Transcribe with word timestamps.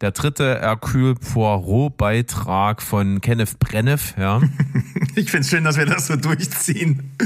der 0.00 0.12
dritte 0.12 0.60
Hercule 0.60 1.14
Poirot-Beitrag 1.14 2.82
von 2.82 3.20
Kenneth 3.20 3.58
Brenneff, 3.58 4.14
ja. 4.16 4.40
ich 5.14 5.30
finde 5.30 5.40
es 5.40 5.50
schön, 5.50 5.64
dass 5.64 5.76
wir 5.76 5.86
das 5.86 6.06
so 6.06 6.16
durchziehen. 6.16 7.16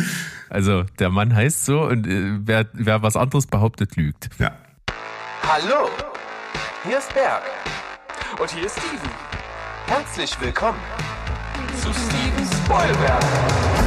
Also, 0.49 0.85
der 0.99 1.11
Mann 1.11 1.35
heißt 1.35 1.65
so 1.65 1.83
und 1.83 2.07
äh, 2.07 2.39
wer, 2.45 2.67
wer 2.73 3.03
was 3.03 3.17
anderes 3.17 3.47
behauptet, 3.47 3.97
lügt. 3.97 4.31
Ja. 4.39 4.53
Hallo, 5.43 5.89
hier 6.87 6.99
ist 6.99 7.13
Berg. 7.15 7.43
Und 8.41 8.51
hier 8.51 8.67
ist 8.67 8.79
Steven. 8.79 9.11
Herzlich 9.87 10.41
willkommen 10.41 10.79
zu 11.81 11.93
Steven 11.93 12.47
Spoilberg. 12.65 13.82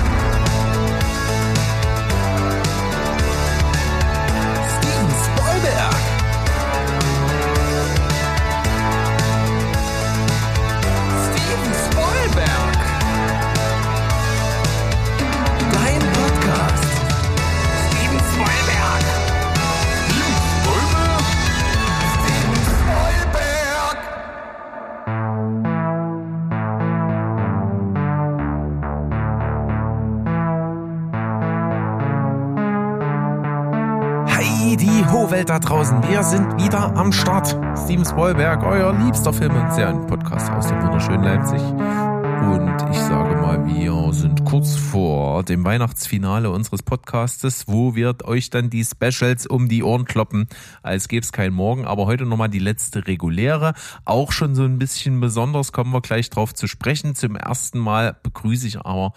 Die 35.36 35.42
Ho-Welt 35.42 35.50
da 35.50 35.60
draußen. 35.60 36.02
Wir 36.08 36.24
sind 36.24 36.64
wieder 36.64 36.96
am 36.96 37.12
Start. 37.12 37.58
Steven 37.78 38.06
Spoilberg, 38.06 38.64
euer 38.64 38.94
liebster 38.94 39.34
Film- 39.34 39.56
und 39.56 39.74
Serien-Podcast 39.74 40.50
aus 40.52 40.68
dem 40.68 40.82
wunderschönen 40.82 41.24
Leipzig. 41.24 41.62
Und 41.62 42.92
ich 42.92 43.00
sage 43.00 43.36
mal, 43.36 43.66
wir 43.68 44.14
sind 44.14 44.46
kurz 44.46 44.76
vor 44.76 45.44
dem 45.44 45.66
Weihnachtsfinale 45.66 46.50
unseres 46.50 46.84
Podcastes, 46.84 47.68
wo 47.68 47.96
wir 47.96 48.16
euch 48.24 48.50
dann 48.50 48.70
die 48.70 48.86
Specials 48.86 49.46
um 49.46 49.68
die 49.68 49.84
Ohren 49.84 50.06
kloppen, 50.06 50.48
als 50.84 51.08
gäbe 51.08 51.24
es 51.24 51.32
keinen 51.32 51.54
Morgen. 51.54 51.86
Aber 51.86 52.06
heute 52.06 52.26
nochmal 52.26 52.50
die 52.50 52.60
letzte 52.60 53.06
reguläre. 53.08 53.74
Auch 54.06 54.32
schon 54.32 54.56
so 54.56 54.64
ein 54.64 54.80
bisschen 54.80 55.20
besonders, 55.20 55.72
kommen 55.72 55.92
wir 55.92 56.02
gleich 56.02 56.30
drauf 56.30 56.54
zu 56.54 56.68
sprechen. 56.68 57.16
Zum 57.16 57.36
ersten 57.36 57.80
Mal 57.80 58.16
begrüße 58.24 58.68
ich 58.68 58.80
aber 58.80 59.14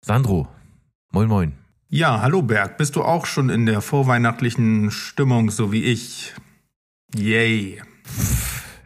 Sandro. 0.00 0.48
Moin, 1.12 1.28
moin. 1.28 1.63
Ja, 1.88 2.22
hallo 2.22 2.42
Berg. 2.42 2.78
Bist 2.78 2.96
du 2.96 3.02
auch 3.02 3.26
schon 3.26 3.50
in 3.50 3.66
der 3.66 3.80
vorweihnachtlichen 3.80 4.90
Stimmung, 4.90 5.50
so 5.50 5.70
wie 5.70 5.84
ich? 5.84 6.32
Yay. 7.14 7.82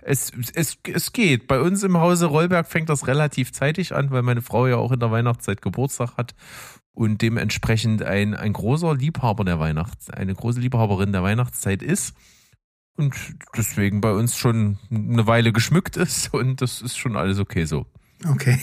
Es, 0.03 0.33
es, 0.55 0.79
es 0.85 1.13
geht. 1.13 1.47
Bei 1.47 1.61
uns 1.61 1.83
im 1.85 1.99
Hause 1.99 2.27
Rollberg 2.27 2.67
fängt 2.67 2.89
das 2.89 3.07
relativ 3.07 3.53
zeitig 3.53 3.95
an, 3.95 4.11
weil 4.11 4.23
meine 4.23 4.43
Frau 4.43 4.67
ja 4.67 4.77
auch 4.77 4.91
in 4.91 5.01
der 5.01 5.11
Weihnachtszeit 5.11 5.63
Geburtstag 5.63 6.17
hat 6.17 6.35
und 6.93 7.23
dementsprechend 7.23 8.03
ein, 8.03 8.35
ein 8.35 8.53
großer 8.53 8.95
Liebhaber 8.95 9.45
der 9.45 9.61
Weihnachts, 9.61 10.11
eine 10.11 10.35
große 10.35 10.61
Liebhaberin 10.61 11.13
der 11.13 11.23
Weihnachtszeit 11.23 11.83
ist. 11.83 12.15
Und 12.97 13.15
deswegen 13.57 14.01
bei 14.01 14.13
uns 14.13 14.37
schon 14.37 14.79
eine 14.91 15.27
Weile 15.27 15.53
geschmückt 15.53 15.97
ist 15.97 16.35
und 16.35 16.61
das 16.61 16.83
ist 16.83 16.97
schon 16.97 17.17
alles 17.17 17.39
okay 17.39 17.65
so. 17.65 17.87
Okay. 18.27 18.59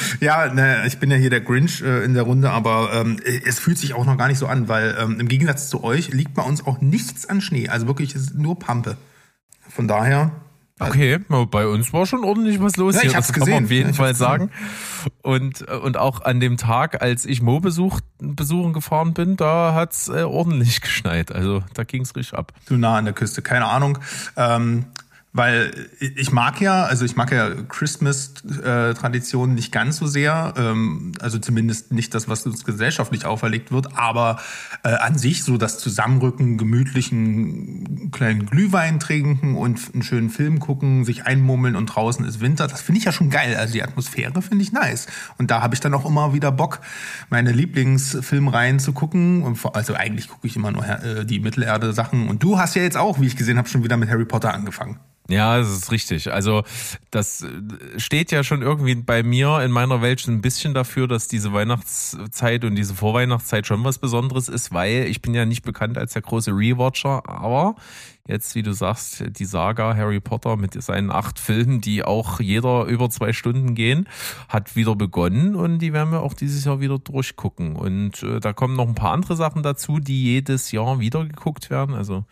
ja, 0.20 0.52
ne, 0.52 0.86
ich 0.86 0.98
bin 0.98 1.10
ja 1.10 1.16
hier 1.16 1.30
der 1.30 1.40
Grinch 1.40 1.80
äh, 1.82 2.04
in 2.04 2.12
der 2.14 2.24
Runde, 2.24 2.50
aber 2.50 2.90
ähm, 2.92 3.18
es 3.46 3.58
fühlt 3.58 3.78
sich 3.78 3.94
auch 3.94 4.04
noch 4.04 4.18
gar 4.18 4.28
nicht 4.28 4.38
so 4.38 4.46
an, 4.46 4.68
weil 4.68 4.96
ähm, 5.00 5.18
im 5.20 5.28
Gegensatz 5.28 5.70
zu 5.70 5.82
euch 5.82 6.10
liegt 6.12 6.34
bei 6.34 6.42
uns 6.42 6.66
auch 6.66 6.80
nichts 6.82 7.26
an 7.26 7.40
Schnee. 7.40 7.68
Also 7.68 7.86
wirklich, 7.86 8.14
es 8.14 8.22
ist 8.22 8.34
nur 8.34 8.58
Pampe. 8.58 8.96
Von 9.68 9.88
daher. 9.88 10.32
Okay, 10.80 11.18
bei 11.50 11.66
uns 11.66 11.92
war 11.92 12.06
schon 12.06 12.22
ordentlich 12.22 12.60
was 12.60 12.76
los 12.76 12.94
Ja, 12.94 13.00
ich 13.02 13.08
hier. 13.08 13.16
das 13.16 13.32
kann 13.32 13.40
man 13.40 13.46
gesehen. 13.48 13.64
auf 13.64 13.70
jeden 13.72 13.88
Ja, 13.88 13.94
Fall 13.94 14.14
sagen. 14.14 14.50
Und, 15.22 15.62
und 15.62 15.96
auch 15.96 16.20
an 16.20 16.38
dem 16.38 16.56
Tag, 16.56 17.02
als 17.02 17.24
ich 17.26 17.42
Mo 17.42 17.58
besucht, 17.58 18.04
besuchen 18.20 18.72
gefahren 18.74 19.12
bin, 19.12 19.36
da 19.36 19.74
hat's 19.74 20.08
äh, 20.08 20.22
ordentlich 20.22 20.80
geschneit. 20.82 21.32
Also 21.32 21.64
da 21.74 21.82
ging's 21.82 22.14
richtig 22.14 22.38
ab. 22.38 22.52
zu 22.66 22.76
nah 22.76 22.96
an 22.98 23.06
der 23.06 23.14
Küste, 23.14 23.42
keine 23.42 23.64
Ahnung. 23.66 23.98
Ähm, 24.36 24.84
weil 25.32 25.88
ich 26.00 26.32
mag 26.32 26.60
ja, 26.60 26.84
also 26.84 27.04
ich 27.04 27.14
mag 27.14 27.30
ja 27.32 27.50
Christmas-Traditionen 27.68 29.54
nicht 29.54 29.72
ganz 29.72 29.98
so 29.98 30.06
sehr, 30.06 30.54
ähm, 30.56 31.12
also 31.20 31.38
zumindest 31.38 31.92
nicht 31.92 32.14
das, 32.14 32.28
was 32.28 32.46
uns 32.46 32.64
gesellschaftlich 32.64 33.26
auferlegt 33.26 33.70
wird, 33.70 33.96
aber 33.96 34.40
äh, 34.84 34.88
an 34.88 35.18
sich 35.18 35.44
so 35.44 35.58
das 35.58 35.78
Zusammenrücken, 35.78 36.56
gemütlichen 36.56 38.10
kleinen 38.10 38.46
Glühwein 38.46 39.00
trinken 39.00 39.54
und 39.54 39.80
einen 39.92 40.02
schönen 40.02 40.30
Film 40.30 40.60
gucken, 40.60 41.04
sich 41.04 41.26
einmummeln 41.26 41.76
und 41.76 41.86
draußen 41.86 42.24
ist 42.24 42.40
Winter, 42.40 42.66
das 42.66 42.80
finde 42.80 42.98
ich 42.98 43.04
ja 43.04 43.12
schon 43.12 43.30
geil. 43.30 43.54
Also 43.56 43.74
die 43.74 43.82
Atmosphäre 43.82 44.40
finde 44.40 44.62
ich 44.62 44.72
nice. 44.72 45.06
Und 45.36 45.50
da 45.50 45.60
habe 45.62 45.74
ich 45.74 45.80
dann 45.80 45.94
auch 45.94 46.06
immer 46.06 46.32
wieder 46.32 46.50
Bock, 46.52 46.80
meine 47.28 47.52
Lieblingsfilmreihen 47.52 48.78
zu 48.78 48.92
gucken. 48.92 49.56
Also 49.72 49.94
eigentlich 49.94 50.28
gucke 50.28 50.46
ich 50.46 50.56
immer 50.56 50.72
nur 50.72 50.86
äh, 50.86 51.24
die 51.26 51.40
Mittelerde-Sachen. 51.40 52.28
Und 52.28 52.42
du 52.42 52.58
hast 52.58 52.74
ja 52.74 52.82
jetzt 52.82 52.96
auch, 52.96 53.20
wie 53.20 53.26
ich 53.26 53.36
gesehen 53.36 53.58
habe, 53.58 53.68
schon 53.68 53.84
wieder 53.84 53.96
mit 53.96 54.08
Harry 54.08 54.24
Potter 54.24 54.54
angefangen. 54.54 54.98
Ja, 55.30 55.58
das 55.58 55.68
ist 55.68 55.92
richtig. 55.92 56.32
Also 56.32 56.62
das 57.10 57.42
äh, 57.42 58.00
steht 58.00 58.32
ja 58.32 58.42
schon 58.42 58.62
irgendwie 58.62 58.94
bei 58.94 59.22
mir 59.22 59.60
in 59.60 59.70
meiner 59.70 60.00
Welt 60.00 60.22
schon 60.22 60.34
ein 60.34 60.40
bisschen 60.40 60.72
dafür, 60.72 61.06
dass 61.06 61.28
diese 61.28 61.52
Weihnachtszeit 61.52 62.64
und 62.64 62.76
diese 62.76 62.94
Vorweihnachtszeit 62.94 63.66
schon 63.66 63.84
was 63.84 63.98
Besonderes 63.98 64.48
ist, 64.48 64.72
weil 64.72 65.04
ich 65.06 65.20
bin 65.20 65.34
ja 65.34 65.44
nicht 65.44 65.64
bekannt 65.64 65.98
als 65.98 66.14
der 66.14 66.22
große 66.22 66.52
Rewatcher, 66.52 67.28
aber 67.28 67.76
jetzt, 68.26 68.54
wie 68.54 68.62
du 68.62 68.72
sagst, 68.72 69.22
die 69.38 69.44
Saga 69.44 69.94
Harry 69.94 70.20
Potter 70.20 70.56
mit 70.56 70.82
seinen 70.82 71.10
acht 71.10 71.38
Filmen, 71.38 71.82
die 71.82 72.04
auch 72.04 72.40
jeder 72.40 72.84
über 72.84 73.10
zwei 73.10 73.34
Stunden 73.34 73.74
gehen, 73.74 74.08
hat 74.48 74.76
wieder 74.76 74.96
begonnen 74.96 75.54
und 75.54 75.80
die 75.80 75.92
werden 75.92 76.10
wir 76.10 76.22
auch 76.22 76.34
dieses 76.34 76.64
Jahr 76.64 76.80
wieder 76.80 76.98
durchgucken. 76.98 77.76
Und 77.76 78.22
äh, 78.22 78.40
da 78.40 78.54
kommen 78.54 78.76
noch 78.76 78.88
ein 78.88 78.94
paar 78.94 79.12
andere 79.12 79.36
Sachen 79.36 79.62
dazu, 79.62 79.98
die 79.98 80.24
jedes 80.24 80.72
Jahr 80.72 81.00
wieder 81.00 81.26
geguckt 81.26 81.68
werden. 81.68 81.94
Also 81.94 82.24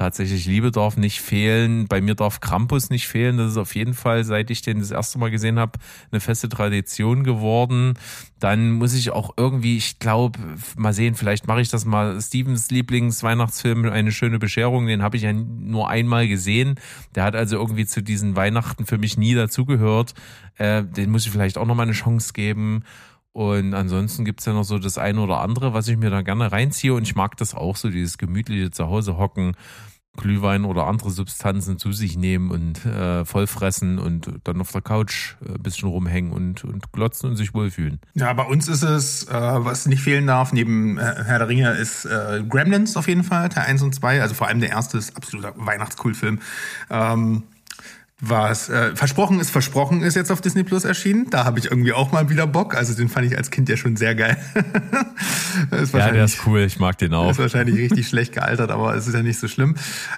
tatsächlich 0.00 0.46
Liebe 0.46 0.70
darf 0.70 0.96
nicht 0.96 1.20
fehlen. 1.20 1.86
Bei 1.86 2.00
mir 2.00 2.14
darf 2.14 2.40
Krampus 2.40 2.88
nicht 2.88 3.06
fehlen. 3.06 3.36
Das 3.36 3.50
ist 3.50 3.58
auf 3.58 3.74
jeden 3.74 3.92
Fall, 3.92 4.24
seit 4.24 4.50
ich 4.50 4.62
den 4.62 4.78
das 4.78 4.90
erste 4.90 5.18
Mal 5.18 5.30
gesehen 5.30 5.58
habe, 5.58 5.78
eine 6.10 6.20
feste 6.20 6.48
Tradition 6.48 7.22
geworden. 7.22 7.98
Dann 8.38 8.72
muss 8.72 8.94
ich 8.94 9.10
auch 9.10 9.34
irgendwie, 9.36 9.76
ich 9.76 9.98
glaube, 9.98 10.38
mal 10.78 10.94
sehen, 10.94 11.16
vielleicht 11.16 11.46
mache 11.46 11.60
ich 11.60 11.68
das 11.68 11.84
mal. 11.84 12.18
Stevens 12.18 12.70
Lieblingsweihnachtsfilm, 12.70 13.84
eine 13.90 14.10
schöne 14.10 14.38
Bescherung, 14.38 14.86
den 14.86 15.02
habe 15.02 15.18
ich 15.18 15.24
ja 15.24 15.34
nur 15.34 15.90
einmal 15.90 16.28
gesehen. 16.28 16.76
Der 17.14 17.24
hat 17.24 17.36
also 17.36 17.58
irgendwie 17.58 17.84
zu 17.84 18.02
diesen 18.02 18.36
Weihnachten 18.36 18.86
für 18.86 18.96
mich 18.96 19.18
nie 19.18 19.34
dazugehört. 19.34 20.14
Äh, 20.56 20.82
den 20.82 21.10
muss 21.10 21.26
ich 21.26 21.30
vielleicht 21.30 21.58
auch 21.58 21.66
noch 21.66 21.74
mal 21.74 21.82
eine 21.82 21.92
Chance 21.92 22.32
geben. 22.32 22.84
Und 23.32 23.74
ansonsten 23.74 24.24
gibt's 24.24 24.46
ja 24.46 24.54
noch 24.54 24.64
so 24.64 24.78
das 24.78 24.98
eine 24.98 25.20
oder 25.20 25.40
andere, 25.40 25.72
was 25.72 25.88
ich 25.88 25.98
mir 25.98 26.10
da 26.10 26.22
gerne 26.22 26.50
reinziehe. 26.50 26.94
Und 26.94 27.02
ich 27.02 27.14
mag 27.14 27.36
das 27.36 27.54
auch 27.54 27.76
so, 27.76 27.90
dieses 27.90 28.18
gemütliche 28.18 28.70
Zuhause 28.70 29.18
hocken, 29.18 29.54
Glühwein 30.16 30.64
oder 30.64 30.86
andere 30.86 31.10
Substanzen 31.10 31.78
zu 31.78 31.92
sich 31.92 32.16
nehmen 32.16 32.50
und 32.50 32.84
äh, 32.84 33.24
vollfressen 33.24 33.98
und 33.98 34.30
dann 34.44 34.60
auf 34.60 34.72
der 34.72 34.82
Couch 34.82 35.36
äh, 35.44 35.54
ein 35.54 35.62
bisschen 35.62 35.88
rumhängen 35.88 36.32
und, 36.32 36.64
und 36.64 36.92
glotzen 36.92 37.30
und 37.30 37.36
sich 37.36 37.54
wohlfühlen. 37.54 38.00
Ja, 38.14 38.32
bei 38.32 38.44
uns 38.44 38.68
ist 38.68 38.82
es, 38.82 39.24
äh, 39.28 39.32
was 39.32 39.86
nicht 39.86 40.02
fehlen 40.02 40.26
darf, 40.26 40.52
neben 40.52 40.98
äh, 40.98 41.02
Herr 41.24 41.38
der 41.38 41.48
Ringe, 41.48 41.70
ist 41.72 42.04
äh, 42.04 42.42
Gremlins 42.48 42.96
auf 42.96 43.08
jeden 43.08 43.24
Fall, 43.24 43.48
Teil 43.48 43.66
1 43.66 43.82
und 43.82 43.94
2. 43.94 44.20
Also 44.20 44.34
vor 44.34 44.48
allem 44.48 44.60
der 44.60 44.70
erste 44.70 44.98
ist 44.98 45.16
absoluter 45.16 45.54
Weihnachtscool-Film. 45.56 46.40
Ähm, 46.90 47.44
was 48.20 48.68
äh, 48.68 48.94
versprochen 48.94 49.40
ist, 49.40 49.50
versprochen 49.50 50.02
ist 50.02 50.14
jetzt 50.14 50.30
auf 50.30 50.40
Disney 50.40 50.62
Plus 50.62 50.84
erschienen. 50.84 51.28
Da 51.30 51.44
habe 51.44 51.58
ich 51.58 51.66
irgendwie 51.66 51.92
auch 51.92 52.12
mal 52.12 52.28
wieder 52.28 52.46
Bock. 52.46 52.74
Also 52.74 52.94
den 52.94 53.08
fand 53.08 53.26
ich 53.26 53.36
als 53.36 53.50
Kind 53.50 53.68
ja 53.68 53.76
schon 53.76 53.96
sehr 53.96 54.14
geil. 54.14 54.36
Ist 55.70 55.94
Ja, 55.94 56.10
der 56.10 56.24
ist 56.24 56.46
cool, 56.46 56.60
ich 56.60 56.78
mag 56.78 56.96
den 56.98 57.12
auch. 57.12 57.30
ist 57.30 57.38
wahrscheinlich 57.38 57.76
richtig 57.76 58.08
schlecht 58.08 58.32
gealtert, 58.32 58.70
aber 58.70 58.94
es 58.94 59.06
ist 59.06 59.14
ja 59.14 59.22
nicht 59.22 59.38
so 59.38 59.48
schlimm. 59.48 59.74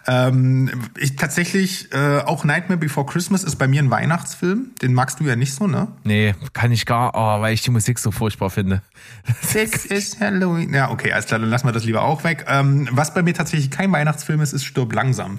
Ähm, 0.07 0.71
ich 0.99 1.17
tatsächlich 1.17 1.93
äh, 1.93 2.19
auch 2.19 2.45
Nightmare 2.45 2.79
Before 2.79 3.07
Christmas 3.07 3.43
ist 3.43 3.57
bei 3.57 3.67
mir 3.67 3.83
ein 3.83 3.91
Weihnachtsfilm. 3.91 4.71
Den 4.81 4.95
magst 4.95 5.21
du 5.21 5.25
ja 5.25 5.35
nicht 5.37 5.55
so, 5.55 5.67
ne? 5.67 5.89
Nee, 6.05 6.35
kann 6.53 6.71
ich 6.71 6.87
gar, 6.87 7.13
oh, 7.15 7.41
weil 7.43 7.55
ich 7.55 7.63
die 7.63 7.71
Musik 7.71 7.99
so 7.99 8.11
furchtbar 8.11 8.51
finde. 8.51 8.83
Six 9.43 9.87
is 9.87 10.21
Halloween. 10.21 10.73
Ja, 10.73 10.91
okay, 10.91 11.13
alles 11.13 11.27
klar, 11.27 11.41
dann 11.41 11.49
lassen 11.49 11.67
wir 11.67 11.73
das 11.73 11.85
lieber 11.85 12.03
auch 12.03 12.25
weg. 12.25 12.45
Ähm, 12.49 12.89
was 12.93 13.15
bei 13.15 13.23
mir 13.23 13.35
tatsächlich 13.35 13.71
kein 13.71 13.91
Weihnachtsfilm 13.91 14.41
ist, 14.41 14.53
ist 14.53 14.65
Stirb 14.65 14.93
langsam. 14.93 15.39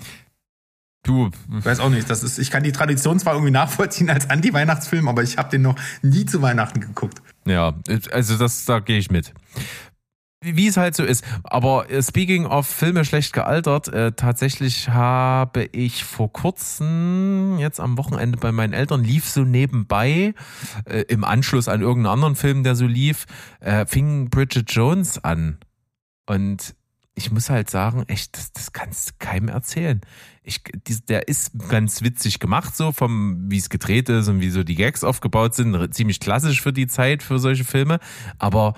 Du, 1.03 1.29
Weiß 1.49 1.81
auch 1.81 1.89
nicht, 1.89 2.09
das 2.09 2.23
ist, 2.23 2.39
ich 2.39 2.49
kann 2.49 2.63
die 2.63 2.71
Tradition 2.71 3.19
zwar 3.19 3.33
irgendwie 3.33 3.51
nachvollziehen 3.51 4.09
als 4.09 4.29
Anti-Weihnachtsfilm, 4.29 5.09
aber 5.09 5.21
ich 5.21 5.37
habe 5.37 5.49
den 5.49 5.61
noch 5.61 5.75
nie 6.01 6.25
zu 6.25 6.41
Weihnachten 6.41 6.79
geguckt. 6.79 7.21
Ja, 7.45 7.73
also 8.11 8.37
das, 8.37 8.63
da 8.63 8.79
gehe 8.79 8.97
ich 8.97 9.11
mit. 9.11 9.33
Wie 10.43 10.67
es 10.67 10.77
halt 10.77 10.95
so 10.95 11.03
ist. 11.03 11.23
Aber 11.43 11.89
äh, 11.89 12.01
speaking 12.03 12.45
of 12.45 12.67
Filme 12.67 13.05
schlecht 13.05 13.33
gealtert, 13.33 13.87
äh, 13.89 14.11
tatsächlich 14.11 14.89
habe 14.89 15.65
ich 15.71 16.03
vor 16.03 16.31
kurzem, 16.31 17.57
jetzt 17.59 17.79
am 17.79 17.97
Wochenende 17.97 18.37
bei 18.37 18.51
meinen 18.51 18.73
Eltern, 18.73 19.03
lief 19.03 19.25
so 19.25 19.43
nebenbei, 19.43 20.33
äh, 20.85 21.01
im 21.07 21.23
Anschluss 21.23 21.67
an 21.67 21.81
irgendeinen 21.81 22.13
anderen 22.13 22.35
Film, 22.35 22.63
der 22.63 22.75
so 22.75 22.85
lief, 22.85 23.25
äh, 23.59 23.85
fing 23.85 24.29
Bridget 24.29 24.71
Jones 24.71 25.23
an. 25.23 25.57
Und 26.25 26.75
ich 27.15 27.31
muss 27.31 27.49
halt 27.49 27.69
sagen, 27.69 28.03
echt, 28.07 28.37
das, 28.37 28.51
das 28.51 28.73
kannst 28.73 29.09
du 29.09 29.13
keinem 29.19 29.47
erzählen. 29.49 30.01
Ich, 30.43 30.61
der 31.07 31.27
ist 31.27 31.51
ganz 31.69 32.01
witzig 32.01 32.39
gemacht, 32.39 32.75
so 32.75 32.91
vom, 32.91 33.49
wie 33.49 33.57
es 33.57 33.69
gedreht 33.69 34.09
ist 34.09 34.27
und 34.27 34.41
wie 34.41 34.49
so 34.49 34.63
die 34.63 34.75
Gags 34.75 35.03
aufgebaut 35.03 35.55
sind. 35.55 35.93
Ziemlich 35.93 36.19
klassisch 36.19 36.61
für 36.61 36.73
die 36.73 36.87
Zeit, 36.87 37.23
für 37.23 37.39
solche 37.39 37.63
Filme. 37.63 37.99
Aber 38.39 38.73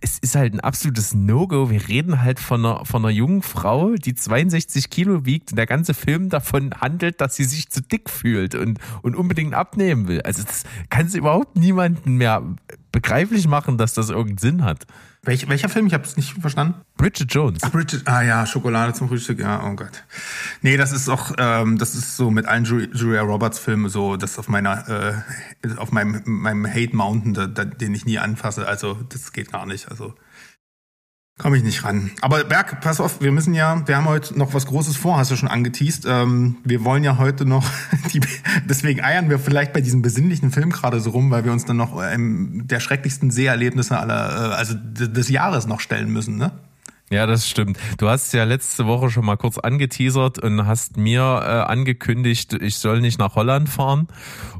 es 0.00 0.18
ist 0.18 0.34
halt 0.34 0.52
ein 0.52 0.60
absolutes 0.60 1.14
No-Go. 1.14 1.70
Wir 1.70 1.86
reden 1.86 2.22
halt 2.22 2.40
von 2.40 2.64
einer, 2.64 2.84
von 2.84 3.04
einer 3.04 3.12
jungen 3.12 3.42
Frau, 3.42 3.94
die 3.94 4.14
62 4.14 4.90
Kilo 4.90 5.24
wiegt 5.24 5.52
und 5.52 5.56
der 5.56 5.66
ganze 5.66 5.94
Film 5.94 6.28
davon 6.28 6.72
handelt, 6.80 7.20
dass 7.20 7.36
sie 7.36 7.44
sich 7.44 7.70
zu 7.70 7.80
dick 7.80 8.10
fühlt 8.10 8.54
und, 8.54 8.78
und 9.02 9.14
unbedingt 9.14 9.54
abnehmen 9.54 10.08
will. 10.08 10.22
Also 10.22 10.42
das 10.42 10.64
kann 10.88 11.06
es 11.06 11.14
überhaupt 11.14 11.56
niemanden 11.56 12.16
mehr 12.16 12.42
begreiflich 12.90 13.46
machen, 13.46 13.78
dass 13.78 13.94
das 13.94 14.10
irgendeinen 14.10 14.38
Sinn 14.38 14.64
hat. 14.64 14.86
Welch, 15.22 15.46
welcher 15.50 15.68
Film? 15.68 15.86
Ich 15.86 15.92
habe 15.92 16.04
es 16.04 16.16
nicht 16.16 16.32
verstanden. 16.40 16.80
Bridget 16.96 17.32
Jones. 17.32 17.58
Ach, 17.62 17.70
Bridget, 17.70 18.08
ah 18.08 18.22
ja, 18.22 18.46
Schokolade 18.46 18.94
zum 18.94 19.08
Frühstück, 19.08 19.38
ja, 19.38 19.62
oh 19.66 19.74
Gott. 19.74 20.02
Nee, 20.62 20.78
das 20.78 20.92
ist 20.92 21.10
auch, 21.10 21.32
ähm, 21.36 21.76
das 21.76 21.94
ist 21.94 22.16
so 22.16 22.30
mit 22.30 22.46
allen 22.46 22.64
Ju- 22.64 22.88
Julia 22.94 23.20
Roberts 23.20 23.58
Filmen 23.58 23.90
so, 23.90 24.16
das 24.16 24.38
auf 24.38 24.48
meiner, 24.48 24.88
äh, 24.88 25.74
auf 25.76 25.92
meinem, 25.92 26.22
meinem 26.24 26.66
Hate 26.66 26.96
Mountain, 26.96 27.34
da, 27.34 27.46
da, 27.46 27.66
den 27.66 27.94
ich 27.94 28.06
nie 28.06 28.18
anfasse. 28.18 28.66
Also 28.66 28.98
das 29.10 29.32
geht 29.32 29.52
gar 29.52 29.66
nicht. 29.66 29.90
Also 29.90 30.14
komme 31.40 31.56
ich 31.56 31.62
nicht 31.62 31.84
ran. 31.84 32.10
Aber 32.20 32.44
Berg, 32.44 32.80
pass 32.82 33.00
auf, 33.00 33.22
wir 33.22 33.32
müssen 33.32 33.54
ja, 33.54 33.82
wir 33.86 33.96
haben 33.96 34.06
heute 34.06 34.38
noch 34.38 34.52
was 34.52 34.66
Großes 34.66 34.96
vor, 34.96 35.16
hast 35.16 35.30
du 35.30 35.36
schon 35.36 35.48
angeteased. 35.48 36.04
Ähm, 36.06 36.56
wir 36.64 36.84
wollen 36.84 37.02
ja 37.02 37.16
heute 37.16 37.46
noch, 37.46 37.64
die, 38.12 38.20
deswegen 38.68 39.02
eiern 39.02 39.30
wir 39.30 39.38
vielleicht 39.38 39.72
bei 39.72 39.80
diesem 39.80 40.02
besinnlichen 40.02 40.50
Film 40.50 40.70
gerade 40.70 41.00
so 41.00 41.10
rum, 41.10 41.30
weil 41.30 41.44
wir 41.44 41.52
uns 41.52 41.64
dann 41.64 41.78
noch 41.78 42.00
ähm, 42.02 42.66
der 42.66 42.80
schrecklichsten 42.80 43.30
Seherlebnisse 43.30 43.98
aller, 43.98 44.52
äh, 44.52 44.54
also 44.54 44.74
des 44.76 45.30
Jahres 45.30 45.66
noch 45.66 45.80
stellen 45.80 46.12
müssen, 46.12 46.36
ne? 46.36 46.52
Ja, 47.12 47.26
das 47.26 47.48
stimmt. 47.48 47.76
Du 47.98 48.08
hast 48.08 48.32
ja 48.34 48.44
letzte 48.44 48.86
Woche 48.86 49.10
schon 49.10 49.24
mal 49.24 49.36
kurz 49.36 49.58
angeteasert 49.58 50.38
und 50.38 50.64
hast 50.66 50.96
mir 50.96 51.20
äh, 51.20 51.68
angekündigt, 51.68 52.52
ich 52.52 52.76
soll 52.76 53.00
nicht 53.00 53.18
nach 53.18 53.34
Holland 53.34 53.68
fahren. 53.68 54.06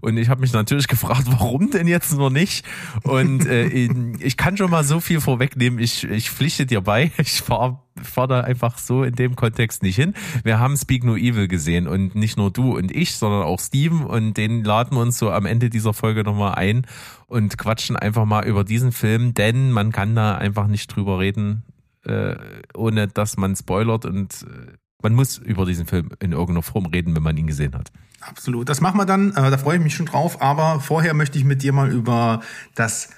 Und 0.01 0.17
ich 0.17 0.29
habe 0.29 0.41
mich 0.41 0.53
natürlich 0.53 0.89
gefragt, 0.89 1.27
warum 1.27 1.71
denn 1.71 1.87
jetzt 1.87 2.13
nur 2.13 2.31
nicht? 2.31 2.67
Und 3.05 3.47
äh, 3.47 3.67
ich 4.19 4.37
kann 4.37 4.57
schon 4.57 4.69
mal 4.69 4.83
so 4.83 4.99
viel 4.99 5.21
vorwegnehmen. 5.21 5.79
Ich, 5.79 6.03
ich 6.03 6.29
pflichte 6.31 6.67
dir 6.67 6.81
bei. 6.81 7.13
Ich 7.21 7.43
fahre 7.43 7.79
fahr 8.03 8.27
da 8.27 8.41
einfach 8.41 8.79
so 8.79 9.05
in 9.05 9.15
dem 9.15 9.37
Kontext 9.37 9.83
nicht 9.83 9.97
hin. 9.97 10.15
Wir 10.43 10.59
haben 10.59 10.77
Speak 10.77 11.05
No 11.05 11.17
Evil 11.17 11.49
gesehen 11.49 11.87
und 11.87 12.15
nicht 12.15 12.37
nur 12.37 12.51
du 12.51 12.77
und 12.77 12.91
ich, 12.91 13.15
sondern 13.15 13.43
auch 13.43 13.61
Steven 13.61 14.05
und 14.05 14.37
den 14.37 14.65
laden 14.65 14.97
wir 14.97 15.03
uns 15.03 15.19
so 15.19 15.31
am 15.31 15.45
Ende 15.45 15.71
dieser 15.71 15.93
Folge 15.93 16.25
nochmal 16.25 16.55
ein 16.55 16.87
und 17.27 17.59
quatschen 17.59 17.97
einfach 17.97 18.25
mal 18.25 18.47
über 18.47 18.65
diesen 18.65 18.93
Film, 18.93 19.35
denn 19.35 19.71
man 19.71 19.93
kann 19.93 20.15
da 20.15 20.35
einfach 20.37 20.67
nicht 20.67 20.87
drüber 20.89 21.19
reden, 21.19 21.63
äh, 22.05 22.37
ohne 22.75 23.09
dass 23.09 23.37
man 23.37 23.57
spoilert 23.57 24.05
und 24.05 24.43
äh, 24.43 24.73
man 25.03 25.15
muss 25.15 25.39
über 25.39 25.65
diesen 25.65 25.87
Film 25.87 26.11
in 26.21 26.33
irgendeiner 26.33 26.63
Form 26.63 26.87
reden, 26.87 27.15
wenn 27.17 27.23
man 27.23 27.37
ihn 27.37 27.47
gesehen 27.47 27.75
hat. 27.75 27.91
Absolut. 28.21 28.69
Das 28.69 28.81
machen 28.81 28.99
wir 28.99 29.07
dann, 29.07 29.31
äh, 29.31 29.51
da 29.51 29.57
freue 29.57 29.79
ich 29.79 29.83
mich 29.83 29.95
schon 29.95 30.07
drauf. 30.07 30.43
Aber 30.43 30.81
vorher 30.81 31.15
möchte 31.15 31.39
ich 31.39 31.45
mit 31.45 31.63
dir 31.63 31.73
mal 31.73 31.91
über 31.91 32.43
das 32.75 33.11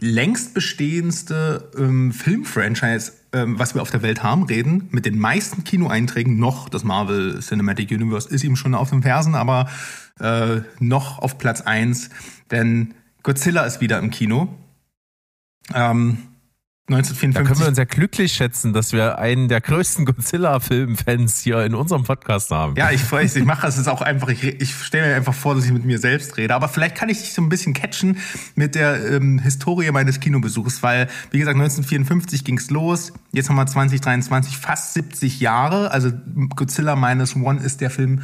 längst 0.00 0.52
bestehendste 0.52 1.70
ähm, 1.78 2.12
Filmfranchise, 2.12 3.12
ähm, 3.32 3.58
was 3.58 3.74
wir 3.74 3.82
auf 3.82 3.90
der 3.90 4.02
Welt 4.02 4.22
haben, 4.22 4.42
reden. 4.42 4.88
Mit 4.90 5.06
den 5.06 5.18
meisten 5.18 5.62
Kinoeinträgen 5.62 6.38
noch. 6.38 6.68
Das 6.68 6.82
Marvel 6.82 7.38
Cinematic 7.40 7.92
Universe 7.92 8.28
ist 8.28 8.42
ihm 8.42 8.56
schon 8.56 8.74
auf 8.74 8.90
den 8.90 9.02
Fersen, 9.02 9.36
aber 9.36 9.68
äh, 10.18 10.60
noch 10.80 11.20
auf 11.20 11.38
Platz 11.38 11.60
eins, 11.60 12.10
Denn 12.50 12.94
Godzilla 13.22 13.64
ist 13.64 13.80
wieder 13.80 13.98
im 13.98 14.10
Kino. 14.10 14.48
Ähm, 15.74 16.18
Da 16.88 16.94
1954. 16.94 17.48
können 17.48 17.60
wir 17.60 17.68
uns 17.68 17.78
ja 17.78 17.84
glücklich 17.84 18.32
schätzen, 18.32 18.72
dass 18.72 18.92
wir 18.92 19.18
einen 19.18 19.48
der 19.48 19.60
größten 19.60 20.04
Godzilla-Film-Fans 20.04 21.40
hier 21.40 21.64
in 21.64 21.74
unserem 21.74 22.04
Podcast 22.04 22.52
haben. 22.52 22.76
Ja, 22.76 22.92
ich 22.92 23.10
weiß, 23.10 23.34
ich 23.34 23.44
mache 23.44 23.66
es 23.66 23.76
jetzt 23.76 23.88
auch 23.88 24.02
einfach, 24.02 24.28
ich, 24.28 24.44
ich 24.44 24.72
stelle 24.72 25.08
mir 25.08 25.16
einfach 25.16 25.34
vor, 25.34 25.56
dass 25.56 25.64
ich 25.64 25.72
mit 25.72 25.84
mir 25.84 25.98
selbst 25.98 26.36
rede. 26.36 26.54
Aber 26.54 26.68
vielleicht 26.68 26.94
kann 26.94 27.08
ich 27.08 27.18
dich 27.18 27.34
so 27.34 27.42
ein 27.42 27.48
bisschen 27.48 27.74
catchen 27.74 28.18
mit 28.54 28.76
der 28.76 29.04
ähm, 29.04 29.40
Historie 29.40 29.90
meines 29.90 30.20
Kinobesuchs, 30.20 30.80
weil, 30.84 31.08
wie 31.32 31.40
gesagt, 31.40 31.56
1954 31.56 32.44
ging's 32.44 32.70
los, 32.70 33.12
jetzt 33.32 33.48
haben 33.48 33.56
wir 33.56 33.66
2023, 33.66 34.56
fast 34.56 34.94
70 34.94 35.40
Jahre. 35.40 35.90
Also 35.90 36.12
Godzilla 36.54 36.94
Minus 36.94 37.34
One 37.34 37.60
ist 37.60 37.80
der 37.80 37.90
Film 37.90 38.22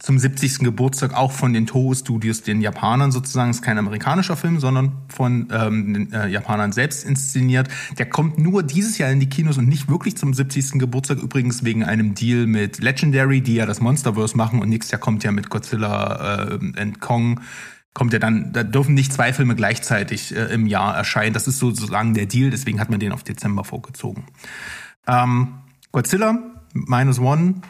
zum 0.00 0.18
70. 0.18 0.60
Geburtstag 0.60 1.14
auch 1.14 1.30
von 1.30 1.52
den 1.52 1.66
Toho 1.66 1.94
Studios, 1.94 2.42
den 2.42 2.62
Japanern 2.62 3.12
sozusagen. 3.12 3.50
Ist 3.50 3.62
kein 3.62 3.78
amerikanischer 3.78 4.34
Film, 4.34 4.58
sondern 4.58 4.92
von 5.08 5.48
ähm, 5.52 5.92
den 5.92 6.12
äh, 6.12 6.26
Japanern 6.28 6.72
selbst 6.72 7.04
inszeniert. 7.04 7.68
Der 7.98 8.06
kommt 8.06 8.38
nur 8.38 8.62
dieses 8.62 8.96
Jahr 8.96 9.10
in 9.10 9.20
die 9.20 9.28
Kinos 9.28 9.58
und 9.58 9.68
nicht 9.68 9.88
wirklich 9.88 10.16
zum 10.16 10.32
70. 10.32 10.72
Geburtstag. 10.72 11.18
Übrigens 11.18 11.64
wegen 11.64 11.84
einem 11.84 12.14
Deal 12.14 12.46
mit 12.46 12.80
Legendary, 12.80 13.42
die 13.42 13.54
ja 13.54 13.66
das 13.66 13.80
Monsterverse 13.80 14.36
machen. 14.36 14.60
Und 14.60 14.70
nächstes 14.70 14.90
Jahr 14.90 15.00
kommt 15.00 15.22
ja 15.22 15.32
mit 15.32 15.50
Godzilla 15.50 16.48
äh, 16.48 16.80
and 16.80 17.00
Kong 17.00 17.40
kommt 17.92 18.12
ja 18.12 18.20
dann, 18.20 18.52
da 18.52 18.62
dürfen 18.62 18.94
nicht 18.94 19.12
zwei 19.12 19.32
Filme 19.32 19.56
gleichzeitig 19.56 20.34
äh, 20.34 20.44
im 20.54 20.66
Jahr 20.66 20.96
erscheinen. 20.96 21.34
Das 21.34 21.48
ist 21.48 21.58
sozusagen 21.58 22.14
der 22.14 22.26
Deal, 22.26 22.50
deswegen 22.50 22.80
hat 22.80 22.88
man 22.88 23.00
den 23.00 23.12
auf 23.12 23.24
Dezember 23.24 23.64
vorgezogen. 23.64 24.26
Ähm, 25.06 25.54
Godzilla, 25.90 26.38
Minus 26.72 27.18
One, 27.18 27.62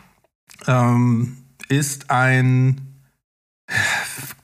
ähm, 0.67 1.39
ist 1.71 2.11
ein 2.11 2.81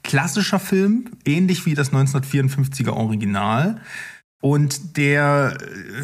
klassischer 0.02 0.61
Film, 0.61 1.11
ähnlich 1.25 1.67
wie 1.67 1.75
das 1.75 1.93
1954er 1.93 2.90
Original. 2.90 3.81
Und 4.40 4.96
der, 4.96 5.56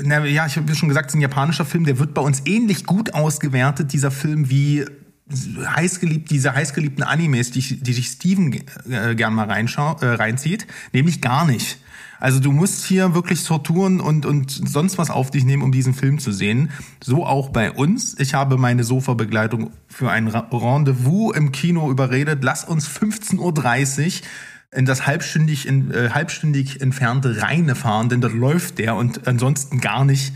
na, 0.03 0.25
ja, 0.25 0.47
ich 0.47 0.57
habe 0.57 0.75
schon 0.75 0.89
gesagt, 0.89 1.09
es 1.09 1.15
ist 1.15 1.19
ein 1.19 1.23
japanischer 1.23 1.65
Film, 1.65 1.85
der 1.85 1.99
wird 1.99 2.15
bei 2.15 2.23
uns 2.23 2.43
ähnlich 2.45 2.87
gut 2.87 3.15
ausgewertet, 3.15 3.93
dieser 3.93 4.11
Film, 4.11 4.51
wie 4.51 4.85
heißgeliebt, 5.31 6.31
diese 6.31 6.55
heißgeliebten 6.55 7.05
Animes, 7.05 7.53
die, 7.53 7.81
die 7.81 7.93
sich 7.93 8.09
Steven 8.09 8.53
äh, 8.91 9.15
gern 9.15 9.35
mal 9.35 9.49
äh, 9.49 10.07
reinzieht, 10.07 10.67
nämlich 10.93 11.21
gar 11.21 11.47
nicht. 11.47 11.79
Also 12.23 12.39
du 12.39 12.53
musst 12.53 12.85
hier 12.85 13.17
wirklich 13.17 13.43
Torturen 13.43 13.99
und, 13.99 14.27
und 14.27 14.49
sonst 14.49 14.97
was 14.97 15.11
auf 15.11 15.33
dich 15.33 15.43
nehmen, 15.43 15.61
um 15.61 15.73
diesen 15.73 15.93
Film 15.93 16.21
zu 16.21 16.31
sehen. 16.31 16.71
So 17.03 17.27
auch 17.27 17.49
bei 17.49 17.73
uns. 17.73 18.17
Ich 18.17 18.33
habe 18.35 18.59
meine 18.59 18.85
Sofa-Begleitung 18.85 19.73
für 19.89 20.09
ein 20.09 20.29
Rendezvous 20.29 21.35
im 21.35 21.51
Kino 21.51 21.91
überredet. 21.91 22.45
Lass 22.45 22.63
uns 22.63 22.89
15.30 22.89 23.41
Uhr 23.41 24.27
in 24.71 24.87
das 24.87 25.05
halbstündig, 25.05 25.67
in, 25.67 25.91
äh, 25.91 26.11
halbstündig 26.11 26.81
entfernte 26.81 27.43
Rheine 27.43 27.75
fahren, 27.75 28.09
denn 28.09 28.21
dort 28.21 28.35
läuft 28.35 28.79
der 28.79 28.95
und 28.95 29.27
ansonsten 29.27 29.81
gar 29.81 30.05
nicht. 30.05 30.33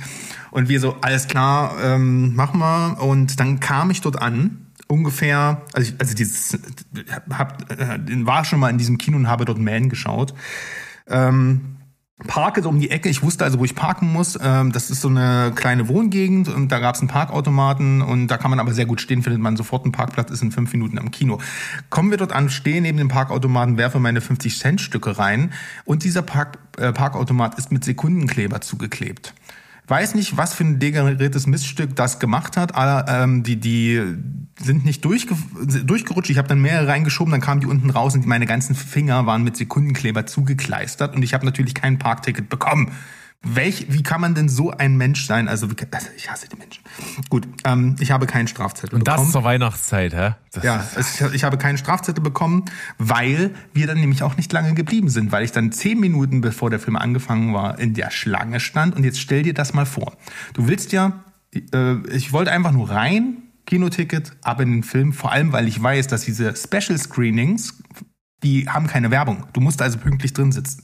Und 0.50 0.68
wir 0.68 0.80
so, 0.80 0.96
alles 1.02 1.28
klar, 1.28 1.76
ähm, 1.80 2.34
machen 2.34 2.58
wir. 2.58 3.00
Und 3.00 3.38
dann 3.38 3.60
kam 3.60 3.92
ich 3.92 4.00
dort 4.00 4.20
an, 4.20 4.66
ungefähr, 4.88 5.62
also, 5.72 5.92
ich, 5.92 6.00
also 6.00 6.16
dieses, 6.16 6.58
hab, 7.30 7.70
äh, 7.70 8.00
war 8.26 8.44
schon 8.44 8.58
mal 8.58 8.70
in 8.70 8.78
diesem 8.78 8.98
Kino 8.98 9.16
und 9.16 9.28
habe 9.28 9.44
dort 9.44 9.58
Man 9.58 9.88
geschaut. 9.88 10.34
Ähm, 11.08 11.75
parke 12.24 12.62
so 12.62 12.68
um 12.68 12.80
die 12.80 12.90
Ecke. 12.90 13.08
Ich 13.08 13.22
wusste 13.22 13.44
also, 13.44 13.58
wo 13.58 13.64
ich 13.64 13.74
parken 13.74 14.10
muss. 14.12 14.38
Ähm, 14.42 14.72
das 14.72 14.90
ist 14.90 15.02
so 15.02 15.08
eine 15.08 15.52
kleine 15.54 15.88
Wohngegend 15.88 16.48
und 16.48 16.72
da 16.72 16.78
gab 16.78 16.94
es 16.94 17.00
einen 17.00 17.08
Parkautomaten 17.08 18.00
und 18.00 18.28
da 18.28 18.38
kann 18.38 18.50
man 18.50 18.58
aber 18.58 18.72
sehr 18.72 18.86
gut 18.86 19.00
stehen, 19.00 19.22
findet 19.22 19.42
man 19.42 19.56
sofort 19.56 19.84
einen 19.84 19.92
Parkplatz, 19.92 20.30
ist 20.30 20.42
in 20.42 20.50
fünf 20.50 20.72
Minuten 20.72 20.98
am 20.98 21.10
Kino. 21.10 21.40
Kommen 21.90 22.10
wir 22.10 22.18
dort 22.18 22.32
an, 22.32 22.48
stehe 22.48 22.80
neben 22.80 22.98
dem 22.98 23.08
Parkautomaten, 23.08 23.76
werfe 23.76 23.98
meine 23.98 24.20
50-Cent-Stücke 24.20 25.18
rein 25.18 25.52
und 25.84 26.04
dieser 26.04 26.22
Park, 26.22 26.58
äh, 26.78 26.92
Parkautomat 26.92 27.58
ist 27.58 27.70
mit 27.70 27.84
Sekundenkleber 27.84 28.62
zugeklebt. 28.62 29.34
Weiß 29.88 30.14
nicht, 30.16 30.36
was 30.36 30.52
für 30.52 30.64
ein 30.64 30.78
degeneriertes 30.80 31.46
Missstück 31.46 31.94
das 31.94 32.18
gemacht 32.18 32.56
hat. 32.56 32.74
Aber, 32.74 33.06
ähm, 33.08 33.42
die, 33.44 33.56
die 33.56 34.02
sind 34.58 34.84
nicht 34.84 35.04
durchge 35.04 35.36
durchgerutscht. 35.84 36.30
Ich 36.30 36.38
habe 36.38 36.48
dann 36.48 36.60
mehrere 36.60 36.88
reingeschoben, 36.88 37.30
dann 37.30 37.40
kamen 37.40 37.60
die 37.60 37.66
unten 37.66 37.90
raus 37.90 38.14
und 38.14 38.26
meine 38.26 38.46
ganzen 38.46 38.74
Finger 38.74 39.26
waren 39.26 39.44
mit 39.44 39.56
Sekundenkleber 39.56 40.26
zugekleistert 40.26 41.14
und 41.14 41.22
ich 41.22 41.34
habe 41.34 41.44
natürlich 41.44 41.74
kein 41.74 41.98
Parkticket 41.98 42.48
bekommen. 42.48 42.92
Welch, 43.42 43.86
wie 43.90 44.02
kann 44.02 44.20
man 44.20 44.34
denn 44.34 44.48
so 44.48 44.70
ein 44.72 44.96
Mensch 44.96 45.26
sein? 45.26 45.46
Also, 45.46 45.70
wie, 45.70 45.76
also 45.92 46.08
ich 46.16 46.30
hasse 46.30 46.48
die 46.48 46.56
Menschen. 46.56 46.82
Gut, 47.28 47.46
ähm, 47.64 47.94
ich 48.00 48.10
habe 48.10 48.26
keinen 48.26 48.48
Strafzettel 48.48 48.94
Und 48.94 49.04
bekommen. 49.04 49.24
das 49.24 49.32
zur 49.32 49.44
Weihnachtszeit, 49.44 50.14
hä? 50.14 50.34
Das 50.52 50.64
Ja, 50.64 50.84
es, 50.96 51.20
ich 51.20 51.44
habe 51.44 51.56
keinen 51.56 51.78
Strafzettel 51.78 52.22
bekommen, 52.22 52.64
weil 52.98 53.54
wir 53.72 53.86
dann 53.86 54.00
nämlich 54.00 54.22
auch 54.22 54.36
nicht 54.36 54.52
lange 54.52 54.74
geblieben 54.74 55.08
sind, 55.10 55.30
weil 55.32 55.44
ich 55.44 55.52
dann 55.52 55.70
zehn 55.70 56.00
Minuten 56.00 56.40
bevor 56.40 56.70
der 56.70 56.80
Film 56.80 56.96
angefangen 56.96 57.54
war 57.54 57.78
in 57.78 57.94
der 57.94 58.10
Schlange 58.10 58.58
stand. 58.58 58.96
Und 58.96 59.04
jetzt 59.04 59.20
stell 59.20 59.42
dir 59.42 59.54
das 59.54 59.74
mal 59.74 59.86
vor. 59.86 60.16
Du 60.54 60.66
willst 60.66 60.92
ja, 60.92 61.24
äh, 61.54 61.96
ich 62.08 62.32
wollte 62.32 62.50
einfach 62.50 62.72
nur 62.72 62.90
rein, 62.90 63.42
Kinoticket, 63.66 64.32
ab 64.42 64.60
in 64.60 64.70
den 64.70 64.82
Film, 64.82 65.12
vor 65.12 65.32
allem 65.32 65.52
weil 65.52 65.68
ich 65.68 65.80
weiß, 65.80 66.06
dass 66.06 66.22
diese 66.22 66.54
Special 66.56 66.98
Screenings, 66.98 67.82
die 68.42 68.68
haben 68.68 68.86
keine 68.86 69.10
Werbung. 69.10 69.44
Du 69.52 69.60
musst 69.60 69.82
also 69.82 69.98
pünktlich 69.98 70.32
drin 70.32 70.52
sitzen. 70.52 70.82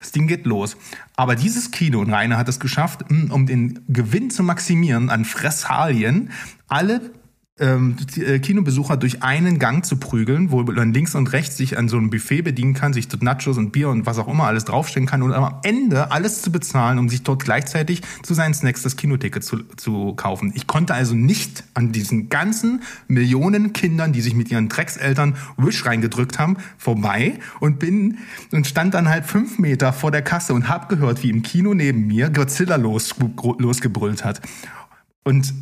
Das 0.00 0.12
Ding 0.12 0.26
geht 0.26 0.46
los. 0.46 0.78
Aber 1.14 1.36
dieses 1.36 1.70
Kino, 1.70 2.00
und 2.00 2.10
Rainer 2.10 2.38
hat 2.38 2.48
es 2.48 2.58
geschafft, 2.58 3.10
mh, 3.10 3.32
um 3.32 3.46
den 3.46 3.84
Gewinn 3.88 4.30
zu 4.30 4.42
maximieren 4.42 5.10
an 5.10 5.26
Fressalien, 5.26 6.30
alle 6.68 7.12
ähm, 7.60 7.96
äh, 8.16 8.38
Kinobesucher 8.38 8.96
durch 8.96 9.22
einen 9.22 9.58
Gang 9.58 9.84
zu 9.84 9.98
prügeln, 9.98 10.50
wo 10.50 10.62
man 10.62 10.92
links 10.92 11.14
und 11.14 11.32
rechts 11.32 11.56
sich 11.56 11.78
an 11.78 11.88
so 11.88 11.98
einem 11.98 12.10
Buffet 12.10 12.42
bedienen 12.42 12.74
kann, 12.74 12.92
sich 12.92 13.08
dort 13.08 13.22
Nachos 13.22 13.58
und 13.58 13.70
Bier 13.70 13.90
und 13.90 14.06
was 14.06 14.18
auch 14.18 14.28
immer 14.28 14.44
alles 14.44 14.64
draufstellen 14.64 15.06
kann 15.06 15.22
und 15.22 15.32
am 15.32 15.60
Ende 15.62 16.10
alles 16.10 16.42
zu 16.42 16.50
bezahlen, 16.50 16.98
um 16.98 17.08
sich 17.08 17.22
dort 17.22 17.44
gleichzeitig 17.44 18.02
zu 18.22 18.34
seinen 18.34 18.54
Snacks 18.54 18.82
das 18.82 18.96
Kinoticket 18.96 19.44
zu, 19.44 19.58
zu 19.76 20.14
kaufen. 20.14 20.52
Ich 20.54 20.66
konnte 20.66 20.94
also 20.94 21.14
nicht 21.14 21.64
an 21.74 21.92
diesen 21.92 22.30
ganzen 22.30 22.82
Millionen 23.08 23.72
Kindern, 23.72 24.12
die 24.12 24.22
sich 24.22 24.34
mit 24.34 24.50
ihren 24.50 24.68
Dreckseltern 24.68 25.36
Wish 25.56 25.84
reingedrückt 25.84 26.38
haben, 26.38 26.56
vorbei 26.78 27.38
und 27.60 27.78
bin 27.78 28.18
und 28.52 28.66
stand 28.66 28.94
dann 28.94 29.08
halt 29.08 29.26
fünf 29.26 29.58
Meter 29.58 29.92
vor 29.92 30.10
der 30.10 30.22
Kasse 30.22 30.54
und 30.54 30.68
hab 30.68 30.88
gehört, 30.88 31.22
wie 31.22 31.30
im 31.30 31.42
Kino 31.42 31.74
neben 31.74 32.06
mir 32.06 32.30
Godzilla 32.30 32.76
los, 32.76 33.14
losgebrüllt 33.58 34.24
hat. 34.24 34.40
Und 35.22 35.52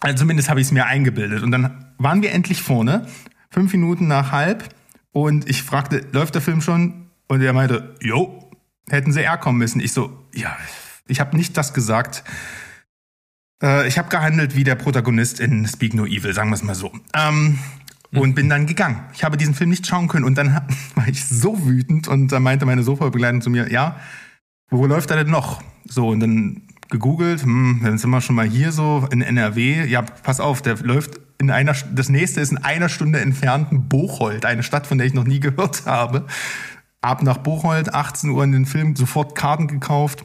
also 0.00 0.18
zumindest 0.18 0.48
habe 0.48 0.60
ich 0.60 0.68
es 0.68 0.72
mir 0.72 0.86
eingebildet. 0.86 1.42
Und 1.42 1.50
dann 1.50 1.86
waren 1.98 2.22
wir 2.22 2.32
endlich 2.32 2.62
vorne, 2.62 3.06
fünf 3.50 3.72
Minuten 3.72 4.06
nach 4.06 4.32
halb. 4.32 4.68
Und 5.12 5.48
ich 5.48 5.62
fragte, 5.62 6.04
läuft 6.12 6.34
der 6.34 6.42
Film 6.42 6.60
schon? 6.60 7.06
Und 7.26 7.42
er 7.42 7.52
meinte, 7.52 7.96
jo, 8.00 8.50
hätten 8.88 9.12
sie 9.12 9.20
eher 9.20 9.36
kommen 9.36 9.58
müssen. 9.58 9.80
Ich 9.80 9.92
so, 9.92 10.26
ja, 10.34 10.56
ich 11.06 11.20
habe 11.20 11.36
nicht 11.36 11.56
das 11.56 11.74
gesagt. 11.74 12.24
Äh, 13.62 13.88
ich 13.88 13.98
habe 13.98 14.08
gehandelt 14.08 14.54
wie 14.54 14.64
der 14.64 14.76
Protagonist 14.76 15.40
in 15.40 15.66
Speak 15.66 15.94
No 15.94 16.06
Evil, 16.06 16.32
sagen 16.32 16.50
wir 16.50 16.54
es 16.54 16.62
mal 16.62 16.74
so. 16.74 16.92
Ähm, 17.14 17.58
und 18.12 18.34
bin 18.34 18.48
dann 18.48 18.66
gegangen. 18.66 19.04
Ich 19.12 19.24
habe 19.24 19.36
diesen 19.36 19.54
Film 19.54 19.70
nicht 19.70 19.86
schauen 19.86 20.08
können. 20.08 20.24
Und 20.24 20.38
dann 20.38 20.54
war 20.94 21.08
ich 21.08 21.26
so 21.26 21.66
wütend 21.66 22.08
und 22.08 22.28
dann 22.28 22.42
meinte 22.42 22.66
meine 22.66 22.82
Sofabegleitung 22.82 23.42
zu 23.42 23.50
mir, 23.50 23.70
ja, 23.70 24.00
wo 24.70 24.86
läuft 24.86 25.10
er 25.10 25.16
denn 25.16 25.30
noch? 25.30 25.62
So, 25.84 26.08
und 26.08 26.20
dann 26.20 26.67
gegoogelt, 26.90 27.42
hm, 27.42 27.80
dann 27.82 27.98
sind 27.98 28.10
wir 28.10 28.20
schon 28.20 28.36
mal 28.36 28.46
hier 28.46 28.72
so 28.72 29.06
in 29.10 29.22
NRW. 29.22 29.84
Ja, 29.86 30.02
pass 30.02 30.40
auf, 30.40 30.62
der 30.62 30.76
läuft 30.78 31.20
in 31.38 31.50
einer, 31.50 31.74
das 31.94 32.08
nächste 32.08 32.40
ist 32.40 32.50
in 32.50 32.58
einer 32.58 32.88
Stunde 32.88 33.20
entfernt 33.20 33.88
Bocholt, 33.88 34.44
eine 34.44 34.62
Stadt, 34.62 34.86
von 34.86 34.98
der 34.98 35.06
ich 35.06 35.14
noch 35.14 35.24
nie 35.24 35.40
gehört 35.40 35.86
habe. 35.86 36.26
Ab 37.00 37.22
nach 37.22 37.38
Bocholt, 37.38 37.94
18 37.94 38.30
Uhr 38.30 38.42
in 38.42 38.52
den 38.52 38.66
Film, 38.66 38.96
sofort 38.96 39.34
Karten 39.34 39.68
gekauft. 39.68 40.24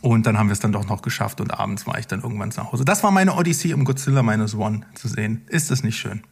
Und 0.00 0.26
dann 0.26 0.38
haben 0.38 0.48
wir 0.48 0.52
es 0.52 0.60
dann 0.60 0.72
doch 0.72 0.88
noch 0.88 1.02
geschafft 1.02 1.40
und 1.40 1.52
abends 1.58 1.86
war 1.86 1.98
ich 1.98 2.06
dann 2.06 2.22
irgendwann 2.22 2.52
zu 2.52 2.70
Hause. 2.70 2.84
Das 2.84 3.02
war 3.02 3.10
meine 3.10 3.34
Odyssee, 3.34 3.74
um 3.74 3.84
Godzilla 3.84 4.22
Minus 4.22 4.54
One 4.54 4.82
zu 4.94 5.08
sehen. 5.08 5.42
Ist 5.48 5.70
das 5.70 5.82
nicht 5.82 5.98
schön? 5.98 6.22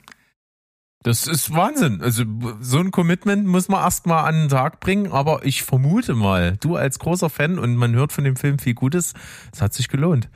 Das 1.08 1.26
ist 1.26 1.54
Wahnsinn. 1.54 2.02
Also 2.02 2.24
so 2.60 2.80
ein 2.80 2.90
Commitment 2.90 3.46
muss 3.46 3.70
man 3.70 3.82
erstmal 3.82 4.26
an 4.26 4.40
den 4.40 4.48
Tag 4.50 4.78
bringen, 4.78 5.10
aber 5.10 5.42
ich 5.42 5.62
vermute 5.62 6.12
mal, 6.12 6.58
du 6.58 6.76
als 6.76 6.98
großer 6.98 7.30
Fan 7.30 7.58
und 7.58 7.76
man 7.76 7.94
hört 7.94 8.12
von 8.12 8.24
dem 8.24 8.36
Film 8.36 8.58
viel 8.58 8.74
Gutes, 8.74 9.14
es 9.50 9.62
hat 9.62 9.72
sich 9.72 9.88
gelohnt. 9.88 10.28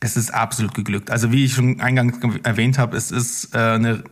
Es 0.00 0.16
ist 0.16 0.34
absolut 0.34 0.74
geglückt. 0.74 1.12
Also 1.12 1.30
wie 1.30 1.44
ich 1.44 1.52
schon 1.52 1.80
eingangs 1.80 2.18
erwähnt 2.42 2.76
habe, 2.76 2.96
es 2.96 3.12
ist 3.12 3.54
äh, 3.54 3.58
eine 3.58 4.02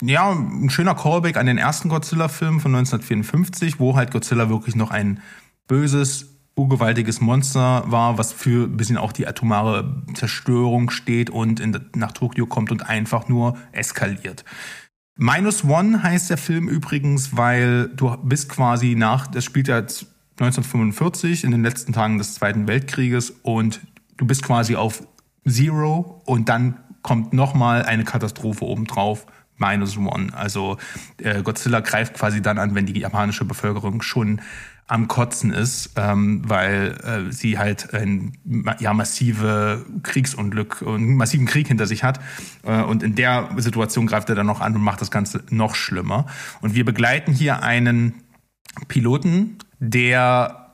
ja, 0.00 0.30
ein 0.30 0.70
schöner 0.70 0.94
Callback 0.94 1.36
an 1.36 1.44
den 1.44 1.58
ersten 1.58 1.90
Godzilla-Film 1.90 2.60
von 2.60 2.74
1954, 2.74 3.78
wo 3.78 3.94
halt 3.94 4.10
Godzilla 4.10 4.48
wirklich 4.48 4.74
noch 4.74 4.90
ein 4.90 5.20
böses, 5.66 6.30
urgewaltiges 6.56 7.20
Monster 7.20 7.84
war, 7.88 8.16
was 8.16 8.32
für 8.32 8.64
ein 8.64 8.78
bisschen 8.78 8.96
auch 8.96 9.12
die 9.12 9.26
atomare 9.26 10.02
Zerstörung 10.14 10.88
steht 10.88 11.28
und 11.28 11.60
in, 11.60 11.78
nach 11.94 12.12
Tokio 12.12 12.46
kommt 12.46 12.70
und 12.70 12.88
einfach 12.88 13.28
nur 13.28 13.58
eskaliert. 13.72 14.46
Minus 15.20 15.64
One 15.64 16.00
heißt 16.04 16.30
der 16.30 16.38
Film 16.38 16.68
übrigens, 16.68 17.36
weil 17.36 17.88
du 17.88 18.16
bist 18.22 18.48
quasi 18.48 18.94
nach, 18.94 19.26
das 19.26 19.44
spielt 19.44 19.66
ja 19.66 19.78
1945 19.78 21.42
in 21.42 21.50
den 21.50 21.64
letzten 21.64 21.92
Tagen 21.92 22.18
des 22.18 22.34
Zweiten 22.34 22.68
Weltkrieges 22.68 23.30
und 23.42 23.80
du 24.16 24.26
bist 24.28 24.44
quasi 24.44 24.76
auf 24.76 25.02
Zero 25.44 26.22
und 26.24 26.48
dann 26.48 26.78
kommt 27.02 27.32
nochmal 27.32 27.82
eine 27.82 28.04
Katastrophe 28.04 28.64
obendrauf. 28.64 29.26
Minus 29.58 29.96
One. 29.96 30.28
Also 30.34 30.78
äh, 31.18 31.42
Godzilla 31.42 31.80
greift 31.80 32.14
quasi 32.14 32.42
dann 32.42 32.58
an, 32.58 32.74
wenn 32.74 32.86
die 32.86 32.98
japanische 32.98 33.44
Bevölkerung 33.44 34.02
schon 34.02 34.40
am 34.88 35.06
Kotzen 35.06 35.52
ist, 35.52 35.90
ähm, 35.96 36.42
weil 36.46 36.98
äh, 37.04 37.30
sie 37.30 37.58
halt 37.58 37.92
ein 37.92 38.32
ja 38.80 38.94
massive 38.94 39.84
Kriegsunglück 40.02 40.80
und 40.80 41.14
massiven 41.14 41.46
Krieg 41.46 41.68
hinter 41.68 41.86
sich 41.86 42.02
hat 42.02 42.20
äh, 42.62 42.80
und 42.80 43.02
in 43.02 43.14
der 43.14 43.50
Situation 43.58 44.06
greift 44.06 44.30
er 44.30 44.34
dann 44.34 44.46
noch 44.46 44.62
an 44.62 44.74
und 44.74 44.80
macht 44.80 45.02
das 45.02 45.10
Ganze 45.10 45.42
noch 45.50 45.74
schlimmer. 45.74 46.26
Und 46.62 46.74
wir 46.74 46.86
begleiten 46.86 47.32
hier 47.32 47.62
einen 47.62 48.14
Piloten, 48.88 49.58
der 49.78 50.67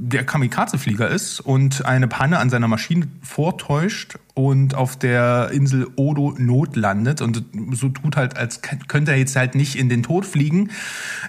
der 0.00 0.24
Kamikaze-Flieger 0.24 1.08
ist 1.08 1.40
und 1.40 1.84
eine 1.84 2.06
Panne 2.06 2.38
an 2.38 2.50
seiner 2.50 2.68
Maschine 2.68 3.08
vortäuscht 3.20 4.16
und 4.34 4.76
auf 4.76 4.96
der 4.96 5.50
Insel 5.52 5.88
Odo 5.96 6.36
notlandet 6.38 7.20
und 7.20 7.44
so 7.72 7.88
tut 7.88 8.16
halt, 8.16 8.36
als 8.36 8.62
könnte 8.62 9.10
er 9.10 9.18
jetzt 9.18 9.34
halt 9.34 9.56
nicht 9.56 9.74
in 9.74 9.88
den 9.88 10.04
Tod 10.04 10.24
fliegen, 10.24 10.70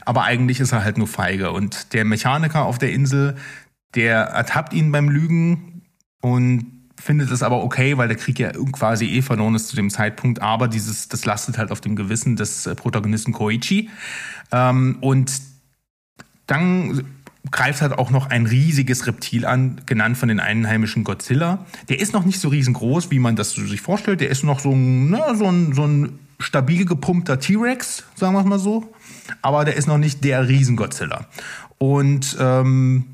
aber 0.05 0.23
eigentlich 0.23 0.59
ist 0.59 0.71
er 0.71 0.83
halt 0.83 0.99
nur 0.99 1.07
feige. 1.07 1.51
Und 1.51 1.93
der 1.93 2.05
Mechaniker 2.05 2.65
auf 2.65 2.77
der 2.77 2.91
Insel, 2.91 3.35
der 3.95 4.19
ertappt 4.19 4.73
ihn 4.73 4.91
beim 4.91 5.09
Lügen 5.09 5.81
und 6.21 6.67
findet 7.01 7.31
es 7.31 7.41
aber 7.41 7.63
okay, 7.63 7.97
weil 7.97 8.07
der 8.07 8.17
Krieg 8.17 8.37
ja 8.37 8.51
quasi 8.71 9.05
eh 9.05 9.23
verloren 9.23 9.55
ist 9.55 9.69
zu 9.69 9.77
dem 9.77 9.89
Zeitpunkt, 9.89 10.43
aber 10.43 10.67
dieses, 10.67 11.07
das 11.07 11.25
lastet 11.25 11.57
halt 11.57 11.71
auf 11.71 11.81
dem 11.81 11.95
Gewissen 11.95 12.35
des 12.35 12.69
Protagonisten 12.75 13.31
Koichi. 13.31 13.89
Ähm, 14.51 14.97
und 15.01 15.31
dann 16.45 17.05
greift 17.51 17.81
halt 17.81 17.93
auch 17.93 18.11
noch 18.11 18.29
ein 18.29 18.45
riesiges 18.45 19.07
Reptil 19.07 19.45
an, 19.45 19.81
genannt 19.85 20.17
von 20.17 20.29
den 20.29 20.39
einheimischen 20.39 21.03
Godzilla. 21.03 21.65
Der 21.89 21.99
ist 21.99 22.13
noch 22.13 22.25
nicht 22.25 22.39
so 22.39 22.49
riesengroß, 22.49 23.11
wie 23.11 23.19
man 23.19 23.35
das 23.35 23.51
sich 23.51 23.81
vorstellt. 23.81 24.21
Der 24.21 24.29
ist 24.29 24.43
noch 24.43 24.59
so 24.59 24.71
ein, 24.71 25.09
ne, 25.09 25.21
so 25.35 25.45
ein, 25.45 25.73
so 25.73 25.85
ein 25.85 26.19
stabil 26.39 26.85
gepumpter 26.85 27.39
T-Rex, 27.39 28.03
sagen 28.15 28.33
wir 28.33 28.43
mal 28.43 28.59
so. 28.59 28.93
Aber 29.41 29.65
der 29.65 29.75
ist 29.75 29.87
noch 29.87 29.97
nicht 29.97 30.23
der 30.23 30.47
Riesengodzilla. 30.47 31.25
Und 31.77 32.37
ähm, 32.39 33.05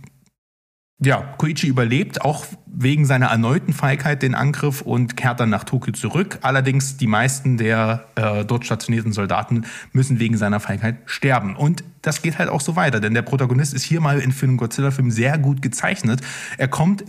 ja, 0.99 1.33
Koichi 1.37 1.67
überlebt 1.67 2.21
auch 2.21 2.45
wegen 2.67 3.05
seiner 3.05 3.27
erneuten 3.27 3.73
Feigheit 3.73 4.21
den 4.21 4.33
Angriff 4.33 4.81
und 4.81 5.17
kehrt 5.17 5.39
dann 5.41 5.49
nach 5.49 5.65
Tokio 5.65 5.93
zurück. 5.93 6.39
Allerdings 6.41 6.95
die 6.95 7.07
meisten 7.07 7.57
der 7.57 8.05
äh, 8.15 8.45
dort 8.45 8.65
stationierten 8.65 9.11
Soldaten 9.11 9.65
müssen 9.91 10.19
wegen 10.19 10.37
seiner 10.37 10.61
Feigheit 10.61 10.97
sterben. 11.05 11.55
Und 11.55 11.83
das 12.01 12.21
geht 12.21 12.39
halt 12.39 12.49
auch 12.49 12.61
so 12.61 12.75
weiter, 12.75 13.01
denn 13.01 13.13
der 13.13 13.23
Protagonist 13.23 13.73
ist 13.73 13.83
hier 13.83 13.99
mal 13.99 14.19
in 14.19 14.33
einen 14.41 14.57
Godzilla-Film 14.57 15.11
sehr 15.11 15.37
gut 15.37 15.61
gezeichnet. 15.61 16.21
Er 16.57 16.69
kommt 16.69 17.03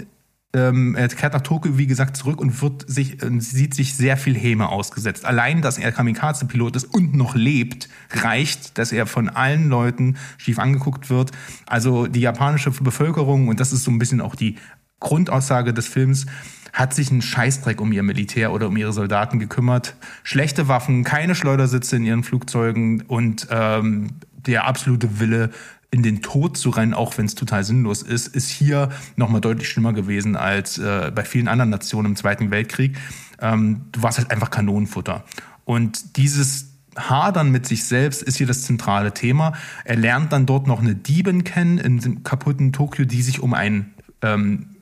ähm, 0.56 0.94
er 0.96 1.08
kehrt 1.08 1.34
nach 1.34 1.42
Tokio, 1.42 1.76
wie 1.76 1.86
gesagt, 1.86 2.16
zurück 2.16 2.40
und 2.40 2.62
wird 2.62 2.88
sich, 2.88 3.22
äh, 3.22 3.40
sieht 3.40 3.75
sich 3.75 3.94
sehr 3.94 4.16
viel 4.16 4.34
Häme 4.34 4.70
ausgesetzt. 4.70 5.26
Allein, 5.26 5.60
dass 5.60 5.76
er 5.76 5.92
Kamikaze-Pilot 5.92 6.76
ist 6.76 6.84
und 6.84 7.14
noch 7.14 7.34
lebt, 7.34 7.88
reicht, 8.10 8.78
dass 8.78 8.90
er 8.90 9.06
von 9.06 9.28
allen 9.28 9.68
Leuten 9.68 10.16
schief 10.38 10.58
angeguckt 10.58 11.10
wird. 11.10 11.32
Also 11.66 12.06
die 12.06 12.20
japanische 12.20 12.70
Bevölkerung, 12.70 13.48
und 13.48 13.60
das 13.60 13.72
ist 13.72 13.84
so 13.84 13.90
ein 13.90 13.98
bisschen 13.98 14.22
auch 14.22 14.34
die 14.34 14.56
Grundaussage 14.98 15.75
des 15.75 15.86
Films, 15.86 16.25
hat 16.72 16.94
sich 16.94 17.10
einen 17.10 17.22
Scheißdreck 17.22 17.80
um 17.80 17.92
ihr 17.92 18.02
Militär 18.02 18.52
oder 18.52 18.68
um 18.68 18.76
ihre 18.76 18.92
Soldaten 18.92 19.38
gekümmert. 19.38 19.96
Schlechte 20.22 20.68
Waffen, 20.68 21.04
keine 21.04 21.34
Schleudersitze 21.34 21.96
in 21.96 22.04
ihren 22.04 22.22
Flugzeugen 22.22 23.02
und 23.02 23.48
ähm, 23.50 24.08
der 24.46 24.66
absolute 24.66 25.20
Wille, 25.20 25.50
in 25.90 26.02
den 26.02 26.22
Tod 26.22 26.56
zu 26.56 26.70
rennen, 26.70 26.94
auch 26.94 27.16
wenn 27.16 27.26
es 27.26 27.34
total 27.34 27.64
sinnlos 27.64 28.02
ist, 28.02 28.28
ist 28.28 28.50
hier 28.50 28.90
nochmal 29.16 29.40
deutlich 29.40 29.68
schlimmer 29.68 29.92
gewesen 29.92 30.36
als 30.36 30.78
äh, 30.78 31.10
bei 31.14 31.24
vielen 31.24 31.48
anderen 31.48 31.70
Nationen 31.70 32.12
im 32.12 32.16
Zweiten 32.16 32.50
Weltkrieg. 32.50 32.96
Ähm, 33.40 33.86
du 33.92 34.02
warst 34.02 34.18
halt 34.18 34.30
einfach 34.30 34.50
Kanonenfutter. 34.50 35.24
Und 35.64 36.16
dieses 36.16 36.72
Hadern 36.96 37.50
mit 37.50 37.66
sich 37.66 37.84
selbst 37.84 38.22
ist 38.22 38.36
hier 38.36 38.46
das 38.46 38.62
zentrale 38.62 39.12
Thema. 39.12 39.52
Er 39.84 39.96
lernt 39.96 40.32
dann 40.32 40.46
dort 40.46 40.66
noch 40.66 40.80
eine 40.80 40.94
Diebin 40.94 41.44
kennen 41.44 41.78
in 41.78 41.98
dem 41.98 42.22
kaputten 42.22 42.72
Tokio, 42.72 43.04
die 43.04 43.22
sich 43.22 43.40
um 43.40 43.54
ein 43.54 43.94
ähm, 44.22 44.76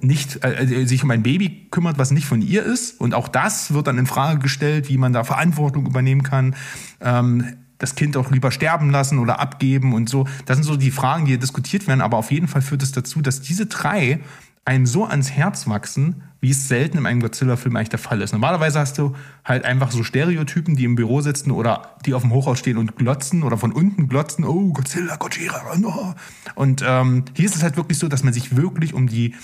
nicht 0.00 0.44
äh, 0.44 0.84
sich 0.86 1.04
um 1.04 1.10
ein 1.10 1.22
Baby 1.22 1.68
kümmert, 1.70 1.98
was 1.98 2.10
nicht 2.10 2.26
von 2.26 2.42
ihr 2.42 2.64
ist. 2.64 3.00
Und 3.00 3.14
auch 3.14 3.28
das 3.28 3.72
wird 3.72 3.86
dann 3.86 3.98
in 3.98 4.06
Frage 4.06 4.40
gestellt, 4.40 4.88
wie 4.88 4.98
man 4.98 5.12
da 5.12 5.24
Verantwortung 5.24 5.86
übernehmen 5.86 6.22
kann. 6.22 6.56
Ähm, 7.00 7.56
das 7.82 7.96
Kind 7.96 8.16
auch 8.16 8.30
lieber 8.30 8.52
sterben 8.52 8.90
lassen 8.90 9.18
oder 9.18 9.40
abgeben 9.40 9.92
und 9.92 10.08
so. 10.08 10.26
Das 10.46 10.56
sind 10.56 10.64
so 10.64 10.76
die 10.76 10.92
Fragen, 10.92 11.24
die 11.24 11.32
hier 11.32 11.40
diskutiert 11.40 11.88
werden. 11.88 12.00
Aber 12.00 12.16
auf 12.16 12.30
jeden 12.30 12.46
Fall 12.46 12.62
führt 12.62 12.82
es 12.82 12.92
dazu, 12.92 13.20
dass 13.20 13.40
diese 13.40 13.66
drei 13.66 14.20
einem 14.64 14.86
so 14.86 15.04
ans 15.04 15.32
Herz 15.32 15.66
wachsen, 15.66 16.22
wie 16.40 16.50
es 16.50 16.68
selten 16.68 16.98
in 16.98 17.06
einem 17.06 17.20
Godzilla-Film 17.20 17.74
eigentlich 17.74 17.88
der 17.88 17.98
Fall 17.98 18.20
ist. 18.22 18.30
Normalerweise 18.30 18.78
hast 18.78 18.98
du 18.98 19.16
halt 19.44 19.64
einfach 19.64 19.90
so 19.90 20.04
Stereotypen, 20.04 20.76
die 20.76 20.84
im 20.84 20.94
Büro 20.94 21.20
sitzen 21.20 21.50
oder 21.50 21.96
die 22.06 22.14
auf 22.14 22.22
dem 22.22 22.32
Hochhaus 22.32 22.60
stehen 22.60 22.76
und 22.78 22.94
glotzen 22.94 23.42
oder 23.42 23.58
von 23.58 23.72
unten 23.72 24.08
glotzen, 24.08 24.44
oh, 24.44 24.72
Godzilla, 24.72 25.16
Godzilla, 25.16 25.60
no. 25.76 26.14
Und 26.54 26.84
ähm, 26.86 27.24
hier 27.34 27.46
ist 27.46 27.56
es 27.56 27.64
halt 27.64 27.76
wirklich 27.76 27.98
so, 27.98 28.06
dass 28.06 28.22
man 28.22 28.32
sich 28.32 28.54
wirklich 28.56 28.94
um 28.94 29.08
die, 29.08 29.34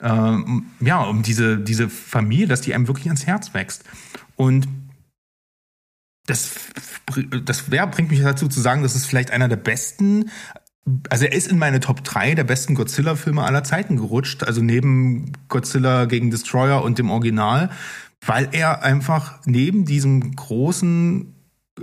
ähm, 0.00 0.66
ja, 0.78 1.02
um 1.02 1.22
diese, 1.22 1.58
diese 1.58 1.88
Familie, 1.88 2.46
dass 2.46 2.60
die 2.60 2.72
einem 2.72 2.86
wirklich 2.86 3.06
ans 3.06 3.26
Herz 3.26 3.54
wächst. 3.54 3.82
Und 4.36 4.68
das, 6.28 6.54
das 7.44 7.64
ja, 7.70 7.86
bringt 7.86 8.10
mich 8.10 8.20
dazu 8.20 8.48
zu 8.48 8.60
sagen, 8.60 8.82
das 8.82 8.94
ist 8.94 9.06
vielleicht 9.06 9.30
einer 9.30 9.48
der 9.48 9.56
besten, 9.56 10.30
also 11.10 11.24
er 11.24 11.32
ist 11.32 11.48
in 11.48 11.58
meine 11.58 11.80
Top 11.80 12.04
3 12.04 12.34
der 12.34 12.44
besten 12.44 12.74
Godzilla-Filme 12.74 13.42
aller 13.42 13.64
Zeiten 13.64 13.96
gerutscht. 13.96 14.44
Also 14.44 14.62
neben 14.62 15.32
Godzilla 15.48 16.06
gegen 16.06 16.30
Destroyer 16.30 16.82
und 16.82 16.98
dem 16.98 17.10
Original 17.10 17.70
weil 18.26 18.48
er 18.52 18.82
einfach 18.82 19.40
neben 19.44 19.84
diesem 19.84 20.34
großen 20.34 21.34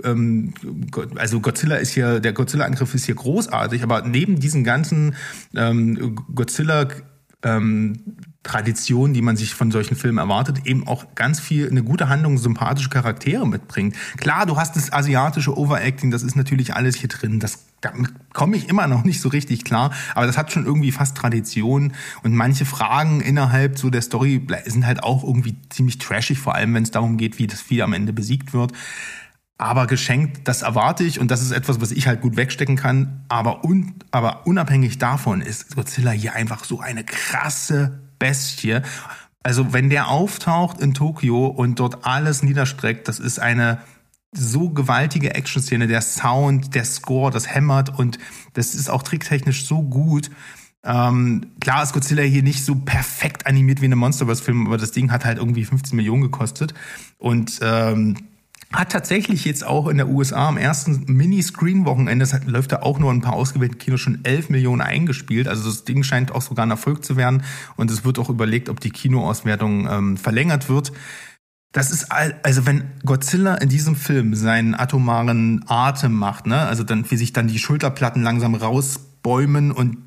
ähm, 0.04 0.52
also 1.16 1.40
Godzilla 1.40 1.76
ist 1.76 1.92
hier, 1.92 2.20
der 2.20 2.34
Godzilla-Angriff 2.34 2.94
ist 2.94 3.06
hier 3.06 3.14
großartig, 3.14 3.82
aber 3.82 4.02
neben 4.02 4.38
diesen 4.38 4.62
ganzen 4.62 5.14
ähm, 5.54 6.16
Godzilla 6.34 6.88
ähm, 7.42 8.16
Tradition, 8.46 9.12
die 9.12 9.22
man 9.22 9.36
sich 9.36 9.54
von 9.54 9.70
solchen 9.70 9.96
Filmen 9.96 10.18
erwartet, 10.18 10.66
eben 10.66 10.86
auch 10.86 11.14
ganz 11.14 11.40
viel 11.40 11.68
eine 11.68 11.82
gute 11.82 12.08
Handlung, 12.08 12.38
sympathische 12.38 12.88
Charaktere 12.88 13.46
mitbringt. 13.46 13.96
Klar, 14.16 14.46
du 14.46 14.56
hast 14.56 14.76
das 14.76 14.92
asiatische 14.92 15.56
Overacting, 15.58 16.12
das 16.12 16.22
ist 16.22 16.36
natürlich 16.36 16.72
alles 16.72 16.96
hier 16.96 17.08
drin. 17.08 17.40
Das 17.40 17.66
damit 17.80 18.12
komme 18.32 18.56
ich 18.56 18.68
immer 18.68 18.86
noch 18.86 19.04
nicht 19.04 19.20
so 19.20 19.28
richtig 19.28 19.64
klar, 19.64 19.92
aber 20.14 20.26
das 20.26 20.38
hat 20.38 20.50
schon 20.50 20.64
irgendwie 20.64 20.92
fast 20.92 21.16
Tradition 21.16 21.92
und 22.22 22.34
manche 22.34 22.64
Fragen 22.64 23.20
innerhalb 23.20 23.78
so 23.78 23.90
der 23.90 24.00
Story 24.00 24.46
sind 24.64 24.86
halt 24.86 25.02
auch 25.02 25.22
irgendwie 25.22 25.56
ziemlich 25.68 25.98
trashig, 25.98 26.38
vor 26.38 26.54
allem 26.54 26.72
wenn 26.74 26.84
es 26.84 26.90
darum 26.90 27.16
geht, 27.16 27.38
wie 27.38 27.46
das 27.46 27.60
Vieh 27.60 27.82
am 27.82 27.92
Ende 27.92 28.12
besiegt 28.12 28.54
wird. 28.54 28.72
Aber 29.58 29.86
geschenkt, 29.86 30.46
das 30.48 30.62
erwarte 30.62 31.04
ich 31.04 31.18
und 31.18 31.30
das 31.30 31.42
ist 31.42 31.50
etwas, 31.50 31.80
was 31.80 31.90
ich 31.90 32.06
halt 32.06 32.20
gut 32.20 32.36
wegstecken 32.36 32.76
kann. 32.76 33.24
Aber, 33.28 33.64
un, 33.64 33.94
aber 34.10 34.46
unabhängig 34.46 34.98
davon 34.98 35.40
ist 35.40 35.76
Godzilla 35.76 36.10
hier 36.10 36.34
einfach 36.34 36.64
so 36.64 36.80
eine 36.80 37.04
krasse 37.04 38.05
Bestie. 38.18 38.80
Also 39.42 39.72
wenn 39.72 39.90
der 39.90 40.08
auftaucht 40.08 40.80
in 40.80 40.94
Tokio 40.94 41.46
und 41.46 41.78
dort 41.78 42.04
alles 42.04 42.42
niederstreckt, 42.42 43.08
das 43.08 43.18
ist 43.18 43.38
eine 43.38 43.78
so 44.32 44.70
gewaltige 44.70 45.34
Action-Szene. 45.34 45.86
Der 45.86 46.02
Sound, 46.02 46.74
der 46.74 46.84
Score, 46.84 47.30
das 47.30 47.54
hämmert 47.54 47.98
und 47.98 48.18
das 48.54 48.74
ist 48.74 48.90
auch 48.90 49.02
tricktechnisch 49.02 49.66
so 49.66 49.82
gut. 49.82 50.30
Ähm, 50.84 51.46
klar 51.60 51.82
ist 51.82 51.92
Godzilla 51.92 52.22
hier 52.22 52.42
nicht 52.42 52.64
so 52.64 52.76
perfekt 52.76 53.46
animiert 53.46 53.80
wie 53.80 53.86
in 53.86 53.92
einem 53.92 54.00
Monsterverse-Film, 54.00 54.66
aber 54.66 54.78
das 54.78 54.92
Ding 54.92 55.10
hat 55.10 55.24
halt 55.24 55.38
irgendwie 55.38 55.64
15 55.64 55.96
Millionen 55.96 56.22
gekostet. 56.22 56.74
Und 57.18 57.58
ähm, 57.62 58.16
hat 58.72 58.90
tatsächlich 58.90 59.44
jetzt 59.44 59.64
auch 59.64 59.86
in 59.86 59.96
der 59.96 60.08
USA 60.08 60.48
am 60.48 60.56
ersten 60.56 61.04
Mini-Screen-Wochenende, 61.06 62.26
das 62.26 62.44
läuft 62.46 62.72
da 62.72 62.82
auch 62.82 62.98
nur 62.98 63.12
ein 63.12 63.20
paar 63.20 63.34
ausgewählte 63.34 63.76
Kinos, 63.76 64.00
schon 64.00 64.24
11 64.24 64.50
Millionen 64.50 64.80
eingespielt. 64.80 65.46
Also 65.48 65.68
das 65.68 65.84
Ding 65.84 66.02
scheint 66.02 66.32
auch 66.32 66.42
sogar 66.42 66.66
ein 66.66 66.70
Erfolg 66.70 67.04
zu 67.04 67.16
werden. 67.16 67.42
Und 67.76 67.90
es 67.90 68.04
wird 68.04 68.18
auch 68.18 68.28
überlegt, 68.28 68.68
ob 68.68 68.80
die 68.80 68.90
Kinoauswertung 68.90 69.88
ähm, 69.88 70.16
verlängert 70.16 70.68
wird. 70.68 70.92
Das 71.72 71.90
ist, 71.90 72.10
also 72.10 72.64
wenn 72.64 72.84
Godzilla 73.04 73.56
in 73.56 73.68
diesem 73.68 73.96
Film 73.96 74.34
seinen 74.34 74.74
atomaren 74.74 75.64
Atem 75.68 76.12
macht, 76.12 76.46
ne, 76.46 76.60
also 76.60 76.84
dann, 76.84 77.10
wie 77.10 77.16
sich 77.16 77.32
dann 77.32 77.48
die 77.48 77.58
Schulterplatten 77.58 78.22
langsam 78.22 78.54
rausbäumen 78.54 79.72
und 79.72 79.98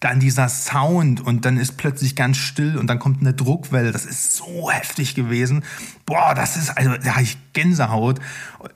dann 0.00 0.20
dieser 0.20 0.50
Sound 0.50 1.22
und 1.22 1.46
dann 1.46 1.56
ist 1.56 1.78
plötzlich 1.78 2.14
ganz 2.16 2.36
still 2.36 2.76
und 2.76 2.86
dann 2.86 2.98
kommt 2.98 3.22
eine 3.22 3.32
Druckwelle. 3.32 3.92
Das 3.92 4.04
ist 4.04 4.36
so 4.36 4.70
heftig 4.70 5.14
gewesen. 5.14 5.64
Boah, 6.04 6.34
das 6.34 6.56
ist, 6.58 6.76
also 6.76 6.90
da 7.02 7.12
habe 7.12 7.22
ich 7.22 7.38
Gänsehaut. 7.54 8.20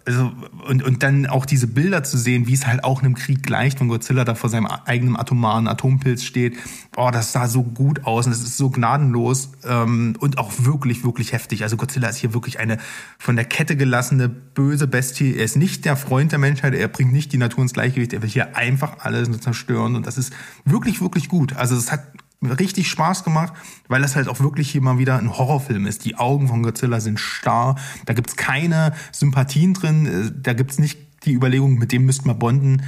Also, 0.07 0.33
und, 0.67 0.83
und 0.83 1.03
dann 1.03 1.27
auch 1.27 1.45
diese 1.45 1.67
Bilder 1.67 2.03
zu 2.05 2.17
sehen, 2.17 2.47
wie 2.47 2.55
es 2.55 2.67
halt 2.67 2.85
auch 2.85 3.01
in 3.01 3.07
einem 3.07 3.15
Krieg 3.17 3.43
gleicht, 3.43 3.81
wenn 3.81 3.89
Godzilla 3.89 4.25
da 4.25 4.35
vor 4.35 4.49
seinem 4.49 4.67
eigenen 4.67 5.17
atomaren 5.17 5.69
Atompilz 5.69 6.25
steht. 6.25 6.57
Boah, 6.93 7.13
das 7.13 7.33
sah 7.33 7.49
so 7.49 7.65
gut 7.65 8.07
aus 8.07 8.27
und 8.27 8.33
es 8.33 8.41
ist 8.43 8.57
so 8.57 8.71
gnadenlos 8.71 9.51
ähm, 9.65 10.17
und 10.21 10.39
auch 10.39 10.53
wirklich, 10.59 11.05
wirklich 11.05 11.33
heftig. 11.33 11.63
Also 11.65 11.77
Godzilla 11.77 12.09
ist 12.09 12.17
hier 12.17 12.33
wirklich 12.33 12.59
eine 12.61 12.79
von 13.19 13.37
der 13.37 13.45
Kette 13.45 13.77
gelassene, 13.77 14.31
böse 14.31 14.87
Bestie. 14.87 15.37
Er 15.37 15.45
ist 15.45 15.57
nicht 15.57 15.85
der 15.85 15.97
Freund 15.97 16.33
der 16.33 16.39
Menschheit, 16.39 16.75
er 16.75 16.89
bringt 16.89 17.13
nicht 17.13 17.33
die 17.35 17.39
Natur 17.39 17.63
ins 17.63 17.75
Gleichgewicht, 17.75 18.15
er 18.15 18.23
will 18.23 18.31
hier 18.31 18.57
einfach 18.57 19.01
alles 19.01 19.29
zerstören 19.41 19.97
und 19.97 20.07
das 20.07 20.17
ist 20.17 20.33
wirklich, 20.65 21.01
wirklich 21.01 21.10
gut. 21.29 21.57
Also 21.57 21.77
es 21.77 21.91
hat 21.93 22.03
richtig 22.43 22.89
Spaß 22.89 23.25
gemacht, 23.25 23.53
weil 23.89 24.03
das 24.03 24.17
halt 24.17 24.29
auch 24.29 24.41
wirklich 24.41 24.71
hier 24.71 24.81
mal 24.81 24.99
wieder 24.99 25.19
ein 25.19 25.37
Horrorfilm 25.37 25.87
ist. 25.87 26.05
Die 26.05 26.17
Augen 26.17 26.49
von 26.49 26.63
Godzilla 26.63 27.01
sind 27.01 27.21
starr, 27.21 27.77
da 28.07 28.15
gibt's 28.15 28.37
keine 28.37 28.95
Sympathien 29.13 29.75
drin, 29.75 30.07
äh, 30.07 30.33
da 30.35 30.55
gibt's 30.55 30.79
nicht 30.79 30.99
die 31.25 31.33
Überlegung, 31.33 31.75
mit 31.75 31.93
dem 31.93 32.07
müssten 32.07 32.27
wir 32.29 32.35
bonden. 32.35 32.83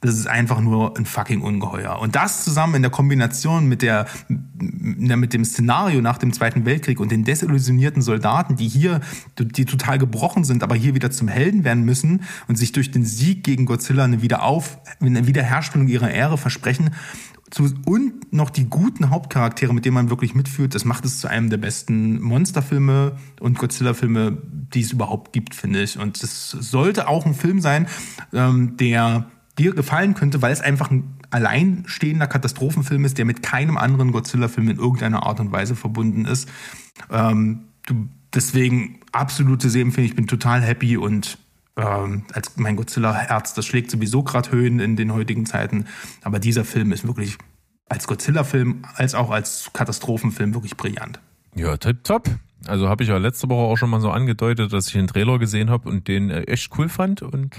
Das 0.00 0.16
ist 0.16 0.28
einfach 0.28 0.60
nur 0.60 0.96
ein 0.96 1.06
fucking 1.06 1.40
Ungeheuer. 1.40 1.98
Und 1.98 2.14
das 2.14 2.44
zusammen 2.44 2.76
in 2.76 2.82
der 2.82 2.90
Kombination 2.90 3.66
mit 3.66 3.82
der, 3.82 4.06
mit 4.54 5.32
dem 5.32 5.44
Szenario 5.44 6.00
nach 6.00 6.18
dem 6.18 6.32
Zweiten 6.32 6.64
Weltkrieg 6.64 7.00
und 7.00 7.10
den 7.10 7.24
desillusionierten 7.24 8.00
Soldaten, 8.00 8.54
die 8.54 8.68
hier, 8.68 9.00
die 9.40 9.64
total 9.64 9.98
gebrochen 9.98 10.44
sind, 10.44 10.62
aber 10.62 10.76
hier 10.76 10.94
wieder 10.94 11.10
zum 11.10 11.26
Helden 11.26 11.64
werden 11.64 11.84
müssen 11.84 12.22
und 12.46 12.54
sich 12.54 12.70
durch 12.70 12.92
den 12.92 13.04
Sieg 13.04 13.42
gegen 13.42 13.66
Godzilla 13.66 14.04
eine 14.04 14.22
Wiederauf, 14.22 14.78
eine 15.00 15.26
Wiederherstellung 15.26 15.88
ihrer 15.88 16.12
Ehre 16.12 16.38
versprechen, 16.38 16.90
und 17.86 18.32
noch 18.32 18.50
die 18.50 18.64
guten 18.68 19.10
Hauptcharaktere, 19.10 19.72
mit 19.72 19.84
denen 19.84 19.94
man 19.94 20.10
wirklich 20.10 20.34
mitfühlt, 20.34 20.74
das 20.74 20.84
macht 20.84 21.04
es 21.04 21.20
zu 21.20 21.28
einem 21.28 21.50
der 21.50 21.56
besten 21.56 22.20
Monsterfilme 22.20 23.16
und 23.40 23.58
Godzilla-Filme, 23.58 24.36
die 24.74 24.80
es 24.80 24.92
überhaupt 24.92 25.32
gibt, 25.32 25.54
finde 25.54 25.82
ich. 25.82 25.98
Und 25.98 26.22
es 26.22 26.50
sollte 26.50 27.08
auch 27.08 27.24
ein 27.24 27.34
Film 27.34 27.60
sein, 27.60 27.86
ähm, 28.32 28.76
der 28.76 29.30
dir 29.58 29.74
gefallen 29.74 30.14
könnte, 30.14 30.42
weil 30.42 30.52
es 30.52 30.60
einfach 30.60 30.90
ein 30.90 31.14
alleinstehender 31.30 32.26
Katastrophenfilm 32.26 33.04
ist, 33.04 33.18
der 33.18 33.24
mit 33.24 33.42
keinem 33.42 33.76
anderen 33.76 34.12
Godzilla-Film 34.12 34.68
in 34.68 34.78
irgendeiner 34.78 35.24
Art 35.24 35.40
und 35.40 35.52
Weise 35.52 35.74
verbunden 35.74 36.26
ist. 36.26 36.48
Ähm, 37.10 37.64
du, 37.86 38.08
deswegen 38.34 39.00
absolute 39.12 39.70
Sehempfehlung. 39.70 40.08
Ich 40.08 40.16
bin 40.16 40.26
total 40.26 40.62
happy 40.62 40.96
und 40.96 41.38
ähm, 41.78 42.24
als 42.32 42.56
mein 42.56 42.76
Godzilla-Herz, 42.76 43.54
das 43.54 43.64
schlägt 43.64 43.90
sowieso 43.90 44.22
gerade 44.22 44.50
Höhen 44.50 44.80
in 44.80 44.96
den 44.96 45.12
heutigen 45.12 45.46
Zeiten. 45.46 45.86
Aber 46.22 46.38
dieser 46.40 46.64
Film 46.64 46.92
ist 46.92 47.06
wirklich 47.06 47.38
als 47.88 48.06
Godzilla-Film 48.06 48.82
als 48.94 49.14
auch 49.14 49.30
als 49.30 49.70
Katastrophenfilm 49.72 50.52
wirklich 50.54 50.76
brillant. 50.76 51.20
Ja, 51.54 51.76
tip 51.76 52.04
top. 52.04 52.28
Also 52.66 52.88
habe 52.88 53.04
ich 53.04 53.08
ja 53.08 53.16
letzte 53.16 53.48
Woche 53.48 53.72
auch 53.72 53.76
schon 53.76 53.90
mal 53.90 54.00
so 54.00 54.10
angedeutet, 54.10 54.72
dass 54.72 54.88
ich 54.88 54.92
den 54.92 55.06
Trailer 55.06 55.38
gesehen 55.38 55.70
habe 55.70 55.88
und 55.88 56.08
den 56.08 56.30
äh, 56.30 56.42
echt 56.42 56.76
cool 56.76 56.88
fand 56.88 57.22
und 57.22 57.54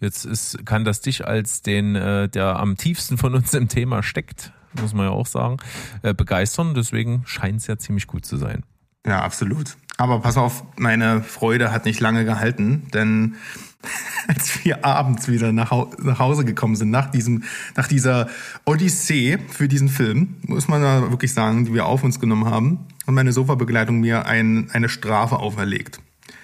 jetzt 0.00 0.26
ist, 0.26 0.64
kann 0.66 0.84
das 0.84 1.00
dich 1.00 1.26
als 1.26 1.62
den, 1.62 1.96
äh, 1.96 2.28
der 2.28 2.60
am 2.60 2.76
tiefsten 2.76 3.16
von 3.16 3.34
uns 3.34 3.54
im 3.54 3.68
Thema 3.68 4.02
steckt, 4.02 4.52
muss 4.80 4.92
man 4.92 5.06
ja 5.06 5.12
auch 5.12 5.26
sagen, 5.26 5.56
äh, 6.02 6.12
begeistern. 6.12 6.74
Deswegen 6.74 7.22
scheint 7.24 7.60
es 7.60 7.66
ja 7.66 7.78
ziemlich 7.78 8.06
gut 8.06 8.26
zu 8.26 8.36
sein. 8.36 8.64
Ja, 9.06 9.22
absolut. 9.22 9.76
Aber 9.96 10.20
pass 10.20 10.36
auf, 10.36 10.64
meine 10.76 11.22
Freude 11.22 11.70
hat 11.70 11.84
nicht 11.84 12.00
lange 12.00 12.24
gehalten, 12.24 12.88
denn 12.92 13.36
als 14.28 14.64
wir 14.64 14.84
abends 14.84 15.28
wieder 15.28 15.52
nach, 15.52 15.70
Hause 15.70 16.44
gekommen 16.44 16.74
sind, 16.74 16.90
nach 16.90 17.10
diesem, 17.10 17.44
nach 17.76 17.86
dieser 17.86 18.28
Odyssee 18.64 19.38
für 19.50 19.68
diesen 19.68 19.88
Film, 19.88 20.36
muss 20.46 20.68
man 20.68 20.82
da 20.82 21.10
wirklich 21.10 21.32
sagen, 21.32 21.66
die 21.66 21.74
wir 21.74 21.86
auf 21.86 22.02
uns 22.02 22.18
genommen 22.18 22.46
haben, 22.46 22.86
hat 23.06 23.14
meine 23.14 23.32
Sofabegleitung 23.32 24.00
mir 24.00 24.26
ein, 24.26 24.70
eine 24.72 24.88
Strafe 24.88 25.36
auferlegt. 25.36 26.00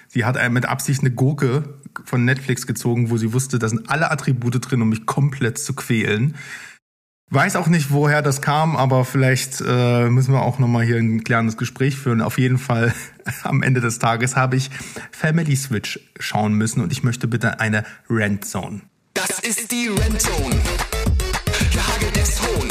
Sie 0.09 0.25
hat 0.25 0.37
mit 0.51 0.66
Absicht 0.66 1.01
eine 1.01 1.12
Gurke 1.12 1.79
von 2.05 2.25
Netflix 2.25 2.66
gezogen, 2.66 3.11
wo 3.11 3.16
sie 3.16 3.33
wusste, 3.33 3.59
da 3.59 3.68
sind 3.68 3.88
alle 3.90 4.11
Attribute 4.11 4.59
drin, 4.61 4.83
um 4.83 4.88
mich 4.88 5.07
komplett 5.07 5.59
zu 5.59 5.73
quälen. 5.75 6.35
Weiß 7.33 7.55
auch 7.55 7.69
nicht, 7.69 7.93
woher 7.93 8.23
das 8.23 8.43
kam, 8.43 8.77
aber 8.77 9.05
vielleicht 9.05 9.62
äh, 9.64 10.09
müssen 10.09 10.35
wir 10.35 10.43
auch 10.43 10.59
nochmal 10.59 10.85
hier 10.85 10.97
ein 10.97 11.23
klärendes 11.23 11.57
Gespräch 11.57 11.95
führen. 11.95 12.23
Auf 12.23 12.38
jeden 12.38 12.59
Fall 12.59 12.93
am 13.45 13.62
Ende 13.62 13.81
des 13.81 14.01
Tages 14.01 14.35
habe 14.35 14.57
ich 14.57 14.69
Family 15.12 15.55
Switch 15.55 16.01
schauen 16.19 16.55
müssen 16.55 16.81
und 16.81 16.90
ich 16.90 17.05
möchte 17.05 17.29
bitte 17.29 17.61
eine 17.61 17.85
Rent 18.09 18.45
Zone. 18.45 18.81
Das 19.14 19.38
ist 19.38 19.71
die 19.71 19.87
Rent 19.87 20.21
Zone. 20.21 20.57
Hier 21.71 21.87
hagelt 21.87 22.19
es 22.21 22.43
Hohn. 22.43 22.69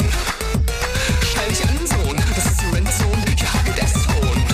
Schnall 1.22 1.48
dich 1.48 1.66
an, 1.66 1.86
Sohn. 1.86 2.18
Das 2.36 2.44
ist 2.44 2.60
die 2.60 2.76
Rent 2.76 2.92
Zone. 2.92 3.24
Hier 3.34 3.54
hagelt 3.54 3.82
es 3.82 4.08
Hohn. 4.08 4.44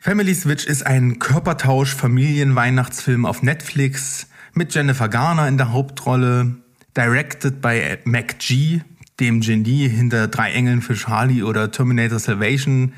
Family 0.00 0.34
Switch 0.34 0.66
ist 0.66 0.86
ein 0.86 1.18
Körpertausch-Familien-Weihnachtsfilm 1.18 3.24
auf 3.24 3.42
Netflix 3.42 4.26
mit 4.52 4.74
Jennifer 4.74 5.08
Garner 5.08 5.48
in 5.48 5.56
der 5.56 5.72
Hauptrolle, 5.72 6.56
directed 6.94 7.60
by 7.60 7.98
Mac 8.04 8.38
G, 8.38 8.80
dem 9.20 9.40
Genie 9.40 9.88
hinter 9.88 10.28
Drei 10.28 10.52
Engeln 10.52 10.82
für 10.82 10.94
Charlie 10.94 11.42
oder 11.42 11.70
Terminator 11.70 12.18
Salvation. 12.18 12.92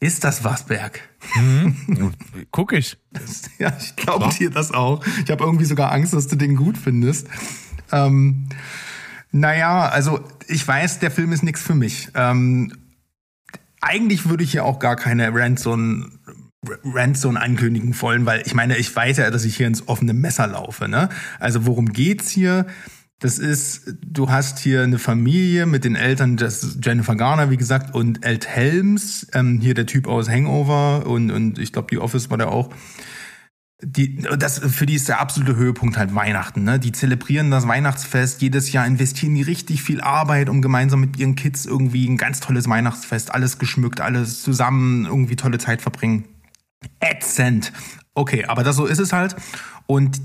Ist 0.00 0.22
das 0.22 0.44
was, 0.44 0.64
Berg? 0.66 1.00
Mhm. 1.34 2.12
Guck 2.50 2.72
ich. 2.72 2.96
ja, 3.58 3.76
ich 3.78 3.96
glaube 3.96 4.28
dir 4.38 4.50
das 4.50 4.72
auch. 4.72 5.04
Ich 5.24 5.30
habe 5.30 5.44
irgendwie 5.44 5.64
sogar 5.64 5.92
Angst, 5.92 6.12
dass 6.12 6.28
du 6.28 6.36
den 6.36 6.54
gut 6.54 6.78
findest. 6.78 7.26
Ähm, 7.90 8.48
naja, 9.32 9.88
also 9.88 10.20
ich 10.46 10.66
weiß, 10.66 11.00
der 11.00 11.10
Film 11.10 11.32
ist 11.32 11.42
nichts 11.42 11.62
für 11.62 11.74
mich. 11.74 12.10
Ähm, 12.14 12.72
eigentlich 13.80 14.28
würde 14.28 14.44
ich 14.44 14.52
ja 14.52 14.62
auch 14.62 14.78
gar 14.78 14.96
keine 14.96 15.32
Randzone 15.32 16.10
Randzone 16.84 17.40
ankündigen 17.40 17.98
wollen, 18.00 18.26
weil 18.26 18.42
ich 18.44 18.52
meine, 18.52 18.76
ich 18.76 18.94
weiß 18.94 19.18
ja, 19.18 19.30
dass 19.30 19.44
ich 19.44 19.56
hier 19.56 19.68
ins 19.68 19.86
offene 19.86 20.12
Messer 20.12 20.48
laufe. 20.48 20.88
Ne? 20.88 21.08
Also 21.38 21.66
worum 21.66 21.92
geht's 21.92 22.30
hier? 22.30 22.66
Das 23.20 23.38
ist, 23.40 23.96
du 24.00 24.30
hast 24.30 24.60
hier 24.60 24.82
eine 24.82 24.98
Familie 24.98 25.66
mit 25.66 25.84
den 25.84 25.96
Eltern, 25.96 26.36
das 26.36 26.78
Jennifer 26.82 27.16
Garner, 27.16 27.50
wie 27.50 27.56
gesagt, 27.56 27.94
und 27.94 28.24
Ed 28.24 28.46
Helms, 28.46 29.26
ähm, 29.34 29.58
hier 29.60 29.74
der 29.74 29.86
Typ 29.86 30.06
aus 30.06 30.28
Hangover 30.28 31.04
und, 31.06 31.32
und 31.32 31.58
ich 31.58 31.72
glaube, 31.72 31.88
die 31.90 31.98
Office 31.98 32.30
war 32.30 32.38
der 32.38 32.52
auch. 32.52 32.70
die, 33.82 34.22
das, 34.38 34.58
für 34.58 34.86
die 34.86 34.94
ist 34.94 35.08
der 35.08 35.20
absolute 35.20 35.56
Höhepunkt 35.56 35.96
halt 35.96 36.14
Weihnachten. 36.14 36.64
Ne? 36.64 36.78
Die 36.78 36.92
zelebrieren 36.92 37.50
das 37.50 37.66
Weihnachtsfest 37.66 38.42
jedes 38.42 38.72
Jahr, 38.72 38.86
investieren 38.86 39.34
die 39.34 39.42
richtig 39.42 39.82
viel 39.82 40.00
Arbeit, 40.00 40.48
um 40.48 40.62
gemeinsam 40.62 41.00
mit 41.00 41.16
ihren 41.16 41.36
Kids 41.36 41.66
irgendwie 41.66 42.08
ein 42.08 42.16
ganz 42.16 42.40
tolles 42.40 42.68
Weihnachtsfest, 42.68 43.32
alles 43.34 43.58
geschmückt, 43.58 44.00
alles 44.00 44.42
zusammen, 44.42 45.06
irgendwie 45.06 45.36
tolle 45.36 45.58
Zeit 45.58 45.82
verbringen. 45.82 46.24
Ätzend. 47.00 47.72
Okay, 48.14 48.44
aber 48.44 48.64
das 48.64 48.76
so 48.76 48.86
ist 48.86 48.98
es 48.98 49.12
halt. 49.12 49.36
Und 49.86 50.20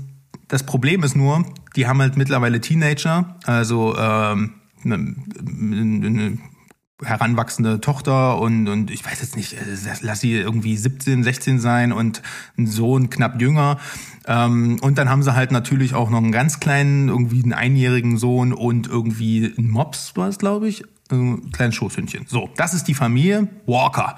das 0.48 0.64
Problem 0.64 1.02
ist 1.02 1.16
nur, 1.16 1.44
die 1.76 1.86
haben 1.86 2.00
halt 2.00 2.16
mittlerweile 2.16 2.60
Teenager, 2.60 3.36
also 3.44 3.96
ähm, 3.96 4.54
eine, 4.84 4.94
eine 4.94 6.38
heranwachsende 7.02 7.80
Tochter 7.80 8.38
und, 8.38 8.68
und 8.68 8.90
ich 8.90 9.04
weiß 9.04 9.20
jetzt 9.20 9.36
nicht, 9.36 9.56
lass 10.02 10.20
sie 10.20 10.32
irgendwie 10.34 10.76
17, 10.76 11.22
16 11.22 11.60
sein 11.60 11.92
und 11.92 12.22
ein 12.56 12.66
Sohn 12.66 13.10
knapp 13.10 13.40
jünger. 13.40 13.78
Ähm, 14.26 14.78
und 14.80 14.96
dann 14.98 15.08
haben 15.08 15.22
sie 15.22 15.34
halt 15.34 15.50
natürlich 15.50 15.94
auch 15.94 16.08
noch 16.08 16.18
einen 16.18 16.32
ganz 16.32 16.60
kleinen, 16.60 17.08
irgendwie 17.08 17.42
einen 17.42 17.52
einjährigen 17.52 18.16
Sohn 18.16 18.52
und 18.52 18.86
irgendwie 18.86 19.52
einen 19.58 19.70
Mops 19.70 20.16
war 20.16 20.28
es, 20.28 20.38
glaube 20.38 20.68
ich, 20.68 20.84
ein 21.10 21.50
kleines 21.52 21.74
Schoßhündchen. 21.74 22.26
So, 22.28 22.48
das 22.56 22.74
ist 22.74 22.84
die 22.88 22.94
Familie 22.94 23.48
Walker. 23.66 24.16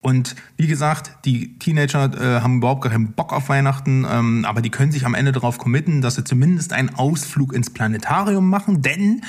Und 0.00 0.36
wie 0.56 0.68
gesagt, 0.68 1.24
die 1.24 1.58
Teenager 1.58 2.12
äh, 2.14 2.40
haben 2.40 2.58
überhaupt 2.58 2.82
gar 2.82 2.92
keinen 2.92 3.12
Bock 3.12 3.32
auf 3.32 3.48
Weihnachten, 3.48 4.06
ähm, 4.08 4.44
aber 4.44 4.62
die 4.62 4.70
können 4.70 4.92
sich 4.92 5.04
am 5.04 5.14
Ende 5.14 5.32
darauf 5.32 5.58
committen, 5.58 6.02
dass 6.02 6.14
sie 6.14 6.24
zumindest 6.24 6.72
einen 6.72 6.94
Ausflug 6.94 7.52
ins 7.52 7.70
Planetarium 7.70 8.48
machen, 8.48 8.80
denn 8.80 9.22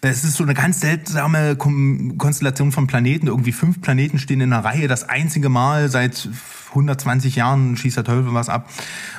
es 0.00 0.24
ist 0.24 0.36
so 0.36 0.44
eine 0.44 0.54
ganz 0.54 0.80
seltsame 0.80 1.56
Konstellation 1.56 2.72
von 2.72 2.86
Planeten. 2.86 3.26
Irgendwie 3.26 3.52
fünf 3.52 3.80
Planeten 3.80 4.18
stehen 4.18 4.40
in 4.40 4.52
einer 4.52 4.64
Reihe. 4.64 4.86
Das 4.86 5.08
einzige 5.08 5.48
Mal 5.48 5.88
seit 5.88 6.28
120 6.68 7.36
Jahren 7.36 7.76
schießt 7.76 7.96
der 7.96 8.04
Teufel 8.04 8.34
was 8.34 8.48
ab. 8.48 8.68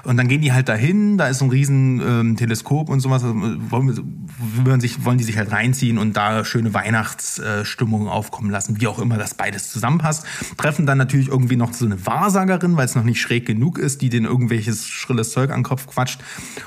Und 0.03 0.17
dann 0.17 0.27
gehen 0.27 0.41
die 0.41 0.53
halt 0.53 0.69
dahin. 0.69 1.17
Da 1.17 1.27
ist 1.27 1.39
so 1.39 1.45
ein 1.45 1.51
riesen 1.51 2.01
ähm, 2.01 2.35
Teleskop 2.37 2.89
und 2.89 2.99
sowas. 2.99 3.23
Also, 3.23 3.35
wollen, 3.35 4.79
sich, 4.79 5.03
wollen 5.05 5.17
die 5.17 5.23
sich 5.23 5.37
halt 5.37 5.51
reinziehen 5.51 5.97
und 5.97 6.15
da 6.15 6.45
schöne 6.45 6.73
Weihnachtsstimmung 6.73 8.07
aufkommen 8.07 8.51
lassen. 8.51 8.79
Wie 8.79 8.87
auch 8.87 8.99
immer 8.99 9.17
das 9.17 9.33
beides 9.33 9.71
zusammenpasst. 9.71 10.25
Treffen 10.57 10.85
dann 10.85 10.97
natürlich 10.97 11.27
irgendwie 11.27 11.55
noch 11.55 11.73
so 11.73 11.85
eine 11.85 12.05
Wahrsagerin, 12.05 12.77
weil 12.77 12.85
es 12.85 12.95
noch 12.95 13.03
nicht 13.03 13.19
schräg 13.19 13.45
genug 13.45 13.79
ist, 13.79 14.01
die 14.01 14.09
den 14.09 14.25
irgendwelches 14.25 14.87
schrilles 14.87 15.31
Zeug 15.31 15.49
an 15.49 15.59
den 15.59 15.63
Kopf 15.63 15.87
quatscht. 15.87 16.21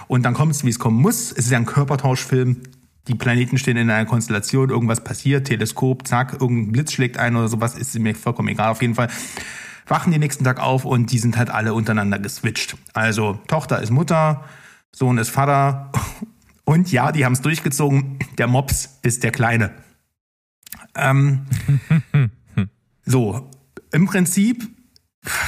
Und 0.09 0.25
dann 0.25 0.35
kommt 0.35 0.53
es, 0.53 0.65
wie 0.65 0.71
es 0.71 0.79
kommen 0.79 1.01
muss. 1.01 1.31
Es 1.31 1.47
ist 1.47 1.51
ja 1.51 1.59
ein 1.59 1.67
Körpertauschfilm 1.67 2.57
die 3.09 3.15
Planeten 3.15 3.59
stehen 3.59 3.77
in 3.77 3.91
einer 3.91 4.07
Konstellation, 4.07 4.71
irgendwas 4.71 5.03
passiert, 5.03 5.47
Teleskop, 5.49 6.07
zack, 6.07 6.35
irgendein 6.41 6.73
Blitz 6.73 6.93
schlägt 6.93 7.19
ein 7.19 7.37
oder 7.37 7.49
sowas, 7.49 7.75
ist 7.75 7.99
mir 7.99 8.15
vollkommen 8.15 8.49
egal. 8.49 8.71
Auf 8.71 8.83
jeden 8.83 8.95
Fall 8.95 9.09
wachen 9.87 10.13
die 10.13 10.19
nächsten 10.19 10.45
Tag 10.45 10.61
auf 10.61 10.85
und 10.85 11.11
die 11.11 11.19
sind 11.19 11.37
halt 11.37 11.51
alle 11.51 11.75
untereinander 11.75 12.19
geswitcht. 12.19 12.77
Also 12.95 13.41
Tochter 13.49 13.83
ist 13.83 13.91
Mutter, 13.91 14.45
Sohn 14.93 15.19
ist 15.19 15.31
Vater 15.31 15.91
und 16.65 16.93
ja, 16.93 17.13
die 17.13 17.25
haben 17.25 17.33
es 17.33 17.41
durchgezogen, 17.41 18.19
der 18.39 18.47
Mops 18.47 18.99
ist 19.03 19.25
der 19.25 19.33
Kleine. 19.33 19.73
Ähm, 20.95 21.47
so, 23.05 23.51
im 23.91 24.07
Prinzip 24.07 24.69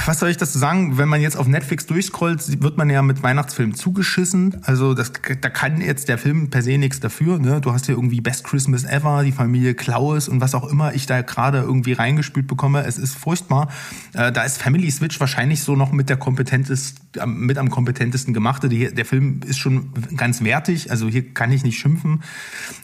was 0.05 0.19
soll 0.19 0.29
ich 0.29 0.37
dazu 0.37 0.57
sagen? 0.57 0.97
Wenn 0.97 1.09
man 1.09 1.19
jetzt 1.19 1.35
auf 1.35 1.47
Netflix 1.47 1.85
durchscrollt, 1.85 2.61
wird 2.61 2.77
man 2.77 2.89
ja 2.89 3.01
mit 3.01 3.23
Weihnachtsfilmen 3.23 3.75
zugeschissen. 3.75 4.61
Also 4.63 4.93
das, 4.93 5.11
da 5.41 5.49
kann 5.49 5.81
jetzt 5.81 6.07
der 6.07 6.17
Film 6.17 6.49
per 6.49 6.61
se 6.61 6.77
nichts 6.77 7.01
dafür. 7.01 7.39
Ne? 7.39 7.59
Du 7.59 7.73
hast 7.73 7.87
ja 7.87 7.93
irgendwie 7.93 8.21
Best 8.21 8.45
Christmas 8.45 8.85
Ever, 8.85 9.23
die 9.23 9.33
Familie 9.33 9.73
Klaus 9.73 10.29
und 10.29 10.39
was 10.39 10.55
auch 10.55 10.69
immer 10.69 10.93
ich 10.93 11.07
da 11.07 11.21
gerade 11.21 11.59
irgendwie 11.59 11.91
reingespült 11.91 12.47
bekomme. 12.47 12.85
Es 12.85 12.97
ist 12.97 13.17
furchtbar. 13.17 13.69
Äh, 14.13 14.31
da 14.31 14.43
ist 14.43 14.61
Family 14.61 14.89
Switch 14.89 15.19
wahrscheinlich 15.19 15.61
so 15.61 15.75
noch 15.75 15.91
mit 15.91 16.07
der 16.07 16.17
kompetentest, 16.17 17.01
mit 17.25 17.57
am 17.57 17.69
kompetentesten 17.69 18.33
gemachte. 18.33 18.69
Die, 18.69 18.93
der 18.93 19.05
Film 19.05 19.41
ist 19.45 19.57
schon 19.57 19.91
ganz 20.15 20.41
wertig. 20.41 20.89
Also 20.89 21.09
hier 21.09 21.33
kann 21.33 21.51
ich 21.51 21.63
nicht 21.63 21.77
schimpfen. 21.77 22.23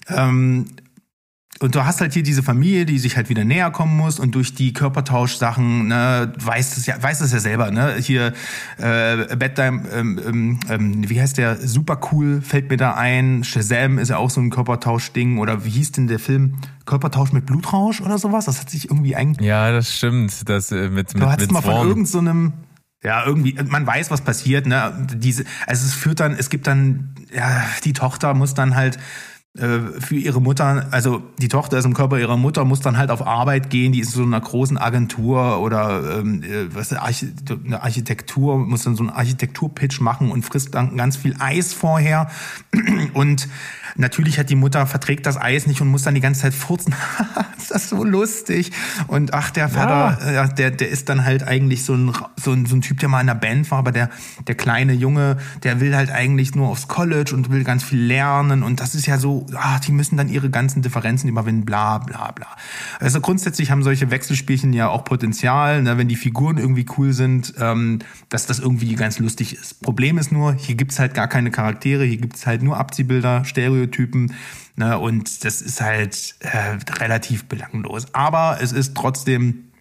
Ähm, 0.10 0.65
und 1.62 1.76
du 1.76 1.86
hast 1.86 2.02
halt 2.02 2.13
hier 2.13 2.24
diese 2.24 2.41
Familie, 2.41 2.86
die 2.86 2.97
sich 2.97 3.17
halt 3.17 3.30
wieder 3.30 3.43
näher 3.43 3.69
kommen 3.69 3.95
muss 3.95 4.19
und 4.19 4.34
durch 4.34 4.56
die 4.56 4.74
Körpertauschsachen, 4.74 5.88
ne, 5.88 6.34
weißt 6.39 6.78
es 6.78 6.88
ja, 6.88 7.02
weißt 7.02 7.21
es 7.21 7.32
ja 7.32 7.39
selber, 7.39 7.69
ne? 7.69 7.97
Hier 8.00 8.34
äh, 8.78 9.36
Bedtime, 9.36 9.88
ähm, 9.93 10.19
ähm, 10.26 10.60
ähm, 10.69 11.10
wie 11.10 11.21
heißt 11.21 11.38
der? 11.38 11.58
Super 11.58 12.02
cool, 12.12 12.41
fällt 12.41 12.71
mir 12.71 12.78
da 12.78 12.95
ein. 12.95 13.43
Shazam 13.43 14.00
ist 14.00 14.10
ja 14.10 14.17
auch 14.17 14.32
so 14.32 14.41
ein 14.41 14.50
Körpertausch-Ding. 14.50 15.38
Oder 15.38 15.63
wie 15.63 15.69
hieß 15.69 15.91
denn 15.91 16.08
der 16.08 16.17
Film? 16.17 16.58
Körpertausch 16.86 17.32
mit 17.32 17.45
Blutrausch 17.45 18.02
oder 18.02 18.17
sowas? 18.17 18.45
Das 18.45 18.60
hat 18.60 18.71
sich 18.71 18.89
irgendwie 18.89 19.15
eigentlich. 19.15 19.47
Ja, 19.47 19.71
das 19.71 19.95
stimmt. 19.95 20.50
Das 20.50 20.71
äh, 20.71 20.89
mit, 20.89 21.13
mit, 21.13 21.21
du 21.21 21.30
hast 21.30 21.41
mit 21.41 21.52
mal 21.52 21.62
von 21.62 21.88
irgendeinem 21.88 22.54
ja, 23.04 23.26
irgendwie, 23.26 23.58
man 23.67 23.86
weiß, 23.88 24.12
was 24.12 24.21
passiert, 24.21 24.67
ne? 24.67 25.08
Diese, 25.15 25.43
also 25.65 25.86
es 25.86 25.93
führt 25.93 26.19
dann, 26.19 26.34
es 26.34 26.52
gibt 26.52 26.67
dann, 26.67 27.15
ja, 27.34 27.63
die 27.84 27.93
Tochter 27.93 28.36
muss 28.36 28.54
dann 28.54 28.76
halt 28.76 29.00
für 29.54 30.16
ihre 30.16 30.42
Mutter, 30.42 30.88
also 30.92 31.22
die 31.40 31.50
Tochter 31.50 31.78
ist 31.78 31.84
im 31.84 31.94
Körper 31.94 32.18
ihrer 32.18 32.38
Mutter, 32.38 32.64
muss 32.64 32.80
dann 32.80 32.98
halt 32.98 33.12
auf 33.12 33.28
Arbeit 33.28 33.70
gehen, 33.70 33.92
die 33.92 34.00
ist 34.00 34.16
in 34.16 34.22
so 34.22 34.24
einer 34.24 34.40
großen 34.40 34.78
Agentur 34.78 35.60
oder 35.60 36.20
ähm, 36.20 36.42
äh, 36.42 36.74
was 36.74 36.94
eine 36.94 37.84
Architektur, 37.84 38.58
muss 38.58 38.84
dann 38.84 38.96
so 38.96 39.04
einen 39.04 39.10
Architekturpitch 39.10 40.00
machen 40.00 40.32
und 40.32 40.44
frisst 40.44 40.74
dann 40.74 40.96
ganz 40.96 41.18
viel 41.18 41.36
Eis 41.40 41.74
vorher. 41.74 42.30
Und 43.14 43.50
natürlich 43.95 44.39
hat 44.39 44.49
die 44.49 44.56
Mutter, 44.56 44.86
verträgt 44.88 45.25
das 45.25 45.38
Eis 45.38 45.67
nicht 45.67 45.82
und 45.82 45.88
muss 45.88 46.04
dann 46.04 46.15
die 46.15 46.21
ganze 46.21 46.41
Zeit 46.41 46.54
furzen. 46.54 46.95
ist 47.58 47.71
das 47.71 47.89
so 47.89 48.04
lustig. 48.04 48.71
Und 49.08 49.34
ach, 49.34 49.51
der 49.51 49.69
Vater, 49.69 50.34
ja. 50.34 50.45
äh, 50.45 50.54
der, 50.54 50.71
der 50.71 50.89
ist 50.89 51.10
dann 51.10 51.25
halt 51.25 51.43
eigentlich 51.43 51.84
so 51.84 51.93
ein, 51.93 52.12
so 52.38 52.51
ein, 52.51 52.65
so 52.65 52.75
ein 52.75 52.82
Typ, 52.82 52.99
der 52.99 53.10
mal 53.10 53.21
in 53.21 53.27
der 53.27 53.36
Band 53.36 53.69
war, 53.71 53.80
aber 53.80 53.91
der, 53.91 54.10
der 54.47 54.56
kleine 54.56 54.93
Junge, 54.93 55.38
der 55.63 55.80
will 55.80 55.95
halt 55.95 56.12
eigentlich 56.12 56.56
nur 56.56 56.69
aufs 56.69 56.88
College 56.88 57.34
und 57.34 57.49
will 57.51 57.63
ganz 57.63 57.84
viel 57.84 58.01
lernen. 58.01 58.63
Und 58.63 58.80
das 58.80 58.95
ist 58.95 59.06
ja 59.06 59.17
so, 59.17 59.45
ah, 59.56 59.80
die 59.80 59.91
müssen 59.91 60.17
dann 60.17 60.30
ihre 60.30 60.49
ganzen 60.49 60.82
Differenzen 60.82 61.30
überwinden, 61.30 61.65
bla 61.65 61.99
bla 61.99 62.32
bla. 62.32 62.47
Also 62.99 63.21
grundsätzlich 63.21 63.71
haben 63.71 63.84
solche 63.84 64.12
Wechselspielchen 64.12 64.73
ja 64.73 64.89
auch 64.89 65.04
Potenzial, 65.04 65.84
ne, 65.84 65.97
wenn 65.97 66.08
die 66.08 66.15
Figuren 66.15 66.58
irgendwie 66.58 66.86
cool 66.97 67.13
sind, 67.13 67.54
ähm, 67.60 67.99
dass 68.30 68.45
das 68.45 68.60
irgendwie 68.60 68.95
ganz 68.95 69.19
lustig 69.19 69.54
ist. 69.54 69.82
Problem 69.82 70.17
ist 70.17 70.32
nur, 70.32 70.54
hier 70.54 70.75
gibt's 70.75 70.99
halt 70.99 71.13
gar 71.13 71.27
keine 71.27 71.51
Charaktere, 71.51 72.04
hier 72.04 72.17
gibt's 72.17 72.45
halt 72.45 72.62
nur 72.62 72.77
Abziehbilder, 72.77 73.45
Stereotypen. 73.82 74.34
Ne, 74.76 74.98
und 74.98 75.44
das 75.46 75.62
ist 75.62 75.82
halt 75.82 76.36
äh, 76.39 76.78
relativ 77.00 77.46
belanglos. 77.46 78.13
Aber 78.13 78.60
es 78.62 78.72
ist 78.72 78.96
trotzdem 78.96 79.72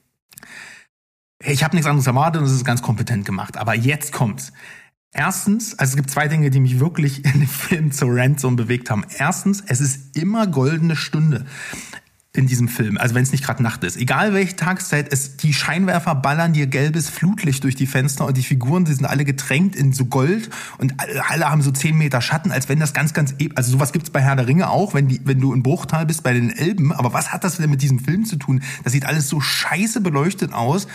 ich 1.42 1.64
habe 1.64 1.74
nichts 1.74 1.88
anderes 1.88 2.06
erwartet 2.06 2.42
und 2.42 2.48
es 2.48 2.54
ist 2.54 2.66
ganz 2.66 2.82
kompetent 2.82 3.24
gemacht. 3.24 3.56
Aber 3.56 3.74
jetzt 3.74 4.12
kommt's. 4.12 4.52
Erstens, 5.12 5.76
also 5.78 5.92
es 5.92 5.96
gibt 5.96 6.10
zwei 6.10 6.28
Dinge, 6.28 6.50
die 6.50 6.60
mich 6.60 6.78
wirklich 6.78 7.24
in 7.24 7.40
dem 7.40 7.48
Film 7.48 7.92
zur 7.92 8.14
Randzone 8.14 8.56
bewegt 8.56 8.90
haben. 8.90 9.04
Erstens, 9.16 9.62
es 9.66 9.80
ist 9.80 10.16
immer 10.16 10.46
goldene 10.46 10.96
Stunde 10.96 11.46
in 12.32 12.46
diesem 12.46 12.68
Film, 12.68 12.96
also 12.96 13.16
wenn 13.16 13.24
es 13.24 13.32
nicht 13.32 13.42
gerade 13.42 13.60
Nacht 13.60 13.82
ist. 13.82 13.96
Egal 13.96 14.32
welche 14.32 14.54
Tageszeit, 14.54 15.12
es, 15.12 15.36
die 15.36 15.52
Scheinwerfer 15.52 16.14
ballern 16.14 16.52
dir 16.52 16.68
gelbes 16.68 17.08
Flutlicht 17.08 17.64
durch 17.64 17.74
die 17.74 17.88
Fenster 17.88 18.24
und 18.24 18.36
die 18.36 18.44
Figuren, 18.44 18.84
die 18.84 18.92
sind 18.92 19.04
alle 19.04 19.24
getränkt 19.24 19.74
in 19.74 19.92
so 19.92 20.04
Gold 20.04 20.48
und 20.78 20.94
alle, 20.98 21.28
alle 21.28 21.50
haben 21.50 21.60
so 21.60 21.72
zehn 21.72 21.98
Meter 21.98 22.20
Schatten, 22.20 22.52
als 22.52 22.68
wenn 22.68 22.78
das 22.78 22.92
ganz, 22.92 23.14
ganz, 23.14 23.34
e 23.40 23.48
also 23.56 23.72
sowas 23.72 23.92
gibt's 23.92 24.10
bei 24.10 24.20
Herr 24.20 24.36
der 24.36 24.46
Ringe 24.46 24.70
auch, 24.70 24.94
wenn, 24.94 25.08
die, 25.08 25.20
wenn 25.24 25.40
du 25.40 25.52
in 25.52 25.64
Bruchtal 25.64 26.06
bist 26.06 26.22
bei 26.22 26.32
den 26.32 26.50
Elben, 26.50 26.92
aber 26.92 27.12
was 27.12 27.32
hat 27.32 27.42
das 27.42 27.56
denn 27.56 27.68
mit 27.68 27.82
diesem 27.82 27.98
Film 27.98 28.24
zu 28.24 28.36
tun? 28.36 28.62
Das 28.84 28.92
sieht 28.92 29.06
alles 29.06 29.28
so 29.28 29.40
scheiße 29.40 30.00
beleuchtet 30.00 30.52
aus. 30.52 30.86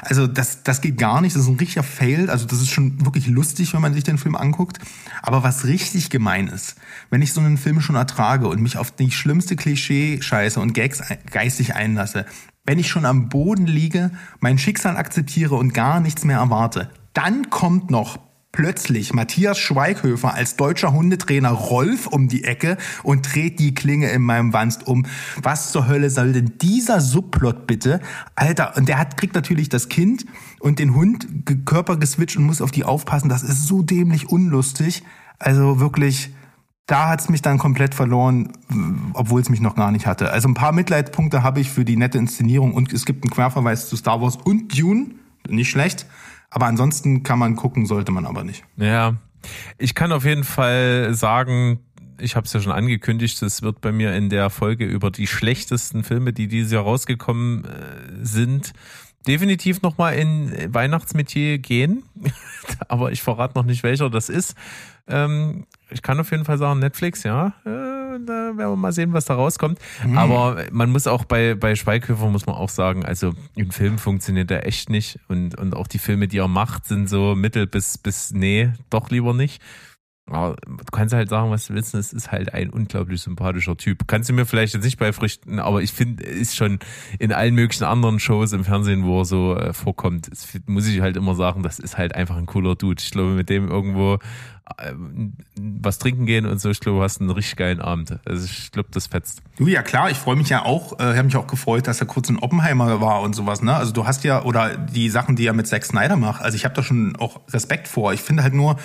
Also 0.00 0.28
das, 0.28 0.62
das 0.62 0.80
geht 0.80 0.96
gar 0.96 1.20
nicht, 1.20 1.34
das 1.34 1.42
ist 1.42 1.48
ein 1.48 1.56
richtiger 1.56 1.82
Fail, 1.82 2.30
also 2.30 2.46
das 2.46 2.60
ist 2.60 2.70
schon 2.70 3.04
wirklich 3.04 3.26
lustig, 3.26 3.74
wenn 3.74 3.82
man 3.82 3.94
sich 3.94 4.04
den 4.04 4.16
Film 4.16 4.36
anguckt. 4.36 4.78
Aber 5.22 5.42
was 5.42 5.64
richtig 5.64 6.08
gemein 6.08 6.46
ist, 6.46 6.76
wenn 7.10 7.20
ich 7.20 7.32
so 7.32 7.40
einen 7.40 7.58
Film 7.58 7.80
schon 7.80 7.96
ertrage 7.96 8.46
und 8.46 8.62
mich 8.62 8.76
auf 8.76 8.92
die 8.92 9.10
schlimmste 9.10 9.56
Klischee-Scheiße 9.56 10.60
und 10.60 10.72
Gags 10.72 10.83
geistig 11.30 11.74
einlasse, 11.74 12.26
wenn 12.66 12.78
ich 12.78 12.88
schon 12.88 13.04
am 13.04 13.28
Boden 13.28 13.66
liege, 13.66 14.10
mein 14.40 14.58
Schicksal 14.58 14.96
akzeptiere 14.96 15.54
und 15.54 15.74
gar 15.74 16.00
nichts 16.00 16.24
mehr 16.24 16.38
erwarte, 16.38 16.90
dann 17.12 17.50
kommt 17.50 17.90
noch 17.90 18.18
plötzlich 18.54 19.12
Matthias 19.12 19.58
Schweighöfer 19.58 20.32
als 20.32 20.56
deutscher 20.56 20.92
Hundetrainer 20.92 21.50
Rolf 21.50 22.06
um 22.06 22.28
die 22.28 22.44
Ecke 22.44 22.78
und 23.02 23.34
dreht 23.34 23.58
die 23.58 23.74
Klinge 23.74 24.10
in 24.10 24.22
meinem 24.22 24.52
Wanst 24.52 24.86
um. 24.86 25.06
Was 25.42 25.72
zur 25.72 25.88
Hölle 25.88 26.08
soll 26.08 26.32
denn 26.32 26.52
dieser 26.62 27.00
Subplot 27.00 27.66
bitte? 27.66 28.00
Alter, 28.36 28.76
und 28.76 28.88
der 28.88 28.98
hat, 28.98 29.16
kriegt 29.16 29.34
natürlich 29.34 29.68
das 29.68 29.88
Kind 29.88 30.24
und 30.60 30.78
den 30.78 30.94
Hund 30.94 31.26
Körper 31.66 31.96
geswitcht 31.96 32.36
und 32.36 32.44
muss 32.44 32.62
auf 32.62 32.70
die 32.70 32.84
aufpassen. 32.84 33.28
Das 33.28 33.42
ist 33.42 33.66
so 33.66 33.82
dämlich 33.82 34.28
unlustig. 34.28 35.02
Also 35.40 35.80
wirklich, 35.80 36.32
da 36.86 37.08
hat's 37.08 37.28
mich 37.28 37.40
dann 37.40 37.58
komplett 37.58 37.94
verloren, 37.94 38.52
obwohl 39.14 39.40
es 39.40 39.48
mich 39.48 39.60
noch 39.60 39.74
gar 39.74 39.90
nicht 39.90 40.06
hatte. 40.06 40.30
Also 40.30 40.48
ein 40.48 40.54
paar 40.54 40.72
Mitleidspunkte 40.72 41.42
habe 41.42 41.60
ich 41.60 41.70
für 41.70 41.84
die 41.84 41.96
nette 41.96 42.18
Inszenierung 42.18 42.74
und 42.74 42.92
es 42.92 43.06
gibt 43.06 43.24
einen 43.24 43.30
Querverweis 43.30 43.88
zu 43.88 43.96
Star 43.96 44.20
Wars 44.20 44.36
und 44.36 44.78
Dune, 44.78 45.14
nicht 45.48 45.70
schlecht. 45.70 46.06
Aber 46.50 46.66
ansonsten 46.66 47.22
kann 47.22 47.38
man 47.38 47.56
gucken, 47.56 47.86
sollte 47.86 48.12
man 48.12 48.26
aber 48.26 48.44
nicht. 48.44 48.64
Ja, 48.76 49.14
ich 49.78 49.94
kann 49.94 50.12
auf 50.12 50.24
jeden 50.24 50.44
Fall 50.44 51.14
sagen, 51.14 51.80
ich 52.18 52.36
habe 52.36 52.46
es 52.46 52.52
ja 52.52 52.60
schon 52.60 52.72
angekündigt, 52.72 53.42
es 53.42 53.62
wird 53.62 53.80
bei 53.80 53.92
mir 53.92 54.14
in 54.14 54.30
der 54.30 54.50
Folge 54.50 54.84
über 54.84 55.10
die 55.10 55.26
schlechtesten 55.26 56.04
Filme, 56.04 56.32
die 56.32 56.48
dieses 56.48 56.72
Jahr 56.72 56.84
rausgekommen 56.84 57.64
äh, 57.64 57.68
sind, 58.22 58.72
definitiv 59.26 59.82
nochmal 59.82 60.14
in 60.14 60.72
Weihnachtsmetier 60.72 61.58
gehen, 61.58 62.04
aber 62.88 63.10
ich 63.10 63.22
verrate 63.22 63.58
noch 63.58 63.64
nicht, 63.64 63.82
welcher 63.82 64.10
das 64.10 64.28
ist. 64.28 64.54
Ähm, 65.08 65.66
ich 65.90 66.02
kann 66.02 66.18
auf 66.20 66.30
jeden 66.30 66.44
Fall 66.44 66.58
sagen, 66.58 66.80
Netflix, 66.80 67.22
ja. 67.22 67.48
Äh, 67.64 67.94
da 68.20 68.52
werden 68.56 68.56
wir 68.56 68.76
mal 68.76 68.92
sehen, 68.92 69.12
was 69.12 69.24
da 69.24 69.34
rauskommt. 69.34 69.78
Mhm. 70.04 70.18
Aber 70.18 70.64
man 70.70 70.90
muss 70.90 71.06
auch 71.06 71.24
bei, 71.24 71.54
bei 71.54 71.74
Schweighöfer 71.74 72.28
muss 72.28 72.46
man 72.46 72.56
auch 72.56 72.68
sagen, 72.68 73.04
also 73.04 73.32
ein 73.56 73.70
Film 73.70 73.98
funktioniert 73.98 74.50
da 74.50 74.58
echt 74.60 74.90
nicht. 74.90 75.18
Und, 75.28 75.58
und 75.58 75.74
auch 75.74 75.86
die 75.86 75.98
Filme, 75.98 76.28
die 76.28 76.38
er 76.38 76.48
macht, 76.48 76.86
sind 76.86 77.08
so 77.08 77.34
mittel 77.34 77.66
bis, 77.66 77.98
bis 77.98 78.32
nee, 78.32 78.72
doch 78.90 79.10
lieber 79.10 79.34
nicht. 79.34 79.62
Aber 80.26 80.56
du 80.66 80.84
kannst 80.90 81.12
halt 81.12 81.28
sagen, 81.28 81.50
was 81.50 81.66
du 81.66 81.74
willst, 81.74 81.94
es 81.94 82.14
ist 82.14 82.32
halt 82.32 82.54
ein 82.54 82.70
unglaublich 82.70 83.20
sympathischer 83.20 83.76
Typ. 83.76 84.06
Kannst 84.06 84.30
du 84.30 84.32
mir 84.32 84.46
vielleicht 84.46 84.72
jetzt 84.72 84.84
nicht 84.84 84.98
beifrichten, 84.98 85.58
aber 85.58 85.82
ich 85.82 85.92
finde, 85.92 86.24
ist 86.24 86.56
schon 86.56 86.78
in 87.18 87.30
allen 87.30 87.54
möglichen 87.54 87.84
anderen 87.84 88.18
Shows 88.18 88.52
im 88.54 88.64
Fernsehen, 88.64 89.04
wo 89.04 89.20
er 89.20 89.24
so 89.26 89.54
äh, 89.54 89.74
vorkommt, 89.74 90.30
muss 90.66 90.86
ich 90.86 91.02
halt 91.02 91.18
immer 91.18 91.34
sagen, 91.34 91.62
das 91.62 91.78
ist 91.78 91.98
halt 91.98 92.14
einfach 92.14 92.36
ein 92.36 92.46
cooler 92.46 92.74
Dude. 92.74 93.02
Ich 93.02 93.10
glaube, 93.10 93.32
mit 93.32 93.50
dem 93.50 93.68
irgendwo 93.68 94.18
äh, 94.78 94.94
was 95.60 95.98
trinken 95.98 96.24
gehen 96.24 96.46
und 96.46 96.58
so, 96.58 96.70
ich 96.70 96.80
glaube, 96.80 96.98
du 96.98 97.04
hast 97.04 97.20
einen 97.20 97.28
richtig 97.28 97.56
geilen 97.56 97.82
Abend. 97.82 98.18
Also 98.24 98.46
ich 98.46 98.72
glaube, 98.72 98.88
das 98.92 99.08
fetzt. 99.08 99.42
Du, 99.58 99.66
ja 99.66 99.82
klar, 99.82 100.10
ich 100.10 100.16
freue 100.16 100.36
mich 100.36 100.48
ja 100.48 100.64
auch, 100.64 100.98
äh, 101.00 101.02
habe 101.02 101.24
mich 101.24 101.36
auch 101.36 101.46
gefreut, 101.46 101.86
dass 101.86 102.00
er 102.00 102.06
kurz 102.06 102.30
in 102.30 102.38
Oppenheimer 102.38 103.02
war 103.02 103.20
und 103.20 103.34
sowas, 103.34 103.60
ne? 103.60 103.76
Also 103.76 103.92
du 103.92 104.06
hast 104.06 104.24
ja, 104.24 104.42
oder 104.42 104.74
die 104.78 105.10
Sachen, 105.10 105.36
die 105.36 105.46
er 105.46 105.52
mit 105.52 105.66
Zack 105.66 105.84
Snyder 105.84 106.16
macht, 106.16 106.40
also 106.40 106.56
ich 106.56 106.64
habe 106.64 106.74
da 106.74 106.82
schon 106.82 107.14
auch 107.16 107.40
Respekt 107.52 107.88
vor. 107.88 108.14
Ich 108.14 108.22
finde 108.22 108.42
halt 108.42 108.54
nur, 108.54 108.76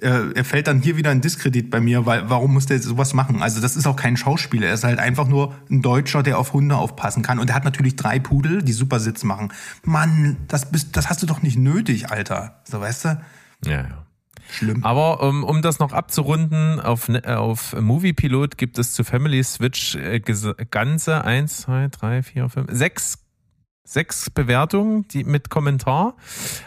er 0.00 0.44
fällt 0.44 0.66
dann 0.66 0.80
hier 0.80 0.96
wieder 0.96 1.12
in 1.12 1.20
Diskredit 1.20 1.70
bei 1.70 1.80
mir, 1.80 2.04
weil 2.04 2.28
warum 2.28 2.54
muss 2.54 2.66
der 2.66 2.80
sowas 2.80 3.14
machen? 3.14 3.42
Also 3.42 3.60
das 3.60 3.76
ist 3.76 3.86
auch 3.86 3.96
kein 3.96 4.16
Schauspieler, 4.16 4.66
er 4.66 4.74
ist 4.74 4.84
halt 4.84 4.98
einfach 4.98 5.28
nur 5.28 5.54
ein 5.70 5.82
Deutscher, 5.82 6.22
der 6.22 6.38
auf 6.38 6.52
Hunde 6.52 6.76
aufpassen 6.76 7.22
kann 7.22 7.38
und 7.38 7.48
er 7.48 7.54
hat 7.54 7.64
natürlich 7.64 7.96
drei 7.96 8.18
Pudel, 8.18 8.62
die 8.62 8.72
super 8.72 8.98
Sitz 8.98 9.22
machen. 9.22 9.52
Mann, 9.84 10.36
das 10.48 10.70
bist, 10.70 10.96
das 10.96 11.08
hast 11.08 11.22
du 11.22 11.26
doch 11.26 11.42
nicht 11.42 11.58
nötig, 11.58 12.10
Alter. 12.10 12.60
So 12.64 12.80
weißt 12.80 13.04
du? 13.04 13.20
Ja, 13.66 13.72
ja. 13.72 14.04
Schlimm. 14.50 14.84
Aber 14.84 15.22
um, 15.22 15.42
um 15.42 15.62
das 15.62 15.78
noch 15.78 15.92
abzurunden, 15.92 16.78
auf, 16.78 17.08
ne, 17.08 17.38
auf 17.38 17.74
Movie 17.80 18.12
Pilot 18.12 18.58
gibt 18.58 18.78
es 18.78 18.92
zu 18.92 19.02
Family 19.02 19.42
Switch 19.42 19.94
äh, 19.94 20.20
ganze 20.20 21.24
eins, 21.24 21.62
zwei, 21.62 21.88
drei, 21.88 22.22
vier, 22.22 22.48
fünf, 22.48 22.70
sechs 22.70 23.23
sechs 23.84 24.30
Bewertungen 24.30 25.06
die, 25.08 25.24
mit 25.24 25.50
Kommentar. 25.50 26.16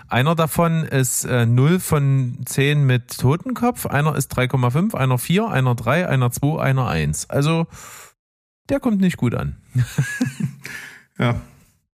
Einer 0.08 0.36
davon 0.36 0.84
ist 0.84 1.26
äh, 1.26 1.46
0 1.46 1.80
von 1.80 2.38
10 2.46 2.86
mit 2.86 3.18
Totenkopf, 3.18 3.88
einer 3.88 4.16
ist 4.16 4.38
3,5, 4.38 4.96
einer 4.96 5.18
4, 5.18 5.48
einer 5.50 5.76
3, 5.76 6.08
einer 6.08 6.32
2, 6.32 6.62
einer 6.62 6.88
1. 6.88 7.30
Also 7.30 7.66
der 8.70 8.80
kommt 8.80 9.02
nicht 9.02 9.18
gut 9.18 9.34
an. 9.34 9.58
ja. 11.18 11.42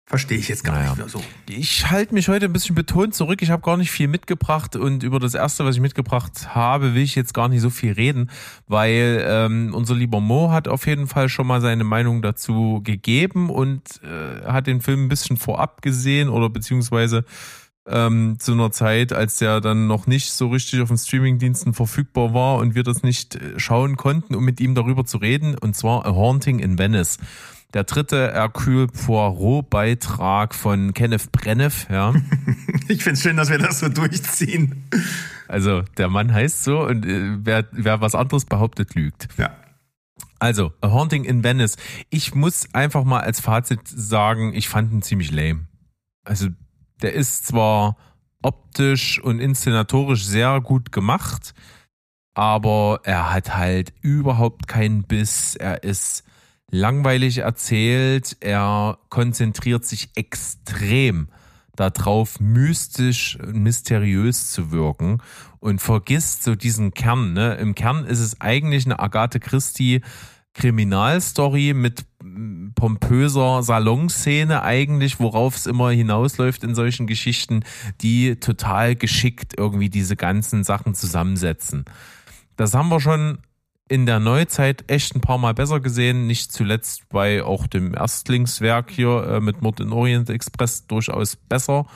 Verstehe 0.08 0.38
ich 0.38 0.48
jetzt 0.48 0.64
gar 0.64 0.74
naja. 0.74 0.88
nicht 0.88 0.98
mehr 0.98 1.08
so. 1.10 1.22
Ich 1.50 1.90
halte 1.90 2.14
mich 2.14 2.28
heute 2.28 2.46
ein 2.46 2.52
bisschen 2.54 2.74
betont 2.74 3.14
zurück. 3.14 3.42
Ich 3.42 3.50
habe 3.50 3.60
gar 3.60 3.76
nicht 3.76 3.90
viel 3.90 4.08
mitgebracht 4.08 4.74
und 4.74 5.02
über 5.02 5.20
das 5.20 5.34
erste, 5.34 5.66
was 5.66 5.74
ich 5.76 5.82
mitgebracht 5.82 6.54
habe, 6.54 6.94
will 6.94 7.02
ich 7.02 7.14
jetzt 7.14 7.34
gar 7.34 7.50
nicht 7.50 7.60
so 7.60 7.68
viel 7.68 7.92
reden, 7.92 8.30
weil 8.66 9.22
ähm, 9.28 9.74
unser 9.74 9.94
lieber 9.94 10.20
Mo 10.20 10.50
hat 10.50 10.66
auf 10.66 10.86
jeden 10.86 11.08
Fall 11.08 11.28
schon 11.28 11.46
mal 11.46 11.60
seine 11.60 11.84
Meinung 11.84 12.22
dazu 12.22 12.80
gegeben 12.82 13.50
und 13.50 14.00
äh, 14.02 14.46
hat 14.46 14.66
den 14.66 14.80
Film 14.80 15.04
ein 15.04 15.08
bisschen 15.10 15.36
vorab 15.36 15.82
gesehen 15.82 16.30
oder 16.30 16.48
beziehungsweise 16.48 17.26
ähm, 17.86 18.36
zu 18.38 18.52
einer 18.52 18.70
Zeit, 18.70 19.12
als 19.12 19.36
der 19.36 19.60
dann 19.60 19.88
noch 19.88 20.06
nicht 20.06 20.32
so 20.32 20.48
richtig 20.48 20.80
auf 20.80 20.88
den 20.88 20.96
Streamingdiensten 20.96 21.74
verfügbar 21.74 22.32
war 22.32 22.56
und 22.56 22.74
wir 22.74 22.82
das 22.82 23.02
nicht 23.02 23.36
äh, 23.36 23.58
schauen 23.58 23.96
konnten, 23.96 24.34
um 24.34 24.42
mit 24.42 24.58
ihm 24.58 24.74
darüber 24.74 25.04
zu 25.04 25.18
reden, 25.18 25.56
und 25.58 25.76
zwar 25.76 26.06
A 26.06 26.14
Haunting 26.14 26.60
in 26.60 26.78
Venice 26.78 27.18
der 27.74 27.84
dritte 27.84 28.32
Hercule 28.32 28.86
Poirot-Beitrag 28.86 30.54
von 30.54 30.94
Kenneth 30.94 31.30
Brenneff, 31.32 31.86
ja. 31.90 32.14
ich 32.88 33.02
finde 33.02 33.14
es 33.14 33.22
schön, 33.22 33.36
dass 33.36 33.50
wir 33.50 33.58
das 33.58 33.80
so 33.80 33.88
durchziehen. 33.88 34.88
Also, 35.48 35.82
der 35.96 36.08
Mann 36.08 36.32
heißt 36.32 36.64
so 36.64 36.86
und 36.86 37.04
äh, 37.04 37.36
wer, 37.44 37.66
wer 37.72 38.00
was 38.00 38.14
anderes 38.14 38.46
behauptet, 38.46 38.94
lügt. 38.94 39.28
Ja. 39.36 39.54
Also, 40.38 40.72
A 40.80 40.90
Haunting 40.90 41.24
in 41.24 41.44
Venice. 41.44 41.76
Ich 42.10 42.34
muss 42.34 42.72
einfach 42.72 43.04
mal 43.04 43.20
als 43.20 43.40
Fazit 43.40 43.80
sagen, 43.84 44.54
ich 44.54 44.68
fand 44.68 44.92
ihn 44.92 45.02
ziemlich 45.02 45.30
lame. 45.30 45.66
Also, 46.24 46.48
der 47.02 47.12
ist 47.14 47.46
zwar 47.46 47.96
optisch 48.42 49.20
und 49.20 49.40
inszenatorisch 49.40 50.24
sehr 50.24 50.60
gut 50.60 50.92
gemacht, 50.92 51.54
aber 52.34 53.00
er 53.02 53.32
hat 53.32 53.56
halt 53.56 53.92
überhaupt 54.00 54.68
keinen 54.68 55.02
Biss. 55.02 55.56
Er 55.56 55.82
ist 55.82 56.24
langweilig 56.70 57.38
erzählt. 57.38 58.36
Er 58.40 58.98
konzentriert 59.08 59.84
sich 59.84 60.10
extrem 60.14 61.28
darauf, 61.76 62.40
mystisch, 62.40 63.38
mysteriös 63.46 64.50
zu 64.50 64.70
wirken 64.72 65.22
und 65.60 65.80
vergisst 65.80 66.42
so 66.42 66.54
diesen 66.54 66.92
Kern. 66.92 67.32
Ne? 67.32 67.54
Im 67.54 67.74
Kern 67.74 68.04
ist 68.04 68.20
es 68.20 68.40
eigentlich 68.40 68.84
eine 68.84 68.98
Agathe 68.98 69.40
Christie 69.40 70.00
Kriminalstory 70.54 71.72
mit 71.72 72.04
pompöser 72.74 73.62
Salonszene 73.62 74.62
eigentlich, 74.62 75.20
worauf 75.20 75.56
es 75.56 75.66
immer 75.66 75.90
hinausläuft 75.90 76.64
in 76.64 76.74
solchen 76.74 77.06
Geschichten, 77.06 77.62
die 78.00 78.36
total 78.36 78.96
geschickt 78.96 79.54
irgendwie 79.56 79.88
diese 79.88 80.16
ganzen 80.16 80.64
Sachen 80.64 80.94
zusammensetzen. 80.94 81.84
Das 82.56 82.74
haben 82.74 82.88
wir 82.88 82.98
schon 82.98 83.38
in 83.88 84.06
der 84.06 84.20
Neuzeit 84.20 84.84
echt 84.90 85.14
ein 85.14 85.20
paar 85.20 85.38
Mal 85.38 85.54
besser 85.54 85.80
gesehen, 85.80 86.26
nicht 86.26 86.52
zuletzt 86.52 87.08
bei 87.08 87.42
auch 87.42 87.66
dem 87.66 87.94
Erstlingswerk 87.94 88.90
hier 88.90 89.24
äh, 89.24 89.40
mit 89.40 89.62
Mord 89.62 89.80
in 89.80 89.92
Orient 89.92 90.30
Express 90.30 90.86
durchaus 90.86 91.36
besser 91.36 91.86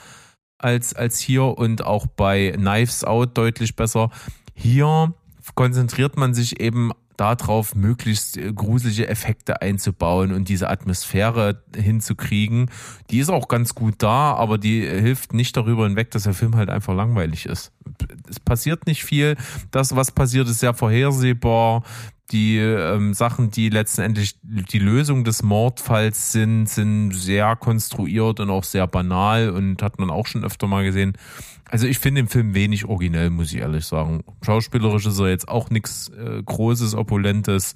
als, 0.57 0.93
als 0.93 1.19
hier 1.19 1.43
und 1.43 1.85
auch 1.85 2.07
bei 2.07 2.51
Knives 2.51 3.03
Out 3.03 3.37
deutlich 3.37 3.75
besser. 3.75 4.09
Hier 4.55 5.13
konzentriert 5.55 6.17
man 6.17 6.33
sich 6.33 6.59
eben 6.59 6.91
darauf, 7.17 7.75
möglichst 7.75 8.37
äh, 8.37 8.51
gruselige 8.53 9.07
Effekte 9.07 9.61
einzubauen 9.61 10.33
und 10.33 10.49
diese 10.49 10.69
Atmosphäre 10.69 11.63
hinzukriegen. 11.75 12.69
Die 13.09 13.19
ist 13.19 13.29
auch 13.29 13.47
ganz 13.47 13.75
gut 13.75 13.95
da, 13.99 14.33
aber 14.33 14.57
die 14.57 14.81
hilft 14.81 15.33
nicht 15.33 15.55
darüber 15.55 15.85
hinweg, 15.85 16.11
dass 16.11 16.23
der 16.23 16.33
Film 16.33 16.55
halt 16.55 16.69
einfach 16.69 16.95
langweilig 16.95 17.45
ist. 17.45 17.71
Es 18.29 18.39
passiert 18.39 18.87
nicht 18.87 19.03
viel. 19.03 19.35
Das, 19.71 19.95
was 19.95 20.11
passiert, 20.11 20.47
ist 20.47 20.59
sehr 20.59 20.73
vorhersehbar. 20.73 21.83
Die 22.31 22.57
ähm, 22.57 23.13
Sachen, 23.13 23.51
die 23.51 23.69
letztendlich 23.69 24.39
die 24.41 24.79
Lösung 24.79 25.23
des 25.23 25.43
Mordfalls 25.43 26.31
sind, 26.31 26.67
sind 26.67 27.11
sehr 27.11 27.55
konstruiert 27.55 28.39
und 28.39 28.49
auch 28.49 28.63
sehr 28.63 28.87
banal 28.87 29.49
und 29.49 29.83
hat 29.83 29.99
man 29.99 30.09
auch 30.09 30.25
schon 30.25 30.43
öfter 30.43 30.65
mal 30.65 30.83
gesehen. 30.83 31.13
Also 31.73 31.87
ich 31.87 31.97
finde 31.97 32.21
den 32.21 32.27
Film 32.27 32.53
wenig 32.53 32.85
originell, 32.85 33.31
muss 33.31 33.51
ich 33.51 33.57
ehrlich 33.57 33.83
sagen. 33.83 34.23
Schauspielerisch 34.45 35.07
ist 35.07 35.17
er 35.17 35.29
jetzt 35.29 35.47
auch 35.47 35.71
nichts 35.71 36.09
äh, 36.09 36.43
Großes, 36.43 36.93
Opulentes. 36.93 37.73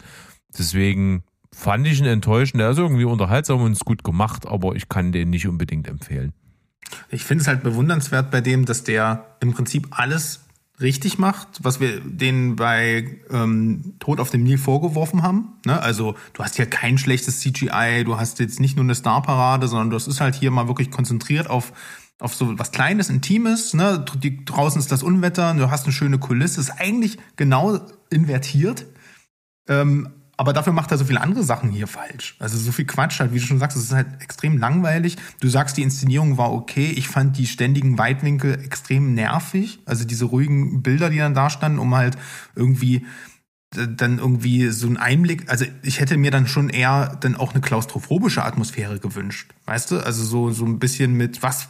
Deswegen 0.55 1.23
fand 1.51 1.88
ich 1.88 1.99
ihn 1.99 2.05
enttäuschend. 2.05 2.62
Er 2.62 2.69
ist 2.69 2.77
irgendwie 2.77 3.05
unterhaltsam 3.05 3.60
und 3.60 3.71
ist 3.71 3.86
gut 3.86 4.03
gemacht, 4.03 4.45
aber 4.45 4.75
ich 4.75 4.88
kann 4.88 5.12
den 5.12 5.31
nicht 5.31 5.47
unbedingt 5.47 5.88
empfehlen. 5.88 6.33
Ich 7.10 7.23
finde 7.23 7.41
es 7.41 7.47
halt 7.47 7.63
bewundernswert 7.63 8.29
bei 8.29 8.39
dem, 8.39 8.65
dass 8.65 8.83
der 8.83 9.36
im 9.39 9.55
Prinzip 9.55 9.88
alles 9.89 10.41
richtig 10.79 11.17
macht, 11.17 11.47
was 11.63 11.79
wir 11.79 11.99
denen 12.01 12.55
bei 12.55 13.17
ähm, 13.31 13.95
Tod 13.97 14.19
auf 14.19 14.29
dem 14.29 14.43
Nil 14.43 14.60
vorgeworfen 14.60 15.23
haben. 15.23 15.55
Ne? 15.65 15.81
Also 15.81 16.13
du 16.33 16.43
hast 16.43 16.55
hier 16.55 16.67
kein 16.67 16.99
schlechtes 16.99 17.39
CGI, 17.39 18.03
du 18.05 18.19
hast 18.19 18.38
jetzt 18.39 18.60
nicht 18.60 18.75
nur 18.75 18.86
eine 18.86 18.93
Starparade, 18.93 19.67
sondern 19.67 19.89
das 19.89 20.07
ist 20.07 20.21
halt 20.21 20.36
hier 20.36 20.51
mal 20.51 20.67
wirklich 20.67 20.91
konzentriert 20.91 21.49
auf 21.49 21.73
auf 22.19 22.34
so 22.36 22.58
was 22.58 22.71
Kleines, 22.71 23.10
Intimes, 23.10 23.73
ne? 23.73 24.03
Die, 24.15 24.43
draußen 24.43 24.80
ist 24.80 24.91
das 24.91 25.03
Unwetter, 25.03 25.53
du 25.53 25.69
hast 25.69 25.84
eine 25.84 25.93
schöne 25.93 26.17
Kulisse, 26.17 26.60
ist 26.60 26.71
eigentlich 26.71 27.17
genau 27.36 27.80
invertiert. 28.10 28.86
Ähm, 29.69 30.10
aber 30.39 30.53
dafür 30.53 30.71
macht 30.71 30.91
er 30.91 30.99
so 30.99 31.06
viele 31.06 31.19
andere 31.19 31.43
Sachen 31.43 31.71
hier 31.71 31.88
falsch. 31.88 32.36
Also 32.38 32.60
so 32.60 32.71
viel 32.71 32.86
Quatsch 32.86 33.19
halt, 33.19 33.34
wie 33.34 33.39
du 33.39 33.45
schon 33.45 33.58
sagst, 33.58 33.75
es 33.75 33.86
ist 33.86 33.93
halt 33.93 34.21
extrem 34.21 34.60
langweilig. 34.60 35.17
Du 35.39 35.49
sagst, 35.49 35.77
die 35.77 35.82
Inszenierung 35.82 36.38
war 36.38 36.53
okay. 36.53 36.91
Ich 36.91 37.08
fand 37.08 37.39
die 37.39 37.47
ständigen 37.47 37.97
Weitwinkel 37.97 38.53
extrem 38.63 39.15
nervig. 39.15 39.80
Also 39.86 40.06
diese 40.06 40.25
ruhigen 40.25 40.84
Bilder, 40.84 41.10
die 41.10 41.17
dann 41.17 41.34
da 41.34 41.49
standen, 41.49 41.80
um 41.80 41.95
halt 41.95 42.17
irgendwie 42.56 43.03
dann 43.71 44.17
irgendwie 44.17 44.69
so 44.69 44.88
ein 44.88 44.97
Einblick, 44.97 45.49
also 45.49 45.65
ich 45.84 45.99
hätte 45.99 46.17
mir 46.17 46.32
dann 46.32 46.47
schon 46.47 46.69
eher 46.69 47.17
dann 47.19 47.36
auch 47.36 47.53
eine 47.53 47.62
klaustrophobische 47.62 48.43
Atmosphäre 48.43 48.99
gewünscht, 48.99 49.53
weißt 49.65 49.91
du? 49.91 49.97
Also 49.99 50.23
so, 50.23 50.51
so 50.51 50.65
ein 50.65 50.80
bisschen 50.80 51.13
mit, 51.13 51.43
was, 51.43 51.69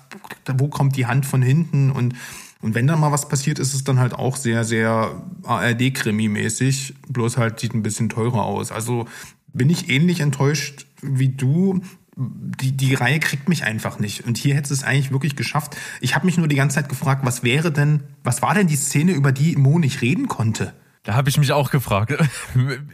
wo 0.57 0.67
kommt 0.67 0.95
die 0.95 1.07
Hand 1.07 1.25
von 1.25 1.41
hinten 1.41 1.91
und, 1.91 2.13
und 2.61 2.75
wenn 2.75 2.87
dann 2.87 2.99
mal 2.99 3.11
was 3.11 3.27
passiert, 3.27 3.57
ist 3.57 3.73
es 3.73 3.83
dann 3.83 3.99
halt 3.99 4.13
auch 4.13 4.35
sehr, 4.35 4.63
sehr 4.63 5.21
ARD-Krimi-mäßig, 5.43 6.95
bloß 7.09 7.37
halt 7.37 7.59
sieht 7.59 7.73
ein 7.73 7.83
bisschen 7.83 8.09
teurer 8.09 8.43
aus. 8.43 8.71
Also 8.71 9.07
bin 9.53 9.69
ich 9.69 9.89
ähnlich 9.89 10.19
enttäuscht 10.19 10.85
wie 11.01 11.29
du. 11.29 11.81
Die, 12.15 12.71
die 12.71 12.95
Reihe 12.95 13.19
kriegt 13.19 13.47
mich 13.47 13.63
einfach 13.63 13.99
nicht. 13.99 14.25
Und 14.25 14.37
hier 14.37 14.55
hätte 14.55 14.73
es 14.73 14.83
eigentlich 14.83 15.11
wirklich 15.11 15.35
geschafft. 15.35 15.77
Ich 16.01 16.15
habe 16.15 16.25
mich 16.25 16.37
nur 16.37 16.47
die 16.47 16.55
ganze 16.55 16.75
Zeit 16.75 16.89
gefragt, 16.89 17.23
was 17.23 17.43
wäre 17.43 17.71
denn, 17.71 18.01
was 18.23 18.41
war 18.41 18.55
denn 18.55 18.65
die 18.65 18.75
Szene, 18.75 19.11
über 19.11 19.31
die 19.31 19.55
Mo 19.55 19.77
nicht 19.77 20.01
reden 20.01 20.27
konnte? 20.27 20.73
Da 21.07 21.15
habe 21.15 21.29
ich 21.29 21.37
mich 21.37 21.53
auch 21.53 21.71
gefragt. 21.71 22.13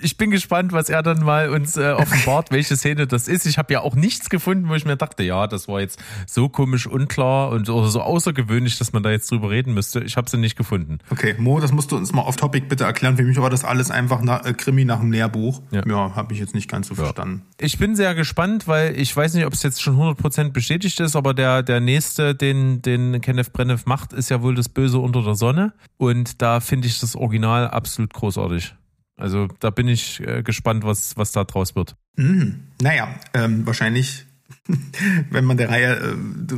Ich 0.01 0.17
bin 0.17 0.29
gespannt, 0.29 0.73
was 0.73 0.89
er 0.89 1.01
dann 1.01 1.23
mal 1.23 1.49
uns 1.49 1.77
äh, 1.77 1.91
offenbart, 1.91 2.51
welche 2.51 2.75
Szene 2.75 3.07
das 3.07 3.27
ist. 3.27 3.45
Ich 3.45 3.57
habe 3.57 3.73
ja 3.73 3.81
auch 3.81 3.95
nichts 3.95 4.29
gefunden, 4.29 4.67
wo 4.67 4.75
ich 4.75 4.85
mir 4.85 4.97
dachte, 4.97 5.23
ja, 5.23 5.47
das 5.47 5.67
war 5.67 5.79
jetzt 5.79 5.99
so 6.27 6.49
komisch 6.49 6.85
unklar 6.85 7.49
und 7.49 7.65
so, 7.65 7.79
außergewöhnlich, 7.79 8.77
dass 8.77 8.91
man 8.93 9.01
da 9.01 9.11
jetzt 9.11 9.31
drüber 9.31 9.49
reden 9.49 9.73
müsste. 9.73 10.01
Ich 10.01 10.17
habe 10.17 10.29
sie 10.29 10.37
nicht 10.37 10.57
gefunden. 10.57 10.99
Okay, 11.09 11.35
Mo, 11.37 11.59
das 11.59 11.71
musst 11.71 11.91
du 11.91 11.97
uns 11.97 12.11
mal 12.11 12.21
off 12.23 12.35
Topic 12.35 12.67
bitte 12.67 12.83
erklären. 12.83 13.15
Für 13.17 13.23
mich 13.23 13.37
war 13.37 13.49
das 13.49 13.63
alles 13.63 13.89
einfach 13.89 14.21
nach, 14.21 14.45
äh, 14.45 14.53
Krimi 14.53 14.85
nach 14.85 14.99
dem 14.99 15.11
Lehrbuch. 15.11 15.61
Ja. 15.71 15.81
Ja, 15.87 16.15
habe 16.15 16.33
ich 16.33 16.39
jetzt 16.39 16.53
nicht 16.53 16.69
ganz 16.69 16.89
so 16.89 16.95
verstanden. 16.95 17.43
Ich 17.59 17.77
bin 17.77 17.95
sehr 17.95 18.13
gespannt, 18.13 18.67
weil 18.67 18.99
ich 18.99 19.15
weiß 19.15 19.33
nicht, 19.33 19.45
ob 19.45 19.53
es 19.53 19.63
jetzt 19.63 19.81
schon 19.81 19.97
100% 19.97 20.51
bestätigt 20.51 20.99
ist, 20.99 21.15
aber 21.15 21.33
der, 21.33 21.63
der 21.63 21.79
nächste, 21.79 22.35
den, 22.35 22.81
den 22.81 23.21
Kenneth 23.21 23.53
Branagh 23.53 23.83
macht, 23.85 24.13
ist 24.13 24.29
ja 24.29 24.41
wohl 24.41 24.55
das 24.55 24.69
Böse 24.69 24.99
unter 24.99 25.23
der 25.23 25.35
Sonne. 25.35 25.73
Und 25.97 26.41
da 26.41 26.59
finde 26.59 26.87
ich 26.87 26.99
das 26.99 27.15
Original 27.15 27.69
absolut 27.69 28.02
großartig. 28.11 28.75
Also 29.15 29.47
da 29.59 29.69
bin 29.69 29.87
ich 29.87 30.19
äh, 30.27 30.41
gespannt, 30.43 30.83
was, 30.83 31.15
was 31.17 31.31
da 31.31 31.43
draus 31.43 31.75
wird. 31.75 31.95
Mhm. 32.17 32.63
Naja, 32.81 33.07
ähm, 33.35 33.65
wahrscheinlich, 33.65 34.25
wenn 35.29 35.45
man 35.45 35.57
der 35.57 35.69
Reihe 35.69 35.93
äh, 35.95 36.15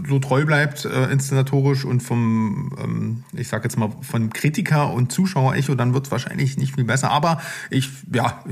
so 0.07 0.19
treu 0.19 0.45
bleibt, 0.45 0.85
äh, 0.85 1.11
inszenatorisch 1.11 1.83
und 1.83 2.01
vom, 2.01 2.73
ähm, 2.81 3.23
ich 3.33 3.49
sag 3.49 3.63
jetzt 3.65 3.77
mal, 3.77 3.91
von 4.01 4.31
Kritiker 4.31 4.93
und 4.93 5.11
Zuschauer-Echo, 5.11 5.75
dann 5.75 5.93
wird 5.93 6.05
es 6.05 6.11
wahrscheinlich 6.11 6.57
nicht 6.57 6.75
viel 6.75 6.85
besser. 6.85 7.11
Aber 7.11 7.41
ich, 7.69 7.89
ja, 8.13 8.43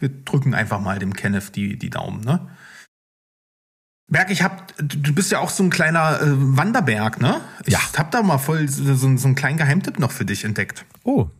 wir 0.00 0.08
drücken 0.08 0.54
einfach 0.54 0.80
mal 0.80 0.98
dem 0.98 1.14
Kenneth 1.14 1.54
die, 1.54 1.78
die 1.78 1.90
Daumen, 1.90 2.22
ne? 2.24 2.48
Berg, 4.10 4.30
ich 4.30 4.42
hab, 4.42 4.74
du 4.76 5.14
bist 5.14 5.30
ja 5.32 5.38
auch 5.38 5.48
so 5.48 5.62
ein 5.62 5.70
kleiner 5.70 6.20
äh, 6.20 6.26
Wanderberg, 6.26 7.20
ne? 7.20 7.40
Ich 7.64 7.72
Ja. 7.72 7.78
hab 7.96 8.10
da 8.10 8.22
mal 8.22 8.36
voll 8.38 8.68
so, 8.68 8.94
so, 8.94 9.16
so 9.16 9.26
einen 9.26 9.34
kleinen 9.36 9.56
Geheimtipp 9.56 9.98
noch 9.98 10.10
für 10.10 10.24
dich 10.26 10.44
entdeckt. 10.44 10.84
Oh, 11.04 11.30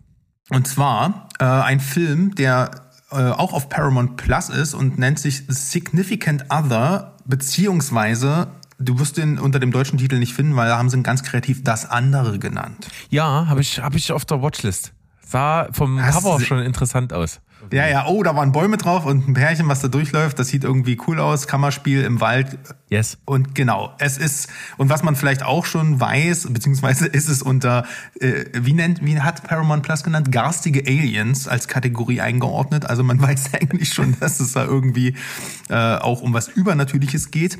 Und 0.50 0.66
zwar 0.66 1.28
äh, 1.38 1.44
ein 1.44 1.80
Film, 1.80 2.34
der 2.34 2.70
äh, 3.10 3.16
auch 3.16 3.52
auf 3.52 3.68
Paramount 3.68 4.16
Plus 4.16 4.48
ist 4.48 4.74
und 4.74 4.98
nennt 4.98 5.18
sich 5.18 5.44
Significant 5.48 6.46
Other, 6.50 7.16
beziehungsweise 7.24 8.48
du 8.78 8.98
wirst 8.98 9.16
den 9.16 9.38
unter 9.38 9.60
dem 9.60 9.70
deutschen 9.70 9.98
Titel 9.98 10.18
nicht 10.18 10.34
finden, 10.34 10.56
weil 10.56 10.68
da 10.68 10.78
haben 10.78 10.90
sie 10.90 10.96
ihn 10.96 11.02
ganz 11.02 11.22
kreativ 11.22 11.62
das 11.62 11.88
andere 11.88 12.38
genannt. 12.38 12.88
ja, 13.10 13.46
habe 13.48 13.60
ich, 13.60 13.80
hab 13.80 13.94
ich 13.94 14.12
auf 14.12 14.24
der 14.24 14.42
Watchlist. 14.42 14.92
Sah 15.24 15.68
vom 15.72 16.02
Hast 16.02 16.14
Cover 16.22 16.40
schon 16.40 16.58
interessant 16.58 17.12
aus. 17.12 17.40
Ja, 17.70 17.86
ja, 17.86 18.06
oh, 18.06 18.22
da 18.22 18.34
waren 18.34 18.52
Bäume 18.52 18.76
drauf 18.76 19.06
und 19.06 19.28
ein 19.28 19.34
Pärchen, 19.34 19.68
was 19.68 19.80
da 19.80 19.88
durchläuft, 19.88 20.38
das 20.38 20.48
sieht 20.48 20.64
irgendwie 20.64 20.98
cool 21.06 21.18
aus, 21.18 21.46
Kammerspiel 21.46 22.02
im 22.02 22.20
Wald. 22.20 22.58
Yes. 22.88 23.18
Und 23.24 23.54
genau, 23.54 23.94
es 23.98 24.18
ist, 24.18 24.48
und 24.76 24.90
was 24.90 25.02
man 25.02 25.16
vielleicht 25.16 25.42
auch 25.42 25.64
schon 25.64 26.00
weiß, 26.00 26.48
beziehungsweise 26.50 27.06
ist 27.06 27.28
es 27.28 27.42
unter, 27.42 27.84
äh, 28.20 28.44
wie 28.52 28.72
nennt, 28.72 29.04
wie 29.04 29.20
hat 29.20 29.44
Paramount 29.44 29.82
Plus 29.82 30.02
genannt? 30.02 30.32
Garstige 30.32 30.80
Aliens 30.86 31.48
als 31.48 31.68
Kategorie 31.68 32.20
eingeordnet. 32.20 32.86
Also 32.86 33.02
man 33.02 33.20
weiß 33.22 33.54
eigentlich 33.54 33.94
schon, 33.94 34.18
dass 34.20 34.40
es 34.40 34.52
da 34.52 34.64
irgendwie 34.64 35.14
äh, 35.68 35.74
auch 35.74 36.20
um 36.20 36.34
was 36.34 36.48
Übernatürliches 36.48 37.30
geht. 37.30 37.58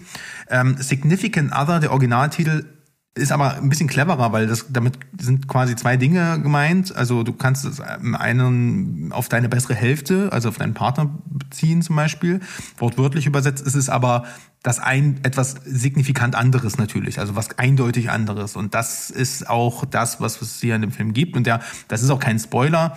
Ähm, 0.51 0.77
Significant 0.79 1.53
Other, 1.53 1.81
der 1.81 1.91
Originaltitel, 1.91 2.65
ist 3.14 3.31
aber 3.31 3.57
ein 3.57 3.68
bisschen 3.68 3.88
cleverer, 3.88 4.33
weil 4.33 4.46
das 4.46 4.66
damit 4.70 4.98
sind 5.20 5.46
quasi 5.46 5.77
zwei 5.77 5.98
Dinge 5.98 6.40
gemeint. 6.40 6.96
Also 6.96 7.22
du 7.22 7.35
kannst 7.35 7.66
es 7.66 7.81
ähm, 7.81 8.14
einen 8.14 9.12
auf 9.12 9.29
deine 9.29 9.51
bessere 9.51 9.75
Hälfte, 9.75 10.31
also 10.33 10.48
auf 10.48 10.57
deinen 10.57 10.72
Partner 10.72 11.11
beziehen 11.27 11.83
zum 11.83 11.96
Beispiel. 11.96 12.40
Wortwörtlich 12.79 13.27
übersetzt 13.27 13.66
ist 13.66 13.75
es 13.75 13.90
aber 13.90 14.25
das 14.62 14.79
ein 14.79 15.20
etwas 15.25 15.57
signifikant 15.64 16.37
anderes 16.37 16.79
natürlich, 16.79 17.18
also 17.18 17.35
was 17.35 17.59
eindeutig 17.59 18.11
anderes. 18.11 18.57
Und 18.57 18.75
das 18.75 19.11
ist 19.11 19.48
auch 19.51 19.85
das, 19.85 20.20
was 20.20 20.40
es 20.40 20.61
hier 20.61 20.77
in 20.77 20.83
dem 20.83 20.92
Film 20.92 21.12
gibt. 21.12 21.37
Und 21.37 21.46
der, 21.46 21.61
das 21.88 22.03
ist 22.03 22.11
auch 22.11 22.20
kein 22.20 22.38
Spoiler. 22.38 22.96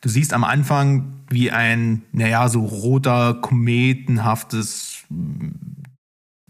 Du 0.00 0.08
siehst 0.10 0.34
am 0.34 0.44
Anfang, 0.44 1.14
wie 1.30 1.50
ein, 1.50 2.02
naja, 2.12 2.48
so 2.48 2.64
roter, 2.64 3.34
kometenhaftes 3.34 5.04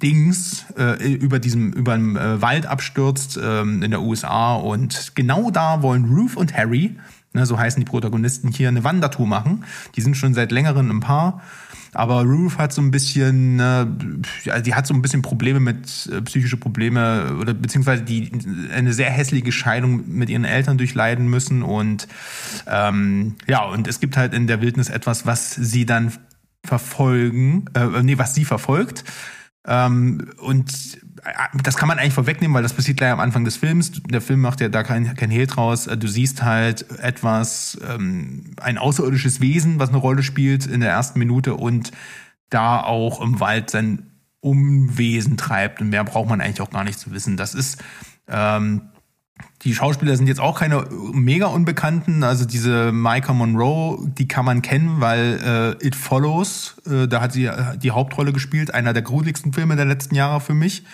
Dings 0.05 0.67
äh, 0.79 1.12
über 1.14 1.38
diesem 1.38 1.73
über 1.73 1.95
dem 1.95 2.17
äh, 2.17 2.40
Wald 2.43 2.67
abstürzt 2.67 3.38
ähm, 3.43 3.83
in 3.83 3.90
der 3.90 4.03
USA 4.03 4.55
und 4.55 5.12
genau 5.14 5.51
da 5.51 5.83
wollen 5.83 6.05
Ruth 6.05 6.37
und 6.37 6.55
Harry, 6.57 6.97
ne, 7.33 7.47
so 7.47 7.59
heißen 7.59 7.83
die 7.83 7.90
Protagonisten 7.90 8.49
hier, 8.49 8.69
eine 8.69 8.85
Wandertour 8.85 9.27
machen. 9.27 9.64
Die 9.97 10.03
sind 10.03 10.17
schon 10.17 10.35
seit 10.35 10.53
längerem 10.53 10.90
ein 10.90 11.01
Paar, 11.01 11.43
aber 11.95 12.23
Ruth 12.23 12.59
hat 12.59 12.73
so 12.73 12.83
ein 12.83 12.90
bisschen, 12.90 13.61
äh, 13.61 13.87
die 14.62 14.75
hat 14.75 14.87
so 14.87 14.93
ein 14.93 15.01
bisschen 15.01 15.23
Probleme 15.23 15.59
mit 15.59 16.11
äh, 16.12 16.21
psychische 16.23 16.59
Probleme 16.59 17.37
oder 17.40 17.55
beziehungsweise 17.55 18.03
die 18.03 18.31
eine 18.75 18.93
sehr 18.93 19.11
hässliche 19.11 19.53
Scheidung 19.53 20.05
mit 20.09 20.29
ihren 20.29 20.45
Eltern 20.45 20.77
durchleiden 20.77 21.29
müssen 21.29 21.62
und 21.62 22.09
ähm, 22.67 23.37
ja 23.47 23.64
und 23.64 23.88
es 23.88 24.01
gibt 24.01 24.17
halt 24.19 24.35
in 24.35 24.47
der 24.47 24.61
Wildnis 24.61 24.90
etwas, 24.90 25.25
was 25.25 25.55
sie 25.55 25.87
dann 25.87 26.12
verfolgen, 26.64 27.67
äh, 27.75 28.03
nee, 28.03 28.19
was 28.19 28.35
sie 28.35 28.45
verfolgt. 28.45 29.05
Ähm, 29.66 30.31
und 30.38 30.98
äh, 31.24 31.59
das 31.62 31.77
kann 31.77 31.88
man 31.88 31.98
eigentlich 31.98 32.14
vorwegnehmen, 32.14 32.55
weil 32.55 32.62
das 32.62 32.74
passiert 32.74 32.98
gleich 32.98 33.12
am 33.12 33.20
Anfang 33.20 33.44
des 33.44 33.57
Films. 33.57 33.92
Der 34.03 34.20
Film 34.20 34.40
macht 34.40 34.61
ja 34.61 34.68
da 34.68 34.83
kein, 34.83 35.14
kein 35.16 35.31
Hehl 35.31 35.46
draus. 35.46 35.87
Äh, 35.87 35.96
Du 35.96 36.09
siehst 36.09 36.42
halt 36.42 36.90
etwas, 36.98 37.79
ähm, 37.88 38.55
ein 38.61 38.79
außerirdisches 38.79 39.40
Wesen, 39.40 39.79
was 39.79 39.88
eine 39.88 39.98
Rolle 39.98 40.22
spielt 40.22 40.66
in 40.66 40.81
der 40.81 40.90
ersten 40.90 41.18
Minute 41.18 41.55
und 41.55 41.92
da 42.50 42.81
auch 42.81 43.20
im 43.20 43.40
Wald 43.40 43.70
sein 43.70 44.11
Umwesen 44.40 45.37
treibt. 45.37 45.81
Und 45.81 45.88
mehr 45.88 46.05
braucht 46.05 46.29
man 46.29 46.40
eigentlich 46.40 46.61
auch 46.61 46.70
gar 46.70 46.85
nicht 46.85 46.98
zu 46.98 47.12
wissen. 47.12 47.37
Das 47.37 47.55
ist, 47.55 47.83
ähm, 48.29 48.83
die 49.62 49.75
Schauspieler 49.75 50.16
sind 50.16 50.27
jetzt 50.27 50.40
auch 50.40 50.59
keine 50.59 50.87
mega 51.12 51.47
Unbekannten. 51.47 52.23
Also 52.23 52.44
diese 52.44 52.92
Micah 52.92 53.33
Monroe, 53.33 54.07
die 54.07 54.29
kann 54.29 54.44
man 54.44 54.62
kennen, 54.62 55.01
weil 55.01 55.77
äh, 55.81 55.87
It 55.87 55.97
Follows, 55.97 56.77
äh, 56.87 57.09
da 57.09 57.20
hat 57.20 57.33
sie 57.33 57.47
äh, 57.47 57.77
die 57.79 57.90
Hauptrolle 57.90 58.33
gespielt, 58.33 58.73
einer 58.75 58.92
der 58.92 59.03
gruseligsten 59.03 59.53
Filme 59.53 59.77
der 59.77 59.87
letzten 59.87 60.14
Jahre 60.14 60.40
für 60.40 60.55
mich. 60.55 60.85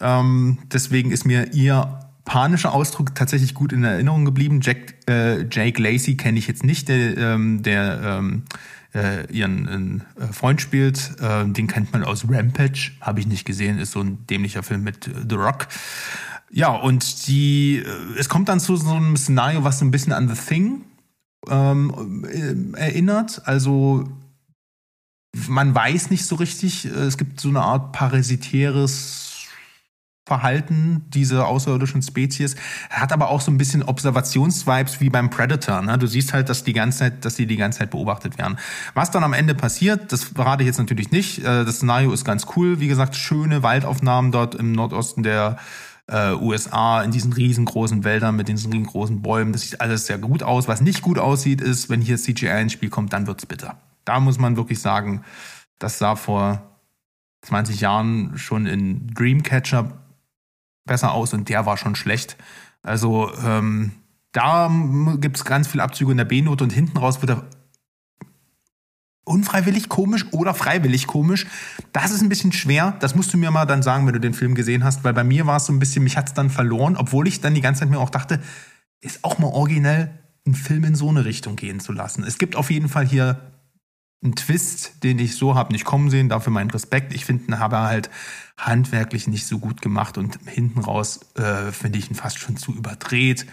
Ähm, 0.00 0.58
deswegen 0.72 1.12
ist 1.12 1.24
mir 1.24 1.52
ihr 1.54 2.00
panischer 2.24 2.72
Ausdruck 2.72 3.14
tatsächlich 3.14 3.54
gut 3.54 3.72
in 3.72 3.84
Erinnerung 3.84 4.24
geblieben. 4.24 4.60
Jack, 4.62 4.94
äh, 5.08 5.44
Jake 5.50 5.80
Lacey 5.80 6.16
kenne 6.16 6.38
ich 6.38 6.46
jetzt 6.46 6.64
nicht, 6.64 6.88
der, 6.88 7.16
ähm, 7.16 7.62
der 7.62 8.00
ähm, 8.04 8.42
äh, 8.94 9.32
ihren 9.32 10.02
äh, 10.18 10.32
Freund 10.32 10.60
spielt. 10.60 11.12
Äh, 11.20 11.46
den 11.46 11.66
kennt 11.66 11.92
man 11.92 12.04
aus 12.04 12.26
Rampage, 12.28 12.92
habe 13.00 13.20
ich 13.20 13.26
nicht 13.26 13.44
gesehen, 13.44 13.78
ist 13.78 13.92
so 13.92 14.00
ein 14.00 14.26
dämlicher 14.26 14.62
Film 14.62 14.82
mit 14.82 15.08
äh, 15.08 15.12
The 15.28 15.36
Rock. 15.36 15.68
Ja, 16.54 16.68
und 16.68 17.26
die, 17.28 17.78
äh, 17.78 18.18
es 18.18 18.28
kommt 18.28 18.50
dann 18.50 18.60
zu 18.60 18.76
so 18.76 18.92
einem 18.92 19.16
Szenario, 19.16 19.64
was 19.64 19.78
so 19.78 19.86
ein 19.86 19.90
bisschen 19.90 20.12
an 20.12 20.28
The 20.28 20.34
Thing 20.34 20.84
ähm, 21.48 22.26
äh, 22.30 22.78
erinnert. 22.78 23.42
Also 23.46 24.04
man 25.34 25.74
weiß 25.74 26.10
nicht 26.10 26.26
so 26.26 26.36
richtig, 26.36 26.84
äh, 26.84 26.90
es 26.90 27.16
gibt 27.16 27.40
so 27.40 27.48
eine 27.48 27.62
Art 27.62 27.92
parasitäres 27.92 29.30
Verhalten 30.26 31.06
dieser 31.08 31.48
außerirdischen 31.48 32.02
Spezies, 32.02 32.54
hat 32.90 33.12
aber 33.12 33.30
auch 33.30 33.40
so 33.40 33.50
ein 33.50 33.56
bisschen 33.56 33.82
Observationsvibes 33.82 35.00
wie 35.00 35.08
beim 35.08 35.30
Predator. 35.30 35.80
Ne? 35.80 35.96
Du 35.96 36.06
siehst 36.06 36.34
halt, 36.34 36.50
dass 36.50 36.64
die 36.64 36.74
ganze 36.74 36.98
Zeit, 36.98 37.24
dass 37.24 37.34
die 37.36 37.46
die 37.46 37.56
ganze 37.56 37.78
Zeit 37.78 37.90
beobachtet 37.90 38.36
werden. 38.36 38.58
Was 38.92 39.10
dann 39.10 39.24
am 39.24 39.32
Ende 39.32 39.54
passiert, 39.54 40.12
das 40.12 40.24
verrate 40.24 40.62
ich 40.62 40.68
jetzt 40.68 40.78
natürlich 40.78 41.10
nicht. 41.10 41.44
Das 41.44 41.76
Szenario 41.76 42.12
ist 42.12 42.24
ganz 42.24 42.46
cool, 42.54 42.78
wie 42.78 42.86
gesagt, 42.86 43.16
schöne 43.16 43.64
Waldaufnahmen 43.64 44.30
dort 44.30 44.54
im 44.54 44.72
Nordosten 44.72 45.24
der 45.24 45.58
äh, 46.08 46.32
USA 46.32 47.02
in 47.02 47.10
diesen 47.10 47.32
riesengroßen 47.32 48.04
Wäldern 48.04 48.36
mit 48.36 48.48
diesen 48.48 48.72
riesengroßen 48.72 49.22
Bäumen. 49.22 49.52
Das 49.52 49.62
sieht 49.62 49.80
alles 49.80 50.06
sehr 50.06 50.18
gut 50.18 50.42
aus. 50.42 50.68
Was 50.68 50.80
nicht 50.80 51.02
gut 51.02 51.18
aussieht, 51.18 51.60
ist, 51.60 51.90
wenn 51.90 52.00
hier 52.00 52.16
CGI 52.16 52.62
ins 52.62 52.72
Spiel 52.72 52.90
kommt, 52.90 53.12
dann 53.12 53.26
wird's 53.26 53.46
bitter. 53.46 53.78
Da 54.04 54.20
muss 54.20 54.38
man 54.38 54.56
wirklich 54.56 54.80
sagen, 54.80 55.22
das 55.78 55.98
sah 55.98 56.16
vor 56.16 56.62
20 57.42 57.80
Jahren 57.80 58.38
schon 58.38 58.66
in 58.66 59.08
Dreamcatcher 59.08 59.92
besser 60.84 61.12
aus 61.12 61.32
und 61.32 61.48
der 61.48 61.66
war 61.66 61.76
schon 61.76 61.94
schlecht. 61.94 62.36
Also 62.82 63.32
ähm, 63.44 63.92
da 64.32 64.70
gibt 65.18 65.36
es 65.36 65.44
ganz 65.44 65.68
viel 65.68 65.80
Abzüge 65.80 66.10
in 66.10 66.18
der 66.18 66.24
B-Note 66.24 66.64
und 66.64 66.72
hinten 66.72 66.96
raus 66.98 67.20
wird 67.20 67.30
er 67.30 67.44
unfreiwillig 69.24 69.88
komisch 69.88 70.26
oder 70.32 70.54
freiwillig 70.54 71.06
komisch. 71.06 71.46
Das 71.92 72.10
ist 72.10 72.22
ein 72.22 72.28
bisschen 72.28 72.52
schwer. 72.52 72.96
Das 73.00 73.14
musst 73.14 73.32
du 73.32 73.38
mir 73.38 73.50
mal 73.50 73.66
dann 73.66 73.82
sagen, 73.82 74.06
wenn 74.06 74.14
du 74.14 74.20
den 74.20 74.34
Film 74.34 74.54
gesehen 74.54 74.84
hast, 74.84 75.04
weil 75.04 75.14
bei 75.14 75.24
mir 75.24 75.46
war 75.46 75.56
es 75.56 75.66
so 75.66 75.72
ein 75.72 75.78
bisschen, 75.78 76.04
mich 76.04 76.16
hat 76.16 76.28
es 76.28 76.34
dann 76.34 76.50
verloren, 76.50 76.96
obwohl 76.96 77.28
ich 77.28 77.40
dann 77.40 77.54
die 77.54 77.60
ganze 77.60 77.80
Zeit 77.80 77.90
mir 77.90 78.00
auch 78.00 78.10
dachte, 78.10 78.40
ist 79.00 79.24
auch 79.24 79.38
mal 79.38 79.48
originell, 79.48 80.18
einen 80.44 80.54
Film 80.54 80.84
in 80.84 80.94
so 80.94 81.08
eine 81.08 81.24
Richtung 81.24 81.56
gehen 81.56 81.78
zu 81.78 81.92
lassen. 81.92 82.24
Es 82.24 82.38
gibt 82.38 82.56
auf 82.56 82.70
jeden 82.70 82.88
Fall 82.88 83.06
hier 83.06 83.52
einen 84.22 84.34
Twist, 84.34 85.02
den 85.02 85.18
ich 85.18 85.36
so 85.36 85.54
habe 85.54 85.72
nicht 85.72 85.84
kommen 85.84 86.10
sehen, 86.10 86.28
dafür 86.28 86.52
meinen 86.52 86.70
Respekt. 86.70 87.12
Ich 87.12 87.24
finde 87.24 87.44
ihn 87.44 87.54
aber 87.54 87.82
halt 87.82 88.10
handwerklich 88.56 89.26
nicht 89.26 89.46
so 89.46 89.58
gut 89.58 89.82
gemacht 89.82 90.18
und 90.18 90.38
hinten 90.46 90.80
raus 90.80 91.20
äh, 91.34 91.72
finde 91.72 91.98
ich 91.98 92.10
ihn 92.10 92.14
fast 92.14 92.38
schon 92.38 92.56
zu 92.56 92.72
überdreht. 92.72 93.46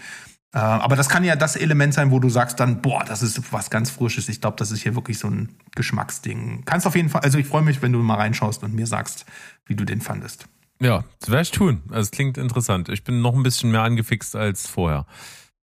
Äh, 0.52 0.58
aber 0.58 0.96
das 0.96 1.08
kann 1.08 1.22
ja 1.22 1.36
das 1.36 1.56
Element 1.56 1.94
sein, 1.94 2.10
wo 2.10 2.18
du 2.18 2.28
sagst 2.28 2.58
dann, 2.58 2.82
boah, 2.82 3.04
das 3.04 3.22
ist 3.22 3.52
was 3.52 3.70
ganz 3.70 3.90
Frisches. 3.90 4.28
Ich 4.28 4.40
glaube, 4.40 4.56
das 4.56 4.70
ist 4.70 4.82
hier 4.82 4.94
wirklich 4.94 5.18
so 5.18 5.28
ein 5.28 5.56
Geschmacksding. 5.76 6.64
Kannst 6.64 6.86
auf 6.86 6.96
jeden 6.96 7.08
Fall, 7.08 7.22
also 7.22 7.38
ich 7.38 7.46
freue 7.46 7.62
mich, 7.62 7.82
wenn 7.82 7.92
du 7.92 8.00
mal 8.00 8.16
reinschaust 8.16 8.62
und 8.64 8.74
mir 8.74 8.86
sagst, 8.86 9.26
wie 9.66 9.76
du 9.76 9.84
den 9.84 10.00
fandest. 10.00 10.46
Ja, 10.80 11.04
das 11.20 11.30
werde 11.30 11.42
ich 11.42 11.50
tun. 11.50 11.82
Also 11.90 12.00
es 12.00 12.10
klingt 12.10 12.38
interessant. 12.38 12.88
Ich 12.88 13.04
bin 13.04 13.20
noch 13.20 13.34
ein 13.34 13.42
bisschen 13.42 13.70
mehr 13.70 13.82
angefixt 13.82 14.34
als 14.34 14.66
vorher. 14.66 15.06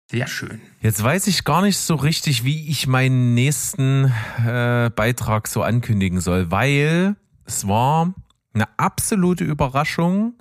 Sehr 0.10 0.28
schön. 0.28 0.60
Jetzt 0.82 1.02
weiß 1.02 1.28
ich 1.28 1.44
gar 1.44 1.62
nicht 1.62 1.78
so 1.78 1.96
richtig, 1.96 2.44
wie 2.44 2.70
ich 2.70 2.88
meinen 2.88 3.34
nächsten 3.34 4.12
äh, 4.46 4.92
Beitrag 4.94 5.48
so 5.48 5.64
ankündigen 5.64 6.20
soll, 6.20 6.52
weil 6.52 7.16
es 7.46 7.68
war 7.68 8.14
eine 8.54 8.68
absolute 8.78 9.44
Überraschung 9.44 10.34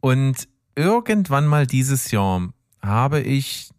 und 0.00 0.48
irgendwann 0.74 1.46
mal 1.46 1.66
dieses 1.66 2.10
Jahr 2.10 2.48
habe 2.88 3.20
ich 3.20 3.70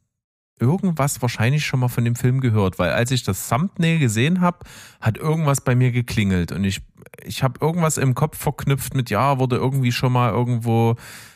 irgendwas 0.60 1.22
wahrscheinlich 1.22 1.66
schon 1.66 1.80
mal 1.80 1.88
von 1.88 2.04
dem 2.04 2.16
Film 2.16 2.42
gehört, 2.42 2.80
weil 2.80 2.92
als 2.92 3.12
ich 3.12 3.24
das 3.24 3.48
Thumbnail 3.48 4.00
gesehen 4.00 4.42
habe, 4.42 4.60
hat 5.00 5.18
irgendwas 5.18 5.62
bei 5.62 5.76
mir 5.76 5.92
geklingelt 5.92 6.52
und 6.52 6.64
ich 6.64 6.82
ich 7.24 7.44
habe 7.44 7.60
irgendwas 7.62 7.98
im 7.98 8.16
Kopf 8.16 8.38
verknüpft 8.38 8.94
mit 8.94 9.10
ja, 9.10 9.40
wurde 9.40 9.56
irgendwie 9.58 9.92
schon 9.92 10.14
mal 10.14 10.32
irgendwo 10.32 10.96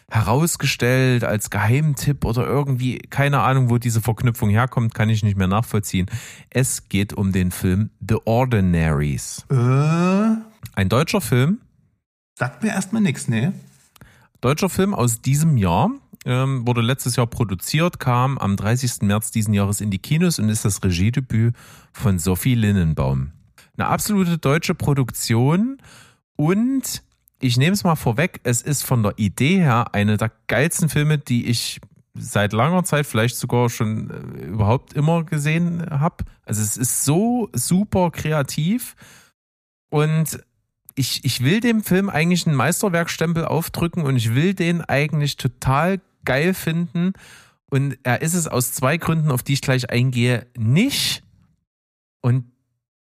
herausgestellt 0.10 1.24
als 1.24 1.50
Geheimtipp 1.50 2.26
oder 2.26 2.46
irgendwie 2.46 3.00
keine 3.00 3.40
Ahnung, 3.40 3.70
wo 3.70 3.78
diese 3.78 4.02
Verknüpfung 4.02 4.50
herkommt, 4.50 4.94
kann 4.94 5.10
ich 5.10 5.24
nicht 5.24 5.38
mehr 5.38 5.48
nachvollziehen. 5.48 6.08
Es 6.50 6.90
geht 6.90 7.14
um 7.14 7.32
den 7.32 7.52
Film 7.52 7.90
The 8.08 8.18
Ordinaries. 8.26 9.46
Äh, 9.50 9.56
Ein 9.56 10.90
deutscher 10.90 11.22
Film, 11.22 11.62
sagt 12.38 12.64
mir 12.64 12.70
erstmal 12.70 13.02
nichts, 13.02 13.28
ne? 13.28 13.54
deutscher 14.42 14.70
Film 14.70 14.94
aus 14.94 15.22
diesem 15.22 15.58
Jahr. 15.58 15.90
Ähm, 16.26 16.66
wurde 16.66 16.82
letztes 16.82 17.16
Jahr 17.16 17.28
produziert, 17.28 18.00
kam 18.00 18.38
am 18.38 18.56
30. 18.56 19.02
März 19.02 19.32
diesen 19.32 19.54
Jahres 19.54 19.82
in 19.82 19.92
die 19.92 20.00
Kinos 20.00 20.40
und 20.40 20.50
ist 20.50 20.64
das 20.64 20.84
Regiedebüt 20.84 21.56
von 21.92 22.18
Sophie 22.20 22.56
Linnenbaum. 22.56 23.32
Eine 23.78 23.88
absolute 23.88 24.38
deutsche 24.38 24.76
Produktion 24.76 25.78
und 26.36 27.04
ich 27.40 27.58
nehme 27.58 27.74
es 27.74 27.84
mal 27.84 27.96
vorweg, 27.96 28.40
es 28.44 28.62
ist 28.62 28.84
von 28.84 29.04
der 29.04 29.14
Idee 29.18 29.58
her 29.60 29.94
eine 29.94 30.16
der 30.16 30.32
geilsten 30.48 30.88
Filme, 30.88 31.18
die 31.18 31.48
ich 31.48 31.82
seit 32.14 32.54
langer 32.54 32.84
Zeit, 32.84 33.06
vielleicht 33.06 33.36
sogar 33.36 33.70
schon 33.70 34.10
äh, 34.10 34.46
überhaupt 34.46 34.94
immer 34.94 35.24
gesehen 35.24 35.86
habe. 35.90 36.24
Also 36.46 36.62
es 36.62 36.78
ist 36.78 37.04
so 37.06 37.50
super 37.54 38.12
kreativ 38.12 38.96
und 39.90 40.40
ich, 40.96 41.26
ich 41.26 41.44
will 41.44 41.60
dem 41.60 41.84
Film 41.84 42.10
eigentlich 42.10 42.46
einen 42.46 42.56
Meisterwerkstempel 42.56 43.46
aufdrücken 43.46 44.04
und 44.04 44.16
ich 44.16 44.36
will 44.36 44.54
den 44.54 44.82
eigentlich 44.82 45.38
total 45.38 46.00
geil 46.26 46.54
finden. 46.54 47.14
Und 47.70 47.98
er 48.04 48.22
ist 48.22 48.34
es 48.34 48.48
aus 48.48 48.72
zwei 48.74 48.98
Gründen, 48.98 49.32
auf 49.32 49.44
die 49.44 49.54
ich 49.54 49.62
gleich 49.62 49.90
eingehe, 49.90 50.48
nicht. 50.58 51.24
Und 52.22 52.52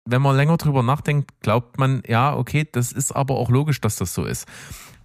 wenn 0.05 0.23
man 0.23 0.37
länger 0.37 0.57
drüber 0.57 0.83
nachdenkt, 0.83 1.41
glaubt 1.41 1.79
man, 1.79 2.03
ja, 2.07 2.35
okay, 2.35 2.67
das 2.71 2.93
ist 2.93 3.13
aber 3.13 3.37
auch 3.37 3.51
logisch, 3.51 3.81
dass 3.81 3.97
das 3.97 4.15
so 4.15 4.25
ist. 4.25 4.47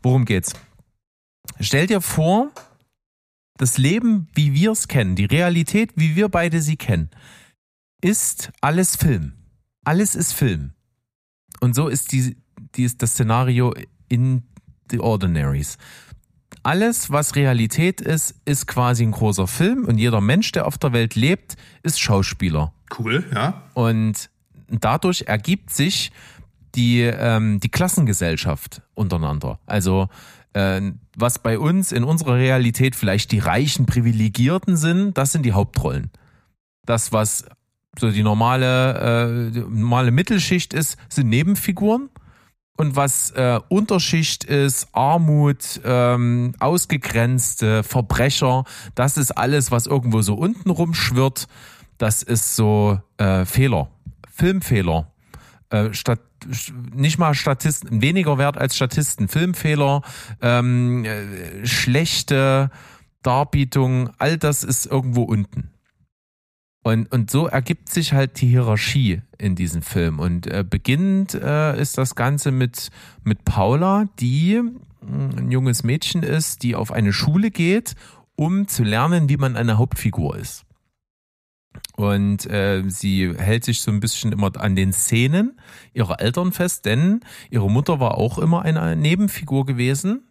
Worum 0.01 0.26
geht's? 0.26 0.54
Stell 1.60 1.88
dir 1.88 2.01
vor, 2.01 2.51
das 3.58 3.78
Leben, 3.78 4.28
wie 4.34 4.54
wir 4.54 4.72
es 4.72 4.88
kennen, 4.88 5.16
die 5.16 5.26
Realität, 5.26 5.91
wie 5.95 6.16
wir 6.16 6.30
beide 6.30 6.62
sie 6.62 6.78
kennen, 6.78 7.10
ist 8.01 8.51
alles 8.62 8.95
Film. 8.95 9.34
Alles 9.86 10.16
ist 10.16 10.34
Film. 10.34 10.74
Und 11.60 11.76
so 11.76 11.88
ist 11.88 12.12
die, 12.12 12.38
die 12.76 12.84
ist 12.84 13.01
das 13.01 13.12
Szenario 13.12 13.74
in 14.10 14.43
The 14.89 14.99
Ordinaries. 14.99 15.78
Alles, 16.64 17.11
was 17.11 17.36
Realität 17.36 17.99
ist, 17.99 18.36
ist 18.45 18.68
quasi 18.68 19.03
ein 19.03 19.11
großer 19.11 19.47
Film 19.47 19.86
und 19.86 19.97
jeder 19.97 20.22
Mensch, 20.22 20.51
der 20.53 20.66
auf 20.66 20.78
der 20.78 20.93
Welt 20.93 21.16
lebt, 21.16 21.57
ist 21.84 21.99
Schauspieler. 21.99 22.74
Cool, 22.97 23.26
ja. 23.34 23.64
Und 23.74 24.30
dadurch 24.70 25.24
ergibt 25.28 25.72
sich 25.72 26.11
die, 26.76 27.01
ähm, 27.01 27.59
die 27.59 27.70
Klassengesellschaft 27.70 28.82
untereinander. 28.95 29.59
Also 29.66 30.07
äh, 30.53 30.82
was 31.16 31.39
bei 31.39 31.59
uns 31.59 31.91
in 31.91 32.03
unserer 32.03 32.36
Realität 32.36 32.95
vielleicht 32.95 33.32
die 33.32 33.39
reichen 33.39 33.86
Privilegierten 33.86 34.78
sind, 34.78 35.18
das 35.18 35.32
sind 35.32 35.43
die 35.43 35.53
Hauptrollen. 35.53 36.11
Das, 36.86 37.11
was 37.11 37.45
so 37.97 38.09
die 38.09 38.24
normale, 38.24 39.49
äh, 39.49 39.51
die 39.51 39.59
normale 39.59 40.11
Mittelschicht 40.11 40.74
ist, 40.74 40.97
sind 41.09 41.30
Nebenfiguren. 41.30 42.09
Und 42.76 42.95
was 42.95 43.30
äh, 43.32 43.59
Unterschicht 43.69 44.43
ist, 44.45 44.88
Armut, 44.93 45.80
ähm, 45.86 46.55
ausgegrenzte 46.59 47.84
Verbrecher, 47.84 48.63
das 48.95 49.17
ist 49.17 49.32
alles, 49.32 49.69
was 49.69 49.86
irgendwo 49.86 50.21
so 50.21 50.34
unten 50.34 50.71
rumschwirrt. 50.71 51.47
Das 51.99 52.24
ist 52.24 52.55
so 52.55 52.99
äh, 53.17 53.45
Fehler, 53.45 53.89
Filmfehler. 54.32 55.11
Äh, 55.69 55.93
Stat 55.93 56.19
nicht 56.93 57.17
mal 57.19 57.34
Statisten, 57.34 58.01
weniger 58.01 58.38
wert 58.38 58.57
als 58.57 58.76
Statisten, 58.76 59.28
Filmfehler, 59.28 60.01
ähm, 60.41 61.05
äh, 61.05 61.65
schlechte 61.65 62.69
Darbietung, 63.21 64.09
all 64.17 64.38
das 64.38 64.63
ist 64.63 64.86
irgendwo 64.86 65.24
unten. 65.24 65.72
Und, 66.84 67.12
und 67.14 67.32
so 67.32 67.48
ergibt 67.48 67.90
sich 67.90 68.12
halt 68.12 68.42
die 68.42 68.48
Hierarchie 68.48 69.22
in 69.38 69.56
diesem 69.56 69.82
Film. 69.82 70.20
Und 70.20 70.48
äh, 70.48 70.66
beginnend 70.70 71.34
äh, 71.34 71.80
ist 71.80 71.98
das 71.98 72.14
Ganze 72.14 72.52
mit, 72.52 72.90
mit 73.24 73.46
Paula, 73.46 74.10
die 74.20 74.62
mh, 75.02 75.38
ein 75.38 75.52
junges 75.52 75.84
Mädchen 75.84 76.24
ist, 76.24 76.62
die 76.62 76.76
auf 76.76 76.92
eine 76.92 77.14
Schule 77.14 77.52
geht, 77.52 77.96
um 78.36 78.68
zu 78.68 78.84
lernen, 78.84 79.30
wie 79.30 79.38
man 79.38 79.56
eine 79.56 79.78
Hauptfigur 79.78 80.36
ist. 80.36 80.66
Und 81.96 82.46
äh, 82.48 82.84
sie 82.88 83.34
hält 83.34 83.64
sich 83.64 83.82
so 83.82 83.90
ein 83.90 84.02
bisschen 84.02 84.34
immer 84.34 84.52
an 84.58 84.76
den 84.76 84.92
Szenen 84.92 85.58
ihrer 85.94 86.20
Eltern 86.20 86.52
fest, 86.52 86.86
denn 86.86 87.22
ihre 87.50 87.72
Mutter 87.72 88.00
war 88.02 88.18
auch 88.18 88.38
immer 88.38 88.64
eine 88.64 88.96
Nebenfigur 88.96 89.66
gewesen 89.66 90.24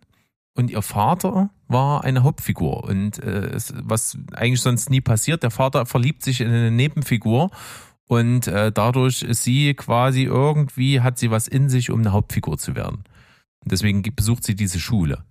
und 0.54 0.70
ihr 0.70 0.82
Vater 0.82 1.50
war 1.68 2.04
eine 2.04 2.22
Hauptfigur. 2.22 2.84
Und 2.84 3.22
äh, 3.22 3.58
was 3.82 4.18
eigentlich 4.32 4.60
sonst 4.60 4.90
nie 4.90 5.00
passiert, 5.00 5.42
der 5.42 5.50
Vater 5.50 5.86
verliebt 5.86 6.22
sich 6.22 6.40
in 6.40 6.48
eine 6.48 6.70
Nebenfigur 6.70 7.50
und 8.06 8.46
äh, 8.46 8.70
dadurch 8.70 9.22
ist 9.22 9.42
sie 9.42 9.74
quasi 9.74 10.24
irgendwie, 10.24 11.00
hat 11.00 11.18
sie 11.18 11.30
was 11.30 11.48
in 11.48 11.70
sich, 11.70 11.90
um 11.90 12.00
eine 12.00 12.12
Hauptfigur 12.12 12.58
zu 12.58 12.76
werden. 12.76 13.04
Und 13.60 13.72
deswegen 13.72 14.02
besucht 14.14 14.44
sie 14.44 14.54
diese 14.54 14.80
Schule. 14.80 15.24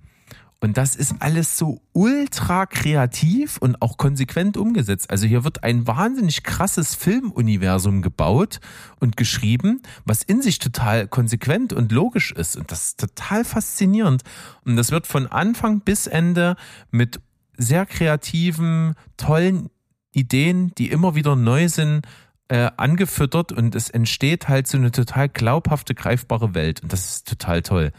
Und 0.63 0.77
das 0.77 0.95
ist 0.95 1.15
alles 1.19 1.57
so 1.57 1.81
ultra 1.91 2.67
kreativ 2.67 3.57
und 3.57 3.81
auch 3.81 3.97
konsequent 3.97 4.57
umgesetzt. 4.57 5.09
Also 5.09 5.25
hier 5.25 5.43
wird 5.43 5.63
ein 5.63 5.87
wahnsinnig 5.87 6.43
krasses 6.43 6.93
Filmuniversum 6.93 8.03
gebaut 8.03 8.59
und 8.99 9.17
geschrieben, 9.17 9.81
was 10.05 10.21
in 10.21 10.43
sich 10.43 10.59
total 10.59 11.07
konsequent 11.07 11.73
und 11.73 11.91
logisch 11.91 12.31
ist. 12.31 12.57
Und 12.57 12.71
das 12.71 12.89
ist 12.89 12.99
total 12.99 13.43
faszinierend. 13.43 14.21
Und 14.63 14.75
das 14.75 14.91
wird 14.91 15.07
von 15.07 15.25
Anfang 15.25 15.81
bis 15.81 16.05
Ende 16.05 16.55
mit 16.91 17.19
sehr 17.57 17.87
kreativen, 17.87 18.93
tollen 19.17 19.71
Ideen, 20.11 20.73
die 20.77 20.91
immer 20.91 21.15
wieder 21.15 21.35
neu 21.35 21.69
sind, 21.69 22.05
äh, 22.49 22.69
angefüttert 22.77 23.51
und 23.51 23.73
es 23.75 23.89
entsteht 23.89 24.47
halt 24.47 24.67
so 24.67 24.77
eine 24.77 24.91
total 24.91 25.27
glaubhafte, 25.27 25.95
greifbare 25.95 26.53
Welt. 26.53 26.83
Und 26.83 26.93
das 26.93 27.15
ist 27.15 27.27
total 27.27 27.63
toll. 27.63 27.91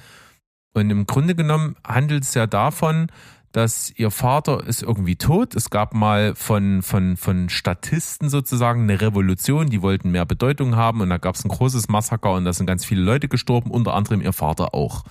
Und 0.74 0.90
im 0.90 1.06
Grunde 1.06 1.34
genommen 1.34 1.76
handelt 1.86 2.24
es 2.24 2.34
ja 2.34 2.46
davon, 2.46 3.08
dass 3.52 3.92
ihr 3.96 4.10
Vater 4.10 4.66
ist 4.66 4.82
irgendwie 4.82 5.16
tot. 5.16 5.54
Es 5.54 5.68
gab 5.68 5.92
mal 5.94 6.34
von, 6.34 6.82
von, 6.82 7.18
von 7.18 7.50
Statisten 7.50 8.30
sozusagen 8.30 8.82
eine 8.82 9.00
Revolution, 9.00 9.68
die 9.68 9.82
wollten 9.82 10.10
mehr 10.10 10.24
Bedeutung 10.24 10.74
haben 10.74 11.02
und 11.02 11.10
da 11.10 11.18
gab 11.18 11.34
es 11.34 11.44
ein 11.44 11.50
großes 11.50 11.88
Massaker 11.88 12.32
und 12.32 12.46
da 12.46 12.52
sind 12.54 12.66
ganz 12.66 12.84
viele 12.84 13.02
Leute 13.02 13.28
gestorben, 13.28 13.70
unter 13.70 13.94
anderem 13.94 14.22
ihr 14.22 14.32
Vater 14.32 14.74
auch. 14.74 15.04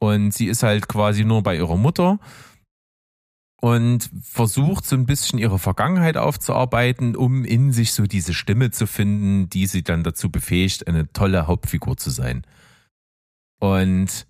Und 0.00 0.32
sie 0.32 0.46
ist 0.46 0.64
halt 0.64 0.88
quasi 0.88 1.24
nur 1.24 1.42
bei 1.42 1.56
ihrer 1.56 1.76
Mutter 1.76 2.18
und 3.60 4.10
versucht 4.22 4.86
so 4.86 4.96
ein 4.96 5.06
bisschen 5.06 5.38
ihre 5.38 5.58
Vergangenheit 5.58 6.16
aufzuarbeiten, 6.16 7.14
um 7.14 7.44
in 7.44 7.72
sich 7.72 7.92
so 7.92 8.04
diese 8.04 8.34
Stimme 8.34 8.70
zu 8.70 8.86
finden, 8.86 9.48
die 9.50 9.66
sie 9.66 9.84
dann 9.84 10.02
dazu 10.02 10.30
befähigt, 10.30 10.88
eine 10.88 11.12
tolle 11.12 11.46
Hauptfigur 11.46 11.96
zu 11.96 12.10
sein. 12.10 12.44
Und 13.60 14.26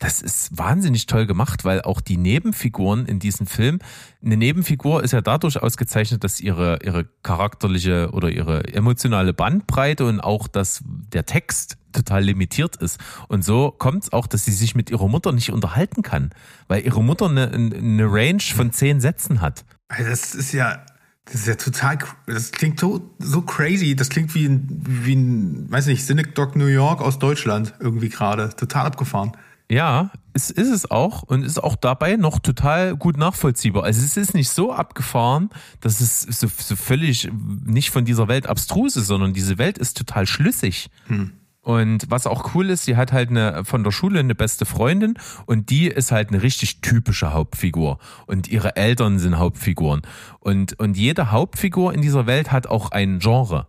das 0.00 0.22
ist 0.22 0.56
wahnsinnig 0.56 1.06
toll 1.06 1.26
gemacht, 1.26 1.64
weil 1.64 1.82
auch 1.82 2.00
die 2.00 2.16
Nebenfiguren 2.16 3.04
in 3.04 3.18
diesem 3.18 3.46
Film, 3.46 3.78
eine 4.24 4.36
Nebenfigur 4.36 5.04
ist 5.04 5.12
ja 5.12 5.20
dadurch 5.20 5.62
ausgezeichnet, 5.62 6.24
dass 6.24 6.40
ihre, 6.40 6.78
ihre 6.82 7.04
charakterliche 7.22 8.10
oder 8.12 8.30
ihre 8.30 8.64
emotionale 8.72 9.34
Bandbreite 9.34 10.06
und 10.06 10.20
auch 10.20 10.48
dass 10.48 10.82
der 10.84 11.26
Text 11.26 11.76
total 11.92 12.24
limitiert 12.24 12.76
ist. 12.76 12.98
Und 13.28 13.44
so 13.44 13.70
kommt 13.70 14.04
es 14.04 14.12
auch, 14.12 14.26
dass 14.26 14.46
sie 14.46 14.52
sich 14.52 14.74
mit 14.74 14.90
ihrer 14.90 15.06
Mutter 15.06 15.32
nicht 15.32 15.52
unterhalten 15.52 16.02
kann, 16.02 16.30
weil 16.66 16.84
ihre 16.84 17.04
Mutter 17.04 17.28
eine, 17.28 17.50
eine 17.50 18.06
Range 18.10 18.42
von 18.42 18.72
zehn 18.72 19.00
Sätzen 19.00 19.42
hat. 19.42 19.66
Also 19.88 20.08
Das 20.08 20.34
ist 20.34 20.52
ja, 20.52 20.82
das 21.26 21.34
ist 21.42 21.46
ja 21.46 21.56
total, 21.56 21.98
das 22.26 22.52
klingt 22.52 22.80
so, 22.80 23.14
so 23.18 23.42
crazy. 23.42 23.94
Das 23.94 24.08
klingt 24.08 24.34
wie 24.34 24.46
ein, 24.46 24.66
wie 24.82 25.14
ein, 25.14 25.70
weiß 25.70 25.86
nicht, 25.86 26.06
Cynic 26.06 26.34
New 26.56 26.66
York 26.66 27.02
aus 27.02 27.18
Deutschland 27.18 27.74
irgendwie 27.80 28.08
gerade. 28.08 28.48
Total 28.56 28.86
abgefahren. 28.86 29.32
Ja, 29.70 30.10
es 30.32 30.50
ist 30.50 30.68
es 30.68 30.90
auch 30.90 31.22
und 31.22 31.44
ist 31.44 31.62
auch 31.62 31.76
dabei 31.76 32.16
noch 32.16 32.40
total 32.40 32.96
gut 32.96 33.16
nachvollziehbar. 33.16 33.84
Also 33.84 34.04
es 34.04 34.16
ist 34.16 34.34
nicht 34.34 34.48
so 34.48 34.72
abgefahren, 34.72 35.48
dass 35.80 36.00
es 36.00 36.22
so, 36.22 36.48
so 36.48 36.74
völlig 36.74 37.30
nicht 37.64 37.90
von 37.90 38.04
dieser 38.04 38.26
Welt 38.26 38.48
abstrus 38.48 38.96
ist, 38.96 39.06
sondern 39.06 39.32
diese 39.32 39.58
Welt 39.58 39.78
ist 39.78 39.96
total 39.96 40.26
schlüssig. 40.26 40.90
Hm. 41.06 41.32
Und 41.62 42.10
was 42.10 42.26
auch 42.26 42.54
cool 42.54 42.70
ist, 42.70 42.84
sie 42.84 42.96
hat 42.96 43.12
halt 43.12 43.30
eine, 43.30 43.64
von 43.64 43.84
der 43.84 43.92
Schule 43.92 44.18
eine 44.18 44.34
beste 44.34 44.64
Freundin 44.64 45.14
und 45.46 45.70
die 45.70 45.86
ist 45.86 46.10
halt 46.10 46.30
eine 46.30 46.42
richtig 46.42 46.80
typische 46.80 47.32
Hauptfigur. 47.32 47.98
Und 48.26 48.48
ihre 48.48 48.74
Eltern 48.74 49.20
sind 49.20 49.38
Hauptfiguren. 49.38 50.02
Und, 50.40 50.80
und 50.80 50.96
jede 50.96 51.30
Hauptfigur 51.30 51.94
in 51.94 52.02
dieser 52.02 52.26
Welt 52.26 52.50
hat 52.50 52.66
auch 52.66 52.90
ein 52.90 53.20
Genre. 53.20 53.68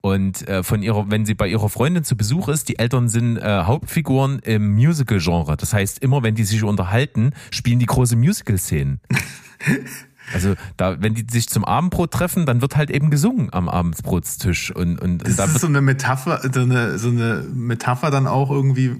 Und 0.00 0.46
äh, 0.46 0.62
von 0.62 0.82
ihrer, 0.82 1.10
wenn 1.10 1.26
sie 1.26 1.34
bei 1.34 1.48
ihrer 1.48 1.68
Freundin 1.68 2.04
zu 2.04 2.16
Besuch 2.16 2.48
ist, 2.48 2.68
die 2.68 2.78
Eltern 2.78 3.08
sind 3.08 3.36
äh, 3.36 3.64
Hauptfiguren 3.64 4.38
im 4.40 4.74
Musical-Genre. 4.74 5.56
Das 5.56 5.72
heißt, 5.72 5.98
immer 6.00 6.22
wenn 6.22 6.36
die 6.36 6.44
sich 6.44 6.62
unterhalten, 6.62 7.32
spielen 7.50 7.80
die 7.80 7.86
große 7.86 8.16
Musical-Szenen. 8.16 9.00
Also 10.34 10.56
da, 10.76 11.00
wenn 11.00 11.14
die 11.14 11.24
sich 11.26 11.48
zum 11.48 11.64
Abendbrot 11.64 12.10
treffen, 12.10 12.44
dann 12.44 12.60
wird 12.60 12.76
halt 12.76 12.90
eben 12.90 13.10
gesungen 13.10 13.50
am 13.50 13.66
Abendbrotstisch 13.66 14.70
und 14.70 15.00
und, 15.00 15.22
und 15.22 15.26
Das 15.26 15.36
da 15.36 15.44
ist 15.46 15.60
so 15.60 15.66
eine 15.66 15.80
Metapher, 15.80 16.42
so 16.52 16.60
eine, 16.60 16.98
so 16.98 17.08
eine 17.08 17.44
Metapher 17.50 18.10
dann 18.10 18.26
auch 18.26 18.50
irgendwie 18.50 18.96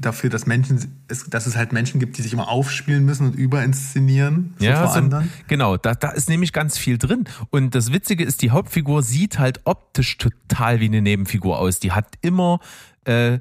dafür, 0.00 0.28
dass 0.28 0.46
Menschen, 0.46 1.00
es, 1.08 1.30
dass 1.30 1.46
es 1.46 1.56
halt 1.56 1.72
Menschen 1.72 2.00
gibt, 2.00 2.18
die 2.18 2.22
sich 2.22 2.32
immer 2.32 2.48
aufspielen 2.48 3.04
müssen 3.04 3.26
und 3.26 3.34
überinszenieren 3.34 4.54
so 4.58 4.64
ja, 4.64 4.82
vor 4.82 4.92
so, 4.92 4.98
anderen. 4.98 5.30
genau, 5.46 5.76
da, 5.76 5.94
da 5.94 6.10
ist 6.10 6.28
nämlich 6.28 6.52
ganz 6.52 6.76
viel 6.78 6.98
drin. 6.98 7.24
Und 7.50 7.74
das 7.74 7.92
Witzige 7.92 8.24
ist, 8.24 8.42
die 8.42 8.50
Hauptfigur 8.50 9.02
sieht 9.02 9.38
halt 9.38 9.60
optisch 9.64 10.18
total 10.18 10.80
wie 10.80 10.86
eine 10.86 11.00
Nebenfigur 11.00 11.58
aus. 11.58 11.78
Die 11.78 11.92
hat 11.92 12.14
immer 12.22 12.58
äh, 13.04 13.38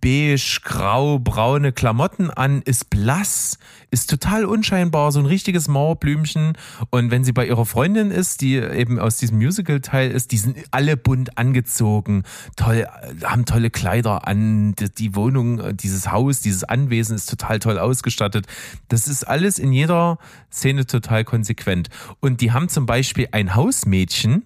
beige, 0.00 0.60
grau, 0.62 1.18
braune 1.18 1.72
Klamotten 1.72 2.30
an, 2.30 2.62
ist 2.62 2.90
blass, 2.90 3.58
ist 3.90 4.08
total 4.08 4.44
unscheinbar, 4.44 5.12
so 5.12 5.18
ein 5.18 5.26
richtiges 5.26 5.68
Mauerblümchen. 5.68 6.56
Und 6.90 7.10
wenn 7.10 7.24
sie 7.24 7.32
bei 7.32 7.46
ihrer 7.46 7.66
Freundin 7.66 8.10
ist, 8.10 8.40
die 8.40 8.56
eben 8.56 8.98
aus 8.98 9.16
diesem 9.16 9.38
Musical-Teil 9.38 10.10
ist, 10.10 10.32
die 10.32 10.38
sind 10.38 10.56
alle 10.70 10.96
bunt 10.96 11.38
angezogen, 11.38 12.22
toll, 12.56 12.86
haben 13.24 13.44
tolle 13.44 13.70
Kleider 13.70 14.26
an, 14.26 14.74
die, 14.76 14.90
die 14.90 15.14
Wohnung, 15.16 15.76
dieses 15.76 16.10
Haus, 16.10 16.40
dieses 16.40 16.64
Anwesen 16.64 17.16
ist 17.16 17.28
total 17.28 17.58
toll 17.58 17.78
ausgestattet. 17.78 18.46
Das 18.88 19.08
ist 19.08 19.24
alles 19.24 19.58
in 19.58 19.72
jeder 19.72 20.18
Szene 20.52 20.86
total 20.86 21.24
konsequent. 21.24 21.88
Und 22.20 22.40
die 22.40 22.52
haben 22.52 22.68
zum 22.68 22.86
Beispiel 22.86 23.28
ein 23.32 23.54
Hausmädchen, 23.54 24.44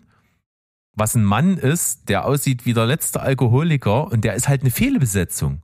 was 0.95 1.15
ein 1.15 1.25
Mann 1.25 1.57
ist, 1.57 2.09
der 2.09 2.25
aussieht 2.25 2.67
wie 2.67 2.75
der 2.75 2.87
letzte 2.87 3.21
Alkoholiker 3.21 4.11
und 4.11 4.25
der 4.25 4.35
ist 4.35 4.49
halt 4.49 4.63
eine 4.63 4.71
Fehlbesetzung. 4.71 5.63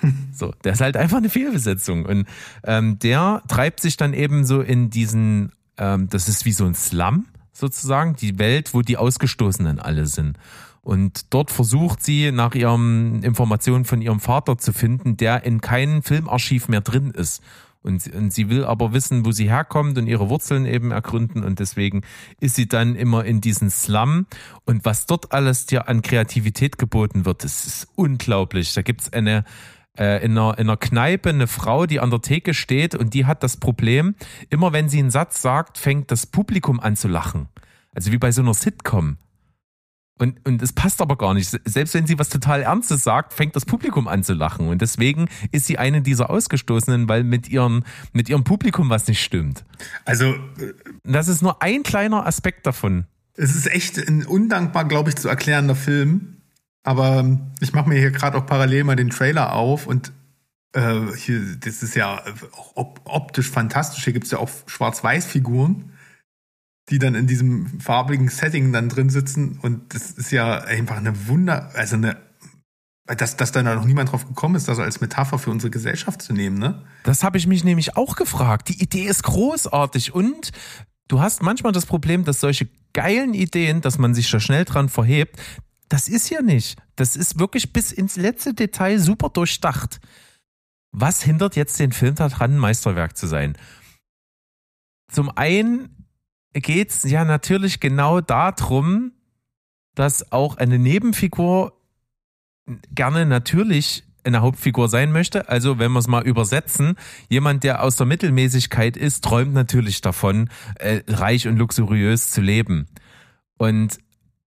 So, 0.32 0.52
der 0.64 0.74
ist 0.74 0.82
halt 0.82 0.98
einfach 0.98 1.16
eine 1.16 1.30
Fehlbesetzung. 1.30 2.04
Und 2.04 2.26
ähm, 2.64 2.98
der 2.98 3.42
treibt 3.48 3.80
sich 3.80 3.96
dann 3.96 4.12
eben 4.12 4.44
so 4.44 4.60
in 4.60 4.90
diesen, 4.90 5.52
ähm, 5.78 6.08
das 6.10 6.28
ist 6.28 6.44
wie 6.44 6.52
so 6.52 6.66
ein 6.66 6.74
Slum 6.74 7.24
sozusagen, 7.54 8.16
die 8.16 8.38
Welt, 8.38 8.74
wo 8.74 8.82
die 8.82 8.98
Ausgestoßenen 8.98 9.78
alle 9.78 10.04
sind. 10.04 10.38
Und 10.82 11.34
dort 11.34 11.50
versucht 11.50 12.02
sie 12.02 12.30
nach 12.30 12.54
ihren 12.54 13.22
Informationen 13.22 13.84
von 13.84 14.00
ihrem 14.00 14.20
Vater 14.20 14.58
zu 14.58 14.72
finden, 14.72 15.16
der 15.16 15.42
in 15.44 15.60
keinem 15.60 16.02
Filmarchiv 16.02 16.68
mehr 16.68 16.82
drin 16.82 17.10
ist. 17.10 17.42
Und, 17.86 18.12
und 18.12 18.32
sie 18.32 18.50
will 18.50 18.64
aber 18.64 18.92
wissen, 18.92 19.24
wo 19.24 19.32
sie 19.32 19.48
herkommt 19.48 19.96
und 19.96 20.06
ihre 20.06 20.28
Wurzeln 20.28 20.66
eben 20.66 20.90
ergründen. 20.90 21.44
Und 21.44 21.60
deswegen 21.60 22.02
ist 22.40 22.56
sie 22.56 22.68
dann 22.68 22.96
immer 22.96 23.24
in 23.24 23.40
diesen 23.40 23.70
Slum. 23.70 24.26
Und 24.64 24.84
was 24.84 25.06
dort 25.06 25.32
alles 25.32 25.66
dir 25.66 25.88
an 25.88 26.02
Kreativität 26.02 26.78
geboten 26.78 27.24
wird, 27.24 27.44
das 27.44 27.66
ist 27.66 27.88
unglaublich. 27.94 28.74
Da 28.74 28.82
gibt's 28.82 29.12
eine, 29.12 29.44
äh, 29.96 30.24
in, 30.24 30.32
einer, 30.32 30.58
in 30.58 30.68
einer 30.68 30.76
Kneipe 30.76 31.30
eine 31.30 31.46
Frau, 31.46 31.86
die 31.86 32.00
an 32.00 32.10
der 32.10 32.20
Theke 32.20 32.54
steht 32.54 32.94
und 32.94 33.14
die 33.14 33.24
hat 33.24 33.42
das 33.42 33.56
Problem, 33.56 34.14
immer 34.50 34.72
wenn 34.72 34.88
sie 34.88 34.98
einen 34.98 35.10
Satz 35.10 35.40
sagt, 35.40 35.78
fängt 35.78 36.10
das 36.10 36.26
Publikum 36.26 36.80
an 36.80 36.96
zu 36.96 37.08
lachen. 37.08 37.48
Also 37.94 38.12
wie 38.12 38.18
bei 38.18 38.32
so 38.32 38.42
einer 38.42 38.54
Sitcom. 38.54 39.16
Und, 40.18 40.46
und 40.46 40.62
es 40.62 40.72
passt 40.72 41.02
aber 41.02 41.16
gar 41.16 41.34
nicht. 41.34 41.50
Selbst 41.64 41.92
wenn 41.92 42.06
sie 42.06 42.18
was 42.18 42.30
total 42.30 42.62
Ernstes 42.62 43.04
sagt, 43.04 43.34
fängt 43.34 43.54
das 43.54 43.66
Publikum 43.66 44.08
an 44.08 44.22
zu 44.22 44.32
lachen. 44.32 44.68
Und 44.68 44.80
deswegen 44.80 45.28
ist 45.52 45.66
sie 45.66 45.78
eine 45.78 46.00
dieser 46.00 46.30
Ausgestoßenen, 46.30 47.08
weil 47.08 47.22
mit, 47.22 47.48
ihren, 47.48 47.84
mit 48.12 48.28
ihrem 48.30 48.42
Publikum 48.42 48.88
was 48.88 49.06
nicht 49.08 49.22
stimmt. 49.22 49.64
Also 50.06 50.34
Und 51.04 51.12
das 51.12 51.28
ist 51.28 51.42
nur 51.42 51.62
ein 51.62 51.82
kleiner 51.82 52.26
Aspekt 52.26 52.66
davon. 52.66 53.04
es 53.36 53.54
ist 53.54 53.66
echt 53.66 53.98
ein 53.98 54.24
undankbar, 54.24 54.86
glaube 54.86 55.10
ich, 55.10 55.16
zu 55.16 55.28
erklärender 55.28 55.74
Film. 55.74 56.36
Aber 56.82 57.18
ähm, 57.18 57.50
ich 57.60 57.72
mache 57.72 57.88
mir 57.88 57.98
hier 57.98 58.10
gerade 58.10 58.38
auch 58.38 58.46
parallel 58.46 58.84
mal 58.84 58.96
den 58.96 59.10
Trailer 59.10 59.52
auf 59.52 59.86
und 59.86 60.12
äh, 60.72 61.00
hier, 61.16 61.40
das 61.58 61.82
ist 61.82 61.96
ja 61.96 62.22
auch 62.52 62.76
op 62.76 63.00
optisch 63.04 63.50
fantastisch. 63.50 64.04
Hier 64.04 64.12
gibt's 64.12 64.30
ja 64.30 64.38
auch 64.38 64.48
Schwarz-Weiß-Figuren, 64.66 65.92
die 66.88 66.98
dann 66.98 67.14
in 67.14 67.26
diesem 67.26 67.80
farbigen 67.80 68.28
Setting 68.28 68.72
dann 68.72 68.88
drin 68.88 69.10
sitzen. 69.10 69.58
Und 69.60 69.94
das 69.94 70.12
ist 70.12 70.30
ja 70.30 70.60
einfach 70.60 70.96
eine 70.96 71.26
Wunder, 71.26 71.70
also 71.74 71.96
eine, 71.96 72.16
dass, 73.06 73.36
dass 73.36 73.52
da 73.52 73.62
noch 73.62 73.84
niemand 73.84 74.12
drauf 74.12 74.26
gekommen 74.26 74.54
ist, 74.54 74.68
das 74.68 74.78
als 74.78 75.00
Metapher 75.00 75.38
für 75.38 75.50
unsere 75.50 75.70
Gesellschaft 75.70 76.22
zu 76.22 76.32
nehmen, 76.32 76.58
ne? 76.58 76.84
Das 77.02 77.22
habe 77.22 77.38
ich 77.38 77.46
mich 77.46 77.64
nämlich 77.64 77.96
auch 77.96 78.16
gefragt. 78.16 78.68
Die 78.68 78.82
Idee 78.82 79.04
ist 79.04 79.22
großartig 79.24 80.14
und 80.14 80.52
du 81.08 81.20
hast 81.20 81.42
manchmal 81.42 81.72
das 81.72 81.86
Problem, 81.86 82.24
dass 82.24 82.40
solche 82.40 82.68
geilen 82.92 83.34
Ideen, 83.34 83.80
dass 83.80 83.98
man 83.98 84.14
sich 84.14 84.30
da 84.30 84.40
schnell 84.40 84.64
dran 84.64 84.88
verhebt, 84.88 85.40
das 85.88 86.08
ist 86.08 86.30
ja 86.30 86.42
nicht. 86.42 86.78
Das 86.96 87.14
ist 87.14 87.38
wirklich 87.38 87.72
bis 87.72 87.92
ins 87.92 88.16
letzte 88.16 88.54
Detail 88.54 88.98
super 88.98 89.28
durchdacht. 89.28 90.00
Was 90.92 91.22
hindert 91.22 91.56
jetzt 91.56 91.78
den 91.78 91.92
Film 91.92 92.14
daran, 92.14 92.56
Meisterwerk 92.56 93.16
zu 93.16 93.26
sein? 93.26 93.56
Zum 95.12 95.30
einen 95.36 95.95
geht's 96.60 97.02
ja 97.04 97.24
natürlich 97.24 97.80
genau 97.80 98.20
darum, 98.20 99.12
dass 99.94 100.32
auch 100.32 100.56
eine 100.56 100.78
Nebenfigur 100.78 101.72
gerne 102.94 103.26
natürlich 103.26 104.04
eine 104.24 104.40
Hauptfigur 104.40 104.88
sein 104.88 105.12
möchte. 105.12 105.48
Also 105.48 105.78
wenn 105.78 105.92
wir 105.92 106.00
es 106.00 106.08
mal 106.08 106.26
übersetzen, 106.26 106.96
jemand, 107.28 107.64
der 107.64 107.82
aus 107.82 107.96
der 107.96 108.06
Mittelmäßigkeit 108.06 108.96
ist, 108.96 109.24
träumt 109.24 109.54
natürlich 109.54 110.00
davon, 110.00 110.50
äh, 110.76 111.02
reich 111.06 111.46
und 111.46 111.56
luxuriös 111.56 112.30
zu 112.30 112.40
leben. 112.40 112.88
Und 113.56 113.98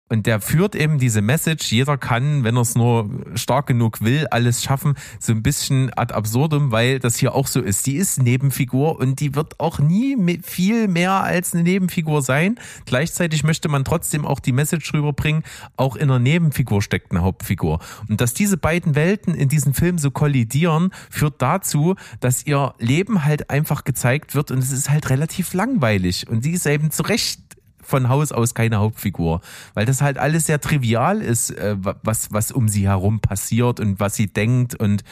und 0.09 0.25
der 0.25 0.41
führt 0.41 0.75
eben 0.75 0.97
diese 0.97 1.21
Message, 1.21 1.71
jeder 1.71 1.97
kann, 1.97 2.43
wenn 2.43 2.57
er 2.57 2.61
es 2.61 2.75
nur 2.75 3.09
stark 3.35 3.67
genug 3.67 4.01
will, 4.01 4.27
alles 4.31 4.63
schaffen, 4.63 4.95
so 5.19 5.31
ein 5.31 5.43
bisschen 5.43 5.91
ad 5.95 6.13
absurdum, 6.13 6.71
weil 6.71 6.99
das 6.99 7.17
hier 7.17 7.35
auch 7.35 7.47
so 7.47 7.61
ist. 7.61 7.85
Die 7.85 7.95
ist 7.95 8.21
Nebenfigur 8.21 8.99
und 8.99 9.19
die 9.19 9.35
wird 9.35 9.59
auch 9.59 9.79
nie 9.79 10.39
viel 10.43 10.87
mehr 10.87 11.23
als 11.23 11.53
eine 11.53 11.63
Nebenfigur 11.63 12.21
sein. 12.21 12.59
Gleichzeitig 12.85 13.43
möchte 13.43 13.69
man 13.69 13.85
trotzdem 13.85 14.25
auch 14.25 14.39
die 14.39 14.51
Message 14.51 14.93
rüberbringen, 14.93 15.43
auch 15.77 15.95
in 15.95 16.03
einer 16.09 16.19
Nebenfigur 16.19 16.81
steckt 16.81 17.11
eine 17.11 17.21
Hauptfigur. 17.21 17.79
Und 18.07 18.19
dass 18.19 18.33
diese 18.33 18.57
beiden 18.57 18.95
Welten 18.95 19.35
in 19.35 19.47
diesem 19.47 19.75
Film 19.75 19.99
so 19.99 20.09
kollidieren, 20.09 20.89
führt 21.11 21.41
dazu, 21.41 21.95
dass 22.19 22.45
ihr 22.47 22.73
Leben 22.79 23.25
halt 23.25 23.49
einfach 23.51 23.83
gezeigt 23.83 24.33
wird 24.33 24.49
und 24.49 24.59
es 24.59 24.71
ist 24.71 24.89
halt 24.89 25.09
relativ 25.11 25.53
langweilig. 25.53 26.27
Und 26.27 26.43
sie 26.43 26.51
ist 26.51 26.65
eben 26.65 26.89
zu 26.89 27.03
Recht 27.03 27.48
von 27.89 28.07
Haus 28.09 28.31
aus 28.31 28.53
keine 28.53 28.77
Hauptfigur, 28.77 29.41
weil 29.73 29.85
das 29.85 30.01
halt 30.01 30.17
alles 30.17 30.45
sehr 30.45 30.61
trivial 30.61 31.21
ist, 31.21 31.51
äh, 31.51 31.75
was, 31.79 32.31
was 32.31 32.51
um 32.51 32.69
sie 32.69 32.87
herum 32.87 33.19
passiert 33.19 33.79
und 33.79 33.99
was 33.99 34.15
sie 34.15 34.27
denkt 34.27 34.75
und 34.75 35.03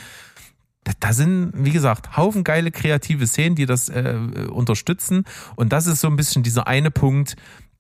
da- 1.00 1.12
sind, 1.14 1.52
wie 1.54 1.72
gesagt, 1.72 2.16
Haufen 2.16 2.44
geile 2.44 2.72
kreative 2.72 3.28
Szenen, 3.28 3.56
die 3.56 3.66
das 3.66 3.90
äh, 3.90 4.16
unterstützen. 4.50 5.26
Und 5.56 5.74
das 5.74 5.86
ist 5.88 6.00
so 6.00 6.08
ein 6.08 6.16
bisschen 6.16 6.44
dieser 6.44 6.68
eine 6.68 6.92
Punkt, 6.92 7.36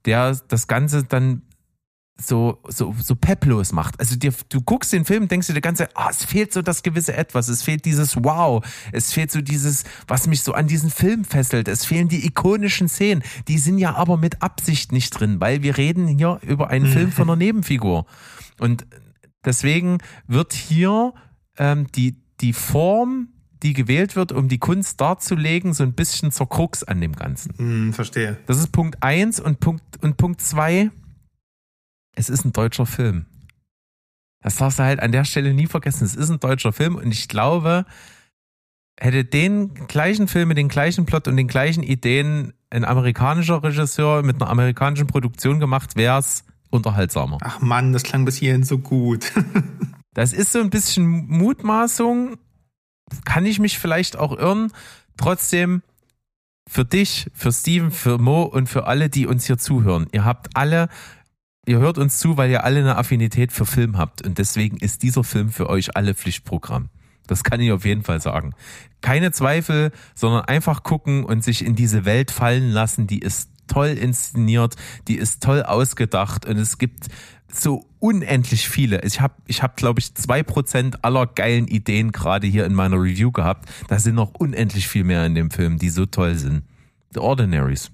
der 0.05 0.37
das 0.49 0.67
Ganze 0.67 1.03
dann 1.03 1.41
so, 2.19 2.59
so, 2.67 2.95
so 3.01 3.15
peplos 3.15 3.71
macht. 3.71 3.99
Also 3.99 4.15
dir, 4.15 4.33
du 4.49 4.61
guckst 4.61 4.91
den 4.91 5.05
Film, 5.05 5.27
denkst 5.27 5.47
dir 5.47 5.53
die 5.53 5.61
ganze 5.61 5.83
Zeit, 5.83 5.91
ah, 5.95 6.09
es 6.09 6.25
fehlt 6.25 6.51
so 6.51 6.61
das 6.61 6.83
gewisse 6.83 7.15
Etwas, 7.15 7.47
es 7.47 7.63
fehlt 7.63 7.85
dieses 7.85 8.15
Wow, 8.23 8.65
es 8.91 9.13
fehlt 9.13 9.31
so 9.31 9.41
dieses, 9.41 9.83
was 10.07 10.27
mich 10.27 10.41
so 10.41 10.53
an 10.53 10.67
diesen 10.67 10.89
Film 10.89 11.25
fesselt, 11.25 11.67
es 11.67 11.85
fehlen 11.85 12.09
die 12.09 12.25
ikonischen 12.25 12.89
Szenen, 12.89 13.23
die 13.47 13.59
sind 13.59 13.77
ja 13.77 13.95
aber 13.95 14.17
mit 14.17 14.41
Absicht 14.41 14.91
nicht 14.91 15.11
drin, 15.11 15.39
weil 15.39 15.61
wir 15.61 15.77
reden 15.77 16.07
hier 16.07 16.39
über 16.41 16.69
einen 16.69 16.87
Film 16.87 17.11
von 17.11 17.29
einer 17.29 17.35
Nebenfigur. 17.37 18.05
Und 18.59 18.87
deswegen 19.45 19.99
wird 20.25 20.53
hier 20.53 21.13
ähm, 21.57 21.87
die, 21.95 22.17
die 22.41 22.53
Form, 22.53 23.29
die 23.61 23.73
gewählt 23.73 24.15
wird, 24.15 24.31
um 24.31 24.47
die 24.47 24.59
Kunst 24.59 25.01
darzulegen, 25.01 25.73
so 25.73 25.83
ein 25.83 25.93
bisschen 25.93 26.31
zur 26.31 26.49
Krux 26.49 26.83
an 26.83 26.99
dem 26.99 27.13
Ganzen. 27.13 27.53
Hm, 27.57 27.93
verstehe. 27.93 28.37
Das 28.47 28.57
ist 28.57 28.71
Punkt 28.71 29.03
eins 29.03 29.39
und 29.39 29.59
Punkt, 29.59 29.83
und 30.01 30.17
Punkt 30.17 30.41
zwei 30.41 30.91
es 32.17 32.29
ist 32.29 32.45
ein 32.45 32.51
deutscher 32.51 32.85
Film. 32.85 33.25
Das 34.41 34.57
darfst 34.57 34.79
du 34.79 34.83
halt 34.83 34.99
an 34.99 35.11
der 35.11 35.23
Stelle 35.23 35.53
nie 35.53 35.67
vergessen. 35.67 36.03
Es 36.03 36.15
ist 36.15 36.29
ein 36.29 36.39
deutscher 36.39 36.73
Film 36.73 36.95
und 36.95 37.11
ich 37.11 37.27
glaube, 37.27 37.85
hätte 38.99 39.23
den 39.23 39.73
gleichen 39.87 40.27
Film 40.27 40.49
mit 40.49 40.57
den 40.57 40.67
gleichen 40.67 41.05
Plot 41.05 41.27
und 41.27 41.37
den 41.37 41.47
gleichen 41.47 41.83
Ideen 41.83 42.53
ein 42.69 42.85
amerikanischer 42.85 43.63
Regisseur 43.63 44.23
mit 44.23 44.41
einer 44.41 44.49
amerikanischen 44.49 45.07
Produktion 45.07 45.59
gemacht, 45.59 45.95
wäre 45.95 46.19
es 46.19 46.43
unterhaltsamer. 46.69 47.37
Ach 47.41 47.61
Mann, 47.61 47.93
das 47.93 48.03
klang 48.03 48.25
bis 48.25 48.35
hierhin 48.35 48.63
so 48.63 48.79
gut. 48.79 49.31
Das 50.13 50.33
ist 50.33 50.51
so 50.51 50.59
ein 50.59 50.71
bisschen 50.71 51.05
Mutmaßung. 51.27 52.37
Kann 53.23 53.45
ich 53.45 53.59
mich 53.59 53.77
vielleicht 53.77 54.17
auch 54.17 54.35
irren? 54.35 54.71
Trotzdem 55.15 55.83
für 56.67 56.85
dich, 56.85 57.29
für 57.35 57.51
Steven, 57.51 57.91
für 57.91 58.17
Mo 58.17 58.41
und 58.41 58.67
für 58.67 58.87
alle, 58.87 59.09
die 59.09 59.27
uns 59.27 59.45
hier 59.45 59.59
zuhören. 59.59 60.07
Ihr 60.11 60.25
habt 60.25 60.57
alle 60.57 60.89
ihr 61.67 61.79
hört 61.79 61.97
uns 61.97 62.17
zu, 62.17 62.37
weil 62.37 62.49
ihr 62.49 62.63
alle 62.63 62.79
eine 62.79 62.97
Affinität 62.97 63.51
für 63.51 63.65
Film 63.65 63.97
habt. 63.97 64.25
Und 64.25 64.37
deswegen 64.37 64.77
ist 64.77 65.03
dieser 65.03 65.23
Film 65.23 65.49
für 65.49 65.69
euch 65.69 65.95
alle 65.95 66.15
Pflichtprogramm. 66.15 66.89
Das 67.27 67.43
kann 67.43 67.59
ich 67.59 67.71
auf 67.71 67.85
jeden 67.85 68.03
Fall 68.03 68.21
sagen. 68.21 68.53
Keine 69.01 69.31
Zweifel, 69.31 69.91
sondern 70.15 70.45
einfach 70.45 70.83
gucken 70.83 71.25
und 71.25 71.43
sich 71.43 71.65
in 71.65 71.75
diese 71.75 72.05
Welt 72.05 72.31
fallen 72.31 72.71
lassen. 72.71 73.05
Die 73.05 73.19
ist 73.19 73.49
toll 73.67 73.89
inszeniert, 73.89 74.77
die 75.09 75.17
ist 75.17 75.43
toll 75.43 75.61
ausgedacht 75.61 76.45
und 76.45 76.57
es 76.57 76.77
gibt 76.77 77.07
so 77.51 77.85
unendlich 77.99 78.69
viele. 78.69 79.01
Ich 79.03 79.19
habe, 79.19 79.33
ich 79.45 79.61
hab, 79.61 79.75
glaube 79.75 79.99
ich, 79.99 80.15
zwei 80.15 80.43
Prozent 80.43 81.03
aller 81.03 81.27
geilen 81.27 81.67
Ideen 81.67 82.13
gerade 82.13 82.47
hier 82.47 82.65
in 82.65 82.73
meiner 82.73 82.95
Review 82.95 83.31
gehabt. 83.31 83.69
Da 83.89 83.99
sind 83.99 84.15
noch 84.15 84.33
unendlich 84.35 84.87
viel 84.87 85.03
mehr 85.03 85.25
in 85.25 85.35
dem 85.35 85.51
Film, 85.51 85.77
die 85.77 85.89
so 85.89 86.05
toll 86.05 86.35
sind. 86.35 86.63
The 87.13 87.19
Ordinaries. 87.19 87.91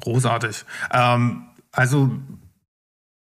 Großartig. 0.00 0.64
Ähm, 0.92 1.46
also 1.70 2.10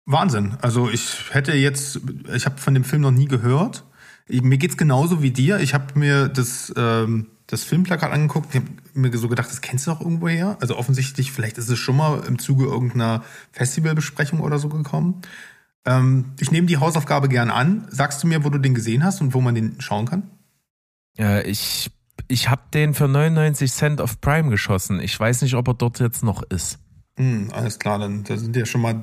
Wahnsinn. 0.06 0.58
Also 0.62 0.90
ich 0.90 1.34
hätte 1.34 1.54
jetzt, 1.54 2.00
ich 2.34 2.46
habe 2.46 2.58
von 2.58 2.74
dem 2.74 2.84
Film 2.84 3.02
noch 3.02 3.12
nie 3.12 3.28
gehört. 3.28 3.86
Mir 4.28 4.58
geht's 4.58 4.78
genauso 4.78 5.22
wie 5.22 5.32
dir. 5.32 5.60
Ich 5.60 5.74
habe 5.74 5.98
mir 5.98 6.30
das, 6.30 6.74
ähm, 6.78 7.28
das 7.48 7.64
Filmplakat 7.64 8.12
angeguckt. 8.12 8.54
Ich 8.54 8.62
habe 8.62 8.70
mir 8.94 9.18
so 9.18 9.28
gedacht, 9.28 9.50
das 9.50 9.62
kennst 9.62 9.88
du 9.88 9.92
doch 9.92 10.02
irgendwo 10.02 10.28
her. 10.28 10.58
Also 10.62 10.78
offensichtlich, 10.78 11.32
vielleicht 11.32 11.58
ist 11.58 11.70
es 11.70 11.80
schon 11.80 11.98
mal 11.98 12.24
im 12.28 12.40
Zuge 12.40 12.66
irgendeiner 12.66 13.24
Festivalbesprechung 13.52 14.40
oder 14.40 14.60
so 14.60 14.70
gekommen. 14.70 15.22
Ähm, 15.86 16.34
ich 16.40 16.52
nehme 16.52 16.68
die 16.68 16.78
Hausaufgabe 16.78 17.30
gern 17.30 17.50
an. 17.50 17.88
Sagst 17.90 18.24
du 18.24 18.28
mir, 18.28 18.44
wo 18.44 18.50
du 18.50 18.58
den 18.58 18.74
gesehen 18.74 19.04
hast 19.04 19.22
und 19.22 19.34
wo 19.34 19.42
man 19.42 19.56
den 19.56 19.80
schauen 19.80 20.06
kann? 20.06 20.32
Äh, 21.18 21.50
ich 21.50 21.92
ich 22.28 22.50
habe 22.50 22.64
den 22.74 22.94
für 22.94 23.08
99 23.08 23.72
Cent 23.72 24.02
auf 24.02 24.22
Prime 24.22 24.50
geschossen. 24.50 25.00
Ich 25.00 25.20
weiß 25.20 25.42
nicht, 25.42 25.56
ob 25.56 25.68
er 25.68 25.74
dort 25.74 26.00
jetzt 26.00 26.24
noch 26.24 26.42
ist. 26.44 26.80
Hm, 27.18 27.50
alles 27.54 27.80
klar, 27.80 28.00
dann 28.00 28.24
da 28.24 28.38
sind 28.38 28.56
ja 28.56 28.66
schon 28.66 28.82
mal 28.82 29.00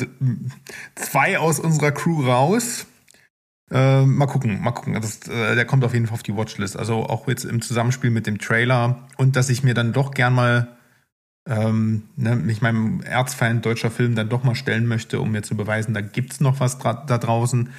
zwei 0.97 1.39
aus 1.39 1.61
unserer 1.61 1.93
Crew 1.93 2.25
raus. 2.27 2.87
Äh, 3.71 4.05
mal 4.05 4.27
gucken, 4.27 4.61
mal 4.61 4.73
gucken. 4.73 4.95
Das, 4.95 5.29
äh, 5.29 5.55
der 5.55 5.65
kommt 5.65 5.85
auf 5.85 5.95
jeden 5.95 6.07
Fall 6.07 6.15
auf 6.15 6.23
die 6.25 6.37
Watchlist. 6.37 6.77
Also 6.77 7.05
auch 7.05 7.29
jetzt 7.29 7.45
im 7.45 7.63
Zusammenspiel 7.63 8.11
mit 8.11 8.27
dem 8.27 8.39
Trailer 8.39 9.07
und 9.17 9.37
dass 9.37 9.49
ich 9.49 9.63
mir 9.63 9.75
dann 9.75 9.93
doch 9.93 10.11
gern 10.11 10.35
mal 10.35 10.77
ähm, 11.47 12.05
ne, 12.17 12.37
mich 12.37 12.61
meinem 12.63 13.03
Erzfeind 13.03 13.65
deutscher 13.65 13.91
Film 13.91 14.15
dann 14.15 14.29
doch 14.29 14.45
mal 14.45 14.55
stellen 14.55 14.87
möchte, 14.87 15.21
um 15.21 15.31
mir 15.31 15.43
zu 15.43 15.57
beweisen, 15.57 15.95
da 15.95 16.01
gibt's 16.01 16.41
noch 16.41 16.61
was 16.61 16.79
da 16.79 17.19
draußen, 17.19 17.71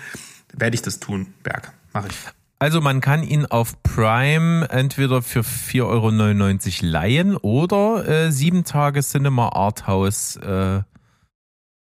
werde 0.54 0.76
ich 0.76 0.82
das 0.82 1.00
tun, 1.00 1.34
Berg. 1.44 1.74
Mache 1.94 2.08
ich. 2.10 2.41
Also 2.62 2.80
man 2.80 3.02
kann 3.02 3.24
ihn 3.24 3.48
auf 3.48 3.82
Prime 3.82 4.70
entweder 4.70 5.24
für 5.24 5.40
4,99 5.40 5.84
Euro 5.84 6.92
leihen 6.92 7.36
oder 7.38 8.08
äh, 8.08 8.32
sieben 8.32 8.66
Tage 8.66 9.02
Cinema 9.02 9.50
Arthouse 9.50 10.36
äh, 10.36 10.84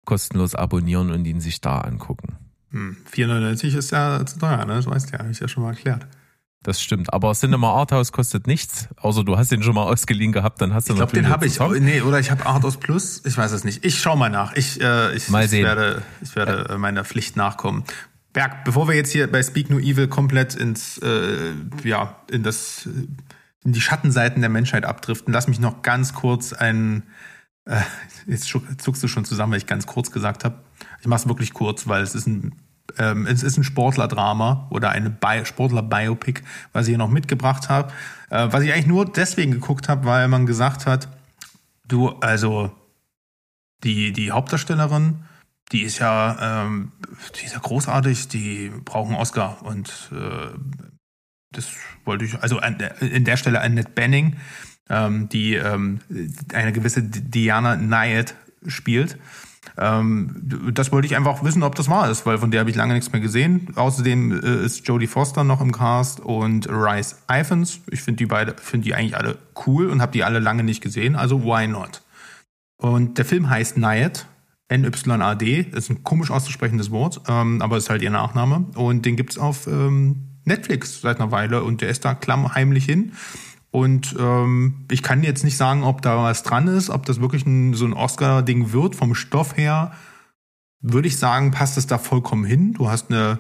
kostenlos 0.05 0.55
abonnieren 0.55 1.11
und 1.11 1.25
ihn 1.25 1.39
sich 1.39 1.61
da 1.61 1.81
angucken. 1.81 2.35
Hm, 2.71 2.97
4,99 3.13 3.77
ist 3.77 3.91
ja 3.91 4.25
zu 4.25 4.39
teuer, 4.39 4.65
ne? 4.65 4.73
Das 4.73 4.87
weißt 4.87 5.09
du 5.09 5.13
ja, 5.13 5.19
habe 5.19 5.29
ich 5.29 5.39
ja 5.39 5.47
schon 5.47 5.61
mal 5.61 5.69
erklärt. 5.69 6.07
Das 6.63 6.81
stimmt, 6.81 7.13
aber 7.13 7.33
Cinema 7.33 7.73
Arthouse 7.73 8.11
kostet 8.11 8.47
nichts, 8.47 8.89
außer 8.97 9.23
du 9.23 9.37
hast 9.37 9.51
den 9.51 9.61
schon 9.61 9.75
mal 9.75 9.83
ausgeliehen 9.83 10.31
gehabt, 10.31 10.63
dann 10.63 10.73
hast 10.73 10.89
du 10.89 10.93
ich 10.93 10.97
glaube, 10.97 11.13
den 11.13 11.29
habe 11.29 11.45
ich. 11.45 11.61
Oh, 11.61 11.73
nee, 11.73 12.01
oder 12.01 12.19
ich 12.19 12.31
habe 12.31 12.47
Arthouse 12.47 12.77
Plus, 12.77 13.21
ich 13.23 13.37
weiß 13.37 13.51
es 13.51 13.63
nicht. 13.63 13.85
Ich 13.85 13.99
schau 13.99 14.15
mal 14.15 14.31
nach. 14.31 14.55
Ich, 14.55 14.81
äh, 14.81 15.15
ich, 15.15 15.29
mal 15.29 15.47
sehen. 15.47 15.59
ich 15.59 15.65
werde, 15.65 16.01
ich 16.21 16.35
werde 16.35 16.69
äh, 16.69 16.77
meiner 16.79 17.05
Pflicht 17.05 17.35
nachkommen. 17.35 17.83
Berg, 18.33 18.63
bevor 18.63 18.87
wir 18.87 18.95
jetzt 18.95 19.11
hier 19.11 19.29
bei 19.29 19.43
Speak 19.43 19.69
No 19.69 19.77
Evil 19.77 20.07
komplett 20.07 20.55
ins, 20.55 20.97
äh, 20.99 21.53
ja, 21.83 22.15
in 22.29 22.43
das, 22.43 22.87
in 23.63 23.73
die 23.73 23.81
Schattenseiten 23.81 24.41
der 24.41 24.49
Menschheit 24.49 24.85
abdriften, 24.85 25.33
lass 25.33 25.47
mich 25.47 25.59
noch 25.59 25.81
ganz 25.81 26.13
kurz 26.13 26.53
ein, 26.53 27.03
äh, 27.65 27.81
jetzt 28.27 28.45
zuckst 28.45 29.03
du 29.03 29.07
schon 29.07 29.25
zusammen, 29.25 29.51
weil 29.51 29.57
ich 29.57 29.67
ganz 29.67 29.85
kurz 29.85 30.11
gesagt 30.11 30.45
habe. 30.45 30.61
Ich 31.01 31.07
mache 31.07 31.21
es 31.21 31.27
wirklich 31.27 31.53
kurz, 31.53 31.87
weil 31.87 32.03
es 32.03 32.15
ist 32.15 32.27
ein, 32.27 32.55
ähm, 32.97 33.25
es 33.25 33.43
ist 33.43 33.57
ein 33.57 33.63
Sportlerdrama 33.63 34.67
oder 34.69 34.91
eine 34.91 35.09
Bi 35.09 35.45
Sportler-Biopic, 35.45 36.41
was 36.71 36.85
ich 36.85 36.91
hier 36.91 36.97
noch 36.97 37.09
mitgebracht 37.09 37.69
habe. 37.69 37.91
Äh, 38.29 38.47
was 38.51 38.63
ich 38.63 38.71
eigentlich 38.71 38.87
nur 38.87 39.05
deswegen 39.05 39.51
geguckt 39.51 39.89
habe, 39.89 40.05
weil 40.05 40.29
man 40.29 40.45
gesagt 40.45 40.85
hat, 40.85 41.09
du, 41.85 42.09
also 42.21 42.71
die, 43.83 44.13
die 44.13 44.31
Hauptdarstellerin, 44.31 45.25
die 45.71 45.83
ist 45.83 45.99
ja, 45.99 46.63
ähm, 46.63 46.91
die 47.39 47.45
ist 47.45 47.53
ja 47.53 47.59
großartig, 47.59 48.27
die 48.27 48.71
brauchen 48.83 49.15
Oscar 49.15 49.63
und 49.63 50.11
äh, 50.11 50.57
das 51.51 51.67
wollte 52.05 52.25
ich, 52.25 52.41
also 52.41 52.59
an, 52.59 52.77
in 52.99 53.25
der 53.25 53.37
Stelle 53.37 53.61
Annette 53.61 53.91
Benning, 53.91 54.37
ähm, 54.89 55.29
die 55.29 55.55
ähm, 55.55 55.99
eine 56.53 56.71
gewisse 56.71 57.03
Diana 57.03 57.75
Nyad 57.75 58.35
spielt. 58.67 59.17
Ähm, 59.77 60.71
das 60.73 60.91
wollte 60.91 61.05
ich 61.05 61.15
einfach 61.15 61.43
wissen, 61.43 61.63
ob 61.63 61.75
das 61.75 61.89
wahr 61.89 62.09
ist, 62.09 62.25
weil 62.25 62.37
von 62.37 62.51
der 62.51 62.61
habe 62.61 62.69
ich 62.69 62.75
lange 62.75 62.93
nichts 62.93 63.11
mehr 63.11 63.21
gesehen. 63.21 63.69
Außerdem 63.75 64.31
äh, 64.43 64.65
ist 64.65 64.87
Jodie 64.87 65.07
Foster 65.07 65.43
noch 65.43 65.61
im 65.61 65.71
Cast 65.71 66.19
und 66.19 66.67
Rice 66.69 67.17
Iphans. 67.31 67.79
Ich 67.89 68.01
finde 68.01 68.17
die 68.17 68.25
beide, 68.25 68.55
finde 68.57 68.85
die 68.85 68.95
eigentlich 68.95 69.15
alle 69.15 69.37
cool 69.65 69.89
und 69.89 70.01
habe 70.01 70.11
die 70.11 70.23
alle 70.23 70.39
lange 70.39 70.63
nicht 70.63 70.81
gesehen, 70.81 71.15
also 71.15 71.43
why 71.43 71.67
not? 71.67 72.01
Und 72.77 73.17
der 73.17 73.25
Film 73.25 73.49
heißt 73.49 73.77
Nyad 73.77 74.25
NYAD, 74.71 75.41
ist 75.73 75.89
ein 75.89 76.03
komisch 76.03 76.31
auszusprechendes 76.31 76.91
Wort, 76.91 77.21
ähm, 77.27 77.61
aber 77.61 77.77
ist 77.77 77.89
halt 77.89 78.01
ihr 78.01 78.09
Nachname. 78.09 78.65
Und 78.75 79.05
den 79.05 79.15
gibt's 79.15 79.37
auf 79.37 79.67
ähm, 79.67 80.39
Netflix 80.45 81.01
seit 81.01 81.19
einer 81.19 81.31
Weile 81.31 81.63
und 81.63 81.81
der 81.81 81.89
ist 81.89 82.05
da 82.05 82.13
klammheimlich 82.13 82.85
hin. 82.85 83.13
Und 83.69 84.15
ähm, 84.19 84.85
ich 84.91 85.01
kann 85.01 85.23
jetzt 85.23 85.43
nicht 85.43 85.57
sagen, 85.57 85.83
ob 85.83 86.01
da 86.01 86.17
was 86.17 86.43
dran 86.43 86.67
ist, 86.67 86.89
ob 86.89 87.05
das 87.05 87.21
wirklich 87.21 87.45
ein, 87.45 87.73
so 87.73 87.85
ein 87.85 87.93
Oscar-Ding 87.93 88.73
wird. 88.73 88.95
Vom 88.95 89.15
Stoff 89.15 89.55
her 89.55 89.93
würde 90.81 91.07
ich 91.07 91.17
sagen, 91.17 91.51
passt 91.51 91.77
es 91.77 91.87
da 91.87 91.97
vollkommen 91.97 92.43
hin. 92.43 92.73
Du 92.73 92.89
hast 92.89 93.11
eine 93.11 93.39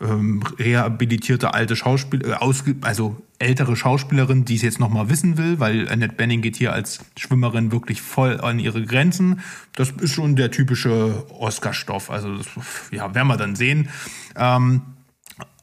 ähm, 0.00 0.42
rehabilitierte 0.58 1.54
alte 1.54 1.76
Schauspiel, 1.76 2.24
äh, 2.24 2.36
also 2.80 3.16
ältere 3.38 3.76
Schauspielerin, 3.76 4.44
die 4.44 4.56
es 4.56 4.62
jetzt 4.62 4.80
nochmal 4.80 5.08
wissen 5.08 5.38
will, 5.38 5.60
weil 5.60 5.88
Annette 5.88 6.14
Benning 6.14 6.42
geht 6.42 6.56
hier 6.56 6.72
als 6.72 7.00
Schwimmerin 7.18 7.72
wirklich 7.72 8.02
voll 8.02 8.40
an 8.40 8.58
ihre 8.58 8.84
Grenzen. 8.84 9.40
Das 9.74 9.90
ist 9.90 10.12
schon 10.12 10.36
der 10.36 10.50
typische 10.50 11.24
Oscar-Stoff. 11.30 12.10
Also 12.10 12.36
das, 12.36 12.46
ja, 12.90 13.14
werden 13.14 13.28
wir 13.28 13.36
dann 13.36 13.56
sehen. 13.56 13.88
Ähm, 14.36 14.82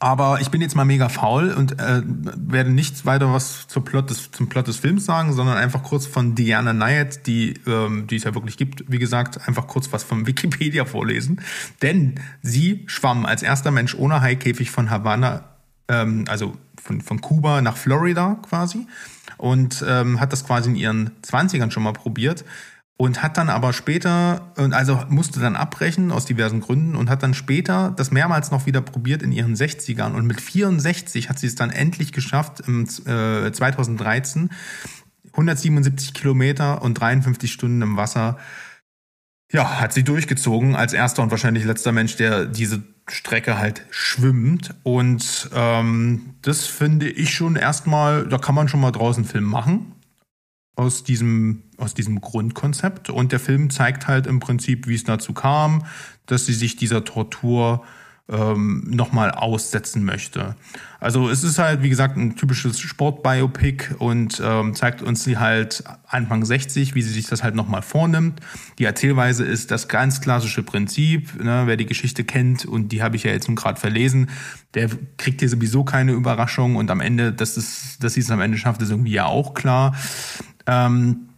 aber 0.00 0.40
ich 0.40 0.50
bin 0.50 0.60
jetzt 0.60 0.76
mal 0.76 0.84
mega 0.84 1.08
faul 1.08 1.50
und 1.50 1.80
äh, 1.80 2.02
werde 2.04 2.70
nichts 2.70 3.04
weiter 3.04 3.32
was 3.32 3.66
zur 3.66 3.84
Plot 3.84 4.10
des, 4.10 4.30
zum 4.30 4.48
Plot 4.48 4.68
des 4.68 4.76
Films 4.76 5.04
sagen, 5.04 5.32
sondern 5.32 5.56
einfach 5.56 5.82
kurz 5.82 6.06
von 6.06 6.34
Diana 6.34 6.72
Nyad, 6.72 7.26
die, 7.26 7.54
ähm, 7.66 8.06
die 8.06 8.16
es 8.16 8.24
ja 8.24 8.34
wirklich 8.34 8.56
gibt, 8.56 8.84
wie 8.86 8.98
gesagt, 8.98 9.46
einfach 9.48 9.66
kurz 9.66 9.92
was 9.92 10.04
von 10.04 10.26
Wikipedia 10.26 10.84
vorlesen. 10.84 11.40
Denn 11.82 12.20
sie 12.42 12.84
schwamm 12.86 13.26
als 13.26 13.42
erster 13.42 13.70
Mensch 13.70 13.94
ohne 13.94 14.20
Haikäfig 14.20 14.70
von 14.70 14.90
Havanna, 14.90 15.44
ähm, 15.88 16.24
also 16.28 16.56
von, 16.80 17.00
von 17.00 17.20
Kuba 17.20 17.60
nach 17.60 17.76
Florida 17.76 18.38
quasi 18.48 18.86
und 19.36 19.84
ähm, 19.86 20.20
hat 20.20 20.32
das 20.32 20.44
quasi 20.44 20.70
in 20.70 20.76
ihren 20.76 21.10
Zwanzigern 21.22 21.70
schon 21.70 21.82
mal 21.82 21.92
probiert 21.92 22.44
und 23.00 23.22
hat 23.22 23.38
dann 23.38 23.48
aber 23.48 23.72
später, 23.72 24.52
also 24.56 25.00
musste 25.08 25.38
dann 25.38 25.54
abbrechen 25.54 26.10
aus 26.10 26.26
diversen 26.26 26.60
Gründen 26.60 26.96
und 26.96 27.08
hat 27.08 27.22
dann 27.22 27.32
später 27.32 27.94
das 27.96 28.10
mehrmals 28.10 28.50
noch 28.50 28.66
wieder 28.66 28.80
probiert 28.80 29.22
in 29.22 29.30
ihren 29.30 29.54
60ern 29.54 30.14
und 30.14 30.26
mit 30.26 30.40
64 30.40 31.30
hat 31.30 31.38
sie 31.38 31.46
es 31.46 31.54
dann 31.54 31.70
endlich 31.70 32.12
geschafft 32.12 32.60
im 32.66 32.82
äh, 33.06 33.52
2013 33.52 34.50
177 35.30 36.12
Kilometer 36.12 36.82
und 36.82 36.94
53 36.94 37.52
Stunden 37.52 37.82
im 37.82 37.96
Wasser. 37.96 38.36
Ja, 39.52 39.80
hat 39.80 39.92
sie 39.92 40.02
durchgezogen 40.02 40.74
als 40.74 40.92
erster 40.92 41.22
und 41.22 41.30
wahrscheinlich 41.30 41.64
letzter 41.64 41.92
Mensch, 41.92 42.16
der 42.16 42.46
diese 42.46 42.82
Strecke 43.08 43.58
halt 43.58 43.86
schwimmt. 43.90 44.74
Und 44.82 45.48
ähm, 45.54 46.34
das 46.42 46.66
finde 46.66 47.08
ich 47.08 47.32
schon 47.32 47.54
erstmal, 47.54 48.26
da 48.26 48.38
kann 48.38 48.56
man 48.56 48.66
schon 48.66 48.80
mal 48.80 48.90
draußen 48.90 49.24
Film 49.24 49.44
machen 49.44 49.92
aus 50.78 51.02
diesem, 51.02 51.64
aus 51.76 51.92
diesem 51.92 52.20
Grundkonzept. 52.20 53.10
Und 53.10 53.32
der 53.32 53.40
Film 53.40 53.68
zeigt 53.68 54.06
halt 54.06 54.28
im 54.28 54.38
Prinzip, 54.38 54.86
wie 54.86 54.94
es 54.94 55.02
dazu 55.02 55.32
kam, 55.32 55.84
dass 56.26 56.46
sie 56.46 56.54
sich 56.54 56.76
dieser 56.76 57.04
Tortur 57.04 57.82
ähm, 58.30 58.84
nochmal 58.86 59.30
aussetzen 59.30 60.04
möchte. 60.04 60.54
Also 61.00 61.30
es 61.30 61.44
ist 61.44 61.58
halt, 61.58 61.82
wie 61.82 61.88
gesagt, 61.88 62.16
ein 62.16 62.36
typisches 62.36 62.78
Sportbiopic 62.78 63.94
und 63.98 64.40
ähm, 64.44 64.74
zeigt 64.74 65.00
uns 65.00 65.24
sie 65.24 65.38
halt 65.38 65.82
Anfang 66.06 66.44
60, 66.44 66.94
wie 66.94 67.02
sie 67.02 67.12
sich 67.12 67.26
das 67.26 67.42
halt 67.42 67.54
nochmal 67.54 67.82
vornimmt. 67.82 68.40
Die 68.78 68.84
Erzählweise 68.84 69.44
ist 69.44 69.70
das 69.70 69.88
ganz 69.88 70.20
klassische 70.20 70.62
Prinzip. 70.62 71.42
Ne? 71.42 71.62
Wer 71.64 71.76
die 71.76 71.86
Geschichte 71.86 72.24
kennt, 72.24 72.66
und 72.66 72.92
die 72.92 73.02
habe 73.02 73.16
ich 73.16 73.22
ja 73.22 73.32
jetzt 73.32 73.48
gerade 73.56 73.80
verlesen, 73.80 74.28
der 74.74 74.90
kriegt 75.16 75.40
hier 75.40 75.48
sowieso 75.48 75.84
keine 75.84 76.12
Überraschung 76.12 76.76
und 76.76 76.90
am 76.90 77.00
Ende, 77.00 77.32
dass, 77.32 77.56
es, 77.56 77.98
dass 77.98 78.14
sie 78.14 78.20
es 78.20 78.30
am 78.30 78.40
Ende 78.40 78.58
schafft, 78.58 78.82
ist 78.82 78.90
irgendwie 78.90 79.12
ja 79.12 79.24
auch 79.24 79.54
klar. 79.54 79.96
Ähm, 80.68 81.28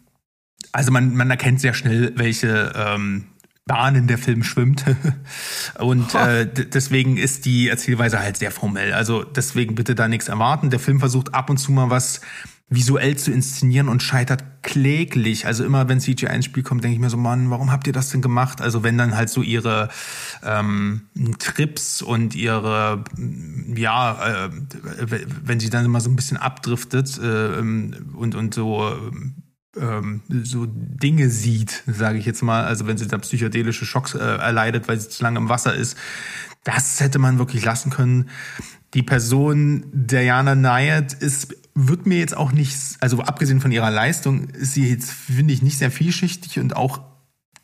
also 0.72 0.92
man, 0.92 1.16
man 1.16 1.30
erkennt 1.30 1.60
sehr 1.60 1.74
schnell, 1.74 2.12
welche 2.16 2.72
ähm, 2.76 3.24
Bahnen 3.66 4.06
der 4.08 4.18
Film 4.18 4.42
schwimmt. 4.42 4.84
Und 5.78 6.14
äh, 6.14 6.46
deswegen 6.46 7.16
ist 7.16 7.44
die 7.44 7.68
Erzählweise 7.68 8.18
halt 8.18 8.36
sehr 8.36 8.50
formell. 8.50 8.92
Also 8.92 9.22
deswegen 9.22 9.74
bitte 9.74 9.94
da 9.94 10.08
nichts 10.08 10.28
erwarten. 10.28 10.70
Der 10.70 10.80
Film 10.80 10.98
versucht 10.98 11.34
ab 11.34 11.50
und 11.50 11.58
zu 11.58 11.72
mal 11.72 11.88
was 11.88 12.20
visuell 12.70 13.16
zu 13.16 13.32
inszenieren 13.32 13.88
und 13.88 14.00
scheitert 14.02 14.62
kläglich. 14.62 15.46
Also 15.46 15.64
immer 15.64 15.88
wenn 15.88 16.00
CGI 16.00 16.26
ins 16.26 16.44
Spiel 16.44 16.62
kommt, 16.62 16.84
denke 16.84 16.94
ich 16.94 17.00
mir 17.00 17.10
so, 17.10 17.16
Mann, 17.16 17.50
warum 17.50 17.72
habt 17.72 17.88
ihr 17.88 17.92
das 17.92 18.10
denn 18.10 18.22
gemacht? 18.22 18.60
Also 18.60 18.84
wenn 18.84 18.96
dann 18.96 19.16
halt 19.16 19.28
so 19.28 19.42
ihre 19.42 19.88
ähm, 20.44 21.02
Trips 21.40 22.00
und 22.00 22.36
ihre, 22.36 23.04
ja, 23.74 24.46
äh, 24.46 24.50
wenn 25.44 25.58
sie 25.58 25.68
dann 25.68 25.84
immer 25.84 26.00
so 26.00 26.08
ein 26.08 26.16
bisschen 26.16 26.36
abdriftet 26.36 27.18
äh, 27.18 27.58
und, 27.58 28.34
und 28.36 28.54
so 28.54 28.96
ähm, 29.76 30.22
so 30.42 30.66
Dinge 30.68 31.28
sieht, 31.28 31.82
sage 31.86 32.18
ich 32.18 32.26
jetzt 32.26 32.42
mal, 32.42 32.64
also 32.64 32.86
wenn 32.86 32.98
sie 32.98 33.06
da 33.06 33.18
psychedelische 33.18 33.84
Schocks 33.84 34.14
äh, 34.14 34.18
erleidet, 34.18 34.88
weil 34.88 35.00
sie 35.00 35.08
zu 35.08 35.22
lange 35.22 35.38
im 35.38 35.48
Wasser 35.48 35.74
ist, 35.74 35.96
das 36.64 37.00
hätte 37.00 37.18
man 37.18 37.38
wirklich 37.38 37.64
lassen 37.64 37.90
können. 37.90 38.28
Die 38.94 39.02
Person 39.02 39.84
Diana 39.92 40.54
Nyad 40.54 41.12
ist, 41.12 41.54
wird 41.74 42.06
mir 42.06 42.18
jetzt 42.18 42.36
auch 42.36 42.52
nicht, 42.52 42.76
also 43.00 43.20
abgesehen 43.22 43.60
von 43.60 43.72
ihrer 43.72 43.90
Leistung, 43.90 44.48
ist 44.50 44.74
sie 44.74 44.88
jetzt, 44.88 45.10
finde 45.10 45.54
ich, 45.54 45.62
nicht 45.62 45.78
sehr 45.78 45.90
vielschichtig 45.90 46.58
und 46.58 46.76
auch 46.76 47.00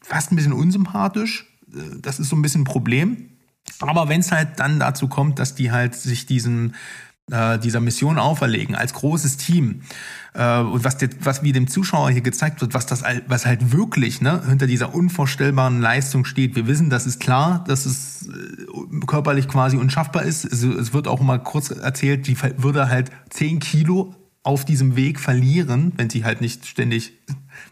fast 0.00 0.32
ein 0.32 0.36
bisschen 0.36 0.52
unsympathisch. 0.52 1.46
Äh, 1.74 2.00
das 2.00 2.20
ist 2.20 2.28
so 2.28 2.36
ein 2.36 2.42
bisschen 2.42 2.62
ein 2.62 2.64
Problem. 2.64 3.30
Aber 3.80 4.09
wenn 4.09 4.20
es 4.20 4.30
halt 4.30 4.61
dann 4.61 4.78
dazu 4.78 5.09
kommt, 5.09 5.38
dass 5.38 5.54
die 5.54 5.72
halt 5.72 5.94
sich 5.94 6.26
diesen 6.26 6.74
äh, 7.30 7.59
dieser 7.59 7.80
Mission 7.80 8.18
auferlegen 8.18 8.76
als 8.76 8.92
großes 8.94 9.36
Team 9.36 9.82
äh, 10.34 10.61
und 10.61 10.84
was, 10.84 10.96
der, 10.96 11.09
was 11.20 11.42
wie 11.42 11.50
dem 11.50 11.66
Zuschauer 11.66 12.11
hier 12.11 12.20
gezeigt 12.20 12.61
wird, 12.61 12.72
was 12.72 12.86
das 12.86 13.02
was 13.26 13.46
halt 13.46 13.72
wirklich 13.72 14.20
ne, 14.20 14.42
hinter 14.48 14.68
dieser 14.68 14.94
unvorstellbaren 14.94 15.80
Leistung 15.80 16.24
steht. 16.24 16.54
Wir 16.54 16.68
wissen, 16.68 16.88
das 16.88 17.07
ist 17.07 17.18
klar, 17.18 17.64
dass 17.66 17.84
es 17.84 18.28
äh, 18.28 18.65
körperlich 19.07 19.49
quasi 19.49 19.76
unschaffbar 19.76 20.22
ist. 20.22 20.45
Es, 20.45 20.93
wird 20.93 21.09
auch 21.09 21.20
mal 21.20 21.39
kurz 21.39 21.70
erzählt, 21.70 22.26
die 22.26 22.37
würde 22.59 22.89
halt 22.89 23.11
zehn 23.30 23.59
Kilo 23.59 24.14
auf 24.43 24.64
diesem 24.64 24.95
Weg 24.95 25.18
verlieren, 25.18 25.93
wenn 25.97 26.09
sie 26.09 26.24
halt 26.24 26.41
nicht 26.41 26.66
ständig 26.66 27.14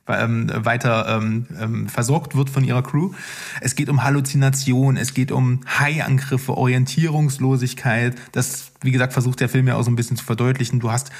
ähm, 0.09 0.51
weiter 0.53 1.07
ähm, 1.09 1.47
ähm, 1.61 1.89
versorgt 1.89 2.35
wird 2.35 2.51
von 2.51 2.65
ihrer 2.65 2.83
Crew. 2.83 3.12
Es 3.61 3.77
geht 3.77 3.89
um 3.89 4.03
Halluzination, 4.03 4.97
es 4.97 5.15
geht 5.15 5.31
um 5.31 5.61
Haiangriffe, 5.67 6.57
Orientierungslosigkeit. 6.57 8.17
Das, 8.33 8.73
wie 8.81 8.91
gesagt, 8.91 9.12
versucht 9.12 9.39
der 9.39 9.49
Film 9.49 9.69
ja 9.69 9.77
auch 9.77 9.85
so 9.85 9.91
ein 9.91 9.97
bisschen 9.97 10.17
zu 10.17 10.25
verdeutlichen. 10.25 10.81
Du 10.81 10.91
hast 10.91 11.12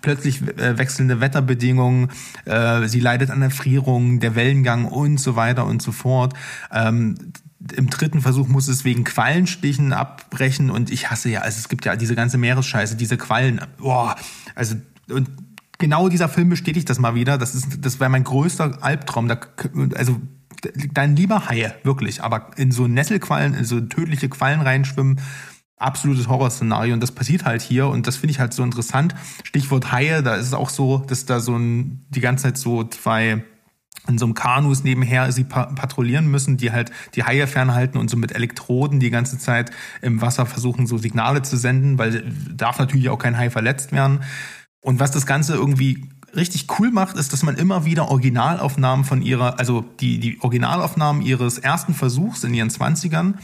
plötzlich 0.00 0.40
äh, 0.56 0.78
wechselnde 0.78 1.20
Wetterbedingungen, 1.20 2.08
äh, 2.46 2.86
sie 2.88 3.00
leidet 3.00 3.30
an 3.30 3.42
Erfrierung, 3.42 4.20
der 4.20 4.34
Wellengang 4.36 4.86
und 4.86 5.18
so 5.18 5.36
weiter 5.36 5.66
und 5.66 5.82
so 5.82 5.92
fort. 5.92 6.32
Ähm, 6.72 7.32
im 7.76 7.90
dritten 7.90 8.20
Versuch 8.20 8.48
muss 8.48 8.68
es 8.68 8.84
wegen 8.84 9.04
Quallenstichen 9.04 9.92
abbrechen 9.92 10.70
und 10.70 10.90
ich 10.90 11.10
hasse 11.10 11.28
ja, 11.28 11.40
also 11.40 11.58
es 11.58 11.68
gibt 11.68 11.84
ja 11.84 11.96
diese 11.96 12.14
ganze 12.14 12.38
Meeresscheiße, 12.38 12.96
diese 12.96 13.16
Quallen, 13.16 13.60
boah, 13.78 14.16
also 14.54 14.76
und 15.10 15.28
genau 15.78 16.08
dieser 16.08 16.28
Film 16.28 16.50
bestätigt 16.50 16.90
das 16.90 16.98
mal 16.98 17.14
wieder. 17.14 17.38
Das 17.38 17.54
ist, 17.54 17.84
das 17.84 18.00
wäre 18.00 18.10
mein 18.10 18.24
größter 18.24 18.82
Albtraum. 18.82 19.28
Da, 19.28 19.38
also 19.94 20.20
dein 20.92 21.16
lieber 21.16 21.48
Haie, 21.48 21.74
wirklich. 21.84 22.22
Aber 22.22 22.50
in 22.56 22.72
so 22.72 22.86
Nesselquallen, 22.86 23.54
in 23.54 23.64
so 23.64 23.80
tödliche 23.80 24.28
Quallen 24.28 24.60
reinschwimmen, 24.60 25.20
absolutes 25.76 26.28
Horrorszenario. 26.28 26.92
Und 26.92 27.00
das 27.00 27.12
passiert 27.12 27.44
halt 27.44 27.62
hier. 27.62 27.88
Und 27.88 28.06
das 28.06 28.16
finde 28.16 28.32
ich 28.32 28.40
halt 28.40 28.52
so 28.52 28.62
interessant. 28.62 29.14
Stichwort 29.44 29.92
Haie, 29.92 30.22
da 30.22 30.34
ist 30.34 30.46
es 30.46 30.54
auch 30.54 30.70
so, 30.70 30.98
dass 30.98 31.24
da 31.24 31.40
so 31.40 31.56
ein, 31.56 32.04
die 32.10 32.20
ganze 32.20 32.44
Zeit 32.44 32.58
so 32.58 32.84
zwei 32.84 33.44
in 34.08 34.18
so 34.18 34.24
einem 34.24 34.34
Kanus 34.34 34.84
nebenher 34.84 35.30
sie 35.32 35.44
patrouillieren 35.44 36.30
müssen, 36.30 36.56
die 36.56 36.72
halt 36.72 36.90
die 37.14 37.24
Haie 37.24 37.46
fernhalten 37.46 37.98
und 37.98 38.08
so 38.08 38.16
mit 38.16 38.32
Elektroden 38.32 39.00
die 39.00 39.10
ganze 39.10 39.38
Zeit 39.38 39.70
im 40.00 40.20
Wasser 40.20 40.46
versuchen, 40.46 40.86
so 40.86 40.98
Signale 40.98 41.42
zu 41.42 41.56
senden, 41.56 41.98
weil 41.98 42.24
darf 42.50 42.78
natürlich 42.78 43.10
auch 43.10 43.18
kein 43.18 43.36
Hai 43.36 43.50
verletzt 43.50 43.92
werden. 43.92 44.20
Und 44.80 45.00
was 45.00 45.10
das 45.10 45.26
Ganze 45.26 45.54
irgendwie 45.54 46.08
richtig 46.34 46.66
cool 46.78 46.90
macht, 46.90 47.16
ist, 47.16 47.32
dass 47.32 47.42
man 47.42 47.56
immer 47.56 47.84
wieder 47.84 48.08
Originalaufnahmen 48.08 49.04
von 49.04 49.22
ihrer, 49.22 49.58
also 49.58 49.82
die, 50.00 50.18
die 50.18 50.40
Originalaufnahmen 50.40 51.22
ihres 51.22 51.58
ersten 51.58 51.94
Versuchs 51.94 52.44
in 52.44 52.54
ihren 52.54 52.70
Zwanzigern, 52.70 53.38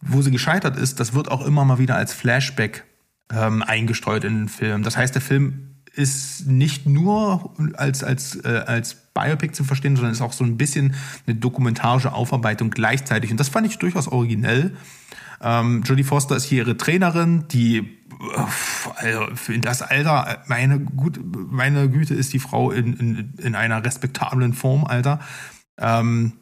wo 0.00 0.20
sie 0.22 0.30
gescheitert 0.30 0.76
ist, 0.76 1.00
das 1.00 1.14
wird 1.14 1.30
auch 1.30 1.46
immer 1.46 1.64
mal 1.64 1.78
wieder 1.78 1.96
als 1.96 2.12
Flashback 2.12 2.84
ähm, 3.32 3.62
eingestreut 3.62 4.24
in 4.24 4.34
den 4.34 4.48
Film. 4.48 4.82
Das 4.82 4.96
heißt, 4.96 5.14
der 5.14 5.22
Film 5.22 5.76
ist 5.94 6.46
nicht 6.46 6.86
nur 6.86 7.54
als, 7.74 8.02
als, 8.02 8.36
äh, 8.44 8.64
als 8.66 9.03
Biopic 9.14 9.54
zu 9.54 9.64
verstehen, 9.64 9.96
sondern 9.96 10.12
ist 10.12 10.20
auch 10.20 10.32
so 10.32 10.44
ein 10.44 10.56
bisschen 10.56 10.94
eine 11.26 11.36
dokumentarische 11.36 12.12
Aufarbeitung 12.12 12.70
gleichzeitig. 12.70 13.30
Und 13.30 13.38
das 13.38 13.48
fand 13.48 13.66
ich 13.66 13.78
durchaus 13.78 14.08
originell. 14.08 14.76
Ähm, 15.40 15.82
Jodie 15.84 16.04
Foster 16.04 16.36
ist 16.36 16.44
hier 16.44 16.64
ihre 16.64 16.76
Trainerin, 16.76 17.46
die 17.48 17.98
also 18.96 19.26
für 19.34 19.58
das 19.58 19.82
Alter, 19.82 20.42
meine, 20.46 20.80
gut, 20.80 21.20
meine 21.50 21.88
Güte 21.88 22.14
ist 22.14 22.32
die 22.32 22.38
Frau 22.38 22.70
in, 22.70 22.94
in, 22.94 23.34
in 23.38 23.54
einer 23.54 23.84
respektablen 23.84 24.54
Form, 24.54 24.84
Alter. 24.84 25.20
Ähm, 25.78 26.32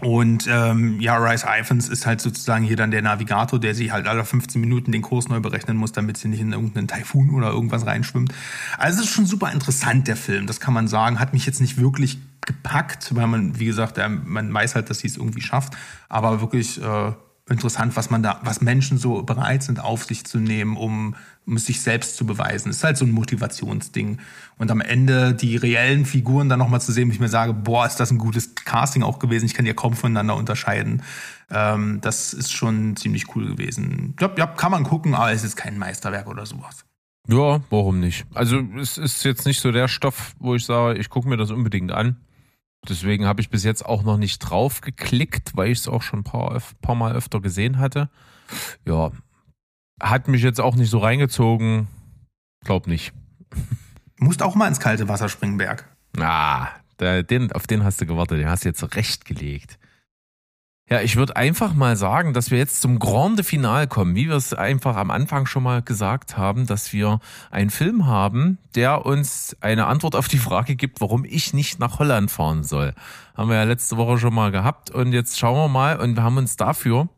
und 0.00 0.46
ähm, 0.46 1.00
ja, 1.00 1.16
Rice 1.16 1.46
Iphans 1.48 1.88
ist 1.88 2.04
halt 2.04 2.20
sozusagen 2.20 2.64
hier 2.64 2.76
dann 2.76 2.90
der 2.90 3.00
Navigator, 3.00 3.58
der 3.58 3.74
sich 3.74 3.92
halt 3.92 4.06
alle 4.06 4.26
15 4.26 4.60
Minuten 4.60 4.92
den 4.92 5.00
Kurs 5.00 5.28
neu 5.28 5.40
berechnen 5.40 5.78
muss, 5.78 5.92
damit 5.92 6.18
sie 6.18 6.28
nicht 6.28 6.40
in 6.40 6.52
irgendeinen 6.52 6.86
Taifun 6.86 7.30
oder 7.30 7.48
irgendwas 7.48 7.86
reinschwimmt. 7.86 8.34
Also 8.76 9.00
es 9.00 9.06
ist 9.06 9.14
schon 9.14 9.24
super 9.24 9.50
interessant, 9.52 10.06
der 10.06 10.16
Film, 10.16 10.46
das 10.46 10.60
kann 10.60 10.74
man 10.74 10.86
sagen. 10.86 11.18
Hat 11.18 11.32
mich 11.32 11.46
jetzt 11.46 11.62
nicht 11.62 11.80
wirklich 11.80 12.18
gepackt, 12.42 13.14
weil 13.14 13.26
man, 13.26 13.58
wie 13.58 13.64
gesagt, 13.64 13.98
man 14.24 14.52
weiß 14.52 14.74
halt, 14.74 14.90
dass 14.90 14.98
sie 14.98 15.08
es 15.08 15.16
irgendwie 15.16 15.40
schafft. 15.40 15.74
Aber 16.10 16.42
wirklich 16.42 16.80
äh, 16.82 17.12
interessant, 17.48 17.96
was 17.96 18.10
man 18.10 18.22
da, 18.22 18.40
was 18.42 18.60
Menschen 18.60 18.98
so 18.98 19.22
bereit 19.22 19.62
sind, 19.62 19.78
auf 19.80 20.04
sich 20.04 20.26
zu 20.26 20.38
nehmen, 20.38 20.76
um, 20.76 21.14
um 21.46 21.58
sich 21.58 21.80
selbst 21.80 22.16
zu 22.16 22.26
beweisen. 22.26 22.68
Das 22.68 22.78
ist 22.78 22.84
halt 22.84 22.96
so 22.96 23.04
ein 23.04 23.12
Motivationsding. 23.12 24.18
Und 24.58 24.70
am 24.70 24.80
Ende 24.80 25.32
die 25.32 25.56
reellen 25.56 26.06
Figuren 26.06 26.48
dann 26.48 26.58
nochmal 26.58 26.80
zu 26.80 26.90
sehen, 26.90 27.08
wo 27.08 27.12
ich 27.12 27.20
mir 27.20 27.28
sage, 27.28 27.54
boah, 27.54 27.86
ist 27.86 28.00
das 28.00 28.10
ein 28.10 28.18
gutes 28.18 28.54
Casting 28.56 29.04
auch 29.04 29.20
gewesen. 29.20 29.46
Ich 29.46 29.54
kann 29.54 29.64
die 29.64 29.70
ja 29.70 29.74
kaum 29.74 29.94
voneinander 29.94 30.34
unterscheiden. 30.34 31.02
Ähm, 31.50 32.00
das 32.00 32.34
ist 32.34 32.52
schon 32.52 32.96
ziemlich 32.96 33.36
cool 33.36 33.46
gewesen. 33.46 34.16
Ja, 34.20 34.30
ja, 34.36 34.46
kann 34.46 34.72
man 34.72 34.82
gucken, 34.82 35.14
aber 35.14 35.30
es 35.30 35.44
ist 35.44 35.56
kein 35.56 35.78
Meisterwerk 35.78 36.26
oder 36.26 36.46
sowas. 36.46 36.84
Ja, 37.28 37.60
warum 37.70 38.00
nicht? 38.00 38.26
Also 38.34 38.60
es 38.80 38.98
ist 38.98 39.24
jetzt 39.24 39.46
nicht 39.46 39.60
so 39.60 39.70
der 39.70 39.88
Stoff, 39.88 40.34
wo 40.38 40.54
ich 40.54 40.64
sage, 40.64 40.98
ich 40.98 41.10
gucke 41.10 41.28
mir 41.28 41.36
das 41.36 41.50
unbedingt 41.50 41.92
an. 41.92 42.16
Deswegen 42.88 43.26
habe 43.26 43.40
ich 43.40 43.50
bis 43.50 43.64
jetzt 43.64 43.84
auch 43.84 44.02
noch 44.02 44.16
nicht 44.16 44.38
drauf 44.38 44.80
geklickt, 44.80 45.56
weil 45.56 45.70
ich 45.70 45.78
es 45.78 45.88
auch 45.88 46.02
schon 46.02 46.20
ein 46.20 46.24
paar, 46.24 46.60
paar 46.82 46.94
Mal 46.94 47.14
öfter 47.14 47.40
gesehen 47.40 47.78
hatte. 47.78 48.10
Ja, 48.86 49.12
hat 50.00 50.28
mich 50.28 50.42
jetzt 50.42 50.60
auch 50.60 50.76
nicht 50.76 50.90
so 50.90 50.98
reingezogen. 50.98 51.88
Glaub 52.64 52.86
nicht. 52.86 53.12
Musst 54.18 54.42
auch 54.42 54.54
mal 54.54 54.68
ins 54.68 54.80
kalte 54.80 55.08
Wasser 55.08 55.28
springen, 55.28 55.58
Berg. 55.58 55.88
Ah, 56.18 56.68
der, 56.98 57.22
den, 57.22 57.52
auf 57.52 57.66
den 57.66 57.84
hast 57.84 58.00
du 58.00 58.06
gewartet, 58.06 58.38
den 58.38 58.48
hast 58.48 58.64
du 58.64 58.68
jetzt 58.68 58.80
zurechtgelegt. 58.80 59.78
Ja, 60.88 61.00
ich 61.00 61.16
würde 61.16 61.34
einfach 61.34 61.74
mal 61.74 61.96
sagen, 61.96 62.32
dass 62.32 62.52
wir 62.52 62.58
jetzt 62.58 62.80
zum 62.80 63.00
Grande 63.00 63.42
Final 63.42 63.88
kommen, 63.88 64.14
wie 64.14 64.28
wir 64.28 64.36
es 64.36 64.54
einfach 64.54 64.94
am 64.94 65.10
Anfang 65.10 65.46
schon 65.46 65.64
mal 65.64 65.82
gesagt 65.82 66.36
haben, 66.36 66.66
dass 66.66 66.92
wir 66.92 67.18
einen 67.50 67.70
Film 67.70 68.06
haben, 68.06 68.58
der 68.76 69.04
uns 69.04 69.56
eine 69.60 69.86
Antwort 69.86 70.14
auf 70.14 70.28
die 70.28 70.38
Frage 70.38 70.76
gibt, 70.76 71.00
warum 71.00 71.24
ich 71.24 71.52
nicht 71.52 71.80
nach 71.80 71.98
Holland 71.98 72.30
fahren 72.30 72.62
soll. 72.62 72.94
Haben 73.36 73.50
wir 73.50 73.56
ja 73.56 73.64
letzte 73.64 73.96
Woche 73.96 74.16
schon 74.18 74.32
mal 74.32 74.52
gehabt 74.52 74.90
und 74.90 75.12
jetzt 75.12 75.36
schauen 75.40 75.56
wir 75.56 75.68
mal 75.68 75.98
und 75.98 76.14
wir 76.14 76.22
haben 76.22 76.36
uns 76.36 76.54
dafür 76.54 77.08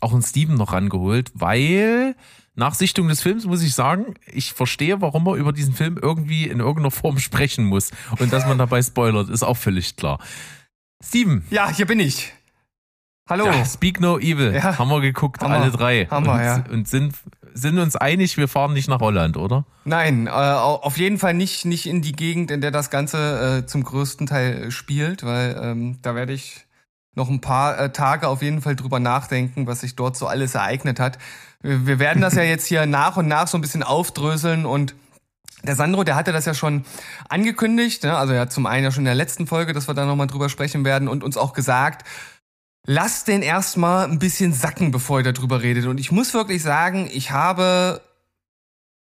auch 0.00 0.12
einen 0.12 0.22
Steven 0.22 0.56
noch 0.56 0.74
rangeholt, 0.74 1.32
weil 1.32 2.16
nach 2.56 2.74
Sichtung 2.74 3.08
des 3.08 3.22
Films 3.22 3.46
muss 3.46 3.62
ich 3.62 3.74
sagen, 3.74 4.16
ich 4.26 4.52
verstehe, 4.52 5.00
warum 5.00 5.24
man 5.24 5.38
über 5.38 5.54
diesen 5.54 5.72
Film 5.72 5.98
irgendwie 6.00 6.46
in 6.46 6.60
irgendeiner 6.60 6.90
Form 6.90 7.18
sprechen 7.18 7.64
muss 7.64 7.90
und 8.18 8.34
dass 8.34 8.46
man 8.46 8.58
dabei 8.58 8.82
spoilert, 8.82 9.30
ist 9.30 9.44
auch 9.44 9.56
völlig 9.56 9.96
klar. 9.96 10.18
Steven. 11.02 11.42
Ja, 11.48 11.70
hier 11.70 11.86
bin 11.86 12.00
ich. 12.00 12.34
Hallo. 13.26 13.46
Ja, 13.46 13.64
Speak 13.64 14.00
No 14.00 14.18
Evil. 14.18 14.54
Ja. 14.54 14.78
Haben 14.78 14.90
wir 14.90 15.00
geguckt, 15.00 15.42
haben 15.42 15.52
alle 15.52 15.70
drei. 15.70 16.06
Haben 16.10 16.26
wir, 16.26 16.34
und, 16.34 16.40
ja. 16.40 16.64
Und 16.70 16.88
sind, 16.88 17.14
sind 17.54 17.78
uns 17.78 17.96
einig, 17.96 18.36
wir 18.36 18.48
fahren 18.48 18.74
nicht 18.74 18.88
nach 18.88 19.00
Holland, 19.00 19.38
oder? 19.38 19.64
Nein, 19.84 20.26
äh, 20.26 20.30
auf 20.30 20.98
jeden 20.98 21.18
Fall 21.18 21.32
nicht, 21.32 21.64
nicht 21.64 21.86
in 21.86 22.02
die 22.02 22.12
Gegend, 22.12 22.50
in 22.50 22.60
der 22.60 22.70
das 22.70 22.90
Ganze 22.90 23.62
äh, 23.62 23.66
zum 23.66 23.82
größten 23.82 24.26
Teil 24.26 24.70
spielt, 24.70 25.24
weil 25.24 25.58
ähm, 25.58 25.98
da 26.02 26.14
werde 26.14 26.34
ich 26.34 26.66
noch 27.14 27.30
ein 27.30 27.40
paar 27.40 27.78
äh, 27.78 27.92
Tage 27.92 28.28
auf 28.28 28.42
jeden 28.42 28.60
Fall 28.60 28.76
drüber 28.76 29.00
nachdenken, 29.00 29.66
was 29.66 29.80
sich 29.80 29.96
dort 29.96 30.16
so 30.16 30.26
alles 30.26 30.54
ereignet 30.54 31.00
hat. 31.00 31.18
Wir, 31.62 31.86
wir 31.86 31.98
werden 31.98 32.20
das 32.20 32.34
ja 32.34 32.42
jetzt 32.42 32.66
hier 32.66 32.84
nach 32.84 33.16
und 33.16 33.26
nach 33.26 33.46
so 33.46 33.56
ein 33.56 33.62
bisschen 33.62 33.82
aufdröseln 33.82 34.66
und 34.66 34.94
der 35.62 35.76
Sandro, 35.76 36.04
der 36.04 36.16
hatte 36.16 36.32
das 36.32 36.44
ja 36.44 36.52
schon 36.52 36.84
angekündigt, 37.30 38.04
ne? 38.04 38.18
also 38.18 38.34
er 38.34 38.42
hat 38.42 38.52
zum 38.52 38.66
einen 38.66 38.84
ja 38.84 38.90
schon 38.90 39.02
in 39.02 39.06
der 39.06 39.14
letzten 39.14 39.46
Folge, 39.46 39.72
dass 39.72 39.88
wir 39.88 39.94
da 39.94 40.04
nochmal 40.04 40.26
drüber 40.26 40.50
sprechen 40.50 40.84
werden 40.84 41.08
und 41.08 41.24
uns 41.24 41.38
auch 41.38 41.54
gesagt, 41.54 42.06
Lasst 42.86 43.28
den 43.28 43.42
erstmal 43.42 44.06
ein 44.06 44.18
bisschen 44.18 44.52
sacken, 44.52 44.90
bevor 44.90 45.20
ihr 45.20 45.32
darüber 45.32 45.62
redet. 45.62 45.86
Und 45.86 45.98
ich 45.98 46.12
muss 46.12 46.34
wirklich 46.34 46.62
sagen, 46.62 47.08
ich 47.10 47.30
habe 47.30 48.02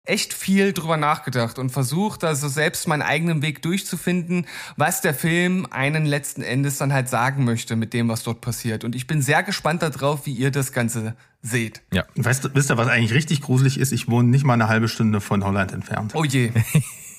echt 0.05 0.35
viel 0.35 0.73
drüber 0.73 0.97
nachgedacht 0.97 1.59
und 1.59 1.71
versucht, 1.71 2.25
also 2.25 2.47
selbst 2.49 2.87
meinen 2.87 3.03
eigenen 3.03 3.43
Weg 3.43 3.63
durchzufinden, 3.63 4.47
was 4.77 5.01
der 5.01 5.15
Film 5.15 5.67
einen 5.71 6.05
letzten 6.05 6.43
Endes 6.43 6.77
dann 6.77 6.93
halt 6.93 7.09
sagen 7.09 7.45
möchte 7.45 7.75
mit 7.75 7.95
dem, 7.95 8.09
was 8.09 8.23
dort 8.23 8.41
passiert. 8.41 8.85
Und 8.85 8.95
ich 8.95 9.07
bin 9.07 9.23
sehr 9.23 9.43
gespannt 9.43 9.83
darauf, 9.83 10.27
wie 10.27 10.33
ihr 10.33 10.51
das 10.51 10.73
Ganze 10.73 11.17
seht. 11.43 11.83
Ja. 11.93 12.05
Weißt 12.17 12.45
du, 12.45 12.55
wisst 12.55 12.71
ihr, 12.71 12.77
was 12.77 12.89
eigentlich 12.89 13.15
richtig 13.15 13.41
gruselig 13.41 13.81
ist? 13.81 13.93
Ich 13.93 14.09
wohne 14.09 14.29
nicht 14.29 14.45
mal 14.45 14.55
eine 14.55 14.69
halbe 14.69 14.89
Stunde 14.89 15.21
von 15.21 15.43
Holland 15.43 15.73
entfernt. 15.73 16.15
Oh 16.15 16.25
je. 16.25 16.53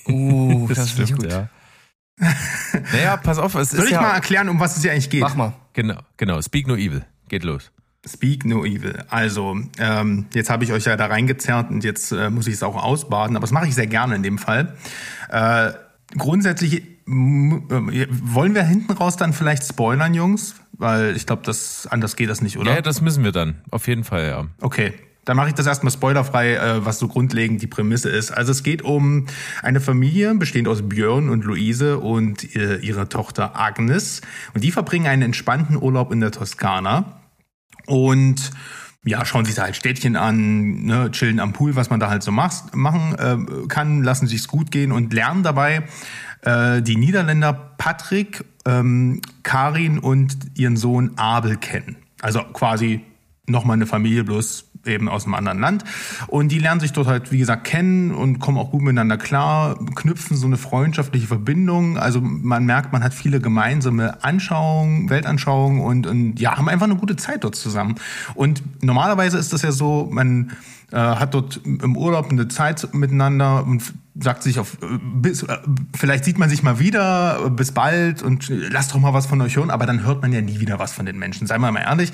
Uh, 0.08 0.68
das, 0.68 0.78
ist 0.92 0.98
nicht 1.00 1.16
gut. 1.16 1.28
ja. 1.28 1.48
naja, 2.92 3.16
pass 3.16 3.38
auf, 3.38 3.54
es 3.54 3.70
Soll 3.70 3.80
ist 3.80 3.86
ich 3.86 3.90
ja... 3.92 4.00
mal 4.00 4.14
erklären, 4.14 4.48
um 4.48 4.58
was 4.58 4.76
es 4.76 4.82
hier 4.82 4.92
eigentlich 4.92 5.10
geht? 5.10 5.20
Mach 5.20 5.34
mal. 5.34 5.52
Genau, 5.74 5.98
genau. 6.16 6.40
Speak 6.40 6.66
no 6.66 6.74
evil. 6.74 7.04
Geht 7.28 7.44
los. 7.44 7.70
Speak 8.06 8.44
no 8.44 8.64
evil. 8.64 9.04
Also, 9.08 9.56
ähm, 9.78 10.26
jetzt 10.32 10.48
habe 10.48 10.64
ich 10.64 10.72
euch 10.72 10.84
ja 10.84 10.96
da 10.96 11.06
reingezerrt 11.06 11.70
und 11.70 11.84
jetzt 11.84 12.12
äh, 12.12 12.30
muss 12.30 12.46
ich 12.46 12.54
es 12.54 12.62
auch 12.62 12.82
ausbaden, 12.82 13.36
aber 13.36 13.42
das 13.42 13.50
mache 13.50 13.66
ich 13.66 13.74
sehr 13.74 13.88
gerne 13.88 14.14
in 14.14 14.22
dem 14.22 14.38
Fall. 14.38 14.76
Äh, 15.28 15.72
grundsätzlich 16.16 16.74
äh, 16.74 16.82
wollen 17.06 18.54
wir 18.54 18.62
hinten 18.62 18.92
raus 18.92 19.16
dann 19.16 19.32
vielleicht 19.32 19.64
spoilern, 19.64 20.14
Jungs? 20.14 20.54
Weil 20.72 21.16
ich 21.16 21.26
glaube, 21.26 21.42
das 21.44 21.86
anders 21.86 22.16
geht 22.16 22.30
das 22.30 22.40
nicht, 22.40 22.58
oder? 22.58 22.74
Ja, 22.74 22.80
das 22.80 23.00
müssen 23.00 23.24
wir 23.24 23.32
dann. 23.32 23.56
Auf 23.70 23.88
jeden 23.88 24.04
Fall, 24.04 24.26
ja. 24.28 24.46
Okay, 24.60 24.94
dann 25.26 25.36
mache 25.36 25.48
ich 25.48 25.54
das 25.54 25.66
erstmal 25.66 25.92
spoilerfrei, 25.92 26.54
äh, 26.54 26.84
was 26.86 26.98
so 26.98 27.08
grundlegend 27.08 27.60
die 27.60 27.66
Prämisse 27.66 28.08
ist. 28.08 28.30
Also 28.30 28.52
es 28.52 28.62
geht 28.62 28.82
um 28.82 29.26
eine 29.60 29.80
Familie, 29.80 30.34
bestehend 30.36 30.68
aus 30.68 30.88
Björn 30.88 31.28
und 31.28 31.44
Luise 31.44 31.98
und 31.98 32.56
äh, 32.56 32.76
ihrer 32.76 33.08
Tochter 33.08 33.58
Agnes. 33.58 34.22
Und 34.54 34.64
die 34.64 34.70
verbringen 34.70 35.06
einen 35.06 35.22
entspannten 35.22 35.76
Urlaub 35.76 36.12
in 36.12 36.20
der 36.20 36.30
Toskana. 36.30 37.20
Und 37.86 38.52
ja, 39.04 39.24
schauen 39.24 39.44
sich 39.44 39.56
da 39.56 39.62
halt 39.62 39.76
Städtchen 39.76 40.16
an, 40.16 40.84
ne, 40.84 41.10
chillen 41.10 41.40
am 41.40 41.52
Pool, 41.52 41.76
was 41.76 41.90
man 41.90 42.00
da 42.00 42.08
halt 42.08 42.22
so 42.22 42.32
macht, 42.32 42.74
machen 42.74 43.14
äh, 43.18 43.66
kann, 43.68 44.02
lassen 44.02 44.26
sich's 44.26 44.48
gut 44.48 44.70
gehen 44.70 44.90
und 44.90 45.12
lernen 45.12 45.42
dabei 45.42 45.84
äh, 46.42 46.82
die 46.82 46.96
Niederländer 46.96 47.52
Patrick, 47.52 48.44
ähm, 48.64 49.20
Karin 49.42 49.98
und 49.98 50.36
ihren 50.56 50.76
Sohn 50.76 51.12
Abel 51.16 51.56
kennen. 51.56 51.96
Also 52.20 52.40
quasi 52.52 53.02
nochmal 53.46 53.74
eine 53.74 53.86
Familie, 53.86 54.24
bloß 54.24 54.70
eben 54.86 55.08
aus 55.08 55.24
einem 55.24 55.34
anderen 55.34 55.60
Land. 55.60 55.84
Und 56.26 56.50
die 56.52 56.58
lernen 56.58 56.80
sich 56.80 56.92
dort 56.92 57.06
halt, 57.06 57.32
wie 57.32 57.38
gesagt, 57.38 57.64
kennen 57.64 58.12
und 58.12 58.38
kommen 58.38 58.58
auch 58.58 58.70
gut 58.70 58.82
miteinander 58.82 59.16
klar, 59.16 59.78
knüpfen 59.94 60.36
so 60.36 60.46
eine 60.46 60.56
freundschaftliche 60.56 61.26
Verbindung. 61.26 61.98
Also 61.98 62.20
man 62.20 62.64
merkt, 62.64 62.92
man 62.92 63.02
hat 63.02 63.14
viele 63.14 63.40
gemeinsame 63.40 64.22
Anschauungen, 64.24 65.10
Weltanschauungen 65.10 65.80
und, 65.80 66.06
und 66.06 66.40
ja, 66.40 66.56
haben 66.56 66.68
einfach 66.68 66.86
eine 66.86 66.96
gute 66.96 67.16
Zeit 67.16 67.44
dort 67.44 67.56
zusammen. 67.56 67.96
Und 68.34 68.62
normalerweise 68.82 69.38
ist 69.38 69.52
das 69.52 69.62
ja 69.62 69.72
so, 69.72 70.08
man 70.10 70.52
äh, 70.92 70.96
hat 70.96 71.34
dort 71.34 71.60
im 71.64 71.96
Urlaub 71.96 72.30
eine 72.30 72.48
Zeit 72.48 72.94
miteinander 72.94 73.64
und 73.66 73.82
sagt 74.18 74.42
sich 74.42 74.58
auf 74.58 74.74
äh, 74.82 74.98
bis 75.02 75.42
äh, 75.42 75.58
vielleicht 75.96 76.24
sieht 76.24 76.38
man 76.38 76.48
sich 76.48 76.62
mal 76.62 76.78
wieder 76.78 77.44
äh, 77.44 77.50
bis 77.50 77.72
bald 77.72 78.22
und 78.22 78.48
lasst 78.48 78.94
doch 78.94 78.98
mal 78.98 79.12
was 79.12 79.26
von 79.26 79.40
euch 79.40 79.56
hören, 79.56 79.70
aber 79.70 79.86
dann 79.86 80.04
hört 80.04 80.22
man 80.22 80.32
ja 80.32 80.40
nie 80.40 80.60
wieder 80.60 80.78
was 80.78 80.92
von 80.92 81.06
den 81.06 81.18
Menschen. 81.18 81.46
Seien 81.46 81.60
wir 81.60 81.72
mal 81.72 81.80
ehrlich. 81.80 82.12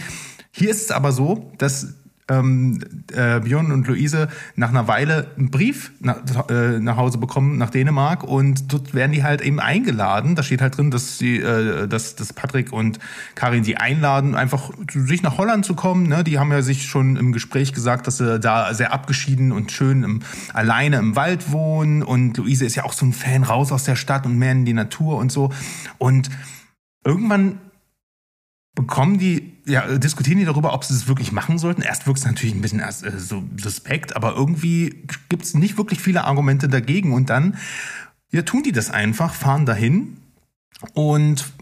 Hier 0.51 0.70
ist 0.70 0.83
es 0.83 0.91
aber 0.91 1.12
so, 1.12 1.53
dass 1.59 1.95
ähm, 2.33 2.80
äh, 3.12 3.41
Björn 3.41 3.72
und 3.72 3.87
Luise 3.87 4.28
nach 4.57 4.70
einer 4.70 4.89
Weile 4.89 5.28
einen 5.37 5.51
Brief 5.51 5.93
nach, 6.01 6.49
äh, 6.49 6.78
nach 6.78 6.97
Hause 6.97 7.18
bekommen 7.18 7.59
nach 7.59 7.70
Dänemark 7.70 8.24
und 8.24 8.72
dort 8.72 8.95
werden 8.95 9.12
die 9.12 9.22
halt 9.22 9.41
eben 9.41 9.61
eingeladen. 9.61 10.35
Da 10.35 10.43
steht 10.43 10.61
halt 10.61 10.76
drin, 10.76 10.91
dass 10.91 11.18
sie, 11.18 11.39
äh, 11.39 11.87
dass, 11.87 12.16
dass 12.16 12.33
Patrick 12.33 12.72
und 12.72 12.99
Karin 13.35 13.64
sie 13.64 13.76
einladen, 13.76 14.35
einfach 14.35 14.70
zu 14.91 15.01
sich 15.01 15.22
nach 15.22 15.39
Holland 15.39 15.64
zu 15.64 15.74
kommen. 15.74 16.09
Ne? 16.09 16.24
Die 16.24 16.39
haben 16.39 16.51
ja 16.51 16.62
sich 16.62 16.87
schon 16.87 17.16
im 17.16 17.33
Gespräch 17.33 17.72
gesagt, 17.72 18.07
dass 18.07 18.18
sie 18.18 18.41
da 18.41 18.72
sehr 18.74 18.93
abgeschieden 18.93 19.53
und 19.53 19.72
schön 19.72 20.03
im, 20.03 20.20
alleine 20.53 20.97
im 20.97 21.16
Wald 21.16 21.53
wohnen. 21.53 22.03
Und 22.03 22.37
Luise 22.37 22.64
ist 22.64 22.76
ja 22.76 22.85
auch 22.85 22.93
so 22.93 23.07
ein 23.07 23.12
Fan 23.12 23.43
raus 23.43 23.72
aus 23.72 23.85
der 23.85 23.97
Stadt 23.97 24.26
und 24.26 24.39
mehr 24.39 24.53
in 24.53 24.64
die 24.64 24.72
Natur 24.72 25.16
und 25.16 25.33
so. 25.33 25.51
Und 25.99 26.30
irgendwann 27.05 27.59
bekommen 28.75 29.18
die, 29.18 29.53
ja, 29.66 29.99
diskutieren 29.99 30.39
die 30.39 30.45
darüber, 30.45 30.73
ob 30.73 30.85
sie 30.85 30.95
es 30.95 31.07
wirklich 31.07 31.33
machen 31.33 31.59
sollten. 31.59 31.83
Erst 31.83 32.07
wirkt 32.07 32.20
es 32.20 32.25
natürlich 32.25 32.55
ein 32.55 32.62
bisschen 32.62 32.81
erst, 32.81 33.05
äh, 33.05 33.18
so 33.18 33.45
suspekt, 33.57 34.16
aber 34.16 34.35
irgendwie 34.35 35.05
gibt 35.29 35.45
es 35.45 35.55
nicht 35.55 35.77
wirklich 35.77 36.01
viele 36.01 36.25
Argumente 36.25 36.68
dagegen. 36.68 37.12
Und 37.12 37.29
dann, 37.31 37.57
ja, 38.31 38.43
tun 38.43 38.62
die 38.62 38.73
das 38.73 38.91
einfach, 38.91 39.35
fahren 39.35 39.66
dahin 39.66 40.16
und 40.95 41.53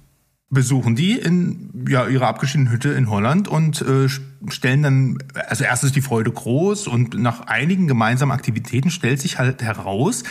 besuchen 0.50 0.96
die 0.96 1.12
in 1.12 1.86
ja, 1.88 2.08
ihrer 2.08 2.26
abgeschiedenen 2.26 2.72
Hütte 2.72 2.90
in 2.90 3.08
Holland 3.08 3.46
und 3.46 3.82
äh, 3.82 4.08
stellen 4.48 4.82
dann, 4.82 5.18
also 5.48 5.62
erst 5.62 5.84
ist 5.84 5.94
die 5.94 6.00
Freude 6.00 6.32
groß 6.32 6.88
und 6.88 7.14
nach 7.14 7.42
einigen 7.42 7.86
gemeinsamen 7.86 8.32
Aktivitäten 8.32 8.90
stellt 8.90 9.20
sich 9.20 9.38
halt 9.38 9.62
heraus, 9.62 10.24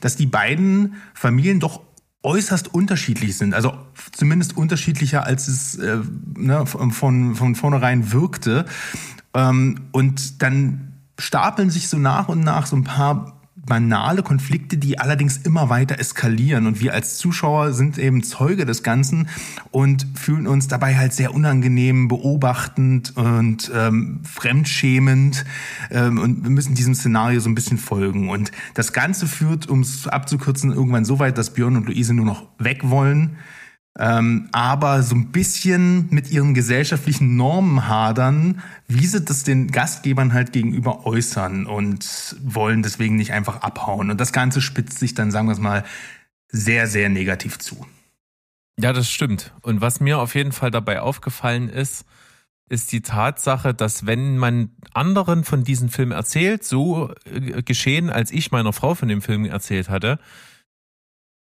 dass 0.00 0.14
die 0.14 0.26
beiden 0.26 0.94
Familien 1.12 1.58
doch 1.58 1.80
äußerst 2.24 2.72
unterschiedlich 2.74 3.36
sind. 3.36 3.54
Also 3.54 3.74
zumindest 4.12 4.56
unterschiedlicher, 4.56 5.24
als 5.24 5.46
es 5.48 5.76
äh, 5.76 5.98
ne, 6.36 6.66
von, 6.66 6.90
von 7.34 7.54
vornherein 7.54 8.12
wirkte. 8.12 8.64
Ähm, 9.34 9.82
und 9.92 10.42
dann 10.42 10.92
stapeln 11.18 11.70
sich 11.70 11.88
so 11.88 11.98
nach 11.98 12.28
und 12.28 12.40
nach 12.40 12.66
so 12.66 12.76
ein 12.76 12.84
paar 12.84 13.33
banale 13.66 14.22
Konflikte, 14.22 14.76
die 14.76 14.98
allerdings 14.98 15.38
immer 15.38 15.70
weiter 15.70 15.98
eskalieren. 15.98 16.66
Und 16.66 16.80
wir 16.80 16.92
als 16.94 17.16
Zuschauer 17.16 17.72
sind 17.72 17.98
eben 17.98 18.22
Zeuge 18.22 18.66
des 18.66 18.82
Ganzen 18.82 19.28
und 19.70 20.06
fühlen 20.14 20.46
uns 20.46 20.68
dabei 20.68 20.96
halt 20.96 21.12
sehr 21.12 21.34
unangenehm, 21.34 22.08
beobachtend 22.08 23.16
und 23.16 23.70
ähm, 23.74 24.20
fremdschämend 24.24 25.44
ähm, 25.90 26.18
und 26.18 26.44
wir 26.44 26.50
müssen 26.50 26.74
diesem 26.74 26.94
Szenario 26.94 27.40
so 27.40 27.48
ein 27.48 27.54
bisschen 27.54 27.78
folgen. 27.78 28.28
Und 28.28 28.52
das 28.74 28.92
Ganze 28.92 29.26
führt, 29.26 29.68
um 29.68 29.80
es 29.80 30.06
abzukürzen, 30.06 30.72
irgendwann 30.72 31.04
so 31.04 31.18
weit, 31.18 31.38
dass 31.38 31.54
Björn 31.54 31.76
und 31.76 31.86
Luise 31.86 32.14
nur 32.14 32.26
noch 32.26 32.46
weg 32.58 32.90
wollen. 32.90 33.36
Ähm, 33.96 34.48
aber 34.50 35.04
so 35.04 35.14
ein 35.14 35.30
bisschen 35.30 36.08
mit 36.10 36.30
ihren 36.30 36.52
gesellschaftlichen 36.52 37.36
Normen 37.36 37.86
hadern, 37.86 38.60
wie 38.88 39.06
sie 39.06 39.20
das 39.20 39.44
den 39.44 39.70
Gastgebern 39.70 40.32
halt 40.32 40.52
gegenüber 40.52 41.06
äußern 41.06 41.66
und 41.66 42.36
wollen 42.42 42.82
deswegen 42.82 43.16
nicht 43.16 43.32
einfach 43.32 43.62
abhauen. 43.62 44.10
Und 44.10 44.20
das 44.20 44.32
Ganze 44.32 44.60
spitzt 44.60 44.98
sich 44.98 45.14
dann, 45.14 45.30
sagen 45.30 45.46
wir 45.46 45.52
es 45.52 45.60
mal, 45.60 45.84
sehr, 46.48 46.88
sehr 46.88 47.08
negativ 47.08 47.58
zu. 47.58 47.86
Ja, 48.80 48.92
das 48.92 49.08
stimmt. 49.08 49.52
Und 49.62 49.80
was 49.80 50.00
mir 50.00 50.18
auf 50.18 50.34
jeden 50.34 50.52
Fall 50.52 50.72
dabei 50.72 51.00
aufgefallen 51.00 51.68
ist, 51.68 52.04
ist 52.68 52.90
die 52.90 53.02
Tatsache, 53.02 53.74
dass 53.74 54.06
wenn 54.06 54.38
man 54.38 54.70
anderen 54.92 55.44
von 55.44 55.62
diesem 55.62 55.88
Film 55.88 56.10
erzählt, 56.10 56.64
so 56.64 57.12
äh, 57.24 57.62
geschehen, 57.62 58.10
als 58.10 58.32
ich 58.32 58.50
meiner 58.50 58.72
Frau 58.72 58.94
von 58.94 59.08
dem 59.08 59.22
Film 59.22 59.44
erzählt 59.44 59.88
hatte, 59.88 60.18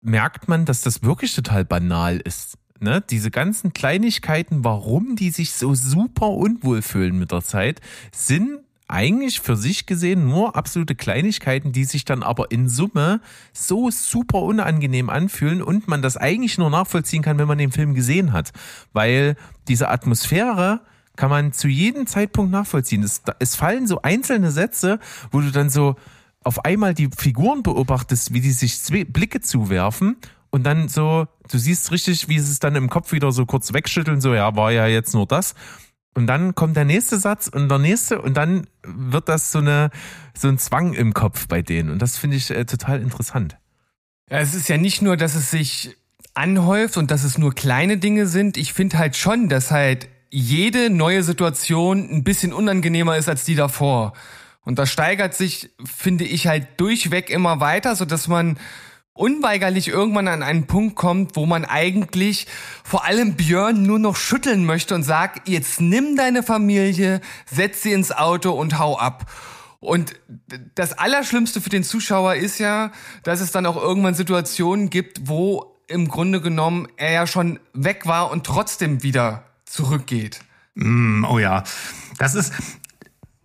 merkt 0.05 0.49
man, 0.49 0.65
dass 0.65 0.83
das 0.83 1.03
wirklich 1.03 1.35
total 1.35 1.65
banal 1.65 2.19
ist. 2.19 2.59
Ne? 2.81 3.03
Diese 3.09 3.31
ganzen 3.31 3.73
Kleinigkeiten, 3.73 4.65
warum 4.65 5.17
die 5.17 5.31
sich 5.31 5.53
so 5.53 5.75
super 5.75 6.29
unwohl 6.29 6.83
fühlen 6.83 7.19
mit 7.19 7.33
der 7.33 7.43
Zeit, 7.43 7.81
sind 8.13 8.61
eigentlich 8.87 9.41
für 9.41 9.57
sich 9.57 9.87
gesehen 9.87 10.29
nur 10.29 10.57
absolute 10.57 10.95
Kleinigkeiten, 10.95 11.73
die 11.73 11.85
sich 11.85 12.05
dann 12.05 12.23
aber 12.23 12.51
in 12.51 12.69
Summe 12.69 13.21
so 13.55 13.91
super 13.91 14.43
unangenehm 14.43 15.09
anfühlen 15.09 15.63
und 15.63 15.89
man 15.89 16.03
das 16.03 16.19
eigentlich 16.19 16.59
nur 16.59 16.69
nachvollziehen 16.69 17.23
kann, 17.23 17.39
wenn 17.39 17.49
man 17.49 17.59
den 17.59 17.73
Film 17.73 17.95
gesehen 17.95 18.33
hat. 18.33 18.53
Weil 18.93 19.37
diese 19.69 19.89
Atmosphäre 19.89 20.81
kann 21.17 21.31
man 21.31 21.53
zu 21.53 21.69
jedem 21.69 22.07
Zeitpunkt 22.07 22.53
nachvollziehen. 22.53 23.03
Es, 23.03 23.23
es 23.39 23.55
fallen 23.55 23.87
so 23.87 24.03
einzelne 24.03 24.51
Sätze, 24.51 24.99
wo 25.31 25.41
du 25.41 25.51
dann 25.51 25.71
so 25.71 25.97
auf 26.45 26.65
einmal 26.65 26.95
die 26.95 27.09
Figuren 27.17 27.63
beobachtest, 27.63 28.33
wie 28.33 28.41
die 28.41 28.53
sich 28.53 28.79
Blicke 29.09 29.41
zuwerfen 29.41 30.17
und 30.51 30.63
dann 30.65 30.89
so, 30.89 31.27
du 31.51 31.59
siehst 31.59 31.91
richtig, 31.91 32.29
wie 32.29 32.39
sie 32.39 32.53
es 32.53 32.61
dann 32.61 32.77
im 32.77 32.89
Kopf 32.89 33.13
wieder 33.13 33.33
so 33.33 33.45
kurz 33.47 33.73
wegschütteln, 33.73 34.21
so, 34.21 34.35
ja, 34.35 34.55
war 34.55 34.71
ja 34.71 34.87
jetzt 34.87 35.13
nur 35.15 35.27
das. 35.27 35.55
Und 36.15 36.29
dann 36.29 36.55
kommt 36.55 36.77
der 36.77 36.85
nächste 36.85 37.19
Satz 37.19 37.49
und 37.49 37.69
der 37.69 37.81
nächste 37.81 38.23
und 38.23 38.37
dann 38.37 38.69
wird 38.85 39.29
das 39.29 39.51
so 39.51 39.59
eine, 39.59 39.91
so 40.33 40.47
ein 40.47 40.59
Zwang 40.59 40.93
im 40.93 41.13
Kopf 41.13 41.49
bei 41.49 41.61
denen. 41.61 41.91
Und 41.91 42.01
das 42.01 42.17
finde 42.17 42.37
ich 42.37 42.51
äh, 42.51 42.65
total 42.67 43.03
interessant. 43.03 43.57
Ja, 44.31 44.39
es 44.39 44.55
ist 44.55 44.69
ja 44.69 44.77
nicht 44.77 45.03
nur, 45.03 45.17
dass 45.17 45.35
es 45.35 45.51
sich 45.51 45.97
anhäuft 46.35 46.97
und 46.97 47.11
dass 47.11 47.25
es 47.25 47.37
nur 47.37 47.53
kleine 47.53 47.99
Dinge 47.99 48.27
sind. 48.27 48.57
Ich 48.57 48.73
finde 48.73 48.99
halt 48.99 49.17
schon, 49.17 49.49
dass 49.49 49.73
halt 49.73 50.09
jede 50.31 50.89
neue 50.89 51.23
Situation 51.23 52.09
ein 52.11 52.25
bisschen 52.25 52.53
unangenehmer 52.53 53.17
ist 53.17 53.29
als 53.29 53.45
die 53.45 53.55
davor. 53.57 54.13
Und 54.65 54.79
das 54.79 54.91
steigert 54.91 55.35
sich, 55.35 55.71
finde 55.85 56.25
ich, 56.25 56.47
halt 56.47 56.69
durchweg 56.79 57.31
immer 57.31 57.61
weiter, 57.61 57.97
so 57.97 58.05
dass 58.05 58.29
man 58.29 58.59
unweigerlich 59.13 59.89
irgendwann 59.89 60.27
an 60.27 60.43
einen 60.43 60.67
Punkt 60.67 60.97
kommt, 60.97 61.37
wo 61.37 61.47
man 61.47 61.65
eigentlich 61.65 62.47
vor 62.83 63.05
allem 63.05 63.35
Björn 63.35 63.83
nur 63.83 63.99
noch 63.99 64.17
schütteln 64.17 64.65
möchte 64.65 64.95
und 64.95 65.05
sagt, 65.05 65.49
jetzt 65.49 65.81
nimm 65.81 66.17
deine 66.17 66.43
Familie, 66.43 67.21
setz 67.47 67.83
sie 67.83 67.93
ins 67.93 68.11
Auto 68.11 68.51
und 68.51 68.79
hau 68.79 68.99
ab. 68.99 69.31
Und 69.79 70.15
das 70.75 70.99
Allerschlimmste 70.99 71.61
für 71.61 71.71
den 71.71 71.85
Zuschauer 71.85 72.35
ist 72.35 72.59
ja, 72.59 72.91
dass 73.23 73.41
es 73.41 73.53
dann 73.53 73.67
auch 73.67 73.77
irgendwann 73.77 74.15
Situationen 74.15 74.91
gibt, 74.91 75.29
wo 75.29 75.79
im 75.87 76.09
Grunde 76.09 76.41
genommen 76.41 76.89
er 76.97 77.13
ja 77.13 77.27
schon 77.27 77.61
weg 77.75 78.07
war 78.07 78.31
und 78.31 78.45
trotzdem 78.45 79.03
wieder 79.03 79.45
zurückgeht. 79.67 80.41
Mm, 80.75 81.25
oh 81.25 81.39
ja, 81.39 81.63
das 82.19 82.35
ist, 82.35 82.53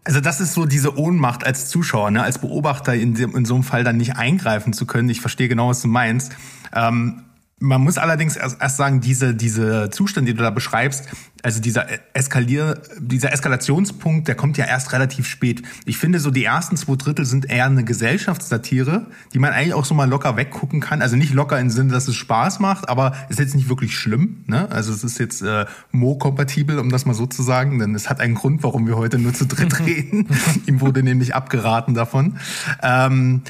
also 0.10 0.22
das 0.22 0.42
ist 0.42 0.56
so 0.56 0.66
diese 0.66 0.98
Ohnmacht 0.98 1.46
als 1.46 1.70
Zuschauer, 1.70 2.10
ne, 2.10 2.24
als 2.24 2.40
Beobachter 2.40 2.96
in, 2.96 3.14
dem, 3.14 3.36
in 3.36 3.46
so 3.46 3.54
einem 3.54 3.64
Fall 3.64 3.84
dann 3.84 3.98
nicht 3.98 4.16
eingreifen 4.16 4.74
zu 4.74 4.88
können. 4.88 5.08
Ich 5.08 5.22
verstehe 5.22 5.48
genau, 5.48 5.70
was 5.70 5.84
du 5.84 5.88
meinst. 5.88 6.32
Ähm, 6.74 7.26
Man 7.62 7.82
muss 7.82 7.98
allerdings 7.98 8.38
erst, 8.38 8.62
erst 8.62 8.78
sagen, 8.78 9.02
diese, 9.02 9.36
diese 9.36 9.90
Zustand, 9.90 10.28
die 10.28 10.34
du 10.34 10.42
da 10.42 10.50
beschreibst, 10.50 11.10
also 11.44 11.60
dieser 11.60 11.88
Eskalier, 12.14 12.82
dieser 12.98 13.34
Eskalationspunkt, 13.34 14.28
der 14.28 14.36
kommt 14.36 14.58
ja 14.58 14.66
erst 14.66 14.94
relativ 14.94 15.28
spät. 15.28 15.62
Ich 15.86 15.98
finde, 15.98 16.20
so 16.20 16.32
die 16.32 16.46
ersten 16.46 16.78
zwei 16.78 16.96
Drittel 16.96 17.26
sind 17.26 17.50
eher 17.50 17.66
eine 17.66 17.84
Gesellschaftssatire, 17.84 19.08
die 19.34 19.40
man 19.40 19.52
eigentlich 19.52 19.74
auch 19.74 19.84
so 19.84 19.94
mal 19.94 20.10
locker 20.10 20.38
weggucken 20.38 20.80
kann. 20.80 21.02
Also 21.02 21.18
nicht 21.18 21.34
locker 21.34 21.60
im 21.60 21.70
Sinne, 21.70 21.92
dass 21.92 22.08
es 22.08 22.16
Spaß 22.16 22.60
macht, 22.60 22.88
aber 22.88 23.14
ist 23.30 23.40
jetzt 23.40 23.56
nicht 23.56 23.68
wirklich 23.68 23.98
schlimm. 23.98 24.44
Ne? 24.48 24.70
Also 24.72 24.94
es 24.94 25.04
ist 25.04 25.20
jetzt 25.20 25.42
äh, 25.42 25.66
Mo-kompatibel, 25.92 26.80
um 26.80 26.90
das 26.90 27.06
mal 27.06 27.14
so 27.14 27.26
zu 27.26 27.44
sagen, 27.44 27.80
denn 27.80 27.94
es 27.94 28.10
hat 28.10 28.22
einen 28.22 28.36
Grund, 28.36 28.64
warum 28.64 28.88
wir 28.88 28.96
heute 28.96 29.20
nur 29.20 29.34
zu 29.34 29.46
dritt 29.46 29.80
reden. 29.86 30.28
Ihm 30.66 30.80
wurde 30.80 31.04
nämlich 31.04 31.36
abgeraten 31.36 31.94
davon. 31.94 32.38
Ähm, 32.82 33.44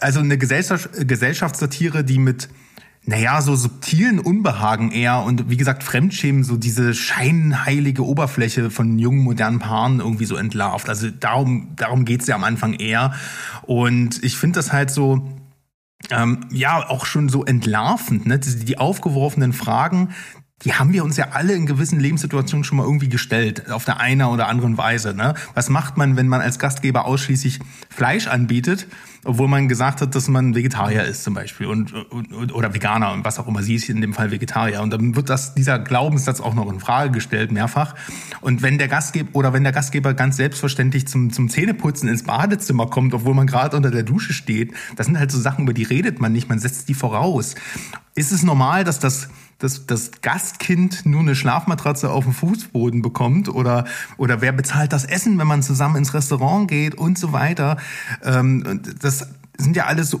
also 0.00 0.20
eine 0.20 0.38
Gesellschaft, 0.38 0.90
Gesellschaftssatire, 1.06 2.04
die 2.04 2.18
mit 2.18 2.48
naja, 3.06 3.42
so 3.42 3.54
subtilen 3.54 4.18
Unbehagen 4.18 4.90
eher 4.90 5.22
und 5.22 5.50
wie 5.50 5.58
gesagt, 5.58 5.82
Fremdschämen, 5.82 6.42
so 6.42 6.56
diese 6.56 6.94
scheinheilige 6.94 8.04
Oberfläche 8.04 8.70
von 8.70 8.98
jungen, 8.98 9.18
modernen 9.18 9.58
Paaren 9.58 10.00
irgendwie 10.00 10.24
so 10.24 10.36
entlarvt. 10.36 10.88
Also 10.88 11.10
darum, 11.10 11.72
darum 11.76 12.06
geht's 12.06 12.26
ja 12.26 12.34
am 12.34 12.44
Anfang 12.44 12.74
eher. 12.74 13.14
Und 13.62 14.22
ich 14.24 14.38
finde 14.38 14.58
das 14.58 14.72
halt 14.72 14.90
so, 14.90 15.28
ähm, 16.10 16.46
ja, 16.50 16.88
auch 16.88 17.04
schon 17.04 17.28
so 17.28 17.44
entlarvend, 17.44 18.26
ne? 18.26 18.38
Die, 18.38 18.64
die 18.64 18.78
aufgeworfenen 18.78 19.52
Fragen, 19.52 20.10
die 20.64 20.74
haben 20.74 20.92
wir 20.92 21.04
uns 21.04 21.16
ja 21.16 21.28
alle 21.32 21.52
in 21.54 21.66
gewissen 21.66 22.00
Lebenssituationen 22.00 22.64
schon 22.64 22.78
mal 22.78 22.84
irgendwie 22.84 23.08
gestellt, 23.08 23.70
auf 23.70 23.84
der 23.84 24.00
einen 24.00 24.22
oder 24.22 24.48
anderen 24.48 24.78
Weise. 24.78 25.14
Ne? 25.14 25.34
Was 25.54 25.68
macht 25.68 25.96
man, 25.96 26.16
wenn 26.16 26.28
man 26.28 26.40
als 26.40 26.58
Gastgeber 26.58 27.04
ausschließlich 27.04 27.60
Fleisch 27.90 28.26
anbietet, 28.26 28.86
obwohl 29.24 29.48
man 29.48 29.68
gesagt 29.68 30.00
hat, 30.00 30.14
dass 30.14 30.28
man 30.28 30.54
Vegetarier 30.54 31.04
ist 31.04 31.24
zum 31.24 31.34
Beispiel 31.34 31.66
und, 31.66 31.92
und 31.92 32.52
oder 32.52 32.74
Veganer 32.74 33.12
und 33.12 33.24
was 33.24 33.38
auch 33.38 33.48
immer. 33.48 33.62
Sie 33.62 33.74
ist 33.74 33.88
in 33.88 34.00
dem 34.00 34.12
Fall 34.12 34.30
Vegetarier 34.30 34.82
und 34.82 34.92
dann 34.92 35.16
wird 35.16 35.30
das 35.30 35.54
dieser 35.54 35.78
Glaubenssatz 35.78 36.40
auch 36.40 36.54
noch 36.54 36.70
in 36.70 36.80
Frage 36.80 37.10
gestellt 37.10 37.50
mehrfach. 37.50 37.94
Und 38.40 38.62
wenn 38.62 38.78
der 38.78 38.88
Gastgeber 38.88 39.30
oder 39.32 39.52
wenn 39.52 39.62
der 39.62 39.72
Gastgeber 39.72 40.14
ganz 40.14 40.36
selbstverständlich 40.36 41.06
zum 41.08 41.32
zum 41.32 41.48
Zähneputzen 41.48 42.08
ins 42.08 42.24
Badezimmer 42.24 42.86
kommt, 42.86 43.14
obwohl 43.14 43.34
man 43.34 43.46
gerade 43.46 43.76
unter 43.76 43.90
der 43.90 44.02
Dusche 44.02 44.32
steht, 44.32 44.74
das 44.96 45.06
sind 45.06 45.18
halt 45.18 45.30
so 45.30 45.40
Sachen, 45.40 45.64
über 45.64 45.72
die 45.72 45.84
redet 45.84 46.20
man 46.20 46.32
nicht, 46.32 46.48
man 46.48 46.58
setzt 46.58 46.88
die 46.88 46.94
voraus. 46.94 47.54
Ist 48.14 48.30
es 48.30 48.42
normal, 48.42 48.84
dass 48.84 48.98
das 49.00 49.28
dass 49.64 49.86
das 49.86 50.10
Gastkind 50.20 51.06
nur 51.06 51.20
eine 51.20 51.34
Schlafmatratze 51.34 52.10
auf 52.10 52.24
dem 52.24 52.34
Fußboden 52.34 53.02
bekommt 53.02 53.48
oder 53.48 53.86
oder 54.18 54.40
wer 54.40 54.52
bezahlt 54.52 54.92
das 54.92 55.04
Essen, 55.04 55.38
wenn 55.38 55.46
man 55.46 55.62
zusammen 55.62 55.96
ins 55.96 56.14
Restaurant 56.14 56.68
geht 56.68 56.94
und 56.94 57.18
so 57.18 57.32
weiter. 57.32 57.78
Ähm, 58.22 58.82
das 59.00 59.26
sind 59.56 59.74
ja 59.74 59.86
alles 59.86 60.10
so 60.10 60.20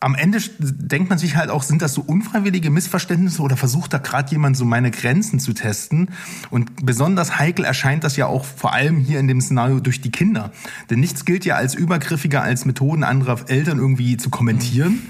am 0.00 0.14
Ende 0.14 0.38
denkt 0.58 1.10
man 1.10 1.18
sich 1.18 1.36
halt 1.36 1.50
auch, 1.50 1.62
sind 1.62 1.82
das 1.82 1.92
so 1.92 2.00
unfreiwillige 2.00 2.70
Missverständnisse 2.70 3.42
oder 3.42 3.58
versucht 3.58 3.92
da 3.92 3.98
gerade 3.98 4.30
jemand 4.30 4.56
so 4.56 4.64
meine 4.64 4.90
Grenzen 4.90 5.38
zu 5.38 5.52
testen? 5.52 6.08
Und 6.48 6.86
besonders 6.86 7.38
heikel 7.38 7.66
erscheint 7.66 8.02
das 8.02 8.16
ja 8.16 8.26
auch 8.26 8.46
vor 8.46 8.72
allem 8.72 8.98
hier 8.98 9.20
in 9.20 9.28
dem 9.28 9.42
Szenario 9.42 9.78
durch 9.78 10.00
die 10.00 10.10
Kinder. 10.10 10.52
Denn 10.88 11.00
nichts 11.00 11.26
gilt 11.26 11.44
ja 11.44 11.56
als 11.56 11.74
übergriffiger 11.74 12.42
als 12.42 12.64
Methoden 12.64 13.04
anderer 13.04 13.38
Eltern 13.48 13.78
irgendwie 13.78 14.16
zu 14.16 14.30
kommentieren. 14.30 15.00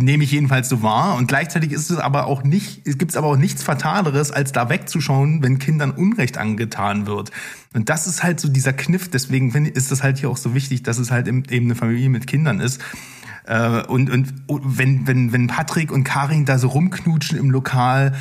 Nehme 0.00 0.22
ich 0.22 0.30
jedenfalls 0.30 0.68
so 0.68 0.82
wahr. 0.82 1.16
Und 1.16 1.26
gleichzeitig 1.26 1.72
ist 1.72 1.90
es 1.90 1.98
aber 1.98 2.26
auch 2.26 2.44
nicht, 2.44 2.86
es 2.86 2.98
gibt 2.98 3.16
aber 3.16 3.26
auch 3.26 3.36
nichts 3.36 3.64
Fataleres, 3.64 4.30
als 4.30 4.52
da 4.52 4.68
wegzuschauen, 4.68 5.42
wenn 5.42 5.58
Kindern 5.58 5.90
Unrecht 5.90 6.38
angetan 6.38 7.06
wird. 7.06 7.32
Und 7.74 7.88
das 7.88 8.06
ist 8.06 8.22
halt 8.22 8.38
so 8.38 8.48
dieser 8.48 8.72
Kniff. 8.72 9.10
Deswegen 9.10 9.66
ist 9.66 9.90
das 9.90 10.04
halt 10.04 10.18
hier 10.18 10.30
auch 10.30 10.36
so 10.36 10.54
wichtig, 10.54 10.84
dass 10.84 10.98
es 10.98 11.10
halt 11.10 11.26
eben 11.26 11.44
eine 11.50 11.74
Familie 11.74 12.10
mit 12.10 12.28
Kindern 12.28 12.60
ist. 12.60 12.80
Äh, 13.48 13.82
und, 13.86 14.10
und, 14.10 14.34
wenn, 14.46 15.06
wenn, 15.06 15.32
wenn 15.32 15.46
Patrick 15.46 15.90
und 15.90 16.04
Karin 16.04 16.44
da 16.44 16.58
so 16.58 16.68
rumknutschen 16.68 17.38
im 17.38 17.50
Lokal, 17.50 18.14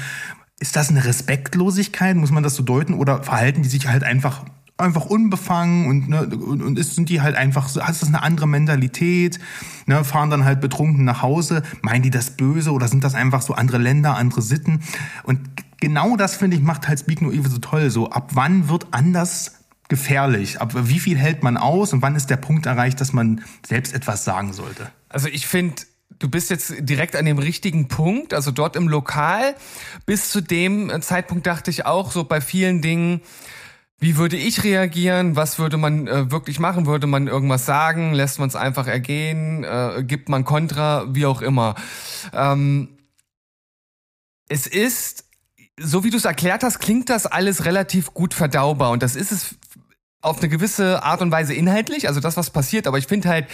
ist 0.60 0.76
das 0.76 0.90
eine 0.90 1.04
Respektlosigkeit? 1.06 2.16
Muss 2.16 2.32
man 2.32 2.44
das 2.44 2.56
so 2.56 2.64
deuten? 2.64 2.94
Oder 2.94 3.22
verhalten 3.24 3.62
die 3.62 3.70
sich 3.70 3.88
halt 3.88 4.04
einfach 4.04 4.44
einfach 4.80 5.08
unbefangen 5.08 5.88
und, 5.88 6.08
ne, 6.08 6.28
und, 6.28 6.62
und 6.62 6.78
ist, 6.78 6.94
sind 6.94 7.10
die 7.10 7.20
halt 7.20 7.36
einfach 7.36 7.68
so, 7.68 7.82
hast 7.82 8.04
das 8.04 8.10
eine 8.10 8.22
andere 8.22 8.48
Mentalität, 8.48 9.40
ne, 9.88 10.04
fahren 10.04 10.30
dann 10.30 10.46
halt 10.46 10.62
betrunken 10.62 11.04
nach 11.04 11.24
Hause, 11.24 11.64
meinen 11.82 12.04
die 12.04 12.12
das 12.12 12.30
böse 12.30 12.72
oder 12.72 12.88
sind 12.88 13.04
das 13.04 13.16
einfach 13.16 13.42
so 13.42 13.56
andere 13.56 13.80
Länder, 13.80 14.16
andere 14.18 14.44
Sitten? 14.44 14.82
Und 15.24 15.40
genau 15.82 16.16
das, 16.16 16.36
finde 16.36 16.58
ich, 16.58 16.64
macht 16.64 16.88
halt 16.88 17.00
Speak 17.00 17.24
No 17.24 17.32
Evil 17.32 17.50
so 17.50 17.58
toll. 17.58 17.90
So, 17.90 18.12
ab 18.12 18.32
wann 18.36 18.70
wird 18.70 18.86
anders 18.92 19.57
gefährlich? 19.90 20.62
Ab 20.62 20.74
wie 20.76 21.00
viel 21.00 21.18
hält 21.18 21.44
man 21.44 21.58
aus 21.58 21.94
und 21.94 22.02
wann 22.02 22.16
ist 22.16 22.30
der 22.30 22.38
Punkt 22.38 22.66
erreicht, 22.66 23.02
dass 23.02 23.14
man 23.14 23.44
selbst 23.66 23.94
etwas 23.94 24.24
sagen 24.24 24.54
sollte? 24.54 24.92
Also 25.10 25.28
ich 25.28 25.48
finde, 25.48 25.84
du 26.20 26.30
bist 26.30 26.50
jetzt 26.50 26.74
direkt 26.80 27.16
an 27.16 27.26
dem 27.26 27.38
richtigen 27.38 27.88
Punkt, 27.88 28.34
also 28.34 28.52
dort 28.52 28.76
im 28.76 28.88
Lokal. 28.88 29.56
Bis 30.06 30.32
zu 30.32 30.42
dem 30.42 31.02
Zeitpunkt 31.02 31.48
dachte 31.48 31.72
ich 31.72 31.86
auch 31.86 32.12
so 32.12 32.24
bei 32.24 32.42
vielen 32.42 32.82
Dingen, 32.82 33.22
wie 34.00 34.18
würde 34.18 34.38
ich 34.38 34.64
reagieren? 34.64 35.36
Was 35.36 35.58
würde 35.58 35.78
man 35.78 36.08
äh, 36.08 36.30
wirklich 36.30 36.60
machen? 36.60 36.86
Würde 36.86 37.08
man 37.08 37.28
irgendwas 37.28 37.66
sagen? 37.66 38.14
Lässt 38.14 38.38
man 38.38 38.48
es 38.48 38.56
einfach 38.56 38.86
ergehen? 38.86 39.64
Äh, 39.64 40.04
gibt 40.06 40.30
man 40.30 40.46
Kontra? 40.46 41.06
Wie 41.10 41.26
auch 41.26 41.42
immer. 41.42 41.74
Ähm, 42.32 42.90
es 44.50 44.68
ist, 44.68 45.26
so 45.80 46.04
wie 46.04 46.12
du 46.12 46.18
es 46.18 46.26
erklärt 46.26 46.64
hast, 46.64 46.80
klingt 46.80 47.10
das 47.10 47.26
alles 47.26 47.66
relativ 47.66 48.14
gut 48.14 48.36
verdaubar 48.36 48.92
und 48.92 49.02
das 49.02 49.16
ist 49.16 49.32
es 49.32 49.56
auf 50.22 50.40
eine 50.40 50.50
gewisse 50.50 51.04
Art 51.04 51.22
und 51.22 51.32
Weise 51.32 51.54
inhaltlich, 51.54 52.08
also 52.08 52.20
das, 52.20 52.38
was 52.38 52.50
passiert, 52.50 52.88
aber 52.88 52.98
ich 52.98 53.06
finde 53.06 53.30
halt, 53.30 53.46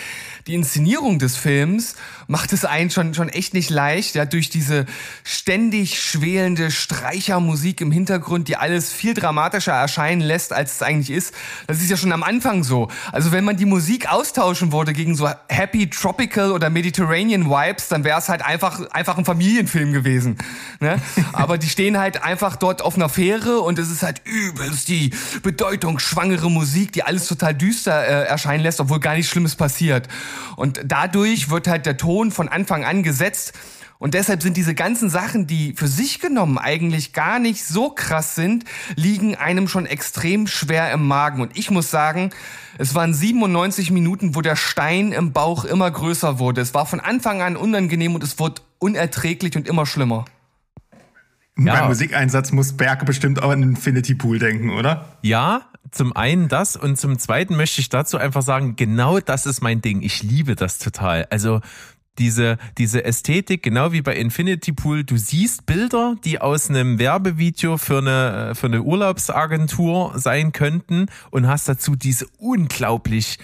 die 0.48 0.56
Inszenierung 0.56 1.20
des 1.20 1.36
Films 1.36 1.96
macht 2.28 2.54
es 2.54 2.64
einen 2.64 2.90
schon, 2.90 3.14
schon 3.14 3.28
echt 3.28 3.54
nicht 3.54 3.70
leicht, 3.70 4.16
ja, 4.16 4.24
durch 4.26 4.50
diese 4.50 4.86
ständig 5.26 6.02
schwelende 6.02 6.72
Streichermusik 6.72 7.82
im 7.82 7.92
Hintergrund, 7.92 8.48
die 8.48 8.56
alles 8.56 8.94
viel 8.94 9.14
dramatischer 9.14 9.74
erscheinen 9.74 10.22
lässt, 10.22 10.54
als 10.54 10.76
es 10.76 10.82
eigentlich 10.82 11.10
ist. 11.12 11.34
Das 11.68 11.82
ist 11.82 11.90
ja 11.90 11.98
schon 11.98 12.14
am 12.14 12.24
Anfang 12.24 12.64
so. 12.64 12.88
Also 13.12 13.34
wenn 13.34 13.44
man 13.44 13.58
die 13.58 13.66
Musik 13.66 14.10
austauschen 14.10 14.72
würde 14.72 14.94
gegen 14.94 15.16
so 15.16 15.30
Happy 15.50 15.90
Tropical 15.90 16.54
oder 16.54 16.70
Mediterranean 16.70 17.50
Vibes, 17.50 17.90
dann 17.90 18.06
wäre 18.06 18.20
es 18.20 18.30
halt 18.30 18.42
einfach, 18.42 18.90
einfach 18.92 19.18
ein 19.18 19.26
Familienfilm 19.26 19.92
gewesen. 19.92 20.38
Ne? 20.80 20.96
Aber 21.34 21.58
die 21.58 21.68
stehen 21.68 22.00
halt 22.00 22.24
einfach 22.24 22.56
dort 22.56 22.82
auf 22.82 22.96
einer 22.96 23.10
Fähre 23.10 23.60
und 23.60 23.80
es 23.80 23.92
ist 23.92 24.02
halt 24.02 24.22
übelst 24.24 24.88
die 24.88 25.12
bedeutungsschwangere 25.42 26.53
Musik, 26.54 26.92
die 26.94 27.04
alles 27.04 27.28
total 27.28 27.54
düster 27.54 28.08
äh, 28.08 28.28
erscheinen 28.28 28.64
lässt, 28.64 28.80
obwohl 28.80 29.00
gar 29.00 29.16
nichts 29.16 29.32
Schlimmes 29.32 29.56
passiert. 29.56 30.08
Und 30.56 30.82
dadurch 30.86 31.50
wird 31.50 31.68
halt 31.68 31.86
der 31.86 31.98
Ton 31.98 32.32
von 32.32 32.48
Anfang 32.48 32.86
an 32.86 33.04
gesetzt. 33.04 33.54
Und 34.00 34.16
deshalb 34.16 34.44
sind 34.44 34.58
diese 34.58 34.76
ganzen 34.76 35.10
Sachen, 35.10 35.48
die 35.48 35.74
für 35.78 35.88
sich 35.88 36.20
genommen 36.20 36.58
eigentlich 36.58 37.14
gar 37.14 37.40
nicht 37.40 37.64
so 37.66 37.90
krass 37.90 38.36
sind, 38.36 38.66
liegen 38.96 39.36
einem 39.36 39.70
schon 39.70 39.86
extrem 39.86 40.46
schwer 40.46 40.92
im 40.92 41.08
Magen. 41.08 41.42
Und 41.42 41.58
ich 41.58 41.72
muss 41.72 41.90
sagen, 41.90 42.32
es 42.78 42.96
waren 42.96 43.14
97 43.14 43.92
Minuten, 43.92 44.36
wo 44.36 44.42
der 44.42 44.58
Stein 44.58 45.14
im 45.14 45.32
Bauch 45.32 45.64
immer 45.64 45.90
größer 45.90 46.38
wurde. 46.38 46.60
Es 46.60 46.74
war 46.74 46.86
von 46.86 47.00
Anfang 47.00 47.42
an 47.42 47.56
unangenehm 47.56 48.14
und 48.14 48.24
es 48.24 48.40
wurde 48.40 48.62
unerträglich 48.80 49.56
und 49.56 49.70
immer 49.70 49.86
schlimmer. 49.86 50.26
Ja. 51.58 51.76
Beim 51.76 51.88
Musikeinsatz 51.90 52.52
muss 52.52 52.74
Berg 52.74 53.06
bestimmt 53.06 53.42
auch 53.42 53.52
an 53.52 53.62
Infinity 53.62 54.16
Pool 54.16 54.40
denken, 54.40 54.72
oder? 54.72 55.18
Ja, 55.22 55.62
zum 55.92 56.16
einen 56.16 56.48
das 56.48 56.76
und 56.76 56.98
zum 56.98 57.20
zweiten 57.20 57.56
möchte 57.56 57.80
ich 57.80 57.90
dazu 57.90 58.18
einfach 58.18 58.42
sagen, 58.42 58.76
genau 58.76 59.20
das 59.20 59.46
ist 59.46 59.62
mein 59.62 59.82
Ding. 59.82 60.02
Ich 60.02 60.24
liebe 60.24 60.56
das 60.56 60.80
total. 60.80 61.28
Also 61.30 61.62
diese, 62.20 62.58
diese 62.78 63.04
Ästhetik, 63.04 63.64
genau 63.64 63.92
wie 63.92 64.02
bei 64.02 64.16
Infinity 64.16 64.72
Pool, 64.72 65.04
du 65.04 65.18
siehst 65.18 65.66
Bilder, 65.66 66.16
die 66.24 66.40
aus 66.42 66.70
einem 66.70 67.00
Werbevideo 67.00 67.78
für 67.78 68.00
eine, 68.00 68.54
für 68.56 68.68
eine 68.68 68.84
Urlaubsagentur 68.84 70.14
sein 70.16 70.52
könnten 70.52 71.08
und 71.32 71.48
hast 71.48 71.68
dazu 71.68 71.96
diese 71.96 72.28
unglaublich 72.38 73.40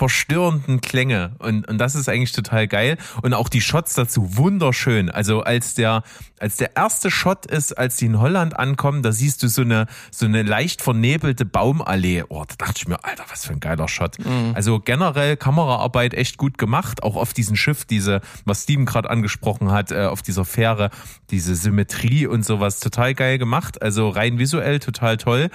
verstörenden 0.00 0.80
Klänge 0.80 1.34
und, 1.40 1.68
und 1.68 1.76
das 1.76 1.94
ist 1.94 2.08
eigentlich 2.08 2.32
total 2.32 2.66
geil 2.66 2.96
und 3.20 3.34
auch 3.34 3.50
die 3.50 3.60
Shots 3.60 3.92
dazu 3.92 4.38
wunderschön. 4.38 5.10
Also 5.10 5.42
als 5.42 5.74
der 5.74 6.04
als 6.40 6.56
der 6.56 6.76
erste 6.76 7.10
Shot 7.10 7.46
ist, 7.46 7.76
als 7.76 7.96
die 7.96 8.06
in 8.06 8.18
Holland 8.18 8.58
ankommen, 8.58 9.02
da 9.02 9.12
siehst 9.12 9.42
du 9.42 9.48
so 9.48 9.62
eine 9.62 9.86
so 10.10 10.26
eine 10.26 10.42
leicht 10.42 10.82
vernebelte 10.82 11.44
Baumallee. 11.44 12.24
Oh, 12.28 12.44
da 12.46 12.54
dachte 12.58 12.78
ich 12.78 12.88
mir, 12.88 13.04
Alter, 13.04 13.24
was 13.30 13.44
für 13.44 13.52
ein 13.52 13.60
geiler 13.60 13.88
Shot. 13.88 14.18
Mhm. 14.18 14.52
Also 14.54 14.80
generell 14.80 15.36
Kameraarbeit 15.36 16.14
echt 16.14 16.38
gut 16.38 16.58
gemacht, 16.58 17.02
auch 17.02 17.16
auf 17.16 17.34
diesem 17.34 17.56
Schiff, 17.56 17.84
diese 17.84 18.20
was 18.44 18.62
Steven 18.62 18.86
gerade 18.86 19.10
angesprochen 19.10 19.70
hat, 19.70 19.92
äh, 19.92 20.06
auf 20.06 20.22
dieser 20.22 20.44
Fähre, 20.44 20.90
diese 21.30 21.54
Symmetrie 21.54 22.26
und 22.26 22.44
sowas 22.44 22.80
total 22.80 23.14
geil 23.14 23.38
gemacht. 23.38 23.82
Also 23.82 24.08
rein 24.08 24.38
visuell 24.38 24.80
total 24.80 25.18
toll 25.18 25.50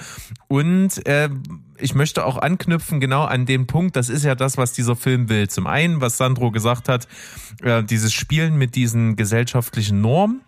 und 0.48 1.04
äh, 1.06 1.28
ich 1.78 1.94
möchte 1.94 2.24
auch 2.24 2.38
anknüpfen 2.38 3.00
genau 3.00 3.24
an 3.24 3.44
den 3.44 3.66
Punkt, 3.66 3.96
das 3.96 4.08
ist 4.08 4.24
ja 4.24 4.34
das, 4.34 4.56
was 4.56 4.72
dieser 4.72 4.96
Film 4.96 5.28
will. 5.28 5.48
Zum 5.48 5.66
einen, 5.66 6.00
was 6.00 6.16
Sandro 6.16 6.50
gesagt 6.50 6.88
hat, 6.88 7.06
äh, 7.62 7.82
dieses 7.82 8.12
Spielen 8.12 8.56
mit 8.56 8.74
diesen 8.74 9.16
gesellschaftlichen 9.16 10.00
Normen 10.00 10.42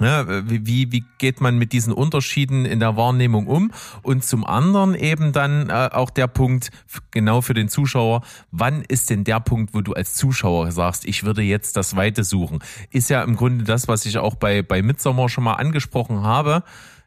wie, 0.00 0.66
wie 0.66 0.92
wie 0.92 1.04
geht 1.18 1.40
man 1.40 1.56
mit 1.56 1.72
diesen 1.72 1.92
Unterschieden 1.92 2.64
in 2.64 2.80
der 2.80 2.96
Wahrnehmung 2.96 3.46
um? 3.46 3.70
Und 4.02 4.24
zum 4.24 4.44
anderen 4.44 4.94
eben 4.94 5.32
dann 5.32 5.70
äh, 5.70 5.90
auch 5.92 6.10
der 6.10 6.26
Punkt, 6.26 6.70
genau 7.12 7.42
für 7.42 7.54
den 7.54 7.68
Zuschauer, 7.68 8.22
wann 8.50 8.82
ist 8.82 9.10
denn 9.10 9.22
der 9.22 9.38
Punkt, 9.38 9.72
wo 9.72 9.82
du 9.82 9.92
als 9.92 10.14
Zuschauer 10.14 10.72
sagst, 10.72 11.04
ich 11.04 11.22
würde 11.22 11.42
jetzt 11.42 11.76
das 11.76 11.94
Weite 11.94 12.24
suchen? 12.24 12.58
Ist 12.90 13.08
ja 13.08 13.22
im 13.22 13.36
Grunde 13.36 13.64
das, 13.64 13.86
was 13.86 14.04
ich 14.04 14.18
auch 14.18 14.34
bei, 14.34 14.62
bei 14.62 14.82
Midsommar 14.82 15.28
schon 15.28 15.44
mal 15.44 15.54
angesprochen 15.54 16.22
habe. 16.22 16.64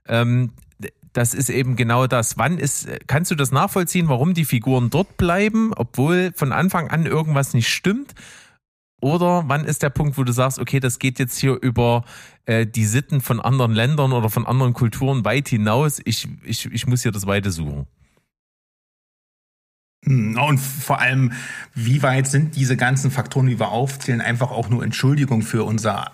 Ähm, 0.08 0.52
das 1.12 1.34
ist 1.34 1.50
eben 1.50 1.76
genau 1.76 2.06
das. 2.06 2.38
Wann 2.38 2.58
ist, 2.60 2.88
kannst 3.08 3.32
du 3.32 3.36
das 3.36 3.52
nachvollziehen, 3.52 4.08
warum 4.08 4.34
die 4.34 4.46
Figuren 4.46 4.92
dort 4.92 5.18
bleiben, 5.18 5.74
obwohl 5.76 6.32
von 6.36 6.52
Anfang 6.52 6.90
an 6.90 7.06
irgendwas 7.06 7.54
nicht 7.54 7.70
stimmt? 7.70 8.14
Oder 9.00 9.44
wann 9.48 9.66
ist 9.66 9.84
der 9.84 9.92
Punkt, 9.92 10.18
wo 10.18 10.24
du 10.24 10.32
sagst, 10.32 10.60
okay, 10.60 10.80
das 10.80 10.98
geht 10.98 11.20
jetzt 11.20 11.38
hier 11.38 11.62
über 11.62 12.04
äh, 12.46 12.66
die 12.66 12.86
Sitten 12.86 13.22
von 13.22 13.40
anderen 13.40 13.74
Ländern 13.74 14.12
oder 14.12 14.30
von 14.30 14.48
anderen 14.48 14.74
Kulturen 14.74 15.24
weit 15.24 15.50
hinaus. 15.50 16.02
Ich, 16.04 16.28
ich, 16.44 16.66
ich 16.66 16.88
muss 16.88 17.04
hier 17.04 17.12
das 17.12 17.28
Weite 17.28 17.52
suchen. 17.52 17.86
Hm, 20.06 20.38
Und 20.40 20.58
vor 20.58 21.00
allem, 21.00 21.34
wie 21.76 22.02
weit 22.02 22.28
sind 22.28 22.56
diese 22.56 22.76
ganzen 22.76 23.12
Faktoren, 23.12 23.48
die 23.48 23.60
wir 23.60 23.70
aufzählen, 23.70 24.22
einfach 24.22 24.52
auch 24.52 24.70
nur 24.70 24.84
Entschuldigung 24.84 25.44
für 25.44 25.64
unser 25.64 26.12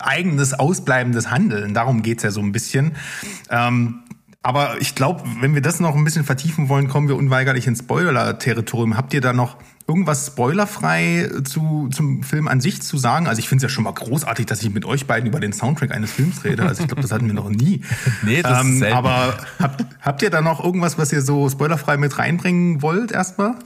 eigenes 0.00 0.54
ausbleibendes 0.54 1.30
Handeln? 1.30 1.74
Darum 1.74 2.02
geht's 2.02 2.24
ja 2.24 2.32
so 2.32 2.40
ein 2.40 2.52
bisschen. 2.52 2.96
Ähm, 3.50 4.00
aber 4.42 4.80
ich 4.80 4.94
glaube, 4.94 5.22
wenn 5.40 5.54
wir 5.54 5.60
das 5.60 5.80
noch 5.80 5.94
ein 5.94 6.04
bisschen 6.04 6.24
vertiefen 6.24 6.70
wollen, 6.70 6.88
kommen 6.88 7.08
wir 7.08 7.16
unweigerlich 7.16 7.66
ins 7.66 7.80
Spoiler-Territorium. 7.80 8.96
Habt 8.96 9.12
ihr 9.12 9.20
da 9.20 9.34
noch 9.34 9.58
irgendwas 9.90 10.28
spoilerfrei 10.28 11.28
zu, 11.42 11.88
zum 11.92 12.22
Film 12.22 12.46
an 12.46 12.60
sich 12.60 12.80
zu 12.80 12.96
sagen? 12.96 13.26
Also 13.26 13.40
ich 13.40 13.48
finde 13.48 13.66
es 13.66 13.70
ja 13.70 13.74
schon 13.74 13.82
mal 13.82 13.92
großartig, 13.92 14.46
dass 14.46 14.62
ich 14.62 14.70
mit 14.70 14.84
euch 14.84 15.08
beiden 15.08 15.28
über 15.28 15.40
den 15.40 15.52
Soundtrack 15.52 15.90
eines 15.90 16.12
Films 16.12 16.44
rede. 16.44 16.62
Also 16.62 16.82
ich 16.82 16.86
glaube, 16.86 17.02
das 17.02 17.10
hatten 17.10 17.26
wir 17.26 17.34
noch 17.34 17.48
nie. 17.48 17.82
Nee, 18.22 18.42
das 18.42 18.64
ist 18.64 18.78
selten. 18.80 18.96
aber 18.96 19.38
habt, 19.58 19.84
habt 20.00 20.22
ihr 20.22 20.30
da 20.30 20.40
noch 20.40 20.62
irgendwas, 20.62 20.98
was 20.98 21.12
ihr 21.12 21.22
so 21.22 21.48
spoilerfrei 21.48 21.96
mit 21.96 22.18
reinbringen 22.18 22.82
wollt 22.82 23.10
erstmal? 23.10 23.56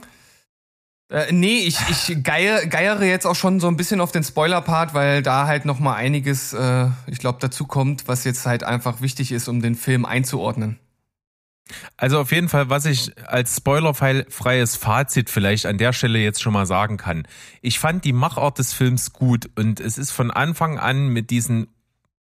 Äh, 1.09 1.31
nee, 1.31 1.59
ich, 1.59 1.77
ich 1.89 2.23
geier, 2.23 2.65
geiere 2.65 3.03
jetzt 3.03 3.27
auch 3.27 3.35
schon 3.35 3.59
so 3.59 3.67
ein 3.67 3.77
bisschen 3.77 4.01
auf 4.01 4.11
den 4.11 4.23
Spoiler-Part, 4.23 4.93
weil 4.93 5.21
da 5.21 5.45
halt 5.45 5.65
noch 5.65 5.79
mal 5.79 5.93
einiges, 5.93 6.53
äh, 6.53 6.87
ich 7.05 7.19
glaube, 7.19 7.37
dazu 7.41 7.65
kommt, 7.65 8.07
was 8.07 8.23
jetzt 8.23 8.45
halt 8.45 8.63
einfach 8.63 9.01
wichtig 9.01 9.31
ist, 9.31 9.47
um 9.47 9.61
den 9.61 9.75
Film 9.75 10.05
einzuordnen. 10.05 10.79
Also 11.97 12.19
auf 12.19 12.31
jeden 12.31 12.49
Fall, 12.49 12.69
was 12.69 12.85
ich 12.85 13.11
als 13.27 13.57
spoilerfreies 13.57 14.75
Fazit 14.75 15.29
vielleicht 15.29 15.65
an 15.65 15.77
der 15.77 15.93
Stelle 15.93 16.19
jetzt 16.19 16.41
schon 16.41 16.53
mal 16.53 16.65
sagen 16.65 16.97
kann. 16.97 17.27
Ich 17.61 17.79
fand 17.79 18.05
die 18.05 18.13
Machart 18.13 18.59
des 18.59 18.73
Films 18.73 19.13
gut 19.13 19.49
und 19.55 19.79
es 19.79 19.97
ist 19.97 20.11
von 20.11 20.29
Anfang 20.29 20.77
an 20.77 21.07
mit 21.07 21.31
diesen 21.31 21.67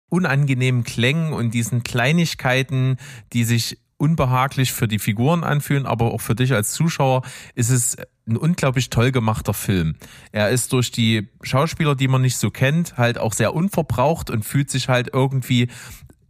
unangenehmen 0.09 0.85
Klängen 0.85 1.33
und 1.33 1.53
diesen 1.53 1.83
Kleinigkeiten, 1.83 2.97
die 3.33 3.45
sich 3.45 3.79
unbehaglich 3.97 4.73
für 4.73 4.89
die 4.89 4.99
Figuren 4.99 5.45
anfühlen, 5.45 5.87
aber 5.87 6.13
auch 6.13 6.21
für 6.21 6.35
dich 6.35 6.53
als 6.53 6.73
Zuschauer 6.73 7.23
ist 7.55 7.71
es 7.71 7.97
ein 8.27 8.37
unglaublich 8.37 8.91
toll 8.91 9.13
gemachter 9.13 9.55
Film. 9.55 9.97
Er 10.33 10.51
ist 10.51 10.73
durch 10.73 10.91
die 10.91 11.29
Schauspieler, 11.43 11.95
die 11.95 12.09
man 12.09 12.23
nicht 12.23 12.37
so 12.37 12.51
kennt, 12.51 12.97
halt 12.97 13.19
auch 13.19 13.33
sehr 13.33 13.55
unverbraucht 13.55 14.31
und 14.31 14.45
fühlt 14.45 14.71
sich 14.71 14.89
halt 14.89 15.11
irgendwie 15.13 15.69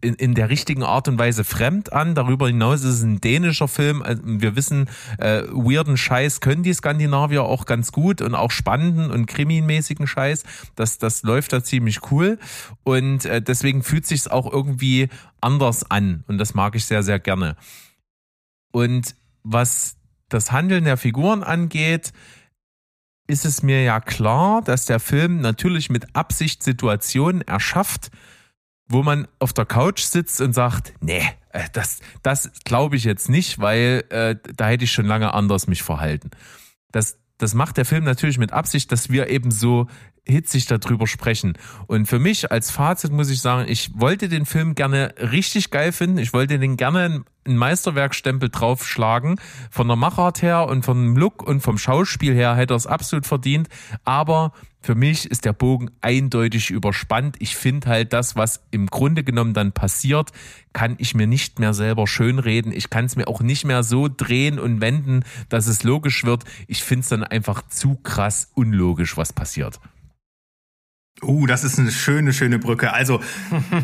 in, 0.05 0.15
in 0.15 0.35
der 0.35 0.51
richtigen 0.51 0.83
Art 0.83 1.09
und 1.09 1.19
Weise 1.19 1.45
fremd 1.45 1.93
an. 1.93 2.15
Darüber 2.15 2.47
hinaus 2.47 2.81
ist 2.81 2.97
es 2.97 3.03
ein 3.03 3.21
dänischer 3.21 3.69
Film. 3.69 4.03
Also 4.03 4.23
Wir 4.25 4.55
wissen, 4.55 4.89
äh, 5.19 5.43
weirden 5.51 5.97
Scheiß 5.97 6.41
können 6.41 6.63
die 6.63 6.75
Skandinavier 6.75 7.43
auch 7.43 7.65
ganz 7.65 7.91
gut 7.91 8.21
und 8.21 8.35
auch 8.35 8.51
spannenden 8.51 9.11
und 9.11 9.27
krimimäßigen 9.27 10.07
Scheiß. 10.07 10.45
Das, 10.77 10.99
das 10.99 11.23
läuft 11.23 11.53
da 11.53 11.65
ziemlich 11.65 12.11
cool. 12.11 12.39
Und 12.85 13.25
äh, 13.25 13.41
deswegen 13.41 13.83
fühlt 13.83 14.07
sich's 14.07 14.29
auch 14.29 14.53
irgendwie 14.53 15.09
anders 15.41 15.91
an. 15.91 16.25
Und 16.29 16.39
das 16.39 16.55
mag 16.55 16.77
ich 16.77 16.85
sehr, 16.85 17.03
sehr 17.03 17.19
gerne. 17.19 17.57
Und 18.73 19.17
was 19.43 19.97
das 20.29 20.53
Handeln 20.53 20.85
der 20.85 20.97
Figuren 20.97 21.43
angeht, 21.43 22.13
ist 23.27 23.47
es 23.47 23.63
mir 23.63 23.83
ja 23.83 24.01
klar, 24.01 24.61
dass 24.63 24.85
der 24.85 25.01
Film 25.01 25.41
natürlich 25.41 25.89
mit 25.89 26.15
Absicht 26.15 26.63
Situationen 26.63 27.41
erschafft, 27.41 28.11
wo 28.89 29.03
man 29.03 29.27
auf 29.39 29.53
der 29.53 29.65
Couch 29.65 30.03
sitzt 30.03 30.41
und 30.41 30.53
sagt, 30.53 30.95
nee, 31.01 31.23
äh, 31.51 31.65
das, 31.73 32.01
das 32.23 32.51
glaube 32.65 32.97
ich 32.97 33.05
jetzt 33.05 33.29
nicht, 33.29 33.59
weil 33.59 34.05
äh, 34.11 34.37
da 34.57 34.69
hätte 34.69 34.85
ich 34.85 34.93
schon 34.93 35.07
lange 35.07 35.33
anders 35.33 35.67
mich 35.67 35.83
verhalten. 35.83 36.31
Das, 36.93 37.19
das 37.39 37.55
macht 37.55 37.77
der 37.77 37.85
Film 37.85 38.05
natürlich 38.05 38.39
mit 38.39 38.53
Absicht, 38.53 38.93
dass 38.93 39.11
wir 39.11 39.29
eben 39.29 39.51
so 39.51 39.87
hitzig 40.27 40.67
darüber 40.67 41.07
sprechen. 41.07 41.55
Und 41.87 42.07
für 42.07 42.19
mich 42.19 42.51
als 42.51 42.71
Fazit 42.71 43.13
muss 43.13 43.31
ich 43.31 43.41
sagen, 43.41 43.69
ich 43.69 43.91
wollte 43.95 44.29
den 44.29 44.47
Film 44.47 44.75
gerne 44.75 45.15
richtig 45.19 45.71
geil 45.71 45.93
finden. 45.93 46.19
Ich 46.19 46.33
wollte 46.33 46.59
den 46.59 46.77
gerne 46.77 47.25
einen 47.45 47.57
Meisterwerkstempel 47.59 48.49
draufschlagen. 48.49 49.39
Von 49.71 49.87
der 49.87 49.97
Machart 49.97 50.41
her 50.41 50.67
und 50.67 50.85
vom 50.85 51.17
Look 51.17 51.43
und 51.43 51.61
vom 51.61 51.77
Schauspiel 51.77 52.35
her 52.35 52.57
hätte 52.57 52.75
er 52.75 52.79
es 52.79 52.87
absolut 52.87 53.27
verdient. 53.27 53.69
Aber 54.05 54.53
für 54.81 54.95
mich 54.95 55.31
ist 55.31 55.45
der 55.45 55.53
Bogen 55.53 55.91
eindeutig 56.01 56.71
überspannt. 56.71 57.37
Ich 57.39 57.57
finde 57.57 57.89
halt 57.89 58.13
das, 58.13 58.37
was 58.37 58.63
im 58.71 58.87
Grunde 58.87 59.25
genommen 59.25 59.55
dann 59.55 59.73
passiert, 59.73 60.31
kann 60.73 60.97
ich 60.99 61.15
mir 61.15 61.27
nicht 61.27 61.59
mehr 61.59 61.73
selber 61.73 62.07
schönreden. 62.07 62.73
Ich 62.73 62.91
kann 62.91 63.07
es 63.07 63.17
mir 63.17 63.29
auch 63.29 63.41
nicht 63.41 63.65
mehr 63.65 63.83
so 63.83 64.09
drehen 64.15 64.59
und 64.59 64.81
wenden, 64.81 65.25
dass 65.49 65.67
es 65.67 65.85
logisch 65.85 66.25
wird. 66.25 66.45
Ich 66.67 66.83
finde 66.83 67.01
es 67.01 67.09
dann 67.09 67.25
einfach 67.25 67.67
zu 67.69 67.97
krass 67.97 68.51
unlogisch, 68.55 69.17
was 69.17 69.33
passiert. 69.33 69.81
Uh, 71.23 71.47
das 71.47 71.65
ist 71.65 71.79
eine 71.79 71.91
schöne, 71.91 72.33
schöne 72.33 72.59
Brücke. 72.59 72.93
Also 72.93 73.21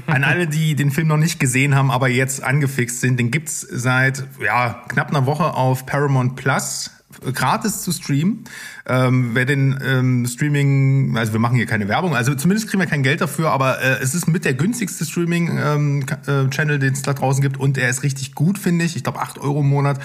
an 0.06 0.24
alle, 0.24 0.46
die 0.46 0.74
den 0.74 0.90
Film 0.90 1.08
noch 1.08 1.16
nicht 1.16 1.40
gesehen 1.40 1.74
haben, 1.74 1.90
aber 1.90 2.08
jetzt 2.08 2.42
angefixt 2.42 3.00
sind, 3.00 3.18
den 3.18 3.30
gibt's 3.30 3.60
seit 3.60 4.24
ja, 4.44 4.84
knapp 4.88 5.08
einer 5.10 5.26
Woche 5.26 5.54
auf 5.54 5.86
Paramount 5.86 6.36
Plus 6.36 6.90
gratis 7.32 7.82
zu 7.82 7.92
streamen. 7.92 8.44
Ähm, 8.86 9.30
wer 9.34 9.44
den 9.44 9.78
ähm, 9.84 10.26
Streaming, 10.26 11.16
also 11.16 11.32
wir 11.32 11.40
machen 11.40 11.56
hier 11.56 11.66
keine 11.66 11.88
Werbung, 11.88 12.14
also 12.14 12.34
zumindest 12.34 12.68
kriegen 12.68 12.80
wir 12.80 12.88
kein 12.88 13.02
Geld 13.02 13.20
dafür, 13.20 13.50
aber 13.50 13.80
äh, 13.80 13.98
es 14.00 14.14
ist 14.14 14.26
mit 14.26 14.44
der 14.44 14.54
günstigste 14.54 15.04
Streaming-Channel, 15.04 16.74
ähm, 16.74 16.80
den 16.80 16.92
es 16.92 17.02
da 17.02 17.12
draußen 17.12 17.42
gibt 17.42 17.58
und 17.58 17.78
er 17.78 17.88
ist 17.88 18.02
richtig 18.02 18.34
gut, 18.34 18.58
finde 18.58 18.84
ich. 18.84 18.96
Ich 18.96 19.02
glaube, 19.02 19.20
acht 19.20 19.38
Euro 19.38 19.60
im 19.60 19.68
Monat. 19.68 20.00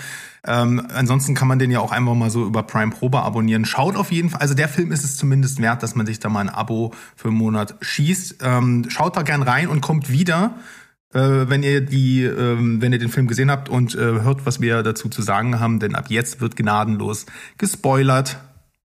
Ähm, 0.48 0.86
ansonsten 0.94 1.34
kann 1.34 1.48
man 1.48 1.58
den 1.58 1.72
ja 1.72 1.80
auch 1.80 1.92
einfach 1.92 2.14
mal 2.14 2.30
so 2.30 2.46
über 2.46 2.64
Prime 2.64 2.92
Probe 2.92 3.22
abonnieren. 3.22 3.66
Schaut 3.66 3.96
auf 3.96 4.12
jeden 4.12 4.30
Fall, 4.30 4.42
also 4.42 4.54
der 4.54 4.70
Film 4.70 4.92
ist 4.92 5.04
es 5.04 5.18
zumindest 5.18 5.62
wert, 5.62 5.82
dass 5.82 5.96
man 5.96 6.06
sich 6.06 6.20
da 6.20 6.30
mal 6.30 6.42
ein 6.42 6.50
Abo 6.50 6.94
für 7.16 7.30
einen 7.30 7.38
Monat 7.38 7.76
schießt. 7.82 8.38
Ähm, 8.44 8.86
schaut 8.90 9.18
da 9.18 9.24
gern 9.24 9.42
rein 9.42 9.68
und 9.68 9.82
kommt 9.82 10.12
wieder, 10.12 10.56
äh, 11.14 11.20
wenn 11.20 11.64
ihr 11.64 11.82
die, 11.82 12.24
ähm, 12.24 12.82
wenn 12.82 12.94
ihr 12.94 13.00
den 13.00 13.10
Film 13.10 13.28
gesehen 13.28 13.50
habt 13.50 13.70
und 13.70 13.96
äh, 13.96 13.98
hört, 13.98 14.46
was 14.46 14.62
wir 14.62 14.84
dazu 14.84 15.10
zu 15.10 15.24
sagen 15.24 15.60
haben, 15.60 15.80
denn 15.80 15.96
ab 15.96 16.06
jetzt 16.10 16.42
wird 16.42 16.56
gnadenlos 16.56 17.26
gespoilert. 17.58 18.38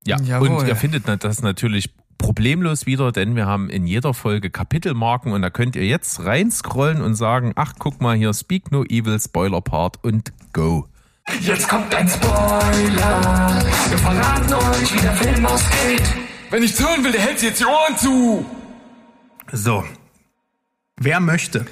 Ja, 0.06 0.18
Jawohl. 0.18 0.48
und 0.48 0.66
ihr 0.66 0.76
findet 0.76 1.04
das 1.22 1.42
natürlich 1.42 1.90
problemlos 2.16 2.86
wieder, 2.86 3.12
denn 3.12 3.36
wir 3.36 3.46
haben 3.46 3.68
in 3.68 3.86
jeder 3.86 4.14
Folge 4.14 4.50
Kapitelmarken 4.50 5.32
und 5.32 5.42
da 5.42 5.50
könnt 5.50 5.76
ihr 5.76 5.86
jetzt 5.86 6.24
reinscrollen 6.24 7.02
und 7.02 7.14
sagen, 7.16 7.52
ach, 7.56 7.74
guck 7.78 8.00
mal 8.00 8.16
hier, 8.16 8.32
Speak 8.32 8.70
No 8.70 8.84
Evil, 8.84 9.18
Spoiler 9.20 9.60
Part 9.60 10.02
und 10.02 10.32
go. 10.52 10.86
Jetzt 11.40 11.68
kommt 11.68 11.94
ein 11.94 12.08
Spoiler. 12.08 13.62
Wir 13.88 13.98
verraten 13.98 14.52
euch, 14.52 14.94
wie 14.94 15.00
der 15.00 15.14
Film 15.14 15.46
ausgeht. 15.46 16.14
Wenn 16.50 16.62
ich's 16.62 16.80
hören 16.80 17.04
will, 17.04 17.12
der 17.12 17.20
hält 17.20 17.38
sich 17.38 17.50
jetzt 17.50 17.60
die 17.60 17.66
Ohren 17.66 17.96
zu. 17.96 18.46
So. 19.52 19.84
Wer 20.96 21.20
möchte? 21.20 21.66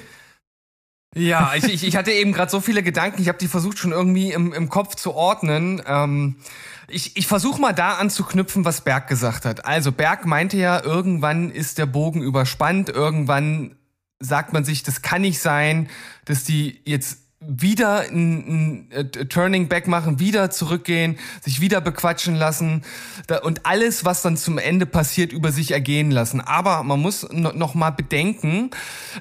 Ja, 1.15 1.53
ich, 1.55 1.65
ich, 1.65 1.83
ich 1.83 1.95
hatte 1.95 2.11
eben 2.11 2.33
gerade 2.33 2.51
so 2.51 2.61
viele 2.61 2.83
Gedanken, 2.83 3.21
ich 3.21 3.27
habe 3.27 3.37
die 3.37 3.47
versucht 3.47 3.79
schon 3.79 3.91
irgendwie 3.91 4.31
im, 4.31 4.53
im 4.53 4.69
Kopf 4.69 4.95
zu 4.95 5.13
ordnen. 5.13 5.81
Ähm, 5.85 6.35
ich 6.87 7.17
ich 7.17 7.27
versuche 7.27 7.59
mal 7.59 7.73
da 7.73 7.93
anzuknüpfen, 7.93 8.63
was 8.63 8.81
Berg 8.81 9.07
gesagt 9.07 9.45
hat. 9.45 9.65
Also 9.65 9.91
Berg 9.91 10.25
meinte 10.25 10.57
ja, 10.57 10.83
irgendwann 10.83 11.51
ist 11.51 11.77
der 11.77 11.87
Bogen 11.87 12.21
überspannt, 12.21 12.89
irgendwann 12.89 13.75
sagt 14.19 14.53
man 14.53 14.63
sich, 14.63 14.83
das 14.83 15.01
kann 15.01 15.21
nicht 15.21 15.39
sein, 15.39 15.89
dass 16.25 16.43
die 16.43 16.81
jetzt 16.85 17.28
wieder 17.41 18.01
ein, 18.01 18.87
ein 18.89 18.91
äh, 18.91 19.25
Turning 19.25 19.69
Back 19.69 19.87
machen, 19.87 20.19
wieder 20.19 20.51
zurückgehen, 20.51 21.17
sich 21.41 21.61
wieder 21.61 21.79
bequatschen 21.79 22.35
lassen 22.35 22.83
da, 23.27 23.37
und 23.39 23.65
alles, 23.65 24.03
was 24.03 24.21
dann 24.21 24.35
zum 24.35 24.57
Ende 24.57 24.85
passiert, 24.85 25.31
über 25.31 25.51
sich 25.51 25.71
ergehen 25.71 26.11
lassen. 26.11 26.41
Aber 26.41 26.83
man 26.83 26.99
muss 26.99 27.27
no, 27.31 27.53
noch 27.53 27.75
mal 27.75 27.91
bedenken, 27.91 28.71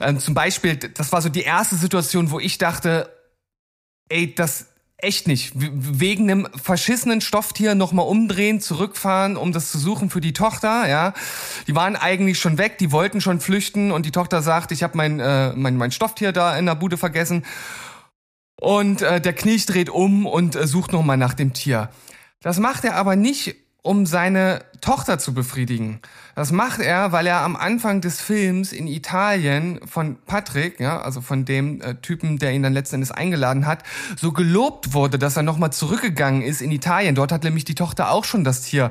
ähm, 0.00 0.18
zum 0.18 0.34
Beispiel, 0.34 0.76
das 0.76 1.12
war 1.12 1.22
so 1.22 1.28
die 1.28 1.42
erste 1.42 1.76
Situation, 1.76 2.32
wo 2.32 2.40
ich 2.40 2.58
dachte, 2.58 3.08
ey, 4.08 4.34
das 4.34 4.66
echt 5.00 5.28
nicht. 5.28 5.52
Wegen 5.54 6.28
einem 6.28 6.48
verschissenen 6.60 7.20
Stofftier 7.20 7.76
nochmal 7.76 8.06
umdrehen, 8.06 8.60
zurückfahren, 8.60 9.36
um 9.36 9.52
das 9.52 9.70
zu 9.70 9.78
suchen 9.78 10.10
für 10.10 10.20
die 10.20 10.32
Tochter, 10.32 10.88
ja. 10.88 11.14
Die 11.68 11.76
waren 11.76 11.94
eigentlich 11.94 12.40
schon 12.40 12.58
weg, 12.58 12.78
die 12.78 12.90
wollten 12.90 13.20
schon 13.20 13.38
flüchten 13.38 13.92
und 13.92 14.06
die 14.06 14.10
Tochter 14.10 14.42
sagt, 14.42 14.72
ich 14.72 14.82
habe 14.82 14.96
mein, 14.96 15.20
äh, 15.20 15.52
mein, 15.54 15.76
mein 15.76 15.92
Stofftier 15.92 16.32
da 16.32 16.58
in 16.58 16.66
der 16.66 16.74
Bude 16.74 16.96
vergessen. 16.96 17.44
Und 18.60 19.02
äh, 19.02 19.20
der 19.20 19.32
Knilch 19.34 19.66
dreht 19.66 19.88
um 19.88 20.26
und 20.26 20.56
äh, 20.56 20.66
sucht 20.66 20.92
nochmal 20.92 21.16
nach 21.16 21.34
dem 21.34 21.52
Tier. 21.52 21.90
Das 22.42 22.58
macht 22.58 22.84
er 22.84 22.96
aber 22.96 23.14
nicht, 23.14 23.54
um 23.82 24.04
seine 24.04 24.64
Tochter 24.80 25.18
zu 25.18 25.32
befriedigen. 25.32 26.00
Das 26.34 26.50
macht 26.50 26.80
er, 26.80 27.12
weil 27.12 27.26
er 27.26 27.42
am 27.42 27.56
Anfang 27.56 28.00
des 28.00 28.20
Films 28.20 28.72
in 28.72 28.86
Italien 28.86 29.80
von 29.86 30.18
Patrick, 30.26 30.80
ja, 30.80 31.00
also 31.00 31.20
von 31.20 31.44
dem 31.44 31.80
äh, 31.80 31.94
Typen, 31.96 32.38
der 32.38 32.52
ihn 32.52 32.62
dann 32.62 32.72
letzten 32.72 32.96
Endes 32.96 33.12
eingeladen 33.12 33.66
hat, 33.66 33.84
so 34.16 34.32
gelobt 34.32 34.92
wurde, 34.92 35.18
dass 35.18 35.36
er 35.36 35.44
nochmal 35.44 35.72
zurückgegangen 35.72 36.42
ist 36.42 36.60
in 36.60 36.72
Italien. 36.72 37.14
Dort 37.14 37.30
hat 37.30 37.44
nämlich 37.44 37.64
die 37.64 37.76
Tochter 37.76 38.10
auch 38.10 38.24
schon 38.24 38.42
das 38.42 38.62
Tier 38.62 38.90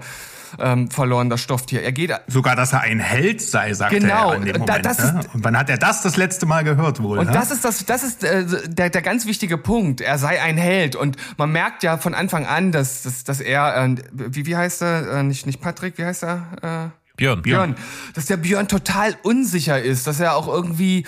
ähm, 0.59 0.89
verloren, 0.91 1.29
das 1.29 1.41
Stofftier. 1.41 1.84
Er 1.84 1.91
geht 1.91 2.11
Sogar, 2.27 2.55
dass 2.55 2.73
er 2.73 2.81
ein 2.81 2.99
Held 2.99 3.41
sei, 3.41 3.73
sagte 3.73 3.99
Genau, 3.99 4.31
er 4.31 4.38
in 4.38 4.45
dem 4.45 4.53
da- 4.53 4.59
Moment. 4.59 4.85
das 4.85 4.97
ne? 5.13 5.19
ist- 5.21 5.35
Und 5.35 5.43
wann 5.43 5.57
hat 5.57 5.69
er 5.69 5.77
das 5.77 6.01
das 6.01 6.17
letzte 6.17 6.45
Mal 6.45 6.63
gehört 6.63 7.01
wohl? 7.01 7.19
Und 7.19 7.27
ne? 7.27 7.31
das 7.31 7.51
ist 7.51 7.63
das, 7.65 7.85
das 7.85 8.03
ist 8.03 8.23
äh, 8.23 8.45
der, 8.67 8.89
der 8.89 9.01
ganz 9.01 9.25
wichtige 9.25 9.57
Punkt. 9.57 10.01
Er 10.01 10.17
sei 10.17 10.41
ein 10.41 10.57
Held 10.57 10.95
und 10.95 11.17
man 11.38 11.51
merkt 11.51 11.84
ja 11.84 11.97
von 11.97 12.13
Anfang 12.13 12.45
an, 12.45 12.71
dass, 12.71 13.03
dass, 13.03 13.23
dass 13.23 13.39
er, 13.41 13.75
äh, 13.84 13.95
wie, 14.13 14.45
wie 14.45 14.55
heißt 14.55 14.81
er, 14.81 15.17
äh, 15.19 15.23
nicht, 15.23 15.45
nicht 15.45 15.61
Patrick, 15.61 15.97
wie 15.97 16.05
heißt 16.05 16.23
er? 16.23 16.91
Äh, 16.91 17.17
Björn. 17.17 17.41
Björn, 17.41 17.75
dass 18.13 18.27
der 18.27 18.38
Björn 18.38 18.67
total 18.67 19.15
unsicher 19.23 19.81
ist, 19.81 20.05
dass 20.05 20.19
er 20.19 20.35
auch 20.35 20.47
irgendwie 20.47 21.05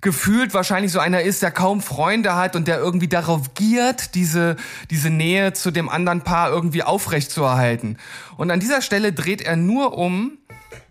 gefühlt 0.00 0.54
wahrscheinlich 0.54 0.92
so 0.92 0.98
einer 0.98 1.22
ist, 1.22 1.42
der 1.42 1.50
kaum 1.50 1.80
Freunde 1.80 2.34
hat 2.36 2.54
und 2.54 2.68
der 2.68 2.78
irgendwie 2.78 3.08
darauf 3.08 3.54
giert, 3.54 4.14
diese, 4.14 4.56
diese 4.90 5.10
Nähe 5.10 5.52
zu 5.52 5.70
dem 5.70 5.88
anderen 5.88 6.20
Paar 6.22 6.50
irgendwie 6.50 6.82
aufrecht 6.82 7.30
zu 7.30 7.42
erhalten. 7.42 7.96
Und 8.36 8.50
an 8.50 8.60
dieser 8.60 8.82
Stelle 8.82 9.12
dreht 9.12 9.40
er 9.42 9.56
nur 9.56 9.96
um, 9.96 10.38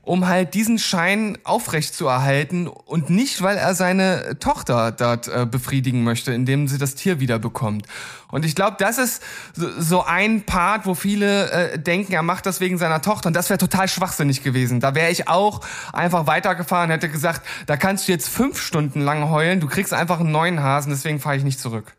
um 0.01 0.27
halt 0.27 0.53
diesen 0.53 0.77
Schein 0.77 1.37
aufrecht 1.43 1.95
zu 1.95 2.07
erhalten 2.07 2.67
und 2.67 3.09
nicht, 3.09 3.41
weil 3.41 3.57
er 3.57 3.73
seine 3.73 4.37
Tochter 4.39 4.91
dort 4.91 5.27
äh, 5.27 5.45
befriedigen 5.45 6.03
möchte, 6.03 6.31
indem 6.31 6.67
sie 6.67 6.77
das 6.77 6.95
Tier 6.95 7.19
wieder 7.19 7.39
bekommt. 7.39 7.87
Und 8.29 8.45
ich 8.45 8.55
glaube, 8.55 8.77
das 8.79 8.97
ist 8.97 9.23
so, 9.53 9.67
so 9.79 10.03
ein 10.03 10.43
Part, 10.43 10.85
wo 10.85 10.93
viele 10.93 11.51
äh, 11.51 11.79
denken, 11.79 12.13
er 12.13 12.23
macht 12.23 12.45
das 12.45 12.59
wegen 12.59 12.77
seiner 12.77 13.01
Tochter. 13.01 13.27
Und 13.27 13.35
das 13.35 13.49
wäre 13.49 13.57
total 13.57 13.87
schwachsinnig 13.87 14.43
gewesen. 14.43 14.79
Da 14.79 14.93
wäre 14.93 15.11
ich 15.11 15.27
auch 15.27 15.61
einfach 15.91 16.27
weitergefahren, 16.27 16.91
hätte 16.91 17.09
gesagt, 17.09 17.41
da 17.65 17.77
kannst 17.77 18.07
du 18.07 18.11
jetzt 18.11 18.29
fünf 18.29 18.61
Stunden 18.61 19.01
lang 19.01 19.29
heulen, 19.29 19.59
du 19.59 19.67
kriegst 19.67 19.93
einfach 19.93 20.19
einen 20.19 20.31
neuen 20.31 20.61
Hasen, 20.61 20.91
deswegen 20.91 21.19
fahre 21.19 21.37
ich 21.37 21.43
nicht 21.43 21.59
zurück. 21.59 21.95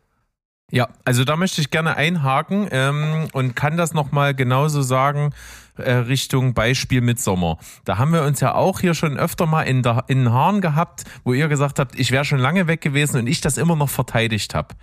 Ja, 0.70 0.88
also 1.04 1.24
da 1.24 1.36
möchte 1.36 1.60
ich 1.60 1.70
gerne 1.70 1.96
einhaken 1.96 2.68
ähm, 2.72 3.28
und 3.32 3.54
kann 3.54 3.76
das 3.76 3.94
nochmal 3.94 4.34
genauso 4.34 4.82
sagen 4.82 5.32
äh, 5.78 5.92
Richtung 5.92 6.54
Beispiel 6.54 7.00
Midsommer. 7.00 7.58
Da 7.84 7.98
haben 7.98 8.12
wir 8.12 8.22
uns 8.22 8.40
ja 8.40 8.54
auch 8.54 8.80
hier 8.80 8.94
schon 8.94 9.16
öfter 9.16 9.46
mal 9.46 9.62
in, 9.62 9.82
der, 9.82 10.04
in 10.08 10.24
den 10.24 10.32
Haaren 10.32 10.60
gehabt, 10.60 11.04
wo 11.24 11.32
ihr 11.32 11.48
gesagt 11.48 11.78
habt, 11.78 11.98
ich 11.98 12.10
wäre 12.10 12.24
schon 12.24 12.38
lange 12.38 12.66
weg 12.66 12.80
gewesen 12.80 13.18
und 13.18 13.26
ich 13.26 13.40
das 13.40 13.58
immer 13.58 13.76
noch 13.76 13.90
verteidigt 13.90 14.54
habe. 14.54 14.74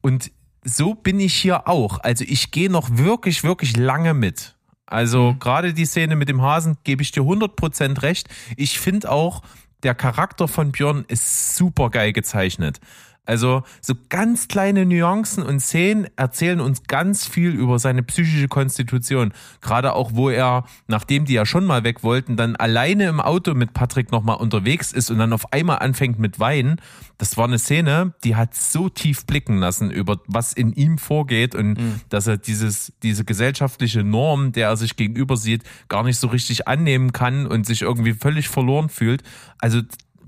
Und 0.00 0.30
so 0.64 0.94
bin 0.94 1.20
ich 1.20 1.34
hier 1.34 1.68
auch. 1.68 1.98
Also 2.00 2.24
ich 2.26 2.50
gehe 2.50 2.70
noch 2.70 2.88
wirklich, 2.96 3.44
wirklich 3.44 3.76
lange 3.76 4.14
mit. 4.14 4.54
Also 4.86 5.34
gerade 5.38 5.72
die 5.72 5.86
Szene 5.86 6.16
mit 6.16 6.28
dem 6.28 6.42
Hasen 6.42 6.76
gebe 6.84 7.02
ich 7.02 7.12
dir 7.12 7.22
100% 7.22 8.02
recht. 8.02 8.28
Ich 8.56 8.78
finde 8.78 9.10
auch, 9.10 9.42
der 9.82 9.94
Charakter 9.94 10.48
von 10.48 10.70
Björn 10.70 11.04
ist 11.08 11.56
super 11.56 11.90
geil 11.90 12.12
gezeichnet. 12.12 12.78
Also 13.24 13.62
so 13.80 13.94
ganz 14.08 14.48
kleine 14.48 14.84
Nuancen 14.84 15.44
und 15.44 15.60
Szenen 15.60 16.08
erzählen 16.16 16.60
uns 16.60 16.82
ganz 16.84 17.26
viel 17.26 17.50
über 17.50 17.78
seine 17.78 18.02
psychische 18.02 18.48
Konstitution. 18.48 19.32
Gerade 19.60 19.94
auch, 19.94 20.10
wo 20.14 20.28
er, 20.28 20.64
nachdem 20.88 21.24
die 21.24 21.34
ja 21.34 21.46
schon 21.46 21.64
mal 21.64 21.84
weg 21.84 22.02
wollten, 22.02 22.36
dann 22.36 22.56
alleine 22.56 23.06
im 23.06 23.20
Auto 23.20 23.54
mit 23.54 23.74
Patrick 23.74 24.10
nochmal 24.10 24.38
unterwegs 24.38 24.92
ist 24.92 25.10
und 25.10 25.18
dann 25.18 25.32
auf 25.32 25.52
einmal 25.52 25.78
anfängt 25.78 26.18
mit 26.18 26.40
Weinen. 26.40 26.80
Das 27.16 27.36
war 27.36 27.44
eine 27.44 27.60
Szene, 27.60 28.12
die 28.24 28.34
hat 28.34 28.56
so 28.56 28.88
tief 28.88 29.24
blicken 29.24 29.58
lassen 29.58 29.92
über 29.92 30.18
was 30.26 30.52
in 30.52 30.72
ihm 30.72 30.98
vorgeht 30.98 31.54
und 31.54 31.78
dass 32.08 32.26
er 32.26 32.38
dieses, 32.38 32.92
diese 33.04 33.24
gesellschaftliche 33.24 34.02
Norm, 34.02 34.50
der 34.50 34.68
er 34.68 34.76
sich 34.76 34.96
gegenüber 34.96 35.36
sieht, 35.36 35.62
gar 35.88 36.02
nicht 36.02 36.18
so 36.18 36.26
richtig 36.26 36.66
annehmen 36.66 37.12
kann 37.12 37.46
und 37.46 37.66
sich 37.66 37.82
irgendwie 37.82 38.14
völlig 38.14 38.48
verloren 38.48 38.88
fühlt. 38.88 39.22
Also 39.58 39.82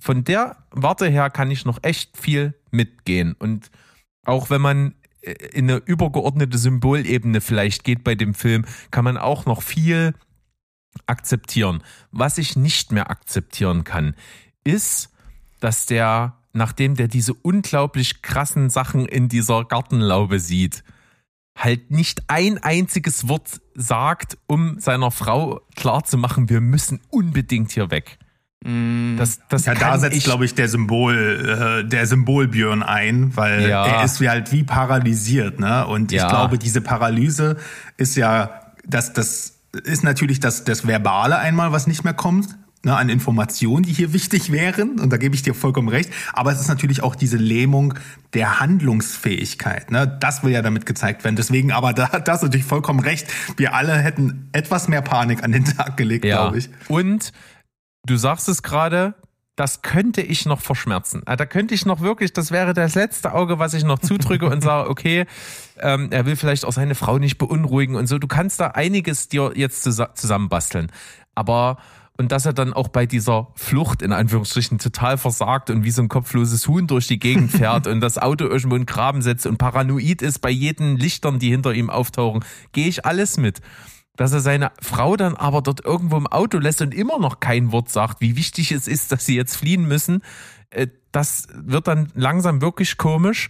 von 0.05 0.23
der 0.23 0.59
Warte 0.71 1.09
her 1.09 1.31
kann 1.31 1.51
ich 1.51 1.65
noch 1.65 1.79
echt 1.81 2.19
viel 2.19 2.53
mitgehen. 2.71 3.33
Und 3.39 3.71
auch 4.27 4.51
wenn 4.51 4.61
man 4.61 4.95
äh, 5.23 5.33
in 5.53 5.71
eine 5.71 5.81
übergeordnete 5.81 6.59
Symbolebene 6.59 7.41
vielleicht 7.41 7.85
geht 7.85 8.05
bei 8.05 8.15
dem 8.15 8.35
Film, 8.35 8.67
kann 8.91 9.05
man 9.05 9.17
auch 9.17 9.47
noch 9.47 9.63
viel 9.63 10.13
akzeptieren. 11.07 11.83
Was 12.11 12.37
ich 12.37 12.55
nicht 12.55 12.93
mehr 12.93 13.09
akzeptieren 13.09 13.85
kann, 13.85 14.15
ist, 14.63 15.11
dass 15.61 15.87
der, 15.87 16.37
nachdem 16.53 16.97
der 16.97 17.09
diese 17.09 17.33
unglaublich 17.33 18.21
krassen 18.21 18.69
Sachen 18.69 19.07
in 19.07 19.31
dieser 19.31 19.65
Gartenlaube 19.65 20.39
sieht, 20.39 20.85
halt 21.57 21.91
nicht 21.91 22.25
ein 22.29 22.59
einziges 22.59 23.27
Wort 23.27 23.63
sagt, 23.75 24.37
um 24.49 24.79
seiner 24.81 25.11
Frau 25.11 25.63
klarzumachen, 25.77 26.51
wir 26.51 26.61
müssen 26.61 27.01
unbedingt 27.09 27.71
hier 27.71 27.91
weg. 27.91 28.19
Das, 29.19 29.41
das 29.51 29.67
Ja, 29.67 29.75
da 29.75 29.99
setzt, 29.99 30.17
ich- 30.17 30.25
glaube 30.25 30.45
ich, 30.47 30.55
der 30.55 30.69
Symbol, 30.69 31.83
äh, 31.85 31.89
der 31.89 32.07
Symbolbjörn 32.07 32.83
ein, 32.83 33.37
weil 33.37 33.69
Ja. 33.69 33.85
er 33.87 34.05
ist 34.05 34.21
wie 34.23 34.29
halt 34.31 34.53
wie 34.53 34.63
paralysiert, 34.65 35.61
ne? 35.61 35.87
Und 35.87 36.13
ich 36.13 36.19
Ja. 36.19 36.29
glaube, 36.31 36.57
diese 36.59 36.81
Paralyse 36.81 37.57
ist 37.99 38.17
ja, 38.17 38.61
das, 38.87 39.13
das 39.13 39.59
ist 39.85 40.03
natürlich 40.03 40.41
das, 40.41 40.65
das 40.65 40.87
Verbale 40.87 41.37
einmal, 41.39 41.73
was 41.73 41.87
nicht 41.87 42.05
mehr 42.05 42.15
kommt. 42.15 42.49
Ne, 42.87 42.95
an 42.95 43.09
Informationen, 43.09 43.83
die 43.83 43.95
hier 43.95 44.13
wichtig 44.13 44.53
wären, 44.53 45.01
und 45.01 45.11
da 45.11 45.17
gebe 45.17 45.35
ich 45.35 45.41
dir 45.43 45.55
vollkommen 45.55 45.89
recht, 45.89 46.11
aber 46.35 46.53
es 46.53 46.61
ist 46.61 46.69
natürlich 46.69 47.03
auch 47.03 47.15
diese 47.15 47.39
Lähmung 47.39 47.95
der 48.35 48.61
Handlungsfähigkeit. 48.61 49.91
Ne? 49.91 50.07
Das 50.21 50.43
will 50.45 50.53
ja 50.53 50.61
damit 50.61 50.85
gezeigt 50.85 51.25
werden. 51.25 51.37
Deswegen, 51.37 51.73
aber 51.73 51.95
da 51.95 52.11
hat 52.13 52.29
das 52.29 52.43
natürlich 52.43 52.67
vollkommen 52.67 53.01
recht. 53.01 53.27
Wir 53.57 53.75
alle 53.75 53.95
hätten 53.95 54.49
etwas 54.53 54.89
mehr 54.89 55.01
Panik 55.01 55.43
an 55.43 55.53
den 55.53 55.65
Tag 55.65 55.97
gelegt, 55.97 56.27
Ja. 56.27 56.43
glaube 56.43 56.59
ich. 56.59 56.69
Und 56.89 57.33
du 58.07 58.17
sagst 58.17 58.49
es 58.49 58.63
gerade, 58.63 59.15
das 59.57 59.83
könnte 59.83 60.21
ich 60.21 60.47
noch 60.47 60.61
verschmerzen. 60.61 61.23
Ah, 61.27 61.37
Da 61.37 61.47
könnte 61.47 61.75
ich 61.75 61.87
noch 61.87 62.01
wirklich, 62.01 62.33
das 62.33 62.51
wäre 62.51 62.75
das 62.75 62.97
letzte 62.97 63.33
Auge, 63.35 63.59
was 63.61 63.73
ich 63.75 63.85
noch 63.85 64.01
zudrücke 64.01 64.47
und 64.47 64.63
sage, 64.63 64.91
okay, 64.91 65.27
ähm, 65.79 66.09
er 66.11 66.27
will 66.27 66.35
vielleicht 66.35 66.65
auch 66.65 66.73
seine 66.73 66.97
Frau 66.97 67.19
nicht 67.19 67.39
beunruhigen 67.39 67.95
und 67.95 68.09
so. 68.09 68.19
Du 68.19 68.27
kannst 68.27 68.59
da 68.59 68.69
einiges 68.69 69.29
dir 69.29 69.53
jetzt 69.55 69.87
zusa- 69.87 70.15
zusammenbasteln. 70.15 70.91
Aber 71.37 71.79
und 72.17 72.31
dass 72.31 72.47
er 72.47 72.53
dann 72.53 72.73
auch 72.73 72.87
bei 72.89 73.07
dieser 73.07 73.49
Flucht 73.57 74.01
in 74.01 74.13
Anführungsstrichen 74.13 74.79
total 74.79 75.19
versagt 75.19 75.69
und 75.71 75.83
wie 75.83 75.91
so 75.91 76.01
ein 76.01 76.09
kopfloses 76.09 76.69
Huhn 76.69 76.87
durch 76.87 77.09
die 77.09 77.19
Gegend 77.19 77.51
fährt 77.51 77.87
und 77.89 78.01
das 78.01 78.19
Auto 78.19 78.45
irgendwo 78.45 78.77
in 78.77 78.83
den 78.83 78.87
Graben 78.87 79.21
setzt 79.21 79.47
und 79.47 79.59
paranoid 79.59 80.23
ist 80.23 80.39
bei 80.41 80.51
jeden 80.51 80.97
Lichtern, 80.97 81.41
die 81.41 81.51
hinter 81.51 81.73
ihm 81.75 81.91
auftauchen, 81.91 82.45
gehe 82.73 82.87
ich 82.87 83.05
alles 83.05 83.37
mit 83.37 83.61
dass 84.17 84.33
er 84.33 84.41
seine 84.41 84.73
Frau 84.81 85.17
dann 85.17 85.35
aber 85.35 85.63
dort 85.63 85.85
irgendwo 85.85 86.17
im 86.17 86.27
Auto 86.27 86.59
lässt 86.59 86.83
und 86.83 86.95
immer 86.95 87.19
noch 87.19 87.41
kein 87.41 87.73
Wort 87.73 87.91
sagt, 87.91 88.21
wie 88.21 88.37
wichtig 88.37 88.73
es 88.73 88.87
ist, 88.87 89.11
dass 89.13 89.27
sie 89.27 89.37
jetzt 89.37 89.57
fliehen 89.57 89.87
müssen, 89.87 90.23
äh, 90.71 90.87
das 91.13 91.49
wird 91.53 91.87
dann 91.89 92.11
langsam 92.15 92.61
wirklich 92.61 92.97
komisch. 92.97 93.49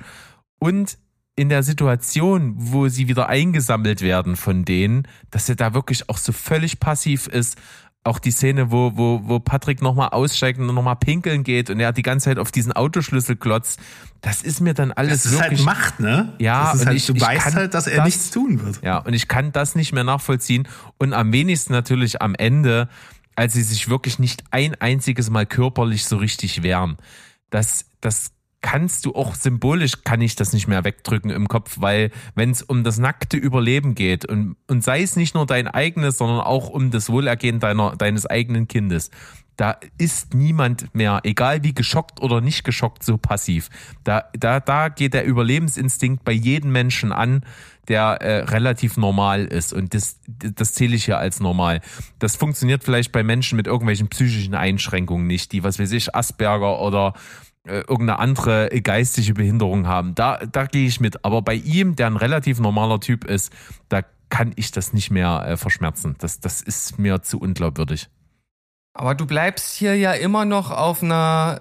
Und 0.59 0.99
in 1.37 1.49
der 1.49 1.63
Situation, 1.63 2.55
wo 2.57 2.89
sie 2.89 3.09
wieder 3.09 3.29
eingesammelt 3.29 4.03
werden 4.03 4.37
von 4.37 4.65
denen, 4.65 5.09
dass 5.31 5.49
er 5.49 5.57
da 5.57 5.75
wirklich 5.75 6.09
auch 6.09 6.19
so 6.19 6.33
völlig 6.33 6.79
passiv 6.79 7.27
ist. 7.27 7.59
Auch 8.07 8.19
die 8.19 8.31
Szene, 8.33 8.71
wo, 8.71 8.93
wo, 8.97 9.23
wo 9.25 9.41
Patrick 9.41 9.81
nochmal 9.81 10.11
aussteigt 10.11 10.59
und 10.61 10.67
nochmal 10.67 10.97
pinkeln 10.97 11.43
geht 11.43 11.71
und 11.71 11.81
er 11.81 11.91
die 11.93 12.03
ganze 12.03 12.25
Zeit 12.27 12.39
auf 12.39 12.53
diesen 12.53 12.71
Autoschlüssel 12.73 13.37
klotzt, 13.37 13.81
das 14.21 14.43
ist 14.43 14.61
mir 14.61 14.75
dann 14.75 14.93
alles 14.93 15.23
Das 15.23 15.33
ist 15.33 15.41
halt 15.41 15.53
wirklich 15.53 15.65
Macht, 15.65 16.01
ne? 16.01 16.35
Ja, 16.39 16.65
das 16.73 16.81
ist 16.83 16.87
halt, 16.87 16.97
ich- 16.99 17.07
du 17.07 17.15
ich 17.15 17.23
weißt 17.23 17.55
halt, 17.55 17.73
dass 17.73 17.87
er 17.87 17.97
das- 17.97 18.05
nichts 18.05 18.31
tun 18.31 18.63
wird. 18.63 18.81
ja, 18.83 18.99
und 18.99 19.15
ich 19.15 19.27
kann 19.27 19.53
das 19.53 19.75
nicht 19.75 19.93
mehr 19.95 20.05
nachvollziehen. 20.05 20.69
Und 20.99 21.15
am 21.15 21.33
wenigsten 21.33 21.73
natürlich 21.73 22.21
am 22.21 22.35
Ende, 22.35 22.89
als 23.37 23.55
sie 23.55 23.63
sich 23.63 23.89
wirklich 23.89 24.19
nicht 24.19 24.45
ein 24.51 24.75
einziges 24.75 25.31
Mal 25.31 25.47
körperlich 25.47 26.05
so 26.05 26.19
richtig 26.19 26.63
wehren. 26.63 26.99
Das, 27.49 27.87
das 28.03 28.33
kannst 28.65 29.05
du 29.05 29.15
auch 29.15 29.35
symbolisch, 29.35 30.05
kann 30.05 30.23
ich 30.23 30.37
das 30.37 30.55
nicht 30.55 30.69
mehr 30.69 30.85
wegdrücken 30.85 31.31
im 31.31 31.49
Kopf, 31.49 31.77
weil 31.81 32.11
wenn 32.35 32.51
es 32.51 32.63
um 32.63 32.83
das 32.83 32.99
nackte 32.99 33.37
Überleben 33.37 33.95
geht 33.95 34.25
und, 34.25 34.57
und 34.69 34.83
sei 34.83 35.03
es 35.03 35.17
nicht 35.17 35.35
nur 35.35 35.45
dein 35.45 35.69
eigenes, 35.69 36.17
sondern 36.17 36.41
auch 36.41 36.71
um 36.71 36.91
das 36.91 37.11
Wohlergehen 37.11 37.61
deiner, 37.61 37.95
deines 37.95 38.25
eigenen 38.25 38.67
Kindes, 38.67 39.11
da 39.57 39.77
ist 39.99 40.33
niemand 40.33 40.95
mehr, 40.95 41.21
egal 41.25 41.63
wie 41.63 41.75
geschockt 41.75 42.23
oder 42.23 42.41
nicht 42.41 42.65
geschockt, 42.65 43.05
so 43.05 43.19
passiv. 43.19 43.69
Da, 44.03 44.25
da, 44.33 44.61
da 44.61 44.89
geht 44.89 45.13
der 45.13 45.27
Überlebensinstinkt 45.27 46.25
bei 46.25 46.33
jedem 46.33 46.73
Menschen 46.73 47.13
an, 47.13 47.45
der 47.89 48.23
äh, 48.23 48.45
relativ 48.45 48.97
normal 48.97 49.45
ist. 49.45 49.75
Und 49.75 49.93
das, 49.93 50.21
das 50.27 50.73
zähle 50.73 50.97
ich 50.97 51.07
ja 51.07 51.19
als 51.19 51.39
normal. 51.39 51.83
Das 52.19 52.35
funktioniert 52.35 52.83
vielleicht 52.83 53.13
bei 53.13 53.23
Menschen 53.23 53.57
mit 53.57 53.67
irgendwelchen 53.67 54.09
psychischen 54.09 54.55
Einschränkungen 54.55 55.27
nicht, 55.27 55.53
die, 55.53 55.63
was 55.63 55.79
weiß 55.79 55.93
ich, 55.93 56.15
Asperger 56.15 56.81
oder 56.81 57.13
äh, 57.67 57.79
irgendeine 57.81 58.19
andere 58.19 58.69
geistige 58.83 59.35
Behinderung 59.35 59.87
haben. 59.87 60.15
Da, 60.15 60.39
da 60.39 60.67
gehe 60.67 60.87
ich 60.87 61.01
mit. 61.01 61.25
Aber 61.25 61.43
bei 61.43 61.55
ihm, 61.55 61.97
der 61.97 62.09
ein 62.09 62.17
relativ 62.17 62.61
normaler 62.61 63.01
Typ 63.01 63.25
ist, 63.25 63.53
da 63.89 64.03
kann 64.29 64.53
ich 64.57 64.71
das 64.71 64.93
nicht 64.93 65.11
mehr 65.11 65.45
äh, 65.47 65.57
verschmerzen. 65.57 66.17
Das, 66.19 66.41
das 66.41 66.61
ist 66.61 66.99
mir 66.99 67.23
zu 67.23 67.39
unglaubwürdig. 67.39 68.09
Aber 68.93 69.15
du 69.15 69.27
bleibst 69.27 69.75
hier 69.75 69.97
ja 69.97 70.13
immer 70.13 70.45
noch 70.45 70.71
auf 70.71 71.03
einer 71.03 71.61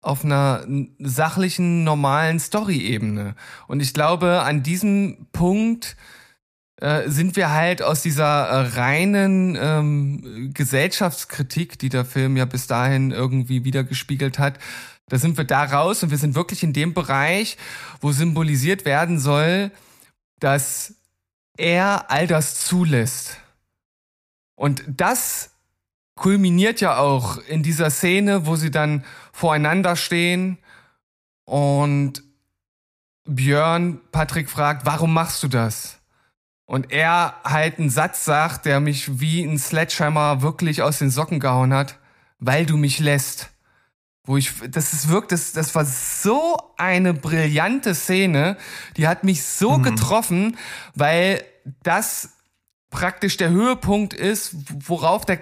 auf 0.00 0.24
einer 0.24 0.64
sachlichen, 0.98 1.84
normalen 1.84 2.38
Story-Ebene. 2.38 3.34
Und 3.66 3.80
ich 3.80 3.92
glaube, 3.92 4.42
an 4.42 4.62
diesem 4.62 5.26
Punkt 5.32 5.96
äh, 6.80 7.08
sind 7.08 7.34
wir 7.34 7.50
halt 7.50 7.82
aus 7.82 8.02
dieser 8.02 8.48
äh, 8.48 8.68
reinen 8.78 9.58
ähm, 9.60 10.50
Gesellschaftskritik, 10.54 11.78
die 11.78 11.88
der 11.88 12.04
Film 12.04 12.36
ja 12.36 12.44
bis 12.44 12.68
dahin 12.68 13.10
irgendwie 13.10 13.64
wiedergespiegelt 13.64 14.38
hat, 14.38 14.58
da 15.08 15.18
sind 15.18 15.36
wir 15.36 15.44
da 15.44 15.64
raus 15.64 16.02
und 16.02 16.10
wir 16.10 16.18
sind 16.18 16.34
wirklich 16.34 16.62
in 16.62 16.72
dem 16.72 16.94
Bereich, 16.94 17.56
wo 18.00 18.12
symbolisiert 18.12 18.84
werden 18.84 19.18
soll, 19.18 19.70
dass 20.40 20.94
er 21.56 22.10
all 22.10 22.26
das 22.26 22.64
zulässt. 22.64 23.38
Und 24.54 24.84
das 24.86 25.50
kulminiert 26.14 26.80
ja 26.80 26.98
auch 26.98 27.38
in 27.38 27.62
dieser 27.62 27.90
Szene, 27.90 28.46
wo 28.46 28.56
sie 28.56 28.70
dann 28.70 29.04
voreinander 29.32 29.96
stehen 29.96 30.58
und 31.44 32.22
Björn 33.24 34.00
Patrick 34.10 34.50
fragt, 34.50 34.86
warum 34.86 35.12
machst 35.12 35.42
du 35.42 35.48
das? 35.48 36.00
Und 36.64 36.92
er 36.92 37.34
halt 37.44 37.78
einen 37.78 37.90
Satz 37.90 38.24
sagt, 38.24 38.66
der 38.66 38.80
mich 38.80 39.20
wie 39.20 39.42
ein 39.42 39.58
Sledgehammer 39.58 40.42
wirklich 40.42 40.82
aus 40.82 40.98
den 40.98 41.10
Socken 41.10 41.40
gehauen 41.40 41.72
hat, 41.72 41.98
weil 42.38 42.66
du 42.66 42.76
mich 42.76 42.98
lässt. 42.98 43.50
Wo 44.28 44.36
ich, 44.36 44.52
das 44.68 44.92
ist 44.92 45.08
wirklich, 45.08 45.40
das, 45.40 45.52
das 45.52 45.74
war 45.74 45.86
so 45.86 46.58
eine 46.76 47.14
brillante 47.14 47.94
Szene, 47.94 48.58
die 48.98 49.08
hat 49.08 49.24
mich 49.24 49.42
so 49.42 49.78
mhm. 49.78 49.82
getroffen, 49.84 50.58
weil 50.94 51.42
das 51.82 52.34
praktisch 52.90 53.36
der 53.36 53.50
Höhepunkt 53.50 54.14
ist, 54.14 54.54
worauf 54.86 55.26
der 55.26 55.38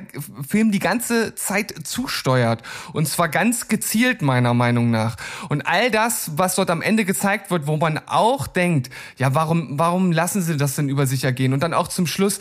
Film 0.48 0.72
die 0.72 0.80
ganze 0.80 1.34
Zeit 1.36 1.72
zusteuert. 1.84 2.62
Und 2.92 3.06
zwar 3.06 3.28
ganz 3.28 3.68
gezielt 3.68 4.20
meiner 4.20 4.52
Meinung 4.52 4.90
nach. 4.90 5.16
Und 5.48 5.62
all 5.62 5.90
das, 5.92 6.32
was 6.36 6.56
dort 6.56 6.70
am 6.70 6.82
Ende 6.82 7.04
gezeigt 7.04 7.50
wird, 7.50 7.68
wo 7.68 7.76
man 7.76 8.00
auch 8.06 8.48
denkt, 8.48 8.90
ja, 9.16 9.34
warum, 9.34 9.78
warum 9.78 10.10
lassen 10.10 10.42
sie 10.42 10.56
das 10.56 10.74
denn 10.74 10.88
über 10.88 11.06
sich 11.06 11.22
ergehen? 11.22 11.52
Und 11.52 11.62
dann 11.62 11.72
auch 11.72 11.86
zum 11.86 12.08
Schluss, 12.08 12.40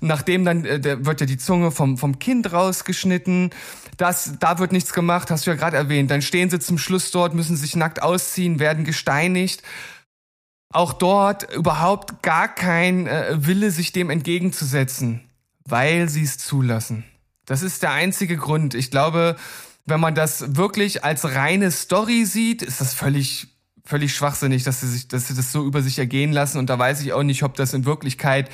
nachdem 0.00 0.44
dann, 0.44 0.64
äh, 0.64 1.04
wird 1.04 1.20
ja 1.20 1.26
die 1.26 1.38
Zunge 1.38 1.72
vom, 1.72 1.98
vom 1.98 2.20
Kind 2.20 2.52
rausgeschnitten, 2.52 3.50
das, 3.96 4.34
da 4.38 4.58
wird 4.58 4.72
nichts 4.72 4.92
gemacht, 4.92 5.30
hast 5.30 5.46
du 5.46 5.50
ja 5.50 5.56
gerade 5.56 5.76
erwähnt. 5.76 6.10
Dann 6.10 6.22
stehen 6.22 6.50
sie 6.50 6.60
zum 6.60 6.78
Schluss 6.78 7.10
dort, 7.10 7.34
müssen 7.34 7.56
sich 7.56 7.74
nackt 7.74 8.02
ausziehen, 8.02 8.58
werden 8.58 8.84
gesteinigt 8.84 9.62
auch 10.74 10.92
dort 10.92 11.52
überhaupt 11.54 12.22
gar 12.22 12.48
kein 12.48 13.06
äh, 13.06 13.36
Wille, 13.38 13.70
sich 13.70 13.92
dem 13.92 14.10
entgegenzusetzen, 14.10 15.20
weil 15.64 16.08
sie 16.08 16.22
es 16.22 16.38
zulassen. 16.38 17.04
Das 17.46 17.62
ist 17.62 17.82
der 17.82 17.92
einzige 17.92 18.36
Grund. 18.36 18.74
Ich 18.74 18.90
glaube, 18.90 19.36
wenn 19.86 20.00
man 20.00 20.14
das 20.14 20.56
wirklich 20.56 21.04
als 21.04 21.34
reine 21.34 21.70
Story 21.70 22.24
sieht, 22.24 22.62
ist 22.62 22.80
das 22.80 22.94
völlig 22.94 23.48
völlig 23.86 24.14
schwachsinnig, 24.14 24.64
dass 24.64 24.80
sie 24.80 24.88
sich, 24.88 25.08
dass 25.08 25.28
sie 25.28 25.34
das 25.34 25.52
so 25.52 25.62
über 25.62 25.82
sich 25.82 25.98
ergehen 25.98 26.32
lassen. 26.32 26.58
Und 26.58 26.70
da 26.70 26.78
weiß 26.78 27.02
ich 27.02 27.12
auch 27.12 27.22
nicht, 27.22 27.42
ob 27.42 27.54
das 27.54 27.74
in 27.74 27.84
Wirklichkeit 27.84 28.50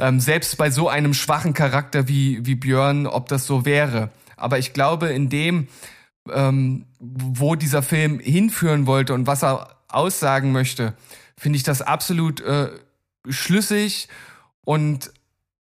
ähm, 0.00 0.18
selbst 0.18 0.56
bei 0.56 0.70
so 0.70 0.88
einem 0.88 1.14
schwachen 1.14 1.54
Charakter 1.54 2.08
wie 2.08 2.44
wie 2.44 2.56
Björn, 2.56 3.06
ob 3.06 3.28
das 3.28 3.46
so 3.46 3.64
wäre. 3.64 4.10
Aber 4.36 4.58
ich 4.58 4.72
glaube, 4.72 5.06
in 5.06 5.28
dem, 5.28 5.68
ähm, 6.30 6.86
wo 6.98 7.54
dieser 7.54 7.82
Film 7.82 8.18
hinführen 8.18 8.86
wollte 8.86 9.14
und 9.14 9.26
was 9.28 9.44
er 9.44 9.76
aussagen 9.88 10.50
möchte, 10.50 10.94
finde 11.38 11.56
ich 11.56 11.62
das 11.62 11.82
absolut 11.82 12.40
äh, 12.40 12.70
schlüssig 13.28 14.08
und 14.62 15.10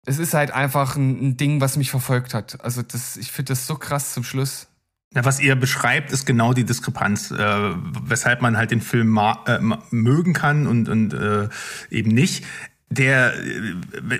es 0.06 0.18
ist 0.18 0.34
halt 0.34 0.50
einfach 0.50 0.96
ein, 0.96 1.20
ein 1.20 1.36
Ding, 1.36 1.60
was 1.60 1.76
mich 1.76 1.90
verfolgt 1.90 2.32
hat. 2.34 2.62
Also 2.64 2.82
das, 2.82 3.16
ich 3.16 3.30
finde 3.30 3.52
das 3.52 3.66
so 3.66 3.76
krass 3.76 4.14
zum 4.14 4.24
Schluss. 4.24 4.68
Ja, 5.14 5.24
was 5.24 5.40
ihr 5.40 5.56
beschreibt, 5.56 6.12
ist 6.12 6.26
genau 6.26 6.52
die 6.52 6.64
Diskrepanz, 6.64 7.30
äh, 7.30 7.36
weshalb 8.02 8.42
man 8.42 8.56
halt 8.56 8.70
den 8.70 8.80
Film 8.80 9.18
äh, 9.18 9.58
mögen 9.90 10.32
kann 10.34 10.66
und, 10.66 10.88
und 10.88 11.14
äh, 11.14 11.48
eben 11.90 12.10
nicht 12.10 12.44
der, 12.90 13.34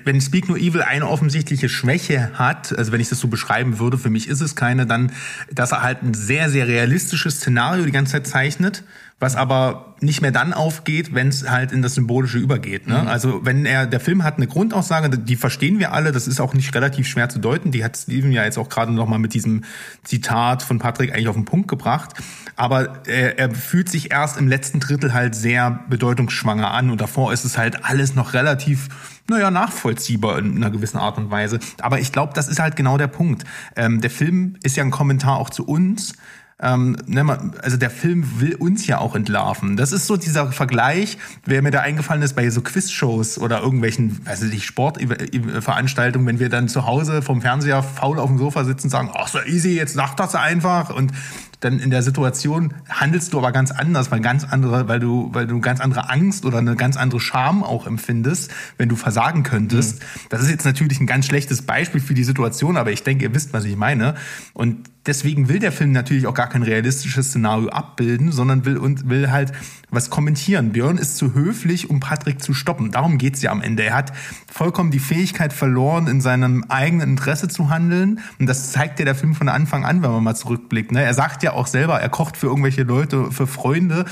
wenn 0.04 0.20
Speak 0.20 0.48
No 0.48 0.56
Evil 0.56 0.82
eine 0.82 1.08
offensichtliche 1.08 1.68
Schwäche 1.68 2.32
hat, 2.34 2.76
also 2.76 2.92
wenn 2.92 3.00
ich 3.00 3.08
das 3.08 3.18
so 3.18 3.28
beschreiben 3.28 3.78
würde, 3.78 3.96
für 3.96 4.10
mich 4.10 4.28
ist 4.28 4.42
es 4.42 4.56
keine, 4.56 4.86
dann, 4.86 5.12
dass 5.50 5.72
er 5.72 5.82
halt 5.82 6.02
ein 6.02 6.12
sehr, 6.12 6.50
sehr 6.50 6.68
realistisches 6.68 7.36
Szenario 7.36 7.84
die 7.84 7.92
ganze 7.92 8.12
Zeit 8.12 8.26
zeichnet 8.26 8.84
was 9.20 9.34
aber 9.34 9.96
nicht 10.00 10.22
mehr 10.22 10.30
dann 10.30 10.52
aufgeht, 10.52 11.12
wenn 11.12 11.28
es 11.28 11.48
halt 11.50 11.72
in 11.72 11.82
das 11.82 11.94
Symbolische 11.94 12.38
übergeht. 12.38 12.86
Ne? 12.86 13.02
Mhm. 13.02 13.08
Also 13.08 13.44
wenn 13.44 13.66
er, 13.66 13.86
der 13.86 13.98
Film 13.98 14.22
hat 14.22 14.36
eine 14.36 14.46
Grundaussage, 14.46 15.08
die 15.10 15.34
verstehen 15.34 15.80
wir 15.80 15.92
alle, 15.92 16.12
das 16.12 16.28
ist 16.28 16.40
auch 16.40 16.54
nicht 16.54 16.72
relativ 16.74 17.08
schwer 17.08 17.28
zu 17.28 17.40
deuten, 17.40 17.72
die 17.72 17.82
hat 17.82 17.96
Steven 17.96 18.30
ja 18.30 18.44
jetzt 18.44 18.58
auch 18.58 18.68
gerade 18.68 18.92
nochmal 18.92 19.18
mit 19.18 19.34
diesem 19.34 19.64
Zitat 20.04 20.62
von 20.62 20.78
Patrick 20.78 21.12
eigentlich 21.12 21.28
auf 21.28 21.34
den 21.34 21.46
Punkt 21.46 21.66
gebracht. 21.66 22.14
Aber 22.54 23.06
er, 23.06 23.38
er 23.40 23.52
fühlt 23.52 23.88
sich 23.88 24.12
erst 24.12 24.38
im 24.38 24.46
letzten 24.46 24.78
Drittel 24.78 25.12
halt 25.12 25.34
sehr 25.34 25.80
bedeutungsschwanger 25.88 26.70
an 26.70 26.90
und 26.90 27.00
davor 27.00 27.32
ist 27.32 27.44
es 27.44 27.58
halt 27.58 27.84
alles 27.84 28.14
noch 28.14 28.34
relativ 28.34 28.88
naja, 29.28 29.50
nachvollziehbar 29.50 30.38
in 30.38 30.56
einer 30.56 30.70
gewissen 30.70 30.96
Art 30.96 31.18
und 31.18 31.30
Weise. 31.30 31.58
Aber 31.80 32.00
ich 32.00 32.12
glaube, 32.12 32.32
das 32.34 32.48
ist 32.48 32.60
halt 32.60 32.76
genau 32.76 32.96
der 32.96 33.08
Punkt. 33.08 33.44
Ähm, 33.76 34.00
der 34.00 34.10
Film 34.10 34.56
ist 34.62 34.76
ja 34.76 34.84
ein 34.84 34.90
Kommentar 34.90 35.36
auch 35.36 35.50
zu 35.50 35.66
uns 35.66 36.14
ähm, 36.60 36.96
ne, 37.06 37.52
also 37.62 37.76
der 37.76 37.90
Film 37.90 38.40
will 38.40 38.56
uns 38.56 38.86
ja 38.86 38.98
auch 38.98 39.14
entlarven. 39.14 39.76
Das 39.76 39.92
ist 39.92 40.06
so 40.06 40.16
dieser 40.16 40.50
Vergleich, 40.50 41.18
wer 41.44 41.62
mir 41.62 41.70
da 41.70 41.80
eingefallen 41.80 42.22
ist 42.22 42.34
bei 42.34 42.50
so 42.50 42.62
Quizshows 42.62 43.38
oder 43.38 43.60
irgendwelchen, 43.60 44.26
weiß 44.26 44.42
ich 44.42 44.52
nicht, 44.52 44.64
Sportveranstaltungen, 44.64 46.26
wenn 46.26 46.40
wir 46.40 46.48
dann 46.48 46.68
zu 46.68 46.84
Hause 46.84 47.22
vom 47.22 47.42
Fernseher 47.42 47.82
faul 47.82 48.18
auf 48.18 48.28
dem 48.28 48.38
Sofa 48.38 48.64
sitzen 48.64 48.86
und 48.86 48.90
sagen, 48.90 49.10
ach 49.14 49.28
so 49.28 49.38
easy, 49.40 49.76
jetzt 49.76 49.94
sag 49.94 50.16
das 50.16 50.34
einfach 50.34 50.90
und 50.90 51.12
dann 51.60 51.80
in 51.80 51.90
der 51.90 52.02
Situation 52.02 52.74
handelst 52.88 53.32
du 53.32 53.38
aber 53.38 53.50
ganz 53.52 53.70
anders, 53.70 54.10
weil 54.10 54.20
ganz 54.20 54.44
andere, 54.44 54.88
weil 54.88 55.00
du, 55.00 55.30
weil 55.32 55.46
du 55.46 55.60
ganz 55.60 55.80
andere 55.80 56.08
Angst 56.08 56.44
oder 56.44 56.58
eine 56.58 56.76
ganz 56.76 56.96
andere 56.96 57.20
Scham 57.20 57.64
auch 57.64 57.86
empfindest, 57.86 58.52
wenn 58.76 58.88
du 58.88 58.96
versagen 58.96 59.42
könntest. 59.42 60.00
Mhm. 60.00 60.04
Das 60.28 60.42
ist 60.42 60.50
jetzt 60.50 60.64
natürlich 60.64 61.00
ein 61.00 61.06
ganz 61.06 61.26
schlechtes 61.26 61.62
Beispiel 61.62 62.00
für 62.00 62.14
die 62.14 62.24
Situation, 62.24 62.76
aber 62.76 62.92
ich 62.92 63.02
denke, 63.02 63.24
ihr 63.24 63.34
wisst, 63.34 63.52
was 63.52 63.64
ich 63.64 63.76
meine. 63.76 64.14
Und 64.54 64.88
deswegen 65.06 65.48
will 65.48 65.58
der 65.58 65.72
Film 65.72 65.92
natürlich 65.92 66.26
auch 66.26 66.34
gar 66.34 66.48
kein 66.48 66.62
realistisches 66.62 67.28
Szenario 67.28 67.68
abbilden, 67.68 68.32
sondern 68.32 68.64
will 68.64 68.76
und 68.76 69.08
will 69.08 69.30
halt 69.30 69.52
was 69.90 70.10
kommentieren. 70.10 70.72
Björn 70.72 70.98
ist 70.98 71.16
zu 71.16 71.34
höflich, 71.34 71.90
um 71.90 72.00
Patrick 72.00 72.42
zu 72.42 72.54
stoppen. 72.54 72.90
Darum 72.90 73.18
geht's 73.18 73.42
ja 73.42 73.50
am 73.50 73.62
Ende. 73.62 73.84
Er 73.84 73.94
hat 73.94 74.12
vollkommen 74.52 74.90
die 74.90 74.98
Fähigkeit 74.98 75.52
verloren, 75.52 76.06
in 76.06 76.20
seinem 76.20 76.64
eigenen 76.68 77.10
Interesse 77.10 77.48
zu 77.48 77.70
handeln. 77.70 78.20
Und 78.38 78.46
das 78.46 78.72
zeigt 78.72 78.98
ja 78.98 79.04
der 79.04 79.14
Film 79.14 79.34
von 79.34 79.48
Anfang 79.48 79.84
an, 79.84 80.02
wenn 80.02 80.10
man 80.10 80.24
mal 80.24 80.36
zurückblickt. 80.36 80.92
Ne? 80.92 81.02
Er 81.02 81.14
sagt 81.14 81.42
ja 81.42 81.52
auch 81.52 81.66
selber, 81.66 82.00
er 82.00 82.08
kocht 82.08 82.36
für 82.36 82.46
irgendwelche 82.46 82.82
Leute, 82.82 83.32
für 83.32 83.46
Freunde, 83.46 84.04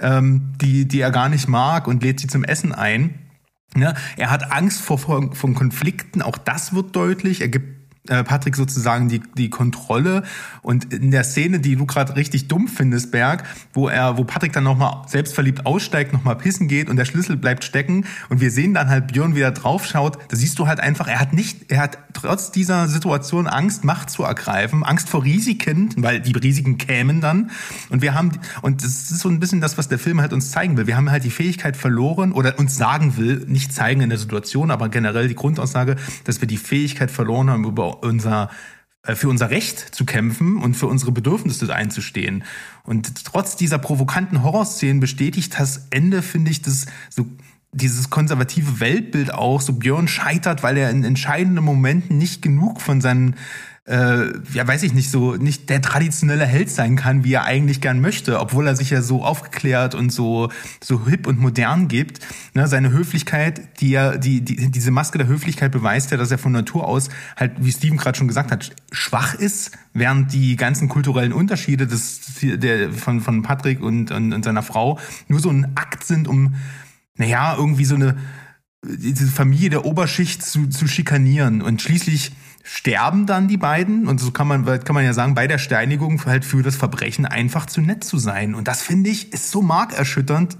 ähm, 0.00 0.52
die, 0.60 0.86
die 0.86 1.00
er 1.00 1.10
gar 1.10 1.28
nicht 1.28 1.48
mag 1.48 1.86
und 1.86 2.02
lädt 2.02 2.20
sie 2.20 2.26
zum 2.26 2.44
Essen 2.44 2.72
ein. 2.72 3.14
Ja, 3.76 3.94
er 4.16 4.30
hat 4.30 4.50
Angst 4.50 4.80
vor, 4.80 4.98
vor, 4.98 5.32
vor 5.32 5.54
Konflikten, 5.54 6.22
auch 6.22 6.38
das 6.38 6.74
wird 6.74 6.96
deutlich. 6.96 7.40
Er 7.40 7.48
gibt 7.48 7.79
Patrick 8.06 8.56
sozusagen 8.56 9.08
die, 9.08 9.20
die 9.36 9.50
Kontrolle. 9.50 10.22
Und 10.62 10.92
in 10.92 11.10
der 11.10 11.22
Szene, 11.22 11.60
die 11.60 11.76
du 11.76 11.84
gerade 11.84 12.16
richtig 12.16 12.48
dumm 12.48 12.66
findest, 12.66 13.12
Berg, 13.12 13.44
wo 13.74 13.88
er, 13.88 14.16
wo 14.16 14.24
Patrick 14.24 14.52
dann 14.52 14.64
nochmal 14.64 15.02
selbstverliebt 15.06 15.66
aussteigt, 15.66 16.12
nochmal 16.12 16.36
pissen 16.36 16.66
geht 16.66 16.88
und 16.88 16.96
der 16.96 17.04
Schlüssel 17.04 17.36
bleibt 17.36 17.62
stecken 17.62 18.06
und 18.30 18.40
wir 18.40 18.50
sehen 18.50 18.72
dann 18.72 18.88
halt 18.88 19.08
Björn 19.08 19.34
wieder 19.34 19.50
draufschaut, 19.50 20.18
da 20.28 20.36
siehst 20.36 20.58
du 20.58 20.66
halt 20.66 20.80
einfach, 20.80 21.08
er 21.08 21.20
hat 21.20 21.34
nicht, 21.34 21.70
er 21.70 21.82
hat 21.82 21.98
trotz 22.14 22.50
dieser 22.50 22.88
Situation 22.88 23.46
Angst, 23.46 23.84
Macht 23.84 24.10
zu 24.10 24.22
ergreifen, 24.22 24.82
Angst 24.82 25.08
vor 25.08 25.22
Risiken, 25.22 25.90
weil 25.98 26.20
die 26.20 26.32
Risiken 26.32 26.78
kämen 26.78 27.20
dann. 27.20 27.50
Und 27.90 28.02
wir 28.02 28.14
haben, 28.14 28.32
und 28.62 28.82
das 28.82 29.10
ist 29.10 29.20
so 29.20 29.28
ein 29.28 29.40
bisschen 29.40 29.60
das, 29.60 29.76
was 29.76 29.88
der 29.88 29.98
Film 29.98 30.20
halt 30.20 30.32
uns 30.32 30.50
zeigen 30.50 30.76
will. 30.76 30.86
Wir 30.86 30.96
haben 30.96 31.10
halt 31.10 31.24
die 31.24 31.30
Fähigkeit 31.30 31.76
verloren 31.76 32.32
oder 32.32 32.58
uns 32.58 32.76
sagen 32.76 33.16
will, 33.18 33.44
nicht 33.46 33.74
zeigen 33.74 34.00
in 34.00 34.08
der 34.08 34.18
Situation, 34.18 34.70
aber 34.70 34.88
generell 34.88 35.28
die 35.28 35.34
Grundaussage, 35.34 35.96
dass 36.24 36.40
wir 36.40 36.48
die 36.48 36.56
Fähigkeit 36.56 37.10
verloren 37.10 37.50
haben, 37.50 37.64
über 37.64 37.89
unser 37.90 38.50
äh, 39.02 39.14
für 39.14 39.28
unser 39.28 39.50
Recht 39.50 39.78
zu 39.78 40.04
kämpfen 40.04 40.58
und 40.58 40.74
für 40.74 40.86
unsere 40.86 41.12
Bedürfnisse 41.12 41.74
einzustehen. 41.74 42.44
Und 42.84 43.24
trotz 43.24 43.56
dieser 43.56 43.78
provokanten 43.78 44.42
Horrorszenen 44.42 45.00
bestätigt 45.00 45.58
das 45.58 45.86
Ende, 45.90 46.22
finde 46.22 46.50
ich, 46.50 46.62
das 46.62 46.86
so 47.08 47.26
dieses 47.72 48.10
konservative 48.10 48.80
Weltbild 48.80 49.32
auch, 49.32 49.60
so 49.60 49.74
Björn 49.74 50.08
scheitert, 50.08 50.62
weil 50.62 50.76
er 50.76 50.90
in 50.90 51.04
entscheidenden 51.04 51.64
Momenten 51.64 52.18
nicht 52.18 52.42
genug 52.42 52.80
von 52.80 53.00
seinen 53.00 53.36
äh, 53.90 54.32
ja, 54.52 54.68
weiß 54.68 54.84
ich 54.84 54.94
nicht, 54.94 55.10
so 55.10 55.34
nicht 55.34 55.68
der 55.68 55.82
traditionelle 55.82 56.46
Held 56.46 56.70
sein 56.70 56.94
kann, 56.94 57.24
wie 57.24 57.32
er 57.32 57.44
eigentlich 57.44 57.80
gern 57.80 58.00
möchte, 58.00 58.38
obwohl 58.38 58.68
er 58.68 58.76
sich 58.76 58.90
ja 58.90 59.02
so 59.02 59.24
aufgeklärt 59.24 59.96
und 59.96 60.10
so, 60.10 60.48
so 60.80 61.06
hip 61.06 61.26
und 61.26 61.40
modern 61.40 61.88
gibt. 61.88 62.20
Ne, 62.54 62.68
seine 62.68 62.92
Höflichkeit, 62.92 63.80
die 63.80 63.94
er, 63.94 64.16
die, 64.16 64.42
die, 64.42 64.70
diese 64.70 64.92
Maske 64.92 65.18
der 65.18 65.26
Höflichkeit 65.26 65.72
beweist 65.72 66.12
ja, 66.12 66.16
dass 66.16 66.30
er 66.30 66.38
von 66.38 66.52
Natur 66.52 66.86
aus 66.86 67.08
halt, 67.36 67.52
wie 67.58 67.72
Steven 67.72 67.96
gerade 67.96 68.16
schon 68.16 68.28
gesagt 68.28 68.52
hat, 68.52 68.70
schwach 68.92 69.34
ist, 69.34 69.72
während 69.92 70.32
die 70.32 70.54
ganzen 70.54 70.88
kulturellen 70.88 71.32
Unterschiede 71.32 71.88
des, 71.88 72.20
der, 72.42 72.92
von, 72.92 73.20
von 73.20 73.42
Patrick 73.42 73.82
und, 73.82 74.12
und, 74.12 74.32
und 74.32 74.44
seiner 74.44 74.62
Frau 74.62 75.00
nur 75.26 75.40
so 75.40 75.50
ein 75.50 75.72
Akt 75.74 76.04
sind, 76.04 76.28
um, 76.28 76.54
naja, 77.16 77.56
irgendwie 77.58 77.84
so 77.84 77.96
eine, 77.96 78.16
diese 78.84 79.26
Familie 79.26 79.70
der 79.70 79.84
Oberschicht 79.84 80.44
zu, 80.44 80.68
zu 80.68 80.86
schikanieren. 80.86 81.60
Und 81.60 81.82
schließlich 81.82 82.32
sterben 82.72 83.26
dann 83.26 83.48
die 83.48 83.56
beiden 83.56 84.06
und 84.06 84.20
so 84.20 84.30
kann 84.30 84.46
man 84.46 84.64
kann 84.64 84.94
man 84.94 85.04
ja 85.04 85.12
sagen 85.12 85.34
bei 85.34 85.48
der 85.48 85.58
Steinigung 85.58 86.24
halt 86.24 86.44
für 86.44 86.62
das 86.62 86.76
Verbrechen 86.76 87.26
einfach 87.26 87.66
zu 87.66 87.80
nett 87.80 88.04
zu 88.04 88.18
sein 88.18 88.54
und 88.54 88.68
das 88.68 88.82
finde 88.82 89.10
ich 89.10 89.32
ist 89.32 89.50
so 89.50 89.60
markerschütternd 89.60 90.56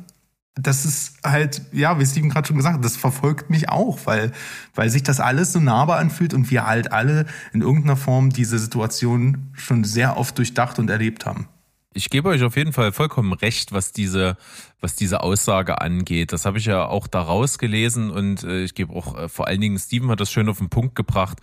das 0.56 0.84
ist 0.84 1.18
halt, 1.24 1.62
ja, 1.72 1.98
wie 1.98 2.04
Steven 2.04 2.28
gerade 2.28 2.48
schon 2.48 2.56
gesagt 2.56 2.76
hat, 2.76 2.84
das 2.84 2.96
verfolgt 2.96 3.50
mich 3.50 3.68
auch, 3.68 4.00
weil, 4.04 4.32
weil 4.74 4.90
sich 4.90 5.02
das 5.02 5.20
alles 5.20 5.52
so 5.52 5.60
nahbar 5.60 5.98
anfühlt 5.98 6.34
und 6.34 6.50
wir 6.50 6.66
halt 6.66 6.92
alle 6.92 7.26
in 7.52 7.62
irgendeiner 7.62 7.96
Form 7.96 8.30
diese 8.30 8.58
Situation 8.58 9.52
schon 9.54 9.84
sehr 9.84 10.16
oft 10.16 10.36
durchdacht 10.36 10.78
und 10.78 10.90
erlebt 10.90 11.24
haben. 11.24 11.48
Ich 11.92 12.08
gebe 12.08 12.28
euch 12.28 12.44
auf 12.44 12.56
jeden 12.56 12.72
Fall 12.72 12.92
vollkommen 12.92 13.32
recht, 13.32 13.72
was 13.72 13.90
diese, 13.90 14.36
was 14.80 14.94
diese 14.94 15.22
Aussage 15.22 15.80
angeht. 15.80 16.32
Das 16.32 16.44
habe 16.44 16.58
ich 16.58 16.66
ja 16.66 16.86
auch 16.86 17.08
da 17.08 17.20
rausgelesen 17.20 18.10
und 18.10 18.44
äh, 18.44 18.62
ich 18.62 18.74
gebe 18.74 18.94
auch 18.94 19.18
äh, 19.18 19.28
vor 19.28 19.48
allen 19.48 19.60
Dingen, 19.60 19.78
Steven 19.78 20.08
hat 20.08 20.20
das 20.20 20.30
schön 20.30 20.48
auf 20.48 20.58
den 20.58 20.70
Punkt 20.70 20.94
gebracht. 20.94 21.38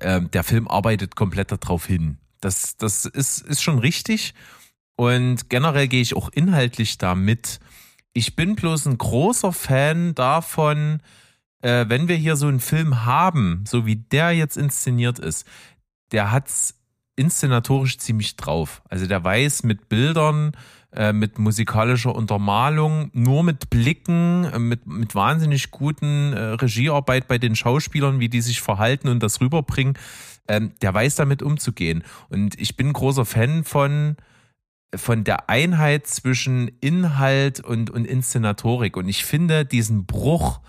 Äh, 0.00 0.22
der 0.22 0.42
Film 0.42 0.66
arbeitet 0.66 1.14
komplett 1.14 1.52
darauf 1.52 1.86
hin. 1.86 2.18
Das, 2.40 2.76
das 2.76 3.04
ist, 3.04 3.42
ist 3.42 3.62
schon 3.62 3.78
richtig. 3.78 4.34
Und 4.96 5.48
generell 5.48 5.86
gehe 5.86 6.02
ich 6.02 6.16
auch 6.16 6.30
inhaltlich 6.30 6.98
da 6.98 7.14
mit. 7.14 7.60
Ich 8.12 8.34
bin 8.34 8.56
bloß 8.56 8.86
ein 8.86 8.98
großer 8.98 9.52
Fan 9.52 10.16
davon, 10.16 11.00
äh, 11.62 11.86
wenn 11.88 12.08
wir 12.08 12.16
hier 12.16 12.34
so 12.34 12.48
einen 12.48 12.60
Film 12.60 13.04
haben, 13.04 13.64
so 13.68 13.86
wie 13.86 13.96
der 13.96 14.32
jetzt 14.32 14.56
inszeniert 14.56 15.20
ist, 15.20 15.46
der 16.10 16.32
hat's 16.32 16.81
inszenatorisch 17.16 17.98
ziemlich 17.98 18.36
drauf. 18.36 18.82
Also 18.88 19.06
der 19.06 19.22
weiß 19.22 19.64
mit 19.64 19.88
Bildern, 19.88 20.52
äh, 20.92 21.12
mit 21.12 21.38
musikalischer 21.38 22.14
Untermalung, 22.14 23.10
nur 23.12 23.42
mit 23.42 23.70
Blicken, 23.70 24.44
äh, 24.44 24.58
mit, 24.58 24.86
mit 24.86 25.14
wahnsinnig 25.14 25.70
guten 25.70 26.32
äh, 26.32 26.40
Regiearbeit 26.40 27.28
bei 27.28 27.38
den 27.38 27.56
Schauspielern, 27.56 28.20
wie 28.20 28.28
die 28.28 28.40
sich 28.40 28.60
verhalten 28.60 29.08
und 29.08 29.22
das 29.22 29.40
rüberbringen, 29.40 29.94
ähm, 30.48 30.72
der 30.82 30.92
weiß 30.92 31.16
damit 31.16 31.42
umzugehen. 31.42 32.04
Und 32.28 32.60
ich 32.60 32.76
bin 32.76 32.92
großer 32.92 33.24
Fan 33.24 33.64
von 33.64 34.16
von 34.94 35.24
der 35.24 35.48
Einheit 35.48 36.06
zwischen 36.06 36.70
Inhalt 36.80 37.60
und, 37.60 37.88
und 37.88 38.04
Inszenatorik. 38.04 38.96
Und 38.98 39.08
ich 39.08 39.24
finde 39.24 39.64
diesen 39.64 40.04
Bruch, 40.04 40.60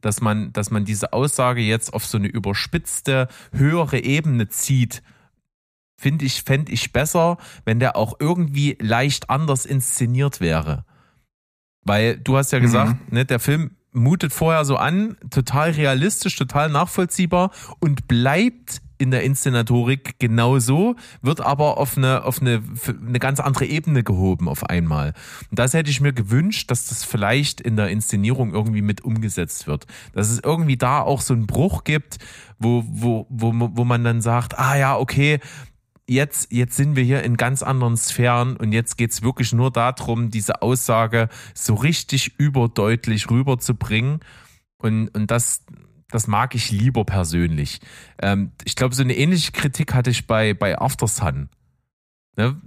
dass 0.00 0.20
man, 0.20 0.52
dass 0.52 0.70
man 0.70 0.84
diese 0.84 1.12
Aussage 1.12 1.60
jetzt 1.60 1.92
auf 1.92 2.04
so 2.04 2.18
eine 2.18 2.28
überspitzte, 2.28 3.28
höhere 3.52 4.00
Ebene 4.00 4.48
zieht, 4.48 5.02
finde 6.00 6.24
ich, 6.24 6.42
fände 6.42 6.72
ich 6.72 6.92
besser, 6.92 7.36
wenn 7.66 7.78
der 7.78 7.94
auch 7.96 8.14
irgendwie 8.18 8.76
leicht 8.80 9.28
anders 9.28 9.66
inszeniert 9.66 10.40
wäre. 10.40 10.84
Weil 11.84 12.16
du 12.18 12.36
hast 12.36 12.52
ja 12.52 12.58
Mhm. 12.58 12.62
gesagt, 12.62 13.12
ne, 13.12 13.24
der 13.26 13.38
Film 13.38 13.72
mutet 13.92 14.32
vorher 14.32 14.64
so 14.64 14.76
an, 14.76 15.16
total 15.30 15.70
realistisch, 15.72 16.36
total 16.36 16.70
nachvollziehbar 16.70 17.50
und 17.80 18.08
bleibt 18.08 18.80
in 18.98 19.10
der 19.10 19.22
Inszenatorik 19.24 20.18
genauso, 20.18 20.94
wird 21.22 21.40
aber 21.40 21.78
auf 21.78 21.96
eine, 21.96 22.22
auf 22.24 22.40
eine, 22.42 22.62
eine 23.06 23.18
ganz 23.18 23.40
andere 23.40 23.64
Ebene 23.64 24.02
gehoben 24.04 24.46
auf 24.46 24.64
einmal. 24.68 25.14
Und 25.50 25.58
das 25.58 25.72
hätte 25.72 25.90
ich 25.90 26.02
mir 26.02 26.12
gewünscht, 26.12 26.70
dass 26.70 26.86
das 26.88 27.02
vielleicht 27.02 27.62
in 27.62 27.76
der 27.76 27.88
Inszenierung 27.88 28.52
irgendwie 28.52 28.82
mit 28.82 29.02
umgesetzt 29.02 29.66
wird. 29.66 29.86
Dass 30.12 30.28
es 30.30 30.40
irgendwie 30.40 30.76
da 30.76 31.00
auch 31.00 31.22
so 31.22 31.32
einen 31.32 31.46
Bruch 31.46 31.84
gibt, 31.84 32.18
wo, 32.58 32.84
wo, 32.86 33.26
wo, 33.30 33.70
wo 33.72 33.84
man 33.84 34.04
dann 34.04 34.20
sagt, 34.20 34.58
ah 34.58 34.76
ja, 34.76 34.98
okay, 34.98 35.40
jetzt, 36.10 36.52
jetzt 36.52 36.76
sind 36.76 36.96
wir 36.96 37.04
hier 37.04 37.22
in 37.22 37.36
ganz 37.36 37.62
anderen 37.62 37.96
Sphären 37.96 38.56
und 38.56 38.72
jetzt 38.72 38.98
geht's 38.98 39.22
wirklich 39.22 39.52
nur 39.52 39.70
darum, 39.70 40.30
diese 40.30 40.60
Aussage 40.60 41.28
so 41.54 41.74
richtig 41.74 42.38
überdeutlich 42.38 43.30
rüberzubringen. 43.30 44.20
Und, 44.78 45.08
und 45.14 45.30
das, 45.30 45.64
das 46.08 46.26
mag 46.26 46.54
ich 46.56 46.72
lieber 46.72 47.04
persönlich. 47.04 47.80
Ähm, 48.20 48.50
ich 48.64 48.74
glaube, 48.74 48.94
so 48.94 49.02
eine 49.02 49.16
ähnliche 49.16 49.52
Kritik 49.52 49.94
hatte 49.94 50.10
ich 50.10 50.26
bei, 50.26 50.52
bei 50.52 50.78
After 50.78 51.06
Sun. 51.06 51.48
Ne? 52.36 52.60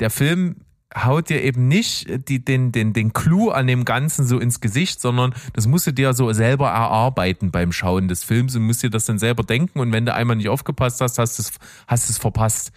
Der 0.00 0.10
Film 0.10 0.56
haut 1.04 1.28
dir 1.28 1.42
eben 1.42 1.68
nicht 1.68 2.06
die, 2.28 2.44
den, 2.44 2.72
den, 2.72 2.92
den 2.92 3.12
Clou 3.12 3.50
an 3.50 3.66
dem 3.66 3.84
Ganzen 3.84 4.26
so 4.26 4.38
ins 4.38 4.60
Gesicht, 4.60 5.00
sondern 5.00 5.34
das 5.52 5.66
musst 5.66 5.86
du 5.86 5.92
dir 5.92 6.14
so 6.14 6.32
selber 6.32 6.68
erarbeiten 6.68 7.50
beim 7.50 7.70
Schauen 7.72 8.08
des 8.08 8.24
Films 8.24 8.56
und 8.56 8.62
musst 8.62 8.82
dir 8.82 8.90
das 8.90 9.04
dann 9.04 9.18
selber 9.18 9.42
denken 9.42 9.78
und 9.78 9.92
wenn 9.92 10.06
du 10.06 10.14
einmal 10.14 10.36
nicht 10.36 10.48
aufgepasst 10.48 11.00
hast, 11.00 11.18
hast 11.18 11.38
du 11.38 11.42
es, 11.42 11.52
hast 11.86 12.10
es 12.10 12.18
verpasst. 12.18 12.72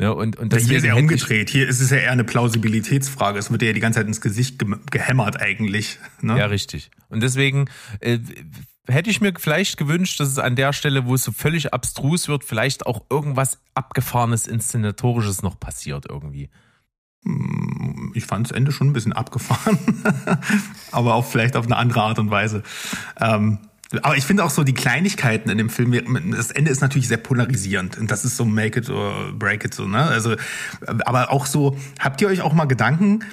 Ja, 0.00 0.10
und, 0.10 0.36
und 0.36 0.54
Hier 0.56 0.78
ist 0.78 0.84
ja 0.84 0.94
umgedreht. 0.94 1.50
Hier 1.50 1.68
ist 1.68 1.80
es 1.80 1.90
ja 1.90 1.96
eher 1.96 2.12
eine 2.12 2.22
Plausibilitätsfrage. 2.22 3.36
Es 3.38 3.50
wird 3.50 3.62
dir 3.62 3.66
ja 3.66 3.72
die 3.72 3.80
ganze 3.80 3.98
Zeit 3.98 4.06
ins 4.06 4.20
Gesicht 4.20 4.58
gem- 4.58 4.80
gehämmert 4.90 5.40
eigentlich. 5.40 5.98
Ne? 6.20 6.38
Ja, 6.38 6.46
richtig. 6.46 6.90
Und 7.08 7.20
deswegen 7.20 7.64
äh, 7.98 8.20
hätte 8.86 9.10
ich 9.10 9.20
mir 9.20 9.32
vielleicht 9.36 9.76
gewünscht, 9.76 10.20
dass 10.20 10.28
es 10.28 10.38
an 10.38 10.54
der 10.54 10.72
Stelle, 10.72 11.06
wo 11.06 11.14
es 11.14 11.24
so 11.24 11.32
völlig 11.32 11.74
abstrus 11.74 12.28
wird, 12.28 12.44
vielleicht 12.44 12.86
auch 12.86 13.06
irgendwas 13.10 13.58
abgefahrenes, 13.74 14.46
inszenatorisches 14.46 15.42
noch 15.42 15.58
passiert 15.58 16.06
irgendwie. 16.08 16.48
Ich 18.14 18.26
fand 18.26 18.46
das 18.46 18.56
Ende 18.56 18.72
schon 18.72 18.88
ein 18.88 18.92
bisschen 18.92 19.12
abgefahren, 19.12 19.78
aber 20.92 21.14
auch 21.14 21.26
vielleicht 21.26 21.56
auf 21.56 21.66
eine 21.66 21.76
andere 21.76 22.02
Art 22.02 22.18
und 22.18 22.30
Weise. 22.30 22.62
Ähm, 23.20 23.58
aber 24.02 24.16
ich 24.16 24.24
finde 24.24 24.44
auch 24.44 24.50
so 24.50 24.64
die 24.64 24.74
Kleinigkeiten 24.74 25.48
in 25.48 25.58
dem 25.58 25.70
Film, 25.70 25.92
das 26.32 26.50
Ende 26.50 26.70
ist 26.70 26.80
natürlich 26.80 27.08
sehr 27.08 27.16
polarisierend 27.16 27.96
und 27.96 28.10
das 28.10 28.24
ist 28.24 28.36
so 28.36 28.44
make 28.44 28.78
it 28.78 28.90
or 28.90 29.32
break 29.32 29.64
it 29.64 29.72
so, 29.72 29.86
ne? 29.86 30.02
Also, 30.02 30.36
aber 31.06 31.32
auch 31.32 31.46
so, 31.46 31.76
habt 31.98 32.20
ihr 32.20 32.28
euch 32.28 32.42
auch 32.42 32.52
mal 32.52 32.66
Gedanken, 32.66 33.24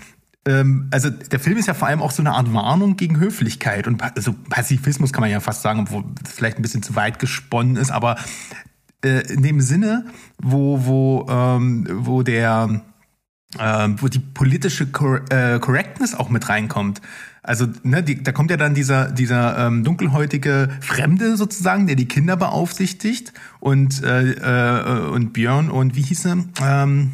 ähm, 0.48 0.88
also 0.92 1.10
der 1.10 1.40
Film 1.40 1.58
ist 1.58 1.68
ja 1.68 1.74
vor 1.74 1.88
allem 1.88 2.02
auch 2.02 2.12
so 2.12 2.22
eine 2.22 2.32
Art 2.32 2.54
Warnung 2.54 2.96
gegen 2.96 3.20
Höflichkeit 3.20 3.88
und 3.88 4.02
also 4.02 4.34
Pazifismus 4.50 5.12
kann 5.12 5.22
man 5.22 5.30
ja 5.30 5.42
fast 5.42 5.62
sagen, 5.62 5.82
obwohl 5.82 6.06
das 6.24 6.34
vielleicht 6.34 6.58
ein 6.58 6.62
bisschen 6.62 6.84
zu 6.84 6.96
weit 6.96 7.20
gesponnen 7.20 7.76
ist, 7.76 7.92
aber 7.92 8.16
äh, 9.04 9.22
in 9.32 9.44
dem 9.44 9.60
Sinne, 9.60 10.06
wo, 10.42 10.86
wo, 10.86 11.28
ähm, 11.30 11.86
wo 11.92 12.24
der 12.24 12.82
ähm, 13.60 14.02
wo 14.02 14.08
die 14.08 14.20
politische 14.20 14.88
Cor 14.88 15.22
äh, 15.30 15.60
Correctness 15.60 16.16
auch 16.16 16.30
mit 16.30 16.50
reinkommt. 16.50 17.02
Also, 17.44 17.68
ne, 17.84 18.02
die, 18.02 18.24
da 18.24 18.32
kommt 18.32 18.50
ja 18.50 18.58
dann 18.58 18.74
dieser, 18.74 19.12
dieser 19.12 19.68
ähm, 19.68 19.84
dunkelhäutige 19.84 20.70
Fremde 20.82 21.38
sozusagen, 21.38 21.86
der 21.86 21.96
die 21.96 22.08
Kinder 22.08 22.38
beaufsichtigt 22.38 23.34
und, 23.60 24.02
äh, 24.04 24.32
äh, 24.32 25.10
und 25.10 25.34
Björn 25.34 25.70
und 25.70 25.96
wie 25.96 26.02
hieß 26.02 26.26
er? 26.26 26.38
Ähm, 26.62 27.12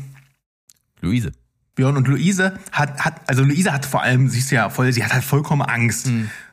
Luise. 1.02 1.34
Björn 1.76 1.98
und 1.98 2.08
Luise 2.08 2.60
hat, 2.72 3.00
hat, 3.04 3.16
also 3.28 3.44
Luise 3.44 3.74
hat 3.74 3.86
vor 3.86 4.04
allem, 4.04 4.30
siehst 4.30 4.52
du 4.52 4.56
ja 4.56 4.70
voll, 4.70 4.92
sie 4.94 5.04
hat 5.04 5.14
halt 5.14 5.24
vollkommen 5.24 5.62
Angst, 5.62 6.08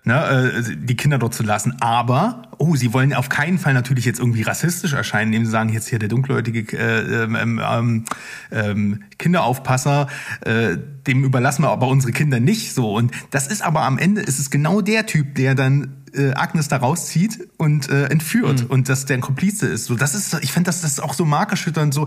ne, 0.08 0.52
äh, 0.56 0.76
die 0.76 0.96
Kinder 0.96 1.18
dort 1.18 1.34
zu 1.34 1.44
lassen. 1.44 1.76
Aber, 1.80 2.42
oh, 2.58 2.74
sie 2.74 2.92
wollen 2.92 3.14
auf 3.14 3.28
keinen 3.28 3.58
Fall 3.58 3.74
natürlich 3.74 4.04
jetzt 4.04 4.18
irgendwie 4.18 4.42
rassistisch 4.42 4.94
erscheinen, 4.94 5.32
indem 5.32 5.44
sie 5.44 5.52
sagen, 5.52 5.68
jetzt 5.68 5.88
hier 5.88 5.98
der 5.98 6.08
dunkelhäutige 6.08 6.76
äh, 6.76 7.24
ähm, 7.24 7.60
ähm, 7.62 8.04
ähm, 8.50 9.02
Kinderaufpasser, 9.18 10.08
äh, 10.40 10.76
dem 11.06 11.24
überlassen 11.24 11.62
wir 11.62 11.70
aber 11.70 11.86
unsere 11.88 12.12
Kinder 12.12 12.40
nicht 12.40 12.74
so. 12.74 12.92
Und 12.96 13.12
das 13.30 13.46
ist 13.46 13.62
aber 13.62 13.82
am 13.82 13.98
Ende, 13.98 14.22
ist 14.22 14.38
es 14.38 14.50
genau 14.50 14.80
der 14.80 15.06
Typ, 15.06 15.34
der 15.34 15.54
dann 15.54 15.94
äh, 16.14 16.32
Agnes 16.32 16.68
da 16.68 16.78
rauszieht 16.78 17.48
und 17.58 17.90
äh, 17.90 18.06
entführt 18.06 18.66
und 18.68 18.88
dass 18.88 19.04
der 19.04 19.18
ein 19.18 19.20
Komplize 19.20 19.66
ist. 19.66 19.84
So, 19.84 19.94
das 19.94 20.14
ist, 20.14 20.38
ich 20.42 20.52
finde, 20.52 20.68
das, 20.68 20.80
das 20.80 20.92
ist 20.92 21.00
auch 21.00 21.14
so 21.14 21.24
markerschütternd, 21.24 21.92
so 21.92 22.06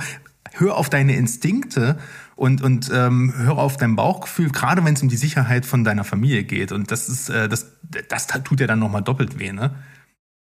hör 0.54 0.76
auf 0.76 0.90
deine 0.90 1.16
Instinkte 1.16 1.98
und, 2.42 2.64
und 2.64 2.90
ähm, 2.92 3.32
hör 3.38 3.60
auf 3.60 3.78
dein 3.78 3.96
Bauchgefühl, 3.96 4.50
gerade 4.50 4.84
wenn 4.84 4.96
es 4.96 5.04
um 5.04 5.10
die 5.10 5.16
Sicherheit 5.16 5.64
von 5.64 5.84
deiner 5.84 6.04
Familie 6.04 6.44
geht. 6.44 6.72
Und 6.72 6.90
das 6.90 7.08
ist, 7.08 7.30
äh, 7.30 7.48
das, 7.48 7.68
das 8.10 8.26
tut 8.26 8.60
ja 8.60 8.66
dann 8.66 8.80
nochmal 8.80 9.04
doppelt 9.04 9.38
weh, 9.38 9.52
ne? 9.52 9.76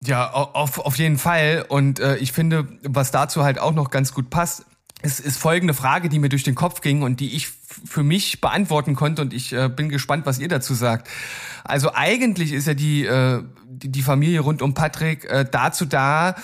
Ja, 0.02 0.32
au- 0.32 0.54
auf, 0.54 0.78
auf 0.78 0.96
jeden 0.96 1.18
Fall. 1.18 1.66
Und 1.68 2.00
äh, 2.00 2.16
ich 2.16 2.32
finde, 2.32 2.66
was 2.82 3.10
dazu 3.10 3.44
halt 3.44 3.58
auch 3.58 3.74
noch 3.74 3.90
ganz 3.90 4.14
gut 4.14 4.30
passt, 4.30 4.64
ist, 5.02 5.20
ist 5.20 5.36
folgende 5.36 5.74
Frage, 5.74 6.08
die 6.08 6.18
mir 6.18 6.30
durch 6.30 6.44
den 6.44 6.54
Kopf 6.54 6.80
ging 6.80 7.02
und 7.02 7.20
die 7.20 7.36
ich 7.36 7.48
für 7.48 8.02
mich 8.02 8.40
beantworten 8.40 8.94
konnte 8.94 9.20
und 9.20 9.34
ich 9.34 9.52
äh, 9.52 9.68
bin 9.68 9.90
gespannt, 9.90 10.24
was 10.24 10.38
ihr 10.38 10.48
dazu 10.48 10.72
sagt. 10.72 11.08
Also 11.62 11.92
eigentlich 11.94 12.52
ist 12.52 12.66
ja 12.66 12.72
die, 12.74 13.04
äh, 13.04 13.42
die, 13.66 13.92
die 13.92 14.02
Familie 14.02 14.40
rund 14.40 14.62
um 14.62 14.72
Patrick 14.72 15.26
äh, 15.26 15.44
dazu 15.44 15.84
da, 15.84 16.36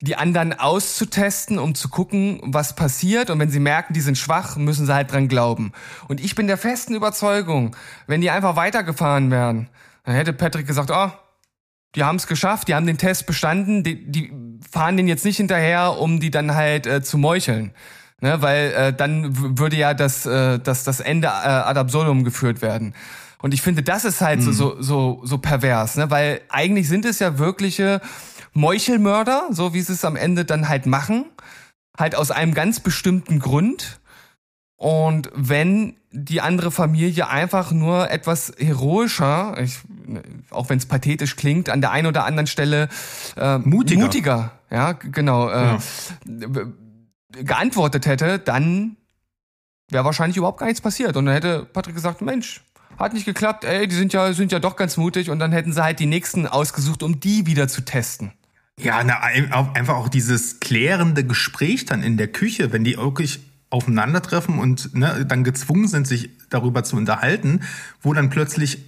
die 0.00 0.16
anderen 0.16 0.52
auszutesten, 0.52 1.58
um 1.58 1.74
zu 1.74 1.88
gucken, 1.88 2.40
was 2.44 2.76
passiert. 2.76 3.30
Und 3.30 3.40
wenn 3.40 3.50
sie 3.50 3.60
merken, 3.60 3.94
die 3.94 4.00
sind 4.00 4.16
schwach, 4.16 4.56
müssen 4.56 4.86
sie 4.86 4.94
halt 4.94 5.12
dran 5.12 5.28
glauben. 5.28 5.72
Und 6.06 6.20
ich 6.20 6.34
bin 6.34 6.46
der 6.46 6.56
festen 6.56 6.94
Überzeugung, 6.94 7.74
wenn 8.06 8.20
die 8.20 8.30
einfach 8.30 8.54
weitergefahren 8.54 9.30
wären, 9.30 9.68
dann 10.04 10.14
hätte 10.14 10.32
Patrick 10.32 10.66
gesagt, 10.66 10.90
oh, 10.92 11.10
die 11.94 12.04
haben 12.04 12.16
es 12.16 12.26
geschafft, 12.26 12.68
die 12.68 12.74
haben 12.74 12.86
den 12.86 12.98
Test 12.98 13.26
bestanden, 13.26 13.82
die, 13.82 14.10
die 14.10 14.32
fahren 14.70 14.96
den 14.96 15.08
jetzt 15.08 15.24
nicht 15.24 15.38
hinterher, 15.38 15.98
um 15.98 16.20
die 16.20 16.30
dann 16.30 16.54
halt 16.54 16.86
äh, 16.86 17.02
zu 17.02 17.18
meucheln. 17.18 17.72
Ne, 18.20 18.42
weil 18.42 18.72
äh, 18.72 18.92
dann 18.92 19.58
würde 19.58 19.76
ja 19.76 19.94
das, 19.94 20.26
äh, 20.26 20.58
das, 20.58 20.82
das 20.82 20.98
Ende 20.98 21.28
äh, 21.28 21.30
ad 21.30 21.78
absurdum 21.78 22.24
geführt 22.24 22.62
werden. 22.62 22.94
Und 23.40 23.54
ich 23.54 23.62
finde, 23.62 23.84
das 23.84 24.04
ist 24.04 24.20
halt 24.20 24.42
so, 24.42 24.50
so, 24.50 24.82
so, 24.82 25.20
so 25.22 25.38
pervers, 25.38 25.96
ne? 25.96 26.10
weil 26.10 26.40
eigentlich 26.48 26.88
sind 26.88 27.04
es 27.04 27.20
ja 27.20 27.38
wirkliche 27.38 28.00
Meuchelmörder, 28.52 29.48
so 29.50 29.74
wie 29.74 29.80
sie 29.80 29.92
es 29.92 30.04
am 30.04 30.16
Ende 30.16 30.44
dann 30.44 30.68
halt 30.68 30.86
machen, 30.86 31.26
halt 31.98 32.14
aus 32.14 32.30
einem 32.30 32.54
ganz 32.54 32.80
bestimmten 32.80 33.38
Grund. 33.40 34.00
Und 34.76 35.30
wenn 35.34 35.96
die 36.12 36.40
andere 36.40 36.70
Familie 36.70 37.28
einfach 37.28 37.72
nur 37.72 38.10
etwas 38.10 38.52
heroischer, 38.58 39.60
ich, 39.60 39.78
auch 40.50 40.68
wenn 40.70 40.78
es 40.78 40.86
pathetisch 40.86 41.36
klingt, 41.36 41.68
an 41.68 41.80
der 41.80 41.90
einen 41.90 42.06
oder 42.06 42.24
anderen 42.24 42.46
Stelle 42.46 42.88
äh, 43.36 43.58
Mutiger. 43.58 44.00
mutiger, 44.00 44.52
ja, 44.70 44.92
genau, 44.92 45.50
äh, 45.50 45.78
w- 46.24 46.66
geantwortet 47.30 48.06
hätte, 48.06 48.38
dann 48.38 48.96
wäre 49.90 50.04
wahrscheinlich 50.04 50.36
überhaupt 50.36 50.60
gar 50.60 50.66
nichts 50.66 50.80
passiert. 50.80 51.16
Und 51.16 51.26
dann 51.26 51.34
hätte 51.34 51.64
Patrick 51.64 51.94
gesagt, 51.94 52.22
Mensch, 52.22 52.62
hat 52.98 53.12
nicht 53.12 53.26
geklappt, 53.26 53.64
ey, 53.64 53.86
die 53.86 53.94
sind 53.96 54.12
ja, 54.12 54.32
sind 54.32 54.52
ja 54.52 54.60
doch 54.60 54.76
ganz 54.76 54.96
mutig 54.96 55.30
und 55.30 55.38
dann 55.40 55.52
hätten 55.52 55.72
sie 55.72 55.82
halt 55.82 56.00
die 56.00 56.06
nächsten 56.06 56.46
ausgesucht, 56.46 57.02
um 57.02 57.20
die 57.20 57.46
wieder 57.46 57.68
zu 57.68 57.84
testen. 57.84 58.32
Ja, 58.78 59.02
na, 59.04 59.20
einfach 59.20 59.94
auch 59.96 60.08
dieses 60.08 60.60
klärende 60.60 61.24
Gespräch 61.24 61.84
dann 61.84 62.02
in 62.02 62.16
der 62.16 62.28
Küche, 62.28 62.72
wenn 62.72 62.84
die 62.84 62.96
wirklich 62.96 63.40
aufeinandertreffen 63.70 64.58
und 64.58 64.94
ne, 64.94 65.26
dann 65.26 65.44
gezwungen 65.44 65.88
sind, 65.88 66.06
sich 66.06 66.30
darüber 66.48 66.84
zu 66.84 66.96
unterhalten, 66.96 67.60
wo 68.00 68.14
dann 68.14 68.30
plötzlich 68.30 68.78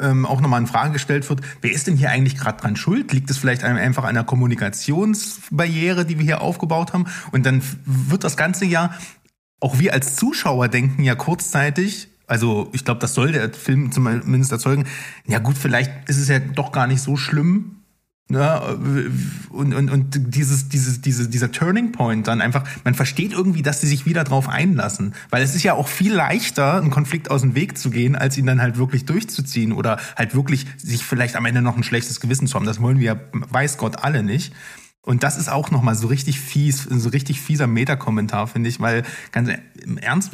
ähm, 0.00 0.26
auch 0.26 0.40
nochmal 0.40 0.60
in 0.60 0.66
Frage 0.66 0.94
gestellt 0.94 1.28
wird, 1.28 1.40
wer 1.60 1.70
ist 1.72 1.86
denn 1.86 1.96
hier 1.96 2.10
eigentlich 2.10 2.36
gerade 2.36 2.60
dran 2.60 2.76
schuld? 2.76 3.12
Liegt 3.12 3.30
es 3.30 3.38
vielleicht 3.38 3.62
ein- 3.62 3.76
einfach 3.76 4.02
an 4.04 4.10
einer 4.10 4.24
Kommunikationsbarriere, 4.24 6.04
die 6.04 6.18
wir 6.18 6.24
hier 6.24 6.40
aufgebaut 6.40 6.92
haben? 6.92 7.06
Und 7.32 7.46
dann 7.46 7.62
wird 7.84 8.24
das 8.24 8.36
Ganze 8.36 8.64
ja, 8.64 8.94
auch 9.60 9.78
wir 9.78 9.92
als 9.92 10.16
Zuschauer 10.16 10.68
denken 10.68 11.02
ja 11.02 11.14
kurzzeitig, 11.14 12.08
also 12.26 12.68
ich 12.72 12.84
glaube, 12.84 13.00
das 13.00 13.14
soll 13.14 13.32
der 13.32 13.52
Film 13.52 13.92
zumindest 13.92 14.50
erzeugen, 14.50 14.84
ja 15.26 15.38
gut, 15.38 15.56
vielleicht 15.56 16.08
ist 16.08 16.18
es 16.18 16.28
ja 16.28 16.40
doch 16.40 16.72
gar 16.72 16.86
nicht 16.86 17.00
so 17.00 17.16
schlimm, 17.16 17.75
ja, 18.28 18.58
und, 19.50 19.72
und, 19.72 19.88
und 19.88 20.34
dieses, 20.34 20.68
dieses, 20.68 21.00
diese, 21.00 21.28
dieser 21.28 21.52
Turning 21.52 21.92
Point 21.92 22.26
dann 22.26 22.40
einfach, 22.40 22.64
man 22.82 22.94
versteht 22.94 23.32
irgendwie, 23.32 23.62
dass 23.62 23.80
sie 23.80 23.86
sich 23.86 24.04
wieder 24.04 24.24
drauf 24.24 24.48
einlassen. 24.48 25.14
Weil 25.30 25.44
es 25.44 25.54
ist 25.54 25.62
ja 25.62 25.74
auch 25.74 25.86
viel 25.86 26.12
leichter, 26.12 26.74
einen 26.74 26.90
Konflikt 26.90 27.30
aus 27.30 27.42
dem 27.42 27.54
Weg 27.54 27.78
zu 27.78 27.88
gehen, 27.88 28.16
als 28.16 28.36
ihn 28.36 28.46
dann 28.46 28.60
halt 28.60 28.78
wirklich 28.78 29.04
durchzuziehen 29.04 29.72
oder 29.72 29.98
halt 30.16 30.34
wirklich 30.34 30.66
sich 30.76 31.04
vielleicht 31.04 31.36
am 31.36 31.46
Ende 31.46 31.62
noch 31.62 31.76
ein 31.76 31.84
schlechtes 31.84 32.18
Gewissen 32.18 32.48
zu 32.48 32.56
haben. 32.56 32.66
Das 32.66 32.80
wollen 32.80 32.98
wir 32.98 33.06
ja, 33.06 33.20
weiß 33.32 33.78
Gott, 33.78 34.02
alle 34.02 34.24
nicht. 34.24 34.52
Und 35.02 35.22
das 35.22 35.38
ist 35.38 35.48
auch 35.48 35.70
nochmal 35.70 35.94
so 35.94 36.08
richtig 36.08 36.40
fies, 36.40 36.82
so 36.82 37.10
richtig 37.10 37.40
fieser 37.40 37.68
Metakommentar, 37.68 38.48
finde 38.48 38.68
ich, 38.68 38.80
weil 38.80 39.04
ganz 39.30 39.50
im 39.80 39.98
Ernst, 39.98 40.32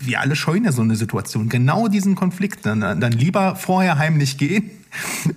wir 0.00 0.20
alle 0.20 0.34
scheuen 0.34 0.64
ja 0.64 0.72
so 0.72 0.80
eine 0.80 0.96
Situation, 0.96 1.50
genau 1.50 1.88
diesen 1.88 2.14
Konflikt, 2.14 2.64
dann, 2.64 2.80
dann 2.80 3.12
lieber 3.12 3.54
vorher 3.54 3.98
heimlich 3.98 4.38
gehen 4.38 4.70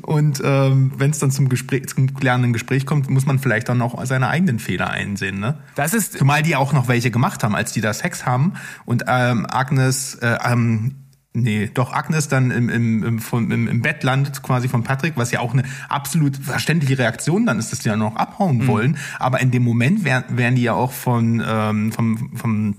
und 0.01 0.41
ähm, 0.43 0.91
wenn 0.97 1.11
es 1.11 1.19
dann 1.19 1.31
zum 1.31 1.49
Gespräch, 1.49 1.87
zum 1.87 2.13
klärenden 2.13 2.53
Gespräch 2.53 2.85
kommt, 2.85 3.09
muss 3.09 3.25
man 3.25 3.39
vielleicht 3.39 3.69
dann 3.69 3.81
auch 3.81 4.03
seine 4.05 4.27
eigenen 4.27 4.59
Fehler 4.59 4.89
einsehen, 4.89 5.39
ne? 5.39 5.57
Das 5.75 5.93
ist, 5.93 6.17
Zumal 6.17 6.43
die 6.43 6.55
auch 6.55 6.73
noch 6.73 6.87
welche 6.87 7.11
gemacht 7.11 7.43
haben, 7.43 7.55
als 7.55 7.73
die 7.73 7.81
da 7.81 7.93
Sex 7.93 8.25
haben 8.25 8.53
und 8.85 9.05
ähm, 9.07 9.45
Agnes, 9.49 10.15
äh, 10.15 10.37
ähm, 10.43 10.95
nee, 11.33 11.69
doch 11.73 11.93
Agnes 11.93 12.27
dann 12.27 12.51
im, 12.51 12.69
im, 12.69 13.03
im, 13.03 13.19
vom, 13.19 13.51
im, 13.51 13.67
im 13.67 13.81
Bett 13.81 14.03
landet 14.03 14.41
quasi 14.43 14.67
von 14.67 14.83
Patrick, 14.83 15.13
was 15.15 15.31
ja 15.31 15.39
auch 15.39 15.53
eine 15.53 15.63
absolut 15.89 16.37
verständliche 16.37 16.97
Reaktion 16.97 17.45
dann 17.45 17.59
ist, 17.59 17.71
dass 17.71 17.79
die 17.79 17.89
ja 17.89 17.95
noch 17.95 18.15
abhauen 18.15 18.67
wollen. 18.67 18.97
Aber 19.19 19.39
in 19.39 19.51
dem 19.51 19.63
Moment 19.63 20.03
werden, 20.03 20.37
werden 20.37 20.55
die 20.55 20.63
ja 20.63 20.73
auch 20.73 20.91
von, 20.91 21.43
ähm, 21.45 21.91
vom, 21.91 22.35
vom, 22.35 22.75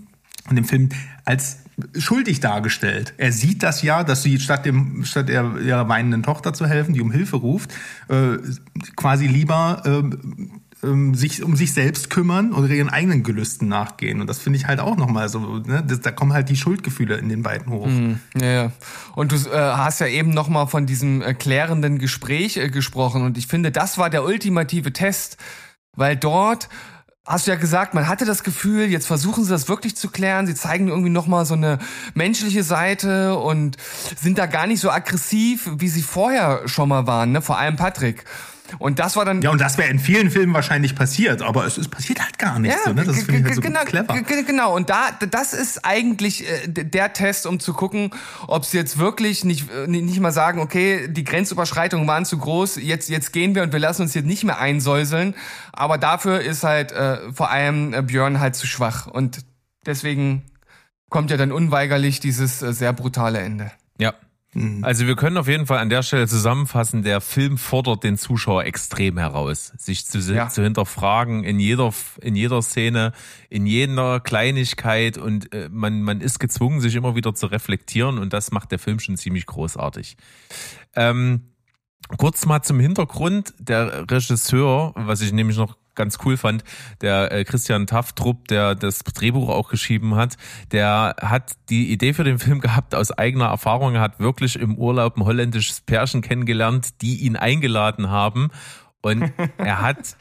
von 0.46 0.56
dem 0.56 0.64
Film 0.64 0.88
als 1.24 1.58
schuldig 1.96 2.40
dargestellt. 2.40 3.14
Er 3.16 3.32
sieht 3.32 3.62
das 3.62 3.82
ja, 3.82 4.04
dass 4.04 4.22
sie 4.22 4.38
statt 4.40 4.66
dem 4.66 5.04
statt 5.04 5.28
der, 5.28 5.56
ihrer 5.58 5.88
weinenden 5.88 6.22
Tochter 6.22 6.52
zu 6.52 6.66
helfen, 6.66 6.94
die 6.94 7.00
um 7.00 7.10
Hilfe 7.10 7.36
ruft, 7.36 7.72
äh, 8.08 8.38
quasi 8.96 9.26
lieber 9.26 9.82
ähm, 10.82 11.14
sich 11.14 11.42
um 11.42 11.56
sich 11.56 11.72
selbst 11.72 12.08
kümmern 12.10 12.52
oder 12.52 12.68
ihren 12.68 12.88
eigenen 12.88 13.22
Gelüsten 13.22 13.68
nachgehen. 13.68 14.20
Und 14.20 14.28
das 14.28 14.38
finde 14.38 14.58
ich 14.58 14.66
halt 14.66 14.80
auch 14.80 14.96
nochmal 14.96 15.28
so, 15.28 15.58
ne? 15.58 15.82
das, 15.86 16.00
da 16.00 16.12
kommen 16.12 16.32
halt 16.32 16.48
die 16.48 16.56
Schuldgefühle 16.56 17.16
in 17.16 17.28
den 17.28 17.42
beiden 17.42 17.72
hoch. 17.72 17.88
Ja, 18.40 18.46
ja. 18.46 18.72
Und 19.14 19.32
du 19.32 19.36
äh, 19.36 19.56
hast 19.56 20.00
ja 20.00 20.06
eben 20.06 20.30
noch 20.30 20.48
mal 20.48 20.66
von 20.66 20.86
diesem 20.86 21.22
äh, 21.22 21.34
klärenden 21.34 21.98
Gespräch 21.98 22.56
äh, 22.56 22.68
gesprochen 22.68 23.22
und 23.22 23.38
ich 23.38 23.48
finde, 23.48 23.72
das 23.72 23.98
war 23.98 24.10
der 24.10 24.24
ultimative 24.24 24.92
Test, 24.92 25.36
weil 25.96 26.16
dort 26.16 26.68
hast 27.28 27.46
du 27.46 27.50
ja 27.50 27.56
gesagt, 27.56 27.94
man 27.94 28.08
hatte 28.08 28.24
das 28.24 28.42
Gefühl, 28.42 28.86
jetzt 28.86 29.06
versuchen 29.06 29.44
sie 29.44 29.50
das 29.50 29.68
wirklich 29.68 29.96
zu 29.96 30.08
klären, 30.08 30.46
sie 30.46 30.54
zeigen 30.54 30.88
irgendwie 30.88 31.10
noch 31.10 31.26
mal 31.26 31.44
so 31.44 31.54
eine 31.54 31.78
menschliche 32.14 32.62
Seite 32.62 33.36
und 33.36 33.76
sind 34.20 34.38
da 34.38 34.46
gar 34.46 34.66
nicht 34.66 34.80
so 34.80 34.90
aggressiv, 34.90 35.70
wie 35.76 35.88
sie 35.88 36.02
vorher 36.02 36.62
schon 36.66 36.88
mal 36.88 37.06
waren, 37.06 37.32
ne? 37.32 37.42
Vor 37.42 37.58
allem 37.58 37.76
Patrick. 37.76 38.24
Und 38.78 38.98
das 38.98 39.16
war 39.16 39.24
dann 39.24 39.42
Ja, 39.42 39.50
und 39.50 39.60
das 39.60 39.78
wäre 39.78 39.88
in 39.88 39.98
vielen 39.98 40.30
Filmen 40.30 40.54
wahrscheinlich 40.54 40.94
passiert, 40.94 41.42
aber 41.42 41.66
es, 41.66 41.78
es 41.78 41.88
passiert 41.88 42.20
halt 42.20 42.38
gar 42.38 42.58
nicht 42.58 42.76
so. 42.84 42.92
Ne? 42.92 43.04
Das 43.04 43.22
finde 43.22 43.38
ich 43.38 43.44
halt 43.44 43.54
so 43.54 43.60
genau, 43.60 43.80
clever. 43.84 44.20
Genau, 44.22 44.74
und 44.74 44.90
da, 44.90 45.10
das 45.30 45.54
ist 45.54 45.84
eigentlich 45.84 46.48
äh, 46.48 46.68
der 46.68 47.12
Test, 47.12 47.46
um 47.46 47.60
zu 47.60 47.72
gucken, 47.72 48.10
ob 48.46 48.64
sie 48.64 48.76
jetzt 48.76 48.98
wirklich 48.98 49.44
nicht, 49.44 49.70
äh, 49.70 49.86
nicht 49.86 50.20
mal 50.20 50.32
sagen, 50.32 50.60
okay, 50.60 51.08
die 51.08 51.24
Grenzüberschreitungen 51.24 52.06
waren 52.06 52.24
zu 52.24 52.38
groß, 52.38 52.76
jetzt, 52.76 53.08
jetzt 53.08 53.32
gehen 53.32 53.54
wir 53.54 53.62
und 53.62 53.72
wir 53.72 53.80
lassen 53.80 54.02
uns 54.02 54.14
jetzt 54.14 54.26
nicht 54.26 54.44
mehr 54.44 54.58
einsäuseln. 54.58 55.34
Aber 55.72 55.98
dafür 55.98 56.40
ist 56.40 56.64
halt 56.64 56.92
äh, 56.92 57.32
vor 57.32 57.50
allem 57.50 57.94
äh, 57.94 58.02
Björn 58.02 58.40
halt 58.40 58.56
zu 58.56 58.66
schwach. 58.66 59.06
Und 59.06 59.38
deswegen 59.86 60.42
kommt 61.08 61.30
ja 61.30 61.36
dann 61.36 61.52
unweigerlich 61.52 62.20
dieses 62.20 62.62
äh, 62.62 62.72
sehr 62.72 62.92
brutale 62.92 63.38
Ende. 63.38 63.70
Ja. 63.98 64.14
Also 64.82 65.06
wir 65.06 65.14
können 65.14 65.36
auf 65.36 65.46
jeden 65.46 65.66
Fall 65.66 65.78
an 65.78 65.90
der 65.90 66.02
Stelle 66.02 66.26
zusammenfassen, 66.26 67.02
der 67.02 67.20
Film 67.20 67.58
fordert 67.58 68.02
den 68.02 68.16
Zuschauer 68.16 68.64
extrem 68.64 69.18
heraus, 69.18 69.72
sich 69.76 70.06
zu, 70.06 70.18
Ja. 70.18 70.48
zu 70.48 70.62
hinterfragen 70.62 71.44
in 71.44 71.60
jeder, 71.60 71.92
in 72.22 72.34
jeder 72.34 72.62
Szene, 72.62 73.12
in 73.50 73.66
jeder 73.66 74.20
Kleinigkeit 74.20 75.18
und 75.18 75.52
äh, 75.52 75.68
man, 75.70 76.02
man 76.02 76.22
ist 76.22 76.38
gezwungen, 76.38 76.80
sich 76.80 76.94
immer 76.94 77.14
wieder 77.14 77.34
zu 77.34 77.46
reflektieren 77.46 78.18
und 78.18 78.32
das 78.32 78.50
macht 78.50 78.72
der 78.72 78.78
Film 78.78 78.98
schon 79.00 79.18
ziemlich 79.18 79.44
großartig. 79.46 80.16
Ähm, 80.96 81.52
kurz 82.16 82.46
mal 82.46 82.62
zum 82.62 82.80
Hintergrund, 82.80 83.52
der 83.58 84.10
Regisseur, 84.10 84.92
was 84.96 85.20
ich 85.20 85.32
nämlich 85.32 85.58
noch 85.58 85.76
ganz 85.98 86.16
cool 86.24 86.38
fand, 86.38 86.64
der 87.02 87.30
äh, 87.30 87.44
Christian 87.44 87.86
Taftrup, 87.86 88.48
der 88.48 88.74
das 88.74 89.00
Drehbuch 89.00 89.50
auch 89.50 89.68
geschrieben 89.68 90.14
hat, 90.14 90.38
der 90.72 91.16
hat 91.20 91.56
die 91.68 91.92
Idee 91.92 92.14
für 92.14 92.24
den 92.24 92.38
Film 92.38 92.60
gehabt 92.60 92.94
aus 92.94 93.10
eigener 93.10 93.46
Erfahrung, 93.46 93.96
er 93.96 94.00
hat 94.00 94.18
wirklich 94.20 94.56
im 94.56 94.78
Urlaub 94.78 95.18
ein 95.18 95.24
holländisches 95.24 95.82
Pärchen 95.82 96.22
kennengelernt, 96.22 97.02
die 97.02 97.16
ihn 97.18 97.36
eingeladen 97.36 98.08
haben. 98.08 98.48
Und 99.02 99.30
er 99.58 99.82
hat 99.82 100.16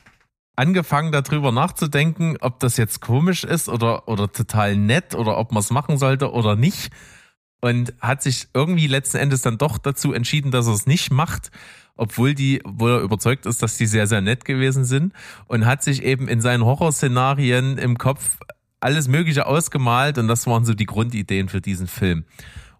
angefangen 0.57 1.11
darüber 1.11 1.51
nachzudenken, 1.51 2.37
ob 2.41 2.59
das 2.59 2.75
jetzt 2.75 2.99
komisch 2.99 3.43
ist 3.43 3.69
oder, 3.69 4.07
oder 4.07 4.31
total 4.31 4.75
nett 4.75 5.15
oder 5.15 5.37
ob 5.37 5.51
man 5.51 5.61
es 5.61 5.69
machen 5.69 5.97
sollte 5.97 6.33
oder 6.33 6.55
nicht. 6.55 6.91
Und 7.61 7.93
hat 8.01 8.21
sich 8.21 8.49
irgendwie 8.53 8.87
letzten 8.87 9.17
Endes 9.17 9.41
dann 9.41 9.57
doch 9.57 9.77
dazu 9.77 10.13
entschieden, 10.13 10.51
dass 10.51 10.67
er 10.67 10.73
es 10.73 10.85
nicht 10.85 11.11
macht, 11.11 11.51
obwohl 11.97 12.33
die, 12.33 12.61
wo 12.63 12.87
er 12.87 13.01
überzeugt 13.01 13.45
ist, 13.45 13.61
dass 13.61 13.77
die 13.77 13.87
sehr, 13.87 14.07
sehr 14.07 14.21
nett 14.21 14.45
gewesen 14.45 14.85
sind 14.85 15.13
und 15.47 15.65
hat 15.65 15.83
sich 15.83 16.03
eben 16.03 16.27
in 16.27 16.41
seinen 16.41 16.63
Horrorszenarien 16.63 17.77
im 17.77 17.97
Kopf 17.97 18.37
alles 18.79 19.07
Mögliche 19.07 19.47
ausgemalt 19.47 20.17
und 20.17 20.27
das 20.27 20.47
waren 20.47 20.65
so 20.65 20.73
die 20.73 20.85
Grundideen 20.85 21.49
für 21.49 21.61
diesen 21.61 21.87
Film. 21.87 22.25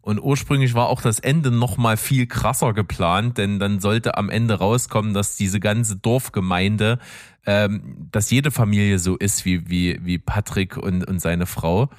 Und 0.01 0.21
ursprünglich 0.21 0.73
war 0.73 0.87
auch 0.87 1.01
das 1.01 1.19
Ende 1.19 1.51
noch 1.51 1.75
mal 1.75 1.97
viel 1.97 2.27
krasser 2.27 2.71
geplant, 2.73 3.37
denn 3.37 3.59
dann 3.59 3.81
sollte 3.81 4.17
am 4.17 4.29
Ende 4.29 4.53
rauskommen, 4.53 5.13
dass 5.13 5.35
diese 5.35 5.59
ganze 5.59 5.97
Dorfgemeinde, 5.97 6.99
ähm, 7.45 8.07
dass 8.09 8.31
jede 8.31 8.51
Familie 8.51 8.99
so 8.99 9.17
ist 9.17 9.43
wie 9.43 9.69
wie 9.69 9.99
wie 10.01 10.17
Patrick 10.17 10.77
und 10.77 11.05
und 11.05 11.19
seine 11.19 11.45
Frau 11.45 11.89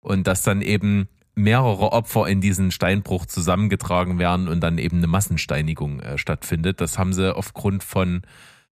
und 0.00 0.26
dass 0.26 0.42
dann 0.42 0.62
eben 0.62 1.08
mehrere 1.38 1.92
Opfer 1.92 2.26
in 2.26 2.40
diesen 2.40 2.70
Steinbruch 2.70 3.26
zusammengetragen 3.26 4.18
werden 4.18 4.48
und 4.48 4.60
dann 4.60 4.78
eben 4.78 4.98
eine 4.98 5.06
Massensteinigung 5.06 6.00
äh, 6.00 6.18
stattfindet. 6.18 6.80
Das 6.80 6.98
haben 6.98 7.12
sie 7.12 7.34
aufgrund 7.34 7.84
von 7.84 8.22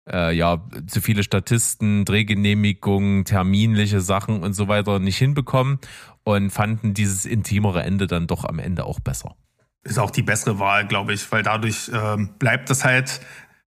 äh, 0.08 0.34
ja, 0.34 0.66
zu 0.86 1.00
viele 1.00 1.22
Statisten, 1.22 2.04
Drehgenehmigungen, 2.04 3.24
terminliche 3.24 4.00
Sachen 4.00 4.42
und 4.42 4.52
so 4.52 4.68
weiter 4.68 4.98
nicht 4.98 5.18
hinbekommen 5.18 5.78
und 6.24 6.50
fanden 6.50 6.94
dieses 6.94 7.24
intimere 7.24 7.82
Ende 7.82 8.06
dann 8.06 8.26
doch 8.26 8.44
am 8.44 8.58
Ende 8.58 8.84
auch 8.84 9.00
besser. 9.00 9.36
ist 9.82 9.98
auch 9.98 10.10
die 10.10 10.22
bessere 10.22 10.58
Wahl, 10.58 10.86
glaube 10.86 11.12
ich, 11.14 11.30
weil 11.32 11.42
dadurch 11.42 11.90
ähm, 11.92 12.30
bleibt 12.38 12.70
das 12.70 12.84
halt 12.84 13.20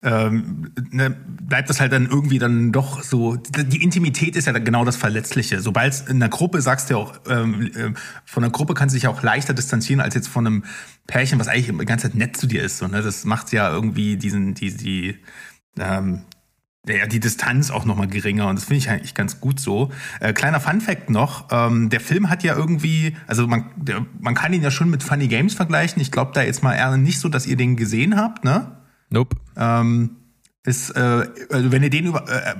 ähm, 0.03 0.71
ne, 0.91 1.09
bleibt 1.09 1.69
das 1.69 1.79
halt 1.79 1.93
dann 1.93 2.07
irgendwie 2.07 2.37
dann 2.37 2.71
doch 2.71 3.01
so. 3.03 3.37
Die 3.37 3.81
Intimität 3.81 4.35
ist 4.35 4.47
ja 4.47 4.53
genau 4.53 4.83
das 4.83 4.97
Verletzliche. 4.97 5.61
Sobald 5.61 6.09
in 6.09 6.17
einer 6.17 6.29
Gruppe 6.29 6.61
sagst 6.61 6.89
du 6.89 6.95
ja 6.95 6.99
auch, 6.99 7.13
ähm, 7.29 7.71
äh, 7.73 7.93
von 8.25 8.43
einer 8.43 8.51
Gruppe 8.51 8.73
kannst 8.73 8.93
du 8.93 8.99
dich 8.99 9.07
auch 9.07 9.23
leichter 9.23 9.53
distanzieren 9.53 10.01
als 10.01 10.13
jetzt 10.15 10.27
von 10.27 10.45
einem 10.45 10.63
Pärchen, 11.07 11.39
was 11.39 11.47
eigentlich 11.47 11.67
die 11.67 11.85
ganze 11.85 12.09
Zeit 12.09 12.15
nett 12.15 12.35
zu 12.35 12.47
dir 12.47 12.63
ist. 12.63 12.79
So, 12.79 12.87
ne? 12.87 13.01
Das 13.01 13.23
macht 13.23 13.53
ja 13.53 13.71
irgendwie 13.71 14.17
diesen, 14.17 14.53
die, 14.55 14.75
die, 14.75 15.19
ähm, 15.79 16.23
ja, 16.85 17.07
die 17.07 17.21
Distanz 17.21 17.71
auch 17.71 17.85
nochmal 17.85 18.07
geringer 18.07 18.47
und 18.47 18.57
das 18.57 18.65
finde 18.65 18.79
ich 18.79 18.89
eigentlich 18.89 19.13
ganz 19.13 19.39
gut 19.39 19.57
so. 19.57 19.89
Äh, 20.19 20.33
kleiner 20.33 20.59
Fun-Fact 20.59 21.09
noch, 21.09 21.47
ähm, 21.49 21.89
der 21.89 22.01
Film 22.01 22.29
hat 22.29 22.43
ja 22.43 22.57
irgendwie, 22.57 23.15
also 23.25 23.47
man, 23.47 23.71
der, 23.77 24.05
man 24.19 24.35
kann 24.35 24.51
ihn 24.51 24.61
ja 24.61 24.71
schon 24.71 24.89
mit 24.89 25.01
Funny 25.01 25.29
Games 25.29 25.53
vergleichen. 25.53 26.01
Ich 26.01 26.11
glaube 26.11 26.31
da 26.33 26.41
jetzt 26.41 26.61
mal 26.61 26.73
eher 26.73 26.97
nicht 26.97 27.21
so, 27.21 27.29
dass 27.29 27.47
ihr 27.47 27.55
den 27.55 27.77
gesehen 27.77 28.17
habt, 28.17 28.43
ne? 28.43 28.82
Nope. 29.13 29.35
Ähm, 29.55 30.17
ist, 30.65 30.91
äh, 30.91 31.27
also 31.51 31.71
wenn 31.71 31.83
ihr 31.83 31.89
den 31.89 32.05
über, 32.05 32.25
äh, 32.29 32.55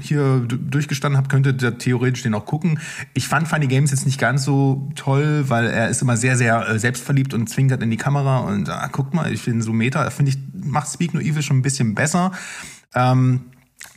hier 0.00 0.40
d- 0.40 0.58
durchgestanden 0.70 1.16
habt, 1.18 1.28
könntet 1.30 1.62
ihr 1.62 1.76
theoretisch 1.78 2.22
den 2.22 2.34
auch 2.34 2.44
gucken. 2.44 2.78
Ich 3.14 3.26
fand 3.26 3.48
Funny 3.48 3.66
Games 3.66 3.90
jetzt 3.90 4.06
nicht 4.06 4.20
ganz 4.20 4.44
so 4.44 4.90
toll, 4.96 5.46
weil 5.48 5.66
er 5.66 5.88
ist 5.88 6.02
immer 6.02 6.16
sehr, 6.16 6.36
sehr 6.36 6.68
äh, 6.68 6.78
selbstverliebt 6.78 7.34
und 7.34 7.48
zwinkert 7.48 7.82
in 7.82 7.90
die 7.90 7.96
Kamera 7.96 8.38
und 8.40 8.68
ah, 8.68 8.86
guckt 8.92 9.12
mal, 9.14 9.32
ich 9.32 9.40
finde 9.40 9.64
so 9.64 9.72
Meta, 9.72 10.08
finde 10.10 10.30
ich, 10.32 10.38
macht 10.54 10.88
Speak 10.92 11.14
No 11.14 11.20
Evil 11.20 11.42
schon 11.42 11.58
ein 11.58 11.62
bisschen 11.62 11.94
besser. 11.94 12.32
Ähm, 12.94 13.40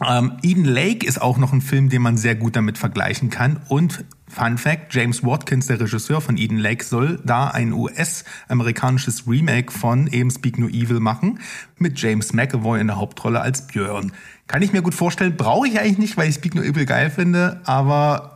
Ähm, 0.05 0.33
Eden 0.41 0.65
Lake 0.65 1.05
ist 1.05 1.21
auch 1.21 1.37
noch 1.37 1.53
ein 1.53 1.61
Film, 1.61 1.89
den 1.89 2.01
man 2.01 2.17
sehr 2.17 2.35
gut 2.35 2.55
damit 2.55 2.77
vergleichen 2.77 3.29
kann. 3.29 3.61
Und 3.69 4.03
Fun 4.27 4.57
Fact, 4.57 4.93
James 4.93 5.23
Watkins, 5.23 5.67
der 5.67 5.79
Regisseur 5.79 6.19
von 6.19 6.37
Eden 6.37 6.57
Lake, 6.57 6.83
soll 6.83 7.21
da 7.23 7.47
ein 7.47 7.71
US-amerikanisches 7.71 9.27
Remake 9.27 9.71
von 9.71 10.07
eben 10.07 10.31
Speak 10.31 10.57
No 10.57 10.67
Evil 10.67 10.99
machen, 10.99 11.39
mit 11.77 11.99
James 11.99 12.33
McAvoy 12.33 12.81
in 12.81 12.87
der 12.87 12.97
Hauptrolle 12.97 13.39
als 13.39 13.67
Björn. 13.67 14.11
Kann 14.47 14.61
ich 14.61 14.73
mir 14.73 14.81
gut 14.81 14.95
vorstellen, 14.95 15.37
brauche 15.37 15.67
ich 15.67 15.79
eigentlich 15.79 15.99
nicht, 15.99 16.17
weil 16.17 16.29
ich 16.29 16.35
Speak 16.35 16.55
No 16.55 16.61
Evil 16.61 16.85
geil 16.85 17.09
finde, 17.09 17.61
aber 17.63 18.34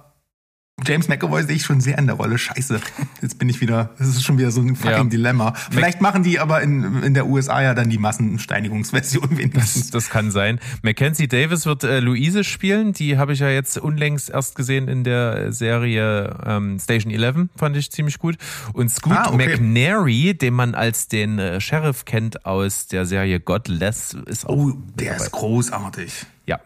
James 0.86 1.08
McAvoy 1.08 1.44
sehe 1.44 1.56
ich 1.56 1.64
schon 1.64 1.82
sehr 1.82 1.98
in 1.98 2.08
der 2.08 2.16
Rolle. 2.16 2.38
Scheiße, 2.38 2.80
jetzt 3.22 3.38
bin 3.40 3.50
ich 3.50 3.62
wieder, 3.62 3.90
das 3.98 4.08
ist 4.10 4.24
schon 4.24 4.38
wieder 4.38 4.52
so 4.52 4.62
ein 4.62 4.76
fucking 4.76 4.92
Ja. 4.92 5.04
Dilemma. 5.04 5.54
Vielleicht 5.72 6.02
machen 6.02 6.24
die 6.24 6.40
aber 6.40 6.62
in, 6.62 7.04
in 7.04 7.14
der 7.14 7.28
USA 7.28 7.62
ja 7.62 7.74
dann 7.74 7.90
die 7.90 7.98
Massensteinigungsversion 7.98 9.30
wenigstens. 9.38 9.92
Das, 9.92 10.06
das 10.06 10.10
kann 10.10 10.32
sein. 10.32 10.60
Mackenzie 10.82 11.28
Davis 11.28 11.66
wird 11.66 11.84
äh, 11.84 12.00
Luise 12.00 12.44
spielen. 12.44 12.94
Die 12.94 13.18
habe 13.18 13.34
ich 13.34 13.40
ja 13.40 13.50
jetzt 13.50 13.78
unlängst 13.78 14.30
erst 14.30 14.56
gesehen 14.56 14.88
in 14.88 15.04
der 15.04 15.52
Serie 15.54 16.38
ähm, 16.46 16.80
Station 16.80 17.12
11. 17.14 17.50
Fand 17.56 17.76
ich 17.78 17.92
ziemlich 17.92 18.20
gut. 18.20 18.38
Und 18.74 18.90
Scoot 18.90 19.14
Ah, 19.18 19.34
okay. 19.34 19.50
McNary, 19.58 20.34
den 20.38 20.54
man 20.54 20.76
als 20.76 21.08
den 21.08 21.40
äh, 21.40 21.60
Sheriff 21.62 22.06
kennt 22.06 22.46
aus 22.46 22.88
der 22.88 23.06
Serie 23.06 23.40
Godless, 23.40 24.16
ist 24.26 24.46
auch. 24.48 24.56
Oh, 24.56 24.74
der 24.96 25.16
ist 25.18 25.32
großartig. 25.32 26.26
Ja. 26.46 26.60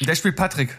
Der 0.00 0.14
spielt 0.14 0.36
Patrick. 0.36 0.76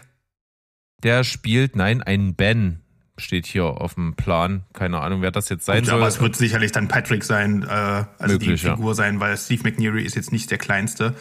Der 1.02 1.24
spielt, 1.24 1.76
nein, 1.76 2.02
ein 2.02 2.34
Ben. 2.34 2.80
Steht 3.18 3.46
hier 3.46 3.64
auf 3.64 3.94
dem 3.94 4.14
Plan. 4.14 4.64
Keine 4.74 5.00
Ahnung, 5.00 5.22
wer 5.22 5.30
das 5.30 5.48
jetzt 5.48 5.64
sein 5.64 5.78
Gut, 5.78 5.86
soll. 5.86 5.94
aber 5.96 6.08
es 6.08 6.20
wird 6.20 6.36
sicherlich 6.36 6.72
dann 6.72 6.88
Patrick 6.88 7.24
sein, 7.24 7.62
äh, 7.62 7.66
also 7.66 8.34
Möglich, 8.34 8.60
die 8.60 8.66
ja. 8.66 8.76
Figur 8.76 8.94
sein, 8.94 9.20
weil 9.20 9.36
Steve 9.38 9.62
McNeary 9.62 10.02
ist 10.02 10.16
jetzt 10.16 10.32
nicht 10.32 10.50
der 10.50 10.58
kleinste. 10.58 11.14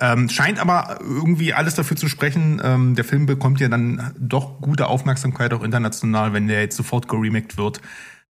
Ähm, 0.00 0.28
scheint 0.28 0.60
aber 0.60 0.98
irgendwie 1.00 1.52
alles 1.52 1.74
dafür 1.74 1.96
zu 1.96 2.08
sprechen. 2.08 2.60
Ähm, 2.62 2.94
der 2.94 3.04
Film 3.04 3.26
bekommt 3.26 3.60
ja 3.60 3.68
dann 3.68 4.14
doch 4.18 4.60
gute 4.60 4.86
Aufmerksamkeit 4.86 5.52
auch 5.52 5.64
international, 5.64 6.32
wenn 6.32 6.46
der 6.46 6.60
jetzt 6.60 6.76
sofort 6.76 7.08
geremaked 7.08 7.56
wird. 7.56 7.80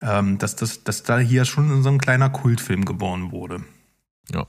Ähm, 0.01 0.37
dass, 0.37 0.55
das, 0.55 0.83
dass 0.83 1.03
da 1.03 1.19
hier 1.19 1.45
schon 1.45 1.83
so 1.83 1.89
ein 1.89 1.97
kleiner 1.97 2.29
Kultfilm 2.29 2.85
geboren 2.85 3.31
wurde. 3.31 3.63
Ja. 4.33 4.47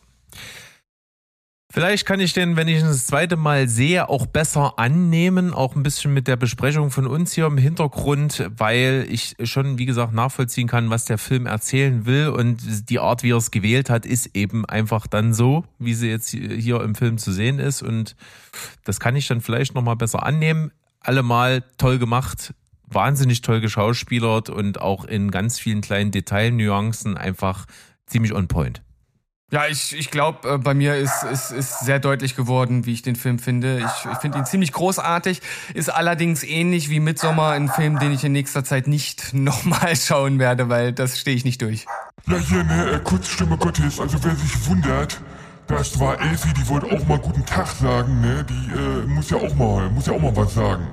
Vielleicht 1.75 2.07
kann 2.07 2.21
ich 2.21 2.33
den, 2.33 2.55
wenn 2.55 2.69
ich 2.69 2.79
ihn 2.79 2.87
das 2.87 3.05
zweite 3.05 3.37
Mal 3.37 3.69
sehe, 3.69 4.09
auch 4.09 4.27
besser 4.27 4.79
annehmen, 4.79 5.53
auch 5.53 5.75
ein 5.75 5.83
bisschen 5.83 6.15
mit 6.15 6.29
der 6.29 6.37
Besprechung 6.37 6.93
von 6.93 7.05
uns 7.05 7.33
hier 7.33 7.47
im 7.47 7.59
Hintergrund, 7.59 8.49
weil 8.57 9.05
ich 9.11 9.35
schon, 9.43 9.77
wie 9.77 9.85
gesagt, 9.85 10.13
nachvollziehen 10.13 10.69
kann, 10.69 10.91
was 10.91 11.05
der 11.05 11.19
Film 11.19 11.47
erzählen 11.47 12.07
will 12.07 12.29
und 12.29 12.89
die 12.89 13.01
Art, 13.01 13.25
wie 13.25 13.33
er 13.33 13.39
es 13.39 13.51
gewählt 13.51 13.91
hat, 13.91 14.07
ist 14.07 14.37
eben 14.37 14.65
einfach 14.65 15.09
dann 15.09 15.35
so, 15.35 15.65
wie 15.81 15.95
sie 15.95 16.11
jetzt 16.11 16.29
hier 16.29 16.81
im 16.81 16.95
Film 16.95 17.19
zu 17.19 17.33
sehen 17.33 17.59
ist 17.59 17.83
und 17.83 18.15
das 18.85 19.01
kann 19.01 19.17
ich 19.17 19.27
dann 19.27 19.41
vielleicht 19.41 19.75
nochmal 19.75 19.97
besser 19.97 20.25
annehmen. 20.25 20.71
Allemal 21.01 21.65
toll 21.77 21.99
gemacht, 21.99 22.55
wahnsinnig 22.87 23.43
toll 23.43 23.61
geschauspielert 23.61 24.49
und 24.49 24.81
auch 24.81 25.05
in 25.07 25.33
ganz 25.33 25.59
vielen 25.59 25.81
kleinen 25.81 26.13
Detailnuancen 26.13 27.17
einfach 27.17 27.67
ziemlich 28.07 28.33
on 28.33 28.47
point. 28.47 28.81
Ja, 29.53 29.67
ich, 29.67 29.97
ich 29.97 30.11
glaube, 30.11 30.55
äh, 30.55 30.59
bei 30.59 30.75
mir 30.75 30.97
ist, 30.97 31.23
ist, 31.23 31.51
ist 31.51 31.81
sehr 31.81 32.01
deutlich 32.01 32.35
geworden, 32.35 32.87
wie 32.87 32.93
ich 32.93 33.03
den 33.03 33.15
Film 33.15 33.39
finde. 33.39 33.79
Ich, 33.79 34.11
ich 34.11 34.19
finde 34.19 34.39
ihn 34.39 34.47
ziemlich 34.47 34.73
großartig, 34.73 35.43
ist 35.75 35.91
allerdings 35.91 36.43
ähnlich 36.43 36.89
wie 36.89 36.99
Midsommar, 36.99 37.53
ein 37.53 37.69
Film, 37.69 37.99
den 37.99 38.13
ich 38.13 38.25
in 38.25 38.33
nächster 38.33 38.65
Zeit 38.65 38.89
nicht 38.89 39.33
nochmal 39.35 39.95
schauen 39.97 40.39
werde, 40.39 40.69
weil 40.69 40.93
das 40.93 41.21
stehe 41.21 41.37
ich 41.37 41.45
nicht 41.45 41.63
durch. 41.63 41.87
Ja, 42.27 42.39
hier, 42.39 42.65
ne, 42.65 42.93
äh, 42.93 42.99
Kurzstimme 43.01 43.57
Gottes, 43.59 44.01
also 44.01 44.23
wer 44.25 44.35
sich 44.35 44.67
wundert, 44.67 45.21
das 45.67 46.01
war 46.01 46.21
Elsie, 46.21 46.53
die 46.55 46.67
wollte 46.69 46.87
auch 46.87 47.07
mal 47.07 47.19
guten 47.19 47.45
Tag 47.45 47.69
sagen, 47.69 48.21
ne, 48.21 48.45
die 48.49 48.73
äh, 48.73 49.07
muss 49.07 49.31
ja 49.31 49.37
auch 49.37 49.55
mal, 49.55 49.91
muss 49.91 50.07
ja 50.07 50.15
auch 50.15 50.21
mal 50.21 50.35
was 50.35 50.55
sagen. 50.55 50.87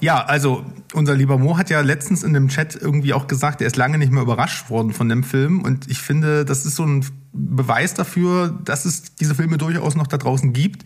Ja, 0.00 0.24
also 0.24 0.64
unser 0.92 1.14
lieber 1.14 1.38
Mo 1.38 1.56
hat 1.56 1.70
ja 1.70 1.80
letztens 1.80 2.22
in 2.22 2.34
dem 2.34 2.48
Chat 2.48 2.76
irgendwie 2.76 3.12
auch 3.12 3.26
gesagt, 3.26 3.60
er 3.60 3.66
ist 3.66 3.76
lange 3.76 3.98
nicht 3.98 4.12
mehr 4.12 4.22
überrascht 4.22 4.70
worden 4.70 4.92
von 4.92 5.08
dem 5.08 5.22
Film. 5.24 5.62
Und 5.62 5.90
ich 5.90 5.98
finde, 5.98 6.44
das 6.44 6.66
ist 6.66 6.76
so 6.76 6.84
ein 6.84 7.04
Beweis 7.32 7.94
dafür, 7.94 8.58
dass 8.64 8.84
es 8.84 9.14
diese 9.14 9.34
Filme 9.34 9.58
durchaus 9.58 9.94
noch 9.94 10.06
da 10.06 10.18
draußen 10.18 10.52
gibt. 10.52 10.84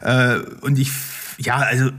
Äh, 0.00 0.38
und 0.60 0.78
ich, 0.78 0.92
ja, 1.38 1.56
also 1.56 1.90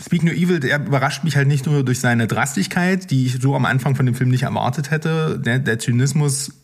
Speak 0.00 0.22
No 0.24 0.32
Evil, 0.32 0.58
der 0.58 0.84
überrascht 0.84 1.22
mich 1.22 1.36
halt 1.36 1.48
nicht 1.48 1.66
nur 1.66 1.84
durch 1.84 2.00
seine 2.00 2.26
Drastigkeit, 2.26 3.10
die 3.10 3.26
ich 3.26 3.40
so 3.40 3.54
am 3.54 3.66
Anfang 3.66 3.94
von 3.94 4.06
dem 4.06 4.14
Film 4.14 4.30
nicht 4.30 4.42
erwartet 4.42 4.90
hätte. 4.90 5.38
Der, 5.38 5.58
der 5.58 5.78
Zynismus, 5.78 6.61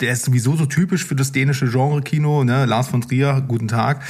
der 0.00 0.12
ist 0.12 0.24
sowieso 0.24 0.56
so 0.56 0.66
typisch 0.66 1.04
für 1.04 1.14
das 1.14 1.32
dänische 1.32 1.68
Genre-Kino, 1.68 2.44
ne? 2.44 2.64
Lars 2.66 2.88
von 2.88 3.00
Trier, 3.00 3.42
guten 3.46 3.68
Tag. 3.68 4.02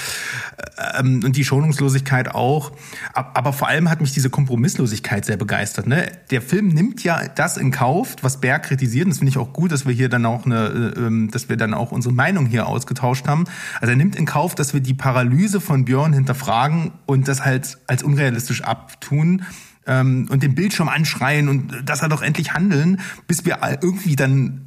Ähm, 0.98 1.22
und 1.24 1.36
die 1.36 1.44
Schonungslosigkeit 1.44 2.34
auch. 2.34 2.72
Ab- 3.14 3.32
Aber 3.34 3.52
vor 3.52 3.68
allem 3.68 3.90
hat 3.90 4.00
mich 4.00 4.12
diese 4.12 4.30
Kompromisslosigkeit 4.30 5.24
sehr 5.24 5.36
begeistert. 5.36 5.86
Ne? 5.86 6.10
Der 6.30 6.42
Film 6.42 6.68
nimmt 6.68 7.02
ja 7.04 7.28
das 7.28 7.56
in 7.56 7.70
Kauf, 7.70 8.16
was 8.22 8.40
Berg 8.40 8.64
kritisiert. 8.64 9.04
Und 9.06 9.10
das 9.10 9.18
finde 9.18 9.30
ich 9.30 9.38
auch 9.38 9.52
gut, 9.52 9.72
dass 9.72 9.86
wir 9.86 9.92
hier 9.94 10.08
dann 10.08 10.26
auch 10.26 10.46
eine, 10.46 10.94
äh, 10.96 11.00
ähm, 11.00 11.30
dass 11.30 11.48
wir 11.48 11.56
dann 11.56 11.74
auch 11.74 11.92
unsere 11.92 12.14
Meinung 12.14 12.46
hier 12.46 12.66
ausgetauscht 12.66 13.26
haben. 13.26 13.44
Also 13.80 13.90
er 13.92 13.96
nimmt 13.96 14.16
in 14.16 14.26
Kauf, 14.26 14.54
dass 14.54 14.74
wir 14.74 14.80
die 14.80 14.94
Paralyse 14.94 15.60
von 15.60 15.84
Björn 15.84 16.12
hinterfragen 16.12 16.92
und 17.06 17.28
das 17.28 17.44
halt 17.44 17.78
als 17.86 18.02
unrealistisch 18.02 18.62
abtun 18.62 19.42
ähm, 19.86 20.28
und 20.30 20.42
den 20.42 20.54
Bildschirm 20.54 20.88
anschreien 20.88 21.48
und 21.48 21.72
dass 21.84 22.02
er 22.02 22.08
doch 22.08 22.22
endlich 22.22 22.54
handeln, 22.54 23.00
bis 23.26 23.44
wir 23.44 23.58
irgendwie 23.80 24.16
dann 24.16 24.66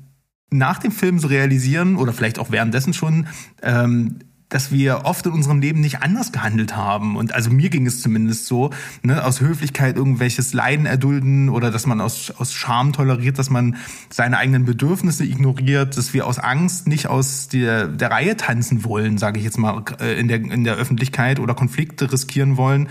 nach 0.52 0.80
dem 0.80 0.91
Film 0.91 1.18
so 1.18 1.28
realisieren 1.28 1.95
oder 1.95 2.14
vielleicht 2.14 2.38
auch 2.38 2.52
währenddessen 2.52 2.94
schon, 2.94 3.28
ähm, 3.64 4.19
dass 4.52 4.69
wir 4.69 5.06
oft 5.06 5.26
in 5.26 5.32
unserem 5.32 5.61
Leben 5.61 5.80
nicht 5.80 6.02
anders 6.02 6.34
gehandelt 6.34 6.76
haben. 6.76 7.15
Und 7.15 7.34
also 7.34 7.49
mir 7.49 7.69
ging 7.69 7.88
es 7.88 8.02
zumindest 8.02 8.48
so, 8.48 8.69
ne, 9.02 9.23
aus 9.23 9.40
Höflichkeit 9.40 9.95
irgendwelches 9.95 10.53
Leiden 10.53 10.86
erdulden 10.86 11.48
oder 11.48 11.72
dass 11.72 11.88
man 11.88 12.02
aus, 12.02 12.32
aus 12.32 12.53
Scham 12.53 12.91
toleriert, 12.91 13.40
dass 13.40 13.49
man 13.49 13.78
seine 14.10 14.38
eigenen 14.38 14.65
Bedürfnisse 14.65 15.23
ignoriert, 15.23 15.98
dass 15.98 16.14
wir 16.14 16.28
aus 16.28 16.38
Angst 16.38 16.86
nicht 16.86 17.07
aus 17.07 17.48
der, 17.48 17.88
der 17.88 18.11
Reihe 18.11 18.36
tanzen 18.36 18.84
wollen, 18.84 19.18
sage 19.18 19.40
ich 19.40 19.45
jetzt 19.45 19.57
mal, 19.57 19.86
äh, 20.02 20.19
in 20.19 20.28
der, 20.28 20.41
in 20.41 20.65
der 20.65 20.76
Öffentlichkeit 20.76 21.40
oder 21.40 21.53
Konflikte 21.53 22.11
riskieren 22.11 22.57
wollen 22.57 22.90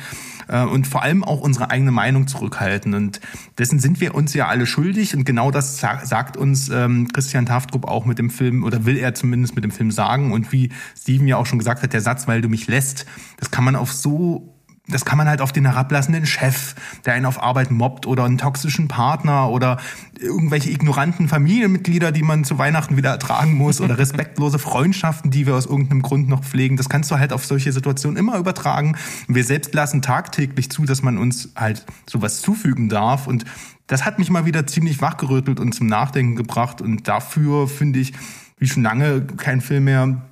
äh, 0.50 0.64
und 0.64 0.86
vor 0.86 1.02
allem 1.02 1.24
auch 1.24 1.40
unsere 1.40 1.70
eigene 1.70 1.90
Meinung 1.90 2.26
zurückhalten. 2.26 2.94
Und 2.94 3.20
dessen 3.58 3.78
sind 3.78 4.00
wir 4.00 4.14
uns 4.14 4.34
ja 4.34 4.48
alle 4.48 4.66
schuldig. 4.66 5.14
Und 5.14 5.24
genau 5.24 5.50
das 5.50 5.78
sa 5.78 6.04
sagt 6.04 6.36
uns 6.36 6.68
ähm, 6.68 7.08
Christian 7.12 7.46
Taftrup 7.46 7.86
auch 7.86 8.04
mit 8.04 8.18
dem 8.18 8.30
Film, 8.30 8.64
oder 8.64 8.84
will 8.84 8.96
er 8.96 9.14
zumindest 9.14 9.54
mit 9.54 9.64
dem 9.64 9.70
Film 9.70 9.90
sagen. 9.90 10.32
Und 10.32 10.52
wie 10.52 10.70
Steven 10.96 11.26
ja 11.26 11.36
auch 11.36 11.46
schon 11.46 11.58
gesagt 11.58 11.82
hat, 11.82 11.92
der 11.92 12.00
Satz, 12.00 12.26
weil 12.26 12.40
du 12.40 12.48
mich 12.48 12.66
lässt, 12.66 13.06
das 13.38 13.50
kann 13.50 13.64
man 13.64 13.76
auf 13.76 13.92
so 13.92 14.54
das 14.90 15.04
kann 15.04 15.18
man 15.18 15.28
halt 15.28 15.40
auf 15.40 15.52
den 15.52 15.64
herablassenden 15.66 16.26
Chef, 16.26 16.74
der 17.04 17.14
einen 17.14 17.26
auf 17.26 17.42
Arbeit 17.42 17.70
mobbt 17.70 18.06
oder 18.06 18.24
einen 18.24 18.38
toxischen 18.38 18.88
Partner 18.88 19.48
oder 19.50 19.78
irgendwelche 20.18 20.70
ignoranten 20.70 21.28
Familienmitglieder, 21.28 22.12
die 22.12 22.22
man 22.22 22.44
zu 22.44 22.58
Weihnachten 22.58 22.96
wieder 22.96 23.10
ertragen 23.10 23.54
muss 23.54 23.80
oder 23.80 23.98
respektlose 23.98 24.58
Freundschaften, 24.60 25.30
die 25.30 25.46
wir 25.46 25.54
aus 25.54 25.66
irgendeinem 25.66 26.02
Grund 26.02 26.28
noch 26.28 26.42
pflegen. 26.42 26.76
Das 26.76 26.88
kannst 26.88 27.10
du 27.10 27.18
halt 27.18 27.32
auf 27.32 27.44
solche 27.44 27.72
Situationen 27.72 28.16
immer 28.16 28.36
übertragen. 28.38 28.96
Wir 29.28 29.44
selbst 29.44 29.74
lassen 29.74 30.02
tagtäglich 30.02 30.70
zu, 30.70 30.84
dass 30.84 31.02
man 31.02 31.18
uns 31.18 31.50
halt 31.56 31.86
sowas 32.08 32.40
zufügen 32.40 32.88
darf 32.88 33.26
und 33.26 33.44
das 33.86 34.04
hat 34.04 34.20
mich 34.20 34.30
mal 34.30 34.44
wieder 34.44 34.68
ziemlich 34.68 35.00
wachgerüttelt 35.00 35.58
und 35.58 35.74
zum 35.74 35.88
Nachdenken 35.88 36.36
gebracht 36.36 36.80
und 36.80 37.08
dafür 37.08 37.66
finde 37.66 37.98
ich, 37.98 38.12
wie 38.58 38.68
schon 38.68 38.84
lange 38.84 39.22
kein 39.22 39.60
Film 39.60 39.84
mehr 39.84 40.22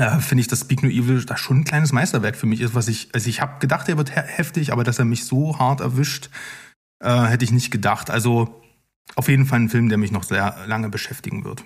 äh, 0.00 0.18
finde 0.20 0.40
ich, 0.40 0.48
dass 0.48 0.60
Speak 0.60 0.82
No 0.82 0.88
Evil 0.88 1.22
da 1.24 1.36
schon 1.36 1.58
ein 1.58 1.64
kleines 1.64 1.92
Meisterwerk 1.92 2.34
für 2.36 2.46
mich 2.46 2.62
ist, 2.62 2.74
was 2.74 2.88
ich, 2.88 3.10
also 3.12 3.28
ich 3.28 3.42
habe 3.42 3.58
gedacht, 3.58 3.88
er 3.88 3.98
wird 3.98 4.14
he 4.14 4.20
heftig, 4.20 4.72
aber 4.72 4.82
dass 4.82 4.98
er 4.98 5.04
mich 5.04 5.26
so 5.26 5.58
hart 5.58 5.80
erwischt, 5.80 6.30
äh, 7.04 7.26
hätte 7.26 7.44
ich 7.44 7.52
nicht 7.52 7.70
gedacht. 7.70 8.10
Also 8.10 8.62
auf 9.14 9.28
jeden 9.28 9.44
Fall 9.44 9.60
ein 9.60 9.68
Film, 9.68 9.90
der 9.90 9.98
mich 9.98 10.10
noch 10.10 10.22
sehr 10.22 10.56
lange 10.66 10.88
beschäftigen 10.88 11.44
wird. 11.44 11.64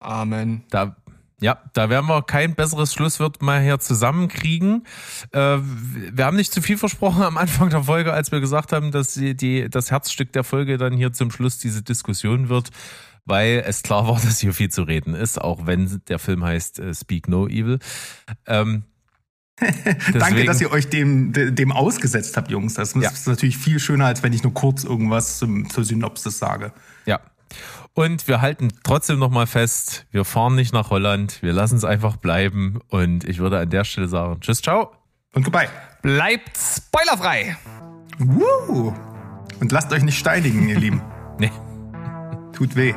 Amen. 0.00 0.64
Da, 0.70 0.96
ja, 1.38 1.58
da 1.74 1.90
werden 1.90 2.06
wir 2.06 2.22
kein 2.22 2.54
besseres 2.54 2.94
Schlusswort 2.94 3.42
mal 3.42 3.60
hier 3.60 3.78
zusammenkriegen. 3.78 4.86
Äh, 5.32 5.58
wir 5.58 6.24
haben 6.24 6.36
nicht 6.36 6.52
zu 6.52 6.62
viel 6.62 6.78
versprochen 6.78 7.22
am 7.22 7.36
Anfang 7.36 7.68
der 7.68 7.84
Folge, 7.84 8.12
als 8.14 8.32
wir 8.32 8.40
gesagt 8.40 8.72
haben, 8.72 8.90
dass 8.90 9.12
die, 9.12 9.36
die, 9.36 9.68
das 9.68 9.90
Herzstück 9.90 10.32
der 10.32 10.44
Folge 10.44 10.78
dann 10.78 10.94
hier 10.94 11.12
zum 11.12 11.30
Schluss 11.30 11.58
diese 11.58 11.82
Diskussion 11.82 12.48
wird, 12.48 12.70
weil 13.26 13.62
es 13.66 13.82
klar 13.82 14.08
war, 14.08 14.14
dass 14.24 14.38
hier 14.40 14.54
viel 14.54 14.70
zu 14.70 14.82
reden 14.82 15.14
ist, 15.14 15.38
auch 15.40 15.66
wenn 15.66 16.00
der 16.08 16.18
Film 16.18 16.42
heißt 16.44 16.78
äh, 16.80 16.94
Speak 16.94 17.28
No 17.28 17.46
Evil. 17.46 17.78
Ähm, 18.46 18.84
Danke, 19.58 20.12
deswegen- 20.12 20.46
dass 20.46 20.60
ihr 20.60 20.70
euch 20.70 20.88
dem, 20.88 21.32
de- 21.32 21.50
dem 21.50 21.72
ausgesetzt 21.72 22.36
habt, 22.36 22.50
Jungs. 22.50 22.74
Das 22.74 22.94
Ja. 22.94 23.10
ist 23.10 23.26
natürlich 23.26 23.56
viel 23.58 23.78
schöner, 23.80 24.06
als 24.06 24.22
wenn 24.22 24.32
ich 24.32 24.42
nur 24.42 24.52
kurz 24.54 24.84
irgendwas 24.84 25.38
zum, 25.38 25.68
zur 25.70 25.84
Synopsis 25.84 26.38
sage. 26.38 26.72
Ja. 27.06 27.20
Und 27.94 28.28
wir 28.28 28.42
halten 28.42 28.68
trotzdem 28.84 29.18
nochmal 29.18 29.46
fest, 29.46 30.04
wir 30.10 30.26
fahren 30.26 30.54
nicht 30.54 30.74
nach 30.74 30.90
Holland, 30.90 31.40
wir 31.42 31.54
lassen 31.54 31.76
es 31.76 31.84
einfach 31.84 32.16
bleiben. 32.16 32.80
Und 32.88 33.24
ich 33.24 33.38
würde 33.38 33.58
an 33.58 33.70
der 33.70 33.84
Stelle 33.84 34.08
sagen, 34.08 34.40
tschüss, 34.40 34.60
ciao. 34.60 34.92
Und 35.34 35.44
goodbye. 35.44 35.68
Bleibt 36.02 36.50
spoilerfrei. 36.58 37.56
Woo! 38.18 38.92
Und 39.60 39.72
lasst 39.72 39.90
euch 39.92 40.02
nicht 40.02 40.18
steinigen, 40.18 40.68
ihr 40.68 40.78
Lieben. 40.78 41.00
Nee. 41.38 41.50
Tut 42.54 42.76
weh. 42.76 42.94